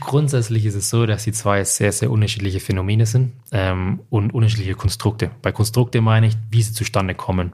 grundsätzlich 0.00 0.66
ist 0.66 0.74
es 0.74 0.90
so, 0.90 1.06
dass 1.06 1.24
die 1.24 1.32
zwei 1.32 1.62
sehr, 1.64 1.92
sehr 1.92 2.10
unterschiedliche 2.10 2.60
Phänomene 2.60 3.06
sind 3.06 3.32
ähm, 3.52 4.00
und 4.10 4.34
unterschiedliche 4.34 4.74
Konstrukte. 4.74 5.30
Bei 5.42 5.52
Konstrukte 5.52 6.00
meine 6.00 6.26
ich, 6.26 6.36
wie 6.50 6.62
sie 6.62 6.72
zustande 6.72 7.14
kommen. 7.14 7.52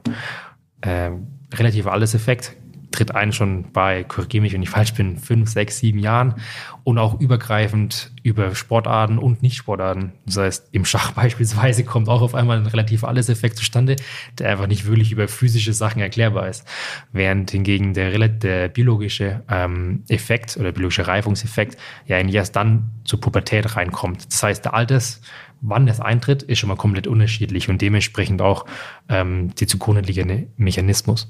Ähm, 0.81 1.27
relativer 1.53 1.93
Alleseffekt 1.93 2.55
tritt 2.91 3.13
ein 3.13 3.33
schon 3.33 3.71
bei, 3.71 4.03
korrigiere 4.03 4.41
mich, 4.41 4.53
wenn 4.53 4.63
ich 4.63 4.69
falsch 4.69 4.93
bin, 4.93 5.17
fünf, 5.17 5.49
sechs, 5.49 5.79
sieben 5.79 5.99
Jahren 5.99 6.35
und 6.83 6.97
auch 6.97 7.19
übergreifend 7.19 8.11
über 8.23 8.55
Sportarten 8.55 9.17
und 9.17 9.41
Nicht-Sportarten. 9.41 10.13
Das 10.25 10.37
heißt, 10.37 10.69
im 10.71 10.85
Schach 10.85 11.11
beispielsweise 11.15 11.83
kommt 11.83 12.09
auch 12.09 12.21
auf 12.21 12.35
einmal 12.35 12.57
ein 12.57 12.65
relativ 12.65 13.03
alles 13.03 13.29
Effekt 13.29 13.57
zustande, 13.57 13.97
der 14.39 14.49
einfach 14.49 14.67
nicht 14.67 14.85
wirklich 14.85 15.11
über 15.11 15.27
physische 15.27 15.73
Sachen 15.73 16.01
erklärbar 16.01 16.47
ist. 16.47 16.65
Während 17.11 17.51
hingegen 17.51 17.93
der, 17.93 18.27
der 18.29 18.69
biologische 18.69 19.43
ähm, 19.49 20.03
Effekt 20.07 20.57
oder 20.57 20.71
biologische 20.71 21.07
Reifungseffekt 21.07 21.77
ja 22.05 22.17
eigentlich 22.17 22.35
erst 22.35 22.55
dann 22.55 22.91
zur 23.03 23.19
Pubertät 23.21 23.75
reinkommt. 23.75 24.31
Das 24.31 24.43
heißt, 24.43 24.65
der 24.65 24.73
Alters 24.73 25.21
wann 25.61 25.87
es 25.87 25.99
eintritt, 25.99 26.43
ist 26.43 26.59
schon 26.59 26.69
mal 26.69 26.75
komplett 26.75 27.07
unterschiedlich 27.07 27.69
und 27.69 27.81
dementsprechend 27.81 28.41
auch 28.41 28.65
ähm, 29.09 29.53
die 29.55 29.67
zugrunde 29.67 30.01
liegende 30.01 30.47
Mechanismus. 30.57 31.27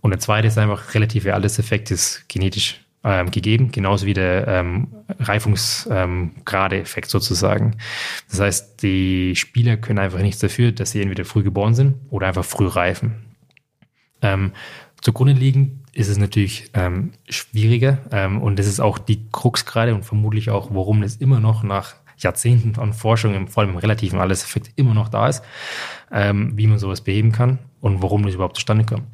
Und 0.00 0.10
der 0.10 0.20
zweite 0.20 0.48
ist 0.48 0.58
einfach 0.58 0.94
relative 0.94 1.34
Alterseffekt 1.34 1.90
ist 1.90 2.28
genetisch 2.28 2.80
ähm, 3.04 3.30
gegeben, 3.30 3.70
genauso 3.72 4.06
wie 4.06 4.14
der 4.14 4.46
ähm, 4.46 4.88
Reifungsgrade-Effekt 5.18 7.06
ähm, 7.06 7.10
sozusagen. 7.10 7.76
Das 8.30 8.40
heißt, 8.40 8.82
die 8.82 9.34
Spieler 9.36 9.76
können 9.76 9.98
einfach 9.98 10.20
nichts 10.20 10.40
dafür, 10.40 10.72
dass 10.72 10.90
sie 10.90 11.00
entweder 11.00 11.24
früh 11.24 11.42
geboren 11.42 11.74
sind 11.74 11.96
oder 12.10 12.26
einfach 12.26 12.44
früh 12.44 12.66
reifen. 12.66 13.14
Ähm, 14.22 14.52
zugrunde 15.00 15.32
liegend 15.32 15.80
ist 15.92 16.08
es 16.08 16.18
natürlich 16.18 16.70
ähm, 16.74 17.12
schwieriger 17.28 17.98
ähm, 18.12 18.42
und 18.42 18.58
das 18.58 18.66
ist 18.66 18.80
auch 18.80 18.98
die 18.98 19.30
Krux 19.32 19.64
gerade 19.64 19.94
und 19.94 20.04
vermutlich 20.04 20.50
auch, 20.50 20.68
warum 20.72 21.02
es 21.02 21.16
immer 21.16 21.40
noch 21.40 21.62
nach 21.62 21.94
Jahrzehnten 22.18 22.74
von 22.74 22.92
Forschung, 22.92 23.34
im, 23.34 23.48
vor 23.48 23.62
allem 23.62 23.70
im 23.70 23.78
relativen 23.78 24.20
Alterseffekt, 24.20 24.72
immer 24.76 24.92
noch 24.92 25.08
da 25.08 25.26
ist, 25.26 25.42
ähm, 26.12 26.52
wie 26.54 26.66
man 26.66 26.78
sowas 26.78 27.00
beheben 27.00 27.32
kann 27.32 27.58
und 27.80 28.02
warum 28.02 28.24
das 28.24 28.34
überhaupt 28.34 28.56
zustande 28.56 28.84
kommt 28.84 29.06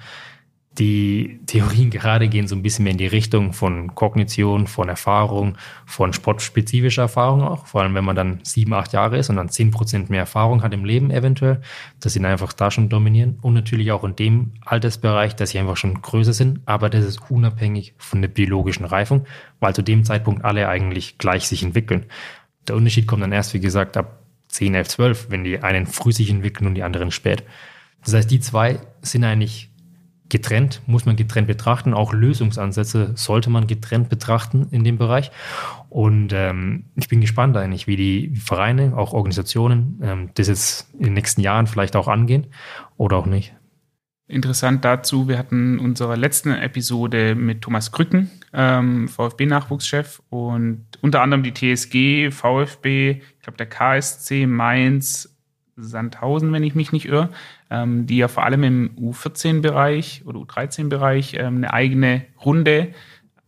die 0.78 1.40
Theorien 1.46 1.90
gerade 1.90 2.28
gehen 2.28 2.48
so 2.48 2.54
ein 2.54 2.62
bisschen 2.62 2.84
mehr 2.84 2.92
in 2.92 2.98
die 2.98 3.06
Richtung 3.06 3.52
von 3.52 3.94
Kognition, 3.94 4.66
von 4.66 4.88
Erfahrung, 4.88 5.56
von 5.86 6.12
sportspezifischer 6.12 7.02
Erfahrung 7.02 7.42
auch. 7.42 7.66
Vor 7.66 7.82
allem, 7.82 7.94
wenn 7.94 8.04
man 8.04 8.16
dann 8.16 8.40
sieben, 8.42 8.74
acht 8.74 8.92
Jahre 8.92 9.16
ist 9.16 9.30
und 9.30 9.36
dann 9.36 9.48
zehn 9.48 9.70
Prozent 9.70 10.10
mehr 10.10 10.20
Erfahrung 10.20 10.62
hat 10.62 10.74
im 10.74 10.84
Leben 10.84 11.10
eventuell, 11.10 11.62
dass 12.00 12.12
sie 12.12 12.20
dann 12.20 12.30
einfach 12.30 12.52
da 12.52 12.70
schon 12.70 12.88
dominieren. 12.88 13.38
Und 13.40 13.54
natürlich 13.54 13.90
auch 13.90 14.04
in 14.04 14.16
dem 14.16 14.52
Altersbereich, 14.64 15.34
dass 15.34 15.50
sie 15.50 15.58
einfach 15.58 15.78
schon 15.78 16.02
größer 16.02 16.34
sind. 16.34 16.60
Aber 16.66 16.90
das 16.90 17.04
ist 17.04 17.30
unabhängig 17.30 17.94
von 17.96 18.20
der 18.20 18.28
biologischen 18.28 18.84
Reifung, 18.84 19.26
weil 19.60 19.74
zu 19.74 19.82
dem 19.82 20.04
Zeitpunkt 20.04 20.44
alle 20.44 20.68
eigentlich 20.68 21.16
gleich 21.16 21.48
sich 21.48 21.62
entwickeln. 21.62 22.06
Der 22.68 22.76
Unterschied 22.76 23.06
kommt 23.06 23.22
dann 23.22 23.32
erst, 23.32 23.54
wie 23.54 23.60
gesagt, 23.60 23.96
ab 23.96 24.22
10, 24.48 24.74
11, 24.74 24.88
12, 24.88 25.30
wenn 25.30 25.44
die 25.44 25.60
einen 25.60 25.86
früh 25.86 26.12
sich 26.12 26.30
entwickeln 26.30 26.66
und 26.66 26.74
die 26.74 26.82
anderen 26.82 27.10
spät. 27.10 27.44
Das 28.04 28.14
heißt, 28.14 28.30
die 28.30 28.40
zwei 28.40 28.78
sind 29.02 29.24
eigentlich 29.24 29.70
getrennt, 30.28 30.82
muss 30.86 31.06
man 31.06 31.16
getrennt 31.16 31.46
betrachten. 31.46 31.94
Auch 31.94 32.12
Lösungsansätze 32.12 33.12
sollte 33.14 33.50
man 33.50 33.66
getrennt 33.66 34.08
betrachten 34.08 34.68
in 34.70 34.84
dem 34.84 34.98
Bereich. 34.98 35.30
Und 35.88 36.32
ähm, 36.32 36.86
ich 36.96 37.08
bin 37.08 37.20
gespannt 37.20 37.56
eigentlich, 37.56 37.86
wie 37.86 37.96
die 37.96 38.34
Vereine, 38.34 38.96
auch 38.96 39.12
Organisationen 39.12 40.00
ähm, 40.02 40.30
das 40.34 40.48
jetzt 40.48 40.94
in 40.94 41.04
den 41.04 41.14
nächsten 41.14 41.40
Jahren 41.40 41.66
vielleicht 41.66 41.96
auch 41.96 42.08
angehen 42.08 42.46
oder 42.96 43.16
auch 43.16 43.26
nicht. 43.26 43.54
Interessant 44.28 44.84
dazu, 44.84 45.28
wir 45.28 45.38
hatten 45.38 45.78
unsere 45.78 46.16
letzte 46.16 46.58
Episode 46.58 47.36
mit 47.36 47.62
Thomas 47.62 47.92
Krücken, 47.92 48.28
ähm, 48.52 49.06
VfB-Nachwuchschef 49.06 50.20
und 50.30 50.84
unter 51.00 51.22
anderem 51.22 51.44
die 51.44 51.54
TSG, 51.54 52.32
VfB, 52.32 53.22
ich 53.22 53.42
glaube 53.42 53.56
der 53.56 53.66
KSC, 53.66 54.46
Mainz, 54.46 55.35
Sandhausen, 55.76 56.52
wenn 56.52 56.62
ich 56.62 56.74
mich 56.74 56.92
nicht 56.92 57.06
irre, 57.06 57.28
ähm, 57.70 58.06
die 58.06 58.16
ja 58.16 58.28
vor 58.28 58.44
allem 58.44 58.64
im 58.64 58.90
U14-Bereich 58.96 60.22
oder 60.24 60.40
U13-Bereich 60.40 61.34
ähm, 61.34 61.56
eine 61.56 61.72
eigene 61.72 62.24
Runde 62.44 62.88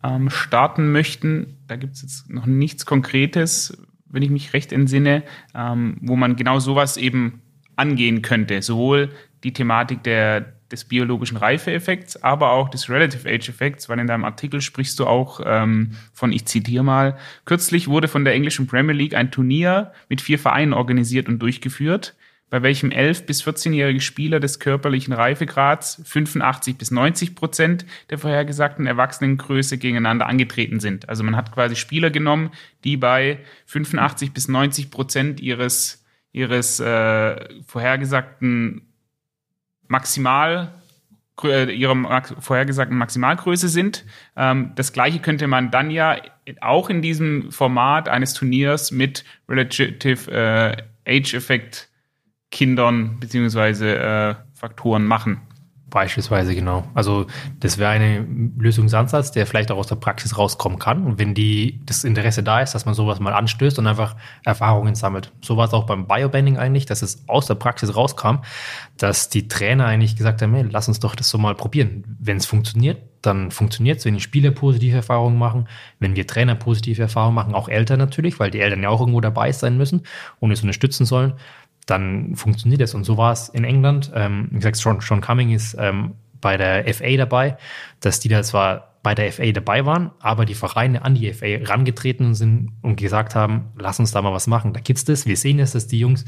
ähm, 0.04 0.30
starten 0.30 0.92
möchten. 0.92 1.56
Da 1.66 1.76
gibt 1.76 1.94
es 1.94 2.02
jetzt 2.02 2.30
noch 2.30 2.46
nichts 2.46 2.86
Konkretes, 2.86 3.78
wenn 4.06 4.22
ich 4.22 4.30
mich 4.30 4.52
recht 4.52 4.72
entsinne, 4.72 5.22
ähm, 5.54 5.96
wo 6.02 6.16
man 6.16 6.36
genau 6.36 6.58
sowas 6.58 6.96
eben 6.96 7.40
angehen 7.76 8.22
könnte. 8.22 8.60
Sowohl 8.60 9.10
die 9.42 9.52
Thematik 9.52 10.02
der, 10.02 10.52
des 10.70 10.84
biologischen 10.84 11.38
Reifeeffekts, 11.38 12.22
aber 12.22 12.50
auch 12.52 12.68
des 12.68 12.90
Relative 12.90 13.26
Age 13.28 13.48
Effekts, 13.48 13.88
weil 13.88 13.98
in 14.00 14.06
deinem 14.06 14.24
Artikel 14.24 14.60
sprichst 14.60 14.98
du 14.98 15.06
auch 15.06 15.40
ähm, 15.44 15.92
von, 16.12 16.32
ich 16.32 16.44
zitiere 16.44 16.84
mal, 16.84 17.16
kürzlich 17.46 17.88
wurde 17.88 18.08
von 18.08 18.24
der 18.24 18.34
englischen 18.34 18.66
Premier 18.66 18.94
League 18.94 19.14
ein 19.14 19.30
Turnier 19.30 19.92
mit 20.10 20.20
vier 20.20 20.38
Vereinen 20.38 20.74
organisiert 20.74 21.28
und 21.28 21.38
durchgeführt 21.38 22.14
bei 22.50 22.62
welchem 22.62 22.90
11- 22.90 23.26
bis 23.26 23.44
14-jährige 23.44 24.00
Spieler 24.00 24.40
des 24.40 24.58
körperlichen 24.58 25.12
Reifegrads 25.12 26.00
85 26.04 26.78
bis 26.78 26.90
90 26.90 27.34
Prozent 27.34 27.86
der 28.10 28.18
vorhergesagten 28.18 28.86
Erwachsenengröße 28.86 29.78
gegeneinander 29.78 30.26
angetreten 30.26 30.80
sind. 30.80 31.08
Also 31.08 31.24
man 31.24 31.36
hat 31.36 31.52
quasi 31.52 31.76
Spieler 31.76 32.10
genommen, 32.10 32.50
die 32.84 32.96
bei 32.96 33.40
85 33.66 34.32
bis 34.32 34.48
90 34.48 34.90
Prozent 34.90 35.40
ihres, 35.40 36.04
ihres 36.32 36.80
äh, 36.80 37.62
vorhergesagten 37.66 38.82
Maximal 39.86 40.72
äh, 41.44 41.72
ihrer 41.72 42.22
vorhergesagten 42.40 42.96
Maximalgröße 42.96 43.68
sind. 43.68 44.04
Ähm, 44.36 44.72
das 44.74 44.92
gleiche 44.92 45.20
könnte 45.20 45.46
man 45.46 45.70
dann 45.70 45.90
ja 45.90 46.16
auch 46.60 46.90
in 46.90 47.02
diesem 47.02 47.52
Format 47.52 48.08
eines 48.08 48.34
Turniers 48.34 48.90
mit 48.90 49.24
Relative 49.48 50.30
äh, 50.30 50.76
Age 51.06 51.34
Effect 51.34 51.87
Kindern 52.50 53.18
beziehungsweise 53.20 53.96
äh, 53.98 54.34
Faktoren 54.54 55.04
machen. 55.04 55.42
Beispielsweise, 55.90 56.54
genau. 56.54 56.84
Also 56.92 57.26
das 57.60 57.78
wäre 57.78 57.92
ein 57.92 58.54
Lösungsansatz, 58.58 59.32
der 59.32 59.46
vielleicht 59.46 59.70
auch 59.70 59.78
aus 59.78 59.86
der 59.86 59.96
Praxis 59.96 60.36
rauskommen 60.36 60.78
kann. 60.78 61.04
Und 61.04 61.18
wenn 61.18 61.32
die, 61.32 61.80
das 61.86 62.04
Interesse 62.04 62.42
da 62.42 62.60
ist, 62.60 62.74
dass 62.74 62.84
man 62.84 62.94
sowas 62.94 63.20
mal 63.20 63.32
anstößt 63.32 63.78
und 63.78 63.86
einfach 63.86 64.14
Erfahrungen 64.44 64.94
sammelt. 64.94 65.32
So 65.40 65.56
war 65.56 65.66
es 65.66 65.72
auch 65.72 65.86
beim 65.86 66.06
Biobanding 66.06 66.58
eigentlich, 66.58 66.84
dass 66.84 67.00
es 67.00 67.26
aus 67.26 67.46
der 67.46 67.54
Praxis 67.54 67.96
rauskam, 67.96 68.42
dass 68.98 69.30
die 69.30 69.48
Trainer 69.48 69.86
eigentlich 69.86 70.14
gesagt 70.14 70.42
haben, 70.42 70.52
hey, 70.54 70.66
lass 70.70 70.88
uns 70.88 71.00
doch 71.00 71.14
das 71.14 71.30
so 71.30 71.38
mal 71.38 71.54
probieren. 71.54 72.04
Wenn 72.20 72.36
es 72.36 72.44
funktioniert, 72.44 73.00
dann 73.22 73.50
funktioniert 73.50 73.98
es, 73.98 74.04
wenn 74.04 74.14
die 74.14 74.20
Spieler 74.20 74.50
positive 74.50 74.96
Erfahrungen 74.96 75.38
machen, 75.38 75.68
wenn 76.00 76.16
wir 76.16 76.26
Trainer 76.26 76.54
positive 76.54 77.00
Erfahrungen 77.00 77.34
machen, 77.34 77.54
auch 77.54 77.68
Eltern 77.68 77.98
natürlich, 77.98 78.38
weil 78.38 78.50
die 78.50 78.60
Eltern 78.60 78.82
ja 78.82 78.90
auch 78.90 79.00
irgendwo 79.00 79.22
dabei 79.22 79.52
sein 79.52 79.78
müssen 79.78 80.02
und 80.38 80.52
es 80.52 80.60
unterstützen 80.60 81.06
sollen, 81.06 81.32
dann 81.88 82.36
funktioniert 82.36 82.80
es. 82.82 82.94
Und 82.94 83.04
so 83.04 83.16
war 83.16 83.32
es 83.32 83.48
in 83.48 83.64
England. 83.64 84.12
Ähm, 84.14 84.48
wie 84.50 84.56
gesagt, 84.56 84.76
Sean, 84.76 85.00
Sean 85.00 85.20
Cumming 85.20 85.50
ist 85.50 85.76
ähm, 85.78 86.14
bei 86.40 86.56
der 86.56 86.92
FA 86.92 87.16
dabei, 87.16 87.56
dass 88.00 88.20
die 88.20 88.28
da 88.28 88.42
zwar 88.42 88.94
bei 89.02 89.14
der 89.14 89.32
FA 89.32 89.52
dabei 89.52 89.86
waren, 89.86 90.10
aber 90.18 90.44
die 90.44 90.54
Vereine 90.54 91.02
an 91.02 91.14
die 91.14 91.32
FA 91.32 91.46
rangetreten 91.62 92.34
sind 92.34 92.72
und 92.82 92.96
gesagt 92.96 93.34
haben, 93.34 93.66
lass 93.78 94.00
uns 94.00 94.10
da 94.10 94.20
mal 94.20 94.32
was 94.32 94.46
machen. 94.46 94.72
Da 94.72 94.80
gibt's 94.80 95.04
das. 95.04 95.24
Wir 95.24 95.36
sehen 95.36 95.60
es, 95.60 95.72
dass 95.72 95.86
die 95.86 96.00
Jungs 96.00 96.24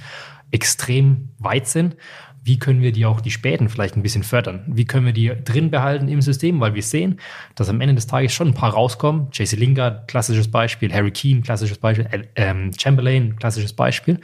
extrem 0.50 1.30
weit 1.38 1.66
sind. 1.66 1.96
Wie 2.42 2.58
können 2.58 2.80
wir 2.80 2.92
die 2.92 3.04
auch 3.04 3.20
die 3.20 3.30
Späten 3.30 3.68
vielleicht 3.68 3.96
ein 3.96 4.02
bisschen 4.02 4.22
fördern? 4.22 4.64
Wie 4.66 4.86
können 4.86 5.04
wir 5.04 5.12
die 5.12 5.30
drin 5.44 5.70
behalten 5.70 6.08
im 6.08 6.22
System? 6.22 6.58
Weil 6.60 6.74
wir 6.74 6.82
sehen, 6.82 7.20
dass 7.54 7.68
am 7.68 7.82
Ende 7.82 7.96
des 7.96 8.06
Tages 8.06 8.32
schon 8.32 8.48
ein 8.48 8.54
paar 8.54 8.72
rauskommen. 8.72 9.28
JC 9.32 9.56
Lingard, 9.56 10.08
klassisches 10.08 10.50
Beispiel. 10.50 10.90
Harry 10.90 11.10
Keane, 11.10 11.42
klassisches 11.42 11.76
Beispiel. 11.76 12.08
Ähm, 12.36 12.70
Chamberlain, 12.78 13.36
klassisches 13.36 13.74
Beispiel 13.74 14.20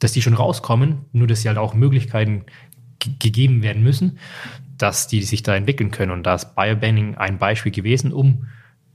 dass 0.00 0.12
die 0.12 0.22
schon 0.22 0.34
rauskommen, 0.34 1.04
nur 1.12 1.28
dass 1.28 1.42
sie 1.42 1.48
halt 1.48 1.58
auch 1.58 1.74
Möglichkeiten 1.74 2.44
gegeben 2.98 3.62
werden 3.62 3.82
müssen, 3.82 4.18
dass 4.76 5.06
die 5.06 5.22
sich 5.22 5.42
da 5.42 5.54
entwickeln 5.54 5.90
können. 5.90 6.10
Und 6.10 6.24
da 6.24 6.34
ist 6.34 6.54
Biobanning 6.54 7.16
ein 7.16 7.38
Beispiel 7.38 7.72
gewesen, 7.72 8.12
um 8.12 8.46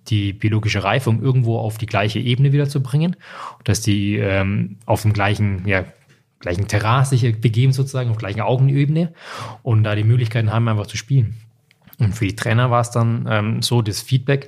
die 0.08 0.34
biologische 0.34 0.84
Reifung 0.84 1.22
irgendwo 1.22 1.58
auf 1.58 1.78
die 1.78 1.88
gleiche 1.88 2.20
Ebene 2.20 2.52
wieder 2.52 2.70
zu 2.70 2.84
bringen, 2.84 3.16
dass 3.64 3.82
die 3.82 4.18
ähm, 4.18 4.78
auf 4.86 5.02
dem 5.02 5.14
gleichen, 5.14 5.68
ja, 5.68 5.86
gleichen 6.40 6.68
Terrain 6.68 7.06
sich 7.06 7.40
begeben 7.42 7.72
sozusagen, 7.72 8.12
auf 8.12 8.18
gleichen 8.18 8.42
Augenebene 8.42 9.14
und 9.64 9.84
da 9.84 9.96
die 9.96 10.04
Möglichkeiten 10.04 10.52
haben, 10.52 10.68
einfach 10.68 10.88
zu 10.88 10.98
spielen. 10.98 11.36
Und 11.98 12.14
für 12.14 12.26
die 12.26 12.36
Trainer 12.36 12.70
war 12.70 12.82
es 12.82 12.92
dann 12.92 13.26
ähm, 13.30 13.62
so 13.62 13.82
das 13.82 14.02
Feedback, 14.02 14.48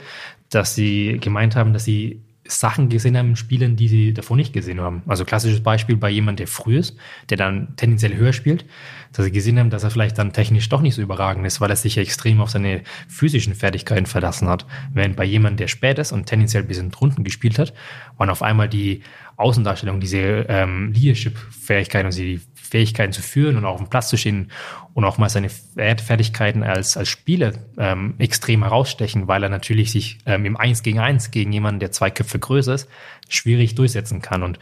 dass 0.50 0.76
sie 0.76 1.18
gemeint 1.20 1.56
haben, 1.56 1.74
dass 1.74 1.86
sie 1.86 2.22
Sachen 2.48 2.90
gesehen 2.90 3.18
haben 3.18 3.30
in 3.30 3.36
Spielen, 3.36 3.76
die 3.76 3.88
sie 3.88 4.14
davor 4.14 4.38
nicht 4.38 4.54
gesehen 4.54 4.82
haben. 4.82 5.04
Also 5.08 5.26
klassisches 5.26 5.62
Beispiel 5.62 5.98
bei 5.98 6.10
jemand, 6.10 6.40
der 6.40 6.48
früh 6.48 6.78
ist, 6.78 6.98
der 7.30 7.38
dann 7.38 7.76
tendenziell 7.76 8.16
höher 8.16 8.34
spielt, 8.34 8.66
dass 9.14 9.26
sie 9.26 9.32
gesehen 9.32 9.60
haben, 9.60 9.70
dass 9.70 9.84
er 9.84 9.92
vielleicht 9.92 10.18
dann 10.18 10.34
technisch 10.34 10.70
doch 10.70 10.82
nicht 10.82 10.96
so 10.96 11.02
überragend 11.02 11.46
ist, 11.46 11.62
weil 11.62 11.70
er 11.70 11.76
sich 11.76 11.98
extrem 11.98 12.42
auf 12.42 12.50
seine 12.50 12.82
physischen 13.08 13.56
Fertigkeiten 13.56 14.06
verlassen 14.06 14.48
hat. 14.48 14.66
Während 14.94 15.16
bei 15.16 15.26
jemand, 15.26 15.60
der 15.60 15.68
spät 15.68 16.00
ist 16.00 16.12
und 16.12 16.26
tendenziell 16.26 16.64
ein 16.64 16.68
bisschen 16.68 16.92
drunten 16.92 17.24
gespielt 17.24 17.60
hat, 17.60 17.74
waren 18.18 18.30
auf 18.30 18.42
einmal 18.42 18.70
die 18.70 19.04
Außendarstellung, 19.38 20.00
diese 20.00 20.46
ähm, 20.50 20.92
Leadership-Fähigkeiten, 20.94 22.08
also 22.08 22.22
die 22.22 22.42
Fähigkeiten 22.68 23.14
zu 23.14 23.22
führen 23.22 23.58
und 23.58 23.66
auch 23.66 23.74
auf 23.74 23.82
dem 23.82 23.90
Platz 23.90 24.10
zu 24.10 24.18
stehen 24.18 24.52
und 24.94 25.06
auch 25.06 25.18
mal 25.18 25.30
seine 25.30 25.50
Fertigkeiten 25.50 26.64
als, 26.64 26.98
als 26.98 27.10
Spieler 27.10 27.54
ähm, 27.78 28.16
extrem 28.18 28.64
herausstechen, 28.64 29.28
weil 29.28 29.44
er 29.44 29.50
natürlich 29.50 29.92
sich 29.92 30.20
ähm, 30.26 30.46
im 30.46 30.58
Eins 30.58 30.84
gegen 30.84 31.00
Eins 31.00 31.32
gegen 31.32 31.52
jemanden, 31.52 31.80
der 31.80 31.92
zwei 31.92 32.10
Köpfe 32.10 32.40
größer 32.40 32.74
ist, 32.74 32.90
schwierig 33.30 33.76
durchsetzen 33.76 34.22
kann. 34.22 34.44
Und 34.44 34.60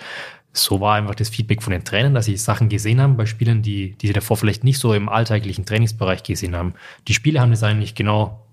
so 0.53 0.79
war 0.79 0.95
einfach 0.95 1.15
das 1.15 1.29
Feedback 1.29 1.61
von 1.61 1.71
den 1.71 1.83
Trainern, 1.83 2.13
dass 2.13 2.25
sie 2.25 2.37
Sachen 2.37 2.69
gesehen 2.69 3.01
haben 3.01 3.17
bei 3.17 3.25
Spielern, 3.25 3.61
die, 3.61 3.91
die 3.97 4.07
sie 4.07 4.13
davor 4.13 4.37
vielleicht 4.37 4.63
nicht 4.63 4.79
so 4.79 4.93
im 4.93 5.09
alltäglichen 5.09 5.65
Trainingsbereich 5.65 6.23
gesehen 6.23 6.55
haben. 6.55 6.73
Die 7.07 7.13
Spieler 7.13 7.41
haben 7.41 7.51
das 7.51 7.63
eigentlich 7.63 7.95
genau 7.95 8.44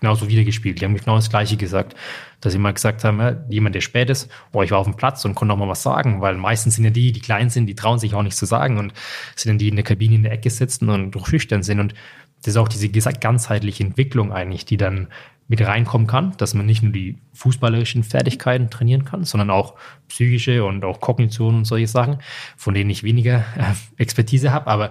genauso 0.00 0.28
wiedergespielt. 0.28 0.80
Die 0.80 0.84
haben 0.84 0.96
genau 0.96 1.16
das 1.16 1.30
Gleiche 1.30 1.56
gesagt, 1.56 1.94
dass 2.40 2.52
sie 2.52 2.58
mal 2.58 2.72
gesagt 2.72 3.04
haben, 3.04 3.18
ja, 3.18 3.36
jemand, 3.48 3.74
der 3.74 3.80
spät 3.80 4.10
ist, 4.10 4.30
boah, 4.52 4.64
ich 4.64 4.70
war 4.70 4.78
auf 4.78 4.86
dem 4.86 4.96
Platz 4.96 5.24
und 5.24 5.34
konnte 5.34 5.54
auch 5.54 5.58
mal 5.58 5.68
was 5.68 5.82
sagen, 5.82 6.20
weil 6.20 6.36
meistens 6.36 6.74
sind 6.76 6.84
ja 6.84 6.90
die, 6.90 7.12
die 7.12 7.20
klein 7.20 7.50
sind, 7.50 7.66
die 7.66 7.74
trauen 7.74 7.98
sich 7.98 8.14
auch 8.14 8.22
nicht 8.22 8.36
zu 8.36 8.46
sagen 8.46 8.78
und 8.78 8.92
sind 9.34 9.50
dann 9.50 9.58
die 9.58 9.68
in 9.68 9.76
der 9.76 9.84
Kabine 9.84 10.16
in 10.16 10.22
der 10.22 10.32
Ecke 10.32 10.50
sitzen 10.50 10.88
und 10.90 11.16
schüchtern 11.26 11.62
sind 11.62 11.80
und 11.80 11.94
das 12.42 12.48
ist 12.48 12.56
auch 12.58 12.68
diese 12.68 12.88
ganzheitliche 12.88 13.82
Entwicklung 13.82 14.32
eigentlich, 14.32 14.66
die 14.66 14.76
dann 14.76 15.08
mit 15.48 15.64
reinkommen 15.64 16.06
kann, 16.06 16.36
dass 16.38 16.54
man 16.54 16.66
nicht 16.66 16.82
nur 16.82 16.92
die 16.92 17.18
fußballerischen 17.34 18.02
Fertigkeiten 18.02 18.68
trainieren 18.68 19.04
kann, 19.04 19.24
sondern 19.24 19.50
auch 19.50 19.74
psychische 20.08 20.64
und 20.64 20.84
auch 20.84 21.00
Kognition 21.00 21.56
und 21.56 21.64
solche 21.64 21.86
Sachen, 21.86 22.18
von 22.56 22.74
denen 22.74 22.90
ich 22.90 23.04
weniger 23.04 23.44
äh, 23.56 23.74
Expertise 23.96 24.52
habe, 24.52 24.66
aber 24.66 24.90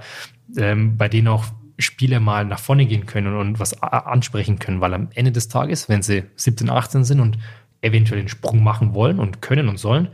ähm, 0.57 0.97
bei 0.97 1.09
denen 1.09 1.27
auch 1.27 1.45
Spieler 1.77 2.19
mal 2.19 2.45
nach 2.45 2.59
vorne 2.59 2.85
gehen 2.85 3.05
können 3.05 3.35
und 3.35 3.59
was 3.59 3.81
ansprechen 3.81 4.59
können, 4.59 4.81
weil 4.81 4.93
am 4.93 5.09
Ende 5.13 5.31
des 5.31 5.47
Tages, 5.47 5.89
wenn 5.89 6.01
sie 6.01 6.23
17, 6.35 6.69
18 6.69 7.03
sind 7.03 7.19
und 7.19 7.37
eventuell 7.81 8.21
den 8.21 8.29
Sprung 8.29 8.63
machen 8.63 8.93
wollen 8.93 9.19
und 9.19 9.41
können 9.41 9.67
und 9.67 9.77
sollen, 9.77 10.09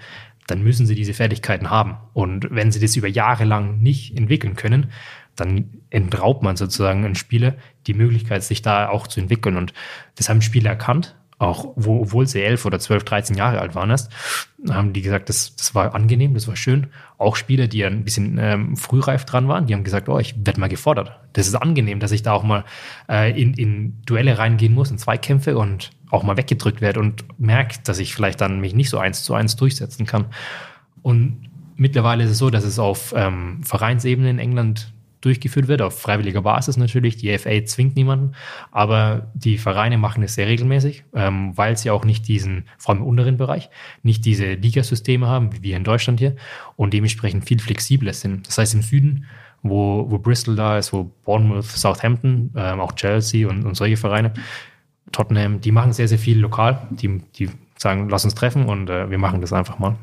dann 0.48 0.64
müssen 0.64 0.86
sie 0.86 0.96
diese 0.96 1.14
Fertigkeiten 1.14 1.70
haben. 1.70 1.98
Und 2.14 2.48
wenn 2.52 2.72
sie 2.72 2.80
das 2.80 2.96
über 2.96 3.08
Jahre 3.08 3.46
lang 3.46 3.80
nicht 3.80 4.18
entwickeln 4.18 4.56
können, 4.56 4.92
dann 5.36 5.70
entraubt 5.90 6.44
man 6.44 6.58
sozusagen 6.58 7.06
einen 7.06 7.16
Spieler 7.16 7.56
die 7.88 7.94
Möglichkeit, 7.94 8.44
sich 8.44 8.62
da 8.62 8.90
auch 8.90 9.08
zu 9.08 9.22
entwickeln. 9.22 9.56
Und 9.56 9.74
das 10.16 10.30
haben 10.30 10.42
Spieler 10.42 10.72
erkannt, 10.72 11.16
auch 11.42 11.74
wo, 11.76 12.02
obwohl 12.02 12.28
sie 12.28 12.42
elf 12.42 12.66
oder 12.66 12.80
zwölf, 12.80 13.04
dreizehn 13.04 13.36
Jahre 13.36 13.60
alt 13.60 13.74
waren 13.74 13.90
erst, 13.90 14.12
haben 14.70 14.94
die 14.94 15.02
gesagt, 15.02 15.28
das, 15.28 15.56
das 15.56 15.74
war 15.74 15.96
angenehm, 15.96 16.34
das 16.36 16.48
war 16.48 16.56
schön. 16.56 16.88
Auch 17.18 17.36
Spieler, 17.36 17.68
die 17.68 17.84
ein 17.84 18.04
bisschen 18.04 18.38
ähm, 18.40 18.78
frühreif 18.78 19.26
dran 19.26 19.48
waren, 19.48 19.66
die 19.66 19.74
haben 19.74 19.84
gesagt, 19.84 20.08
oh, 20.08 20.20
ich 20.20 20.36
werde 20.46 20.60
mal 20.60 20.70
gefordert. 20.70 21.20
Das 21.34 21.48
ist 21.48 21.56
angenehm, 21.56 22.00
dass 22.00 22.12
ich 22.12 22.22
da 22.22 22.34
auch 22.34 22.44
mal 22.44 22.64
äh, 23.10 23.32
in, 23.40 23.56
in 23.56 24.02
Duelle 24.06 24.38
reingehen 24.38 24.74
muss, 24.74 24.92
in 24.92 25.00
Zweikämpfe 25.00 25.58
und 25.58 25.92
auch 26.12 26.24
mal 26.24 26.38
weggedrückt 26.38 26.82
werde 26.82 27.00
und 27.00 27.24
merkt, 27.40 27.88
dass 27.88 27.98
ich 27.98 28.14
vielleicht 28.14 28.40
dann 28.40 28.60
mich 28.60 28.76
nicht 28.76 28.90
so 28.90 29.00
eins 29.00 29.24
zu 29.24 29.34
eins 29.34 29.56
durchsetzen 29.56 30.06
kann. 30.06 30.26
Und 31.02 31.50
mittlerweile 31.76 32.24
ist 32.26 32.32
es 32.32 32.38
so, 32.38 32.52
dass 32.52 32.66
es 32.66 32.78
auf 32.78 33.14
ähm, 33.18 33.64
Vereinsebene 33.64 34.30
in 34.30 34.38
England 34.38 34.94
durchgeführt 35.22 35.68
wird, 35.68 35.82
auf 35.82 36.00
freiwilliger 36.00 36.42
Basis 36.42 36.78
natürlich. 36.78 37.18
Die 37.18 37.36
FA 37.38 37.64
zwingt 37.66 37.96
niemanden, 37.96 38.34
aber 38.72 39.32
die 39.34 39.58
Vereine 39.58 39.98
machen 39.98 40.24
es 40.24 40.36
sehr 40.36 40.48
regelmäßig, 40.48 41.04
ähm, 41.14 41.56
weil 41.56 41.78
sie 41.78 41.92
auch 41.92 42.04
nicht 42.04 42.28
diesen, 42.28 42.66
vor 42.78 42.94
allem 42.94 43.04
im 43.04 43.08
unteren 43.08 43.38
Bereich, 43.38 43.70
nicht 44.04 44.26
diese 44.26 44.54
Ligasysteme 44.54 45.28
haben, 45.28 45.54
wie 45.54 45.64
wir 45.64 45.78
in 45.78 45.84
Deutschland 45.84 46.20
hier, 46.20 46.36
und 46.76 46.94
dementsprechend 46.94 47.46
viel 47.46 47.60
flexibler 47.60 48.14
sind. 48.14 48.48
Das 48.48 48.58
heißt, 48.58 48.74
im 48.74 48.82
Süden, 48.82 49.26
wo, 49.64 50.10
wo 50.10 50.18
Bristol 50.18 50.56
da 50.56 50.78
ist, 50.78 50.92
wo 50.92 51.12
Bournemouth, 51.24 51.66
Southampton, 51.66 52.52
ähm, 52.56 52.80
auch 52.80 52.94
Chelsea 52.94 53.48
und, 53.48 53.66
und 53.66 53.76
solche 53.76 53.98
Vereine, 53.98 54.34
Tottenham, 55.12 55.62
die 55.62 55.72
machen 55.72 55.94
sehr, 55.94 56.08
sehr 56.08 56.20
viel 56.20 56.40
lokal. 56.40 56.88
Die, 56.92 57.22
die 57.36 57.50
sagen, 57.78 58.10
lass 58.10 58.24
uns 58.24 58.36
treffen 58.36 58.66
und 58.66 58.90
äh, 58.90 59.10
wir 59.10 59.18
machen 59.18 59.42
das 59.42 59.54
einfach 59.54 59.78
mal 59.78 59.98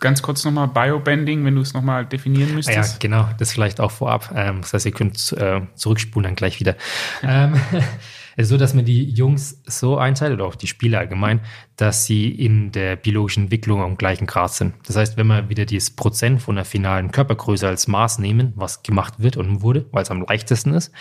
ganz 0.00 0.22
kurz 0.22 0.44
nochmal 0.44 0.68
Biobending, 0.68 1.44
wenn 1.44 1.54
du 1.54 1.60
es 1.60 1.74
nochmal 1.74 2.06
definieren 2.06 2.54
müsstest. 2.54 2.92
Ja, 2.94 2.98
genau, 2.98 3.28
das 3.38 3.52
vielleicht 3.52 3.80
auch 3.80 3.90
vorab. 3.90 4.32
Ähm, 4.34 4.62
das 4.62 4.72
heißt, 4.72 4.86
ihr 4.86 4.92
könnt 4.92 5.32
äh, 5.32 5.60
zurückspulen 5.74 6.24
dann 6.24 6.34
gleich 6.34 6.60
wieder. 6.60 6.76
ähm, 7.22 7.54
es 8.36 8.44
ist 8.44 8.48
so, 8.48 8.56
dass 8.56 8.74
man 8.74 8.84
die 8.84 9.10
Jungs 9.10 9.60
so 9.66 9.98
einteilt, 9.98 10.32
oder 10.32 10.46
auch 10.46 10.54
die 10.54 10.66
Spieler 10.66 11.00
allgemein, 11.00 11.40
dass 11.76 12.06
sie 12.06 12.30
in 12.30 12.72
der 12.72 12.96
biologischen 12.96 13.44
Entwicklung 13.44 13.82
am 13.82 13.96
gleichen 13.96 14.26
Grad 14.26 14.52
sind. 14.52 14.74
Das 14.86 14.96
heißt, 14.96 15.16
wenn 15.16 15.26
wir 15.26 15.48
wieder 15.48 15.66
dieses 15.66 15.90
Prozent 15.90 16.40
von 16.40 16.56
der 16.56 16.64
finalen 16.64 17.12
Körpergröße 17.12 17.66
als 17.66 17.88
Maß 17.88 18.18
nehmen, 18.18 18.52
was 18.56 18.82
gemacht 18.82 19.14
wird 19.18 19.36
und 19.36 19.62
wurde, 19.62 19.86
weil 19.92 20.02
es 20.02 20.10
am 20.10 20.24
leichtesten 20.26 20.74
ist, 20.74 20.92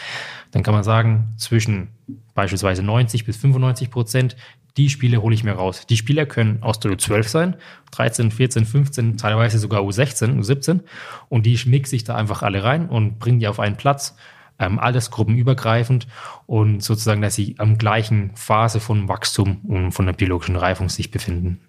dann 0.52 0.64
kann 0.64 0.74
man 0.74 0.84
sagen, 0.84 1.34
zwischen 1.38 1.90
beispielsweise 2.34 2.84
90 2.84 3.26
bis 3.26 3.38
95 3.38 3.92
Prozent 3.92 4.36
die 4.78 4.90
Spiele 4.90 5.22
hole 5.22 5.34
ich 5.34 5.44
mir 5.44 5.54
raus. 5.54 5.86
Die 5.88 5.98
Spieler 5.98 6.26
können 6.26 6.62
aus 6.62 6.80
der 6.80 6.92
U12 6.92 7.28
sein, 7.28 7.56
13, 7.92 8.32
14, 8.32 8.66
15, 8.66 9.18
teilweise 9.18 9.60
sogar 9.60 9.82
U16, 9.82 10.40
U17 10.40 10.82
und 11.28 11.46
die 11.46 11.60
mixe 11.66 11.96
ich 11.96 12.04
da 12.04 12.16
einfach 12.16 12.44
alle 12.44 12.64
rein 12.64 12.88
und 12.88 13.20
bringe 13.20 13.40
die 13.40 13.48
auf 13.48 13.60
einen 13.60 13.78
Platz, 13.78 14.16
ähm, 14.60 14.78
altersgruppenübergreifend 14.78 16.08
und 16.46 16.84
sozusagen, 16.84 17.22
dass 17.22 17.36
sie 17.36 17.56
am 17.58 17.78
gleichen 17.78 18.36
Phase 18.36 18.80
von 18.80 19.08
Wachstum 19.08 19.62
und 19.66 19.92
von 19.92 20.06
der 20.06 20.14
biologischen 20.14 20.56
Reifung 20.56 20.90
sich 20.90 21.12
befinden. 21.12 21.60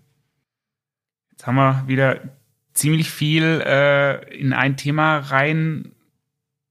Jetzt 1.31 1.47
haben 1.47 1.57
wir 1.57 1.85
wieder 1.87 2.21
ziemlich 2.75 3.11
viel 3.11 3.63
äh, 3.65 4.37
in 4.37 4.53
ein 4.53 4.77
Thema 4.77 5.19
rein 5.19 5.93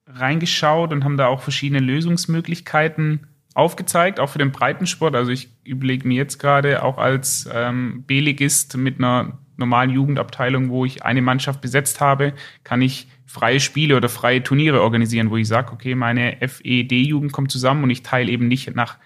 reingeschaut 0.08 0.92
und 0.92 1.04
haben 1.04 1.18
da 1.18 1.28
auch 1.28 1.42
verschiedene 1.42 1.80
Lösungsmöglichkeiten 1.80 3.28
aufgezeigt, 3.54 4.20
auch 4.20 4.30
für 4.30 4.40
den 4.40 4.52
Breitensport. 4.52 5.16
Also 5.16 5.32
ich 5.32 5.50
überlege 5.64 6.08
mir 6.08 6.16
jetzt 6.16 6.38
gerade 6.38 6.84
auch 6.84 6.98
als 6.98 7.50
ähm, 7.52 8.04
B-Ligist 8.06 8.78
mit 8.78 9.00
einer 9.00 9.40
normalen 9.58 9.90
Jugendabteilung, 9.90 10.70
wo 10.70 10.86
ich 10.86 11.04
eine 11.04 11.22
Mannschaft 11.22 11.62
besetzt 11.62 12.00
habe, 12.00 12.34
kann 12.64 12.82
ich 12.82 13.08
freie 13.26 13.60
Spiele 13.60 13.96
oder 13.98 14.10
freie 14.10 14.42
Turniere 14.42 14.82
organisieren, 14.82 15.30
wo 15.30 15.38
ich 15.38 15.48
sage, 15.48 15.72
okay, 15.74 15.96
meine 15.96 16.38
FED-Jugend 16.40 17.32
kommt 17.32 17.52
zusammen 17.52 17.84
und 17.84 17.90
ich 17.90 18.02
teile 18.02 18.32
eben 18.32 18.48
nicht 18.48 18.74
nach 18.76 18.98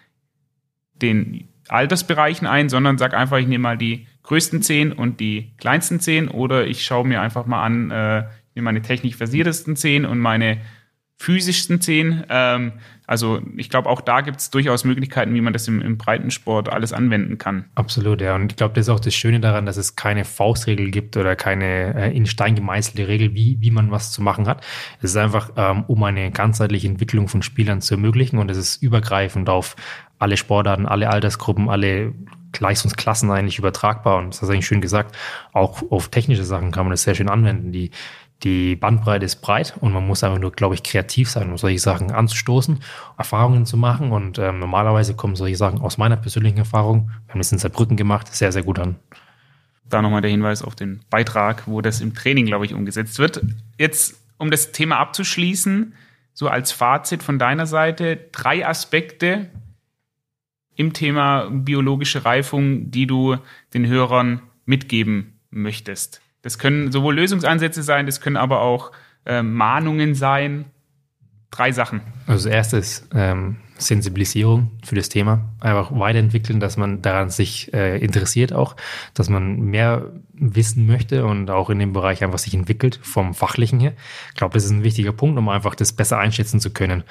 den 0.94 1.50
Altersbereichen 1.68 2.48
ein, 2.48 2.70
sondern 2.70 2.98
sage 2.98 3.18
einfach, 3.18 3.38
ich 3.38 3.48
nehme 3.48 3.64
mal 3.64 3.78
die 3.78 4.08
größten 4.24 4.62
zehn 4.62 4.91
und 4.94 5.20
die 5.20 5.52
kleinsten 5.58 6.00
zehn 6.00 6.30
oder 6.30 6.68
ich 6.68 6.86
schaue 6.86 7.06
mir 7.08 7.22
einfach 7.22 7.46
mal 7.46 7.64
an, 7.64 7.91
äh, 7.91 8.24
nehme 8.56 8.66
meine 8.66 8.82
technisch 8.82 9.16
versiertesten 9.16 9.76
zehn 9.76 10.06
und 10.06 10.20
meine 10.20 10.60
physischsten 11.24 11.80
zehn. 11.80 12.26
Ähm, 12.30 12.74
also 13.08 13.42
ich 13.56 13.70
glaube, 13.70 13.90
auch 13.90 14.02
da 14.02 14.22
gibt 14.22 14.40
es 14.40 14.50
durchaus 14.50 14.84
Möglichkeiten, 14.84 15.34
wie 15.34 15.42
man 15.42 15.54
das 15.54 15.68
im, 15.68 15.82
im 15.82 15.98
Breitensport 15.98 16.68
alles 16.70 16.92
anwenden 16.92 17.38
kann. 17.38 17.66
Absolut, 17.76 18.22
ja. 18.22 18.36
Und 18.36 18.52
ich 18.52 18.58
glaube, 18.58 18.74
das 18.74 18.88
ist 18.88 18.90
auch 18.90 19.00
das 19.00 19.16
Schöne 19.16 19.40
daran, 19.40 19.66
dass 19.66 19.78
es 19.78 19.96
keine 19.96 20.26
Faustregel 20.26 20.92
gibt 20.92 21.16
oder 21.16 21.36
keine 21.36 21.96
äh, 21.96 22.16
in 22.16 22.26
Stein 22.26 22.56
gemeißelte 22.56 23.08
Regel, 23.08 23.34
wie, 23.34 23.58
wie 23.62 23.72
man 23.72 23.92
was 23.92 24.12
zu 24.12 24.22
machen 24.22 24.48
hat. 24.48 24.66
Es 25.00 25.12
ist 25.12 25.18
einfach, 25.18 25.52
ähm, 25.56 25.86
um 25.88 26.04
eine 26.04 26.32
ganzheitliche 26.32 26.88
Entwicklung 26.88 27.30
von 27.30 27.42
Spielern 27.42 27.82
zu 27.82 27.94
ermöglichen 27.94 28.38
und 28.38 28.52
es 28.52 28.58
ist 28.58 28.84
übergreifend 28.84 29.48
auf 29.50 29.76
alle 30.20 30.36
Sportarten, 30.38 30.86
alle 30.86 31.10
Altersgruppen, 31.10 31.70
alle 31.70 32.14
Leistungsklassen 32.60 33.32
eigentlich 33.32 33.60
übertragbar. 33.60 34.18
Und 34.18 34.30
das 34.30 34.42
hast 34.42 34.50
du 34.50 34.54
eigentlich 34.54 34.68
schön 34.68 34.82
gesagt, 34.82 35.16
auch 35.52 35.84
auf 35.92 36.10
technische 36.10 36.44
Sachen 36.44 36.72
kann 36.72 36.86
man 36.86 36.92
das 36.92 37.04
sehr 37.04 37.16
schön 37.16 37.30
anwenden. 37.30 37.72
Die 37.72 37.92
die 38.44 38.76
Bandbreite 38.76 39.26
ist 39.26 39.38
breit 39.38 39.76
und 39.80 39.94
man 39.94 40.06
muss 40.06 40.24
einfach 40.24 40.39
nur, 40.39 40.52
glaube 40.52 40.76
ich, 40.76 40.84
kreativ 40.84 41.30
sein, 41.30 41.50
um 41.50 41.58
solche 41.58 41.80
Sachen 41.80 42.12
anzustoßen, 42.12 42.80
Erfahrungen 43.18 43.66
zu 43.66 43.78
machen. 43.78 44.12
Und 44.12 44.38
ähm, 44.38 44.60
normalerweise 44.60 45.16
kommen 45.16 45.36
solche 45.36 45.56
Sachen 45.56 45.80
aus 45.80 45.98
meiner 45.98 46.18
persönlichen 46.18 46.58
Erfahrung, 46.58 47.10
wir 47.26 47.34
haben 47.34 47.39
das 47.39 47.52
in 47.52 47.58
Saarbrücken 47.58 47.96
gemacht, 47.96 48.34
sehr, 48.34 48.52
sehr 48.52 48.64
gut 48.64 48.80
an. 48.80 48.96
Da 49.88 50.02
nochmal 50.02 50.22
der 50.22 50.32
Hinweis 50.32 50.62
auf 50.62 50.76
den 50.76 51.02
Beitrag, 51.10 51.68
wo 51.68 51.82
das 51.82 52.02
im 52.02 52.14
Training, 52.14 52.46
glaube 52.46 52.66
ich, 52.66 52.74
umgesetzt 52.74 53.20
wird. 53.20 53.41
Jetzt, 53.78 54.16
um 54.38 54.52
das 54.52 54.72
Thema 54.72 54.98
abzuschließen, 54.98 55.94
so 56.34 56.48
als 56.48 56.72
Fazit 56.72 57.24
von 57.24 57.39
deiner 57.39 57.66
Seite, 57.66 58.20
drei 58.32 58.68
Aspekte 58.68 59.50
im 60.76 60.94
Thema 60.94 61.50
biologische 61.52 62.26
Reifung, 62.26 62.89
die 62.89 63.06
du 63.06 63.38
den 63.74 63.88
Hörern 63.88 64.41
mitgeben 64.66 65.39
möchtest. 65.52 66.23
Das 66.44 66.60
können 66.60 66.91
sowohl 66.91 67.16
Lösungsansätze 67.16 67.82
sein, 67.82 68.06
das 68.06 68.22
können 68.22 68.38
aber 68.38 68.62
auch 68.62 68.91
äh, 69.26 69.41
Mahnungen 69.41 70.14
sein. 70.14 70.66
Drei 71.50 71.72
Sachen. 71.72 72.02
Also 72.28 72.50
erstes 72.50 73.08
ähm, 73.14 73.58
Sensibilisierung 73.78 74.72
für 74.84 74.96
das 74.96 75.10
Thema. 75.10 75.50
Einfach 75.60 75.91
weiterentwickeln, 75.98 76.60
dass 76.60 76.78
man 76.78 77.02
daran 77.02 77.30
sich 77.30 77.74
äh, 77.74 77.98
interessiert 77.98 78.54
auch, 78.54 78.76
dass 79.14 79.30
man 79.30 79.60
mehr 79.62 80.12
wissen 80.34 80.86
möchte 80.86 81.26
und 81.26 81.50
auch 81.50 81.70
in 81.70 81.80
dem 81.80 81.94
Bereich 81.94 82.24
einfach 82.24 82.39
sich 82.39 82.54
entwickelt 82.54 83.00
vom 83.02 83.34
Fachlichen 83.34 83.80
her. 83.80 83.94
Ich 84.30 84.36
glaube, 84.36 84.54
das 84.56 84.66
ist 84.66 84.72
ein 84.72 84.84
wichtiger 84.84 85.12
Punkt, 85.12 85.38
um 85.38 85.48
einfach 85.50 85.76
das 85.76 85.94
besser 85.94 86.18
einschätzen 86.18 86.60
zu 86.60 86.72
können. 86.72 87.04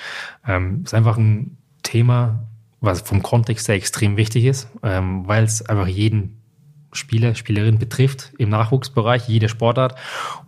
Ähm, 0.46 0.82
ist 0.84 0.94
einfach 0.94 1.16
ein 1.16 1.56
Thema, 1.82 2.44
was 2.80 3.00
vom 3.00 3.22
Kontext 3.22 3.68
her 3.68 3.76
extrem 3.76 4.16
wichtig 4.16 4.44
ist, 4.44 4.68
ähm, 4.82 5.26
weil 5.26 5.44
es 5.44 5.62
einfach 5.62 5.86
jeden 5.86 6.41
Spieler, 6.92 7.34
Spielerin 7.34 7.78
betrifft 7.78 8.32
im 8.38 8.50
Nachwuchsbereich, 8.50 9.28
jede 9.28 9.48
Sportart 9.48 9.98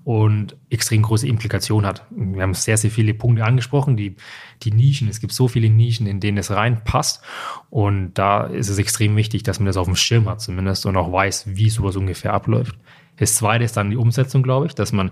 und 0.05 0.57
extrem 0.69 1.03
große 1.03 1.27
Implikationen 1.27 1.87
hat. 1.87 2.05
Wir 2.11 2.43
haben 2.43 2.55
sehr, 2.55 2.77
sehr 2.77 2.91
viele 2.91 3.15
Punkte 3.15 3.45
angesprochen, 3.45 3.97
die, 3.97 4.17
die 4.63 4.71
Nischen. 4.71 5.09
Es 5.09 5.21
gibt 5.21 5.33
so 5.33 5.49
viele 5.49 5.71
Nischen, 5.71 6.07
in 6.07 6.21
denen 6.21 6.39
es 6.39 6.51
reinpasst. 6.51 7.23
Und 7.71 8.15
da 8.15 8.45
ist 8.45 8.69
es 8.69 8.79
extrem 8.79 9.17
wichtig, 9.17 9.43
dass 9.43 9.59
man 9.59 9.67
das 9.67 9.77
auf 9.77 9.87
dem 9.87 9.97
Schirm 9.97 10.29
hat 10.29 10.41
zumindest 10.41 10.85
und 10.87 10.97
auch 10.97 11.11
weiß, 11.11 11.57
wie 11.57 11.71
sowas 11.71 11.97
ungefähr 11.97 12.35
abläuft. 12.35 12.77
Das 13.17 13.37
zweite 13.37 13.65
ist 13.65 13.77
dann 13.77 13.91
die 13.91 13.97
Umsetzung, 13.97 14.43
glaube 14.43 14.67
ich, 14.67 14.75
dass 14.75 14.93
man 14.93 15.11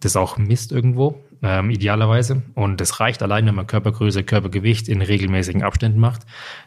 das 0.00 0.16
auch 0.16 0.36
misst 0.36 0.72
irgendwo, 0.72 1.22
ähm, 1.42 1.70
idealerweise. 1.70 2.42
Und 2.54 2.80
das 2.80 3.00
reicht 3.00 3.22
allein, 3.22 3.46
wenn 3.46 3.54
man 3.54 3.66
Körpergröße, 3.66 4.24
Körpergewicht 4.24 4.88
in 4.88 5.02
regelmäßigen 5.02 5.62
Abständen 5.62 6.00
macht. 6.00 6.22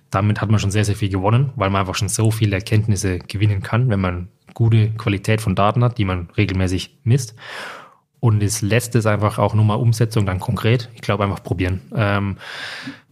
Damit 0.10 0.42
hat 0.42 0.50
man 0.50 0.60
schon 0.60 0.72
sehr, 0.72 0.86
sehr 0.86 0.96
viel 0.96 1.10
gewonnen, 1.10 1.52
weil 1.56 1.70
man 1.70 1.82
einfach 1.82 1.96
schon 1.96 2.10
so 2.10 2.32
viele 2.32 2.56
Erkenntnisse 2.56 3.20
gewinnen 3.20 3.62
kann, 3.62 3.90
wenn 3.90 4.02
man 4.02 4.30
gute 4.54 4.90
Qualität 4.92 5.42
von 5.42 5.56
Daten 5.56 5.84
hat, 5.84 5.98
die 5.98 6.06
man 6.06 6.30
regelmäßig 6.36 6.98
misst. 7.04 7.36
Und 8.20 8.42
das 8.42 8.62
letzte 8.62 8.98
ist 8.98 9.06
einfach 9.06 9.38
auch 9.38 9.54
nur 9.54 9.64
mal 9.64 9.76
Umsetzung 9.76 10.26
dann 10.26 10.40
konkret. 10.40 10.90
Ich 10.94 11.02
glaube 11.02 11.24
einfach 11.24 11.44
probieren. 11.44 11.82
Ähm, 11.96 12.38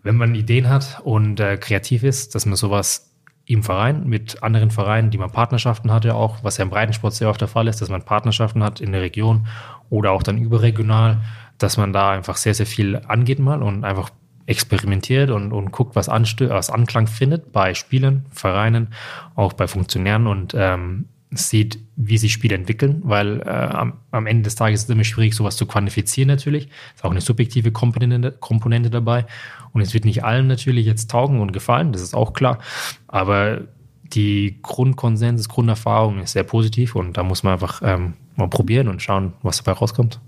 wenn 0.04 0.18
man 0.18 0.36
Ideen 0.36 0.70
hat 0.70 1.02
und 1.04 1.40
äh, 1.40 1.58
kreativ 1.58 2.04
ist, 2.04 2.36
dass 2.36 2.46
man 2.46 2.56
sowas 2.56 3.14
im 3.48 3.64
Verein 3.64 4.06
mit 4.08 4.44
anderen 4.44 4.72
Vereinen, 4.72 5.10
die 5.10 5.18
man 5.18 5.32
Partnerschaften 5.32 5.92
hatte, 5.92 6.16
auch, 6.16 6.44
was 6.44 6.58
ja 6.58 6.64
im 6.64 6.70
Breitensport 6.70 7.14
sehr 7.14 7.30
oft 7.30 7.40
der 7.40 7.48
Fall 7.48 7.68
ist, 7.68 7.82
dass 7.82 7.90
man 7.90 8.04
Partnerschaften 8.04 8.62
hat 8.62 8.82
in 8.82 8.92
der 8.92 9.02
Region 9.02 9.48
oder 9.90 10.12
auch 10.12 10.22
dann 10.22 10.38
überregional, 10.38 11.22
dass 11.58 11.78
man 11.78 11.94
da 11.94 12.12
einfach 12.12 12.36
sehr, 12.36 12.54
sehr 12.54 12.66
viel 12.66 13.02
angeht 13.08 13.40
mal 13.40 13.64
und 13.64 13.86
einfach 13.86 14.10
experimentiert 14.48 15.30
und, 15.30 15.54
und 15.54 15.72
guckt, 15.72 15.96
was, 15.96 16.10
Anstö 16.10 16.50
was 16.50 16.70
Anklang 16.70 17.08
findet 17.08 17.54
bei 17.54 17.74
Spielern, 17.74 18.26
Vereinen, 18.32 18.90
auch 19.36 19.54
bei 19.54 19.68
Funktionären 19.68 20.28
und 20.28 20.54
ähm, 20.54 21.06
sieht, 21.32 21.80
wie 21.96 22.18
sich 22.18 22.32
Spiele 22.32 22.56
entwickeln, 22.56 23.02
weil 23.04 23.42
äh, 23.42 23.50
am, 23.50 23.94
am, 24.12 24.28
Ende 24.28 24.44
des 24.44 24.56
Tages 24.56 24.82
ist 24.82 24.90
es 24.90 24.94
immer 24.94 25.04
schwierig, 25.04 25.34
sowas 25.34 25.58
zu 25.58 25.66
quantifizieren 25.66 26.28
natürlich. 26.28 26.70
Ist 26.96 27.04
auch 27.04 27.12
eine 27.12 27.22
subjektive 27.22 27.72
Komponente, 27.72 28.32
Komponente 28.32 28.90
dabei. 28.90 29.26
Und 29.74 29.82
es 29.82 29.94
wird 29.94 30.06
nicht 30.06 30.24
allen 30.24 30.48
natürlich 30.48 30.86
jetzt 30.86 31.12
taugen 31.12 31.40
und 31.40 31.54
gefallen, 31.54 31.92
das 31.92 32.02
ist 32.02 32.16
auch 32.16 32.34
klar. 32.34 32.60
Aber 33.08 33.62
die 34.04 34.60
Grundkonsens, 34.62 35.50
Grunderfahrung 35.50 36.20
ist 36.20 36.32
sehr 36.32 36.44
positiv 36.44 36.96
und 36.96 37.18
da 37.18 37.24
muss 37.24 37.44
man 37.44 37.54
einfach 37.54 37.82
ähm, 37.84 38.14
mal 38.36 38.50
probieren 38.50 38.88
und 38.88 39.02
schauen, 39.02 39.34
was 39.44 39.62
dabei 39.62 39.78
rauskommt. 39.78 40.20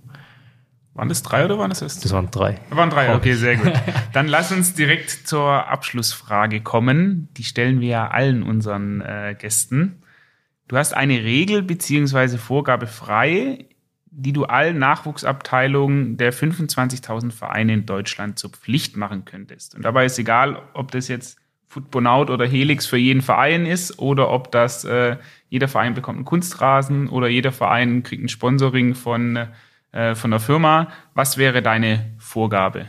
Waren 0.93 1.07
das 1.07 1.23
drei 1.23 1.45
oder 1.45 1.57
waren 1.57 1.69
das 1.69 1.81
erst? 1.81 2.03
Das 2.03 2.11
waren 2.11 2.29
drei. 2.29 2.59
Das 2.69 2.77
waren 2.77 2.89
drei, 2.89 3.15
okay, 3.15 3.33
sehr 3.33 3.55
gut. 3.55 3.71
Dann 4.13 4.27
lass 4.27 4.51
uns 4.51 4.73
direkt 4.73 5.09
zur 5.09 5.67
Abschlussfrage 5.67 6.61
kommen. 6.61 7.29
Die 7.37 7.45
stellen 7.45 7.79
wir 7.79 7.87
ja 7.87 8.07
allen 8.09 8.43
unseren 8.43 8.99
äh, 8.99 9.33
Gästen. 9.39 10.03
Du 10.67 10.75
hast 10.75 10.93
eine 10.93 11.23
Regel 11.23 11.63
beziehungsweise 11.63 12.37
Vorgabe 12.37 12.85
frei, 12.85 13.68
die 14.21 14.33
du 14.33 14.45
allen 14.45 14.77
Nachwuchsabteilungen 14.79 16.17
der 16.17 16.33
25.000 16.33 17.31
Vereine 17.31 17.73
in 17.73 17.85
Deutschland 17.85 18.37
zur 18.37 18.51
Pflicht 18.51 18.97
machen 18.97 19.25
könntest. 19.25 19.75
Und 19.75 19.83
dabei 19.83 20.05
ist 20.05 20.19
egal, 20.19 20.61
ob 20.73 20.91
das 20.91 21.07
jetzt 21.07 21.39
Footbonaut 21.67 22.29
oder 22.29 22.47
Helix 22.47 22.85
für 22.87 22.97
jeden 22.97 23.21
Verein 23.21 23.65
ist 23.65 23.99
oder 23.99 24.31
ob 24.31 24.51
das 24.51 24.83
äh, 24.85 25.17
jeder 25.49 25.67
Verein 25.67 25.93
bekommt 25.93 26.17
einen 26.17 26.25
Kunstrasen 26.25 27.07
oder 27.07 27.27
jeder 27.27 27.51
Verein 27.51 28.03
kriegt 28.03 28.23
ein 28.23 28.29
Sponsoring 28.29 28.95
von 28.95 29.47
äh, 29.91 30.15
von 30.15 30.31
der 30.31 30.39
Firma. 30.39 30.89
Was 31.13 31.37
wäre 31.37 31.61
deine 31.61 32.13
Vorgabe? 32.17 32.87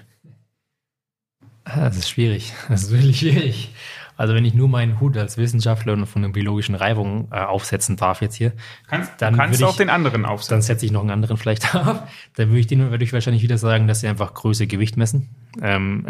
Das 1.65 1.97
ist 1.97 2.11
schwierig. 2.11 2.53
Das 2.69 2.85
ist 2.85 2.91
wirklich 2.91 3.21
schwierig. 3.21 3.75
Also 4.21 4.35
wenn 4.35 4.45
ich 4.45 4.53
nur 4.53 4.69
meinen 4.69 5.01
Hut 5.01 5.17
als 5.17 5.39
Wissenschaftler 5.39 5.95
und 5.95 6.05
von 6.05 6.21
der 6.21 6.29
biologischen 6.29 6.75
Reibung 6.75 7.29
äh, 7.33 7.39
aufsetzen 7.39 7.97
darf 7.97 8.21
jetzt 8.21 8.35
hier, 8.35 8.53
kannst, 8.87 9.13
dann 9.17 9.35
kannst 9.35 9.63
du 9.63 9.65
auch 9.65 9.71
ich, 9.71 9.77
den 9.79 9.89
anderen 9.89 10.27
aufsetzen. 10.27 10.57
Dann 10.57 10.61
setze 10.61 10.85
ich 10.85 10.93
noch 10.93 11.01
einen 11.01 11.09
anderen 11.09 11.39
vielleicht 11.39 11.75
auf. 11.75 12.03
Dann 12.35 12.49
würde 12.49 12.59
ich 12.59 12.67
denen 12.67 12.91
würde 12.91 13.03
ich 13.03 13.15
wahrscheinlich 13.15 13.43
wieder 13.43 13.57
sagen, 13.57 13.87
dass 13.87 14.01
sie 14.01 14.09
einfach 14.09 14.35
Größe, 14.35 14.67
Gewicht 14.67 14.99
messen. 14.99 15.31
Ähm, 15.63 16.05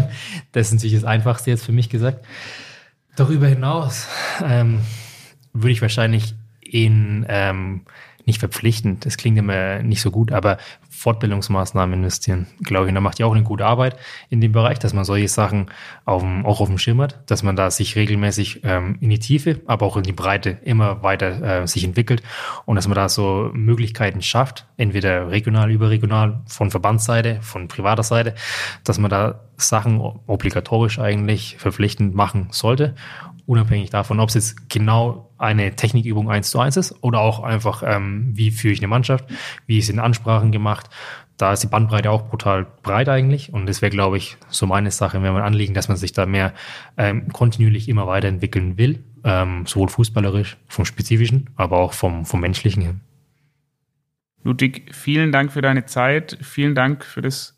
das 0.50 0.66
ist 0.66 0.72
natürlich 0.72 0.96
das 0.96 1.04
Einfachste 1.04 1.50
jetzt 1.50 1.64
für 1.64 1.70
mich 1.70 1.88
gesagt. 1.88 2.26
Darüber 3.14 3.46
hinaus 3.46 4.08
ähm, 4.44 4.80
würde 5.52 5.70
ich 5.70 5.82
wahrscheinlich 5.82 6.34
in 6.62 7.24
ähm, 7.28 7.82
nicht 8.26 8.40
verpflichtend, 8.40 9.06
das 9.06 9.16
klingt 9.16 9.38
immer 9.38 9.84
nicht 9.84 10.00
so 10.00 10.10
gut, 10.10 10.32
aber 10.32 10.58
Fortbildungsmaßnahmen 11.02 11.98
investieren, 11.98 12.46
glaube 12.62 12.86
ich. 12.86 12.88
Und 12.90 12.94
da 12.94 13.00
macht 13.00 13.18
ja 13.18 13.26
auch 13.26 13.34
eine 13.34 13.42
gute 13.42 13.66
Arbeit 13.66 13.96
in 14.30 14.40
dem 14.40 14.52
Bereich, 14.52 14.78
dass 14.78 14.92
man 14.92 15.04
solche 15.04 15.26
Sachen 15.26 15.66
auf 16.04 16.22
dem, 16.22 16.46
auch 16.46 16.60
auf 16.60 16.68
dem 16.68 16.78
Schirm 16.78 17.00
hat, 17.00 17.28
dass 17.28 17.42
man 17.42 17.56
da 17.56 17.72
sich 17.72 17.96
regelmäßig 17.96 18.60
ähm, 18.62 18.98
in 19.00 19.10
die 19.10 19.18
Tiefe, 19.18 19.60
aber 19.66 19.84
auch 19.84 19.96
in 19.96 20.04
die 20.04 20.12
Breite 20.12 20.58
immer 20.62 21.02
weiter 21.02 21.62
äh, 21.62 21.66
sich 21.66 21.82
entwickelt 21.82 22.22
und 22.66 22.76
dass 22.76 22.86
man 22.86 22.94
da 22.94 23.08
so 23.08 23.50
Möglichkeiten 23.52 24.22
schafft, 24.22 24.66
entweder 24.76 25.28
regional, 25.28 25.72
überregional, 25.72 26.42
von 26.46 26.70
Verbandsseite, 26.70 27.38
von 27.40 27.66
privater 27.66 28.04
Seite, 28.04 28.36
dass 28.84 28.98
man 28.98 29.10
da 29.10 29.40
Sachen 29.56 30.00
obligatorisch 30.00 31.00
eigentlich 31.00 31.56
verpflichtend 31.58 32.14
machen 32.14 32.48
sollte 32.52 32.94
unabhängig 33.46 33.90
davon, 33.90 34.20
ob 34.20 34.28
es 34.28 34.34
jetzt 34.34 34.70
genau 34.70 35.30
eine 35.38 35.74
Technikübung 35.74 36.30
eins 36.30 36.50
zu 36.50 36.60
eins 36.60 36.76
ist 36.76 36.94
oder 37.02 37.20
auch 37.20 37.40
einfach, 37.40 37.82
ähm, 37.84 38.30
wie 38.32 38.50
führe 38.50 38.72
ich 38.72 38.80
eine 38.80 38.88
Mannschaft, 38.88 39.24
wie 39.66 39.78
ist 39.78 39.90
in 39.90 39.98
Ansprachen 39.98 40.52
gemacht. 40.52 40.88
Da 41.36 41.52
ist 41.52 41.62
die 41.62 41.68
Bandbreite 41.68 42.10
auch 42.10 42.28
brutal 42.28 42.66
breit 42.82 43.08
eigentlich 43.08 43.52
und 43.52 43.66
das 43.66 43.82
wäre, 43.82 43.90
glaube 43.90 44.16
ich, 44.16 44.36
so 44.48 44.66
meine 44.66 44.90
Sache, 44.90 45.22
wenn 45.22 45.32
man 45.32 45.42
anliegen, 45.42 45.74
dass 45.74 45.88
man 45.88 45.96
sich 45.96 46.12
da 46.12 46.26
mehr 46.26 46.52
ähm, 46.96 47.28
kontinuierlich 47.28 47.88
immer 47.88 48.06
weiterentwickeln 48.06 48.78
will, 48.78 49.02
ähm, 49.24 49.66
sowohl 49.66 49.88
fußballerisch, 49.88 50.56
vom 50.68 50.84
Spezifischen, 50.84 51.50
aber 51.56 51.78
auch 51.78 51.92
vom, 51.92 52.24
vom 52.24 52.40
Menschlichen 52.40 52.82
her. 52.82 52.94
Ludwig, 54.44 54.92
vielen 54.92 55.32
Dank 55.32 55.52
für 55.52 55.62
deine 55.62 55.86
Zeit, 55.86 56.36
vielen 56.42 56.74
Dank 56.74 57.04
für 57.04 57.22
das 57.22 57.56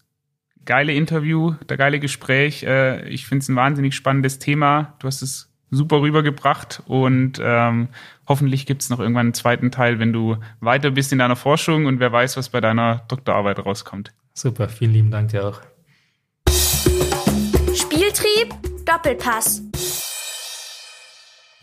geile 0.64 0.93
Interview, 0.93 1.55
der 1.68 1.76
geile 1.76 2.01
Gespräch. 2.01 2.62
Äh, 2.62 3.09
ich 3.09 3.26
finde 3.26 3.43
es 3.43 3.49
ein 3.49 3.57
wahnsinnig 3.57 3.95
spannendes 3.95 4.39
Thema. 4.39 4.95
Du 4.99 5.07
hast 5.07 5.22
es 5.22 5.51
super 5.70 6.01
rübergebracht 6.01 6.82
und 6.87 7.41
ähm, 7.43 7.89
hoffentlich 8.26 8.66
gibt 8.66 8.82
es 8.82 8.90
noch 8.90 9.00
irgendwann 9.00 9.26
einen 9.26 9.34
zweiten 9.34 9.70
Teil, 9.70 9.98
wenn 9.98 10.12
du 10.12 10.36
weiter 10.60 10.90
bist 10.90 11.12
in 11.12 11.18
deiner 11.18 11.36
Forschung 11.36 11.86
und 11.86 12.00
wer 12.00 12.12
weiß, 12.12 12.36
was 12.36 12.48
bei 12.48 12.60
deiner 12.60 13.02
Doktorarbeit 13.08 13.64
rauskommt. 13.64 14.12
Super, 14.32 14.68
vielen 14.68 14.92
lieben 14.92 15.10
Dank 15.10 15.30
dir 15.30 15.46
auch. 15.46 15.60
Spieltrieb, 17.74 18.54
Doppelpass. 18.84 19.62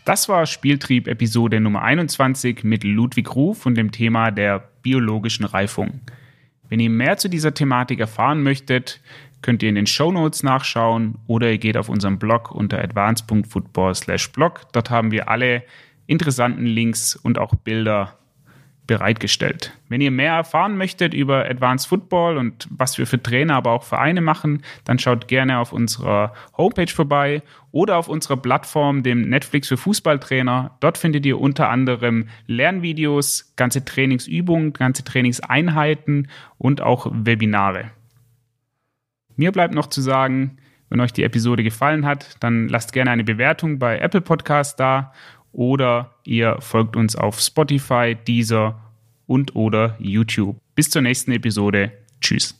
Das 0.04 0.28
war 0.28 0.46
Spieltrieb 0.46 1.06
Episode 1.06 1.60
Nummer 1.60 1.82
21 1.82 2.64
mit 2.64 2.82
Ludwig 2.82 3.34
Ruf 3.36 3.66
und 3.66 3.76
dem 3.76 3.92
Thema 3.92 4.32
der 4.32 4.58
biologischen 4.82 5.44
Reifung. 5.44 6.00
Wenn 6.68 6.80
ihr 6.80 6.90
mehr 6.90 7.18
zu 7.18 7.28
dieser 7.28 7.54
Thematik 7.54 8.00
erfahren 8.00 8.42
möchtet, 8.42 9.00
könnt 9.42 9.62
ihr 9.62 9.68
in 9.68 9.74
den 9.74 9.86
Show 9.86 10.10
Notes 10.10 10.42
nachschauen 10.42 11.18
oder 11.26 11.50
ihr 11.50 11.58
geht 11.58 11.76
auf 11.76 11.88
unseren 11.88 12.18
Blog 12.18 12.50
unter 12.50 12.82
advance.football/blog. 12.82 14.72
Dort 14.72 14.90
haben 14.90 15.10
wir 15.10 15.28
alle 15.28 15.62
interessanten 16.06 16.66
Links 16.66 17.16
und 17.16 17.38
auch 17.38 17.54
Bilder 17.54 18.18
bereitgestellt. 18.86 19.72
Wenn 19.88 20.00
ihr 20.00 20.10
mehr 20.10 20.34
erfahren 20.34 20.76
möchtet 20.76 21.14
über 21.14 21.48
Advanced 21.48 21.88
Football 21.88 22.36
und 22.36 22.68
was 22.70 22.98
wir 22.98 23.06
für 23.06 23.22
Trainer, 23.22 23.54
aber 23.54 23.70
auch 23.70 23.84
Vereine 23.84 24.20
machen, 24.20 24.62
dann 24.84 24.98
schaut 24.98 25.28
gerne 25.28 25.58
auf 25.58 25.72
unserer 25.72 26.34
Homepage 26.56 26.92
vorbei 26.92 27.42
oder 27.70 27.96
auf 27.96 28.08
unserer 28.08 28.36
Plattform, 28.36 29.02
dem 29.02 29.28
Netflix 29.28 29.68
für 29.68 29.76
Fußballtrainer. 29.76 30.76
Dort 30.80 30.98
findet 30.98 31.24
ihr 31.24 31.40
unter 31.40 31.68
anderem 31.68 32.28
Lernvideos, 32.46 33.54
ganze 33.56 33.84
Trainingsübungen, 33.84 34.72
ganze 34.72 35.04
Trainingseinheiten 35.04 36.28
und 36.58 36.80
auch 36.80 37.06
Webinare. 37.12 37.92
Mir 39.36 39.52
bleibt 39.52 39.74
noch 39.74 39.86
zu 39.86 40.00
sagen, 40.02 40.58
wenn 40.92 41.00
euch 41.00 41.14
die 41.14 41.24
Episode 41.24 41.62
gefallen 41.62 42.04
hat, 42.04 42.36
dann 42.40 42.68
lasst 42.68 42.92
gerne 42.92 43.10
eine 43.10 43.24
Bewertung 43.24 43.78
bei 43.78 43.98
Apple 43.98 44.20
Podcast 44.20 44.78
da 44.78 45.14
oder 45.52 46.14
ihr 46.24 46.56
folgt 46.60 46.96
uns 46.96 47.16
auf 47.16 47.40
Spotify, 47.40 48.16
Deezer 48.26 48.80
und 49.26 49.54
oder 49.54 49.96
YouTube. 49.98 50.56
Bis 50.74 50.90
zur 50.90 51.02
nächsten 51.02 51.32
Episode. 51.32 51.92
Tschüss. 52.20 52.54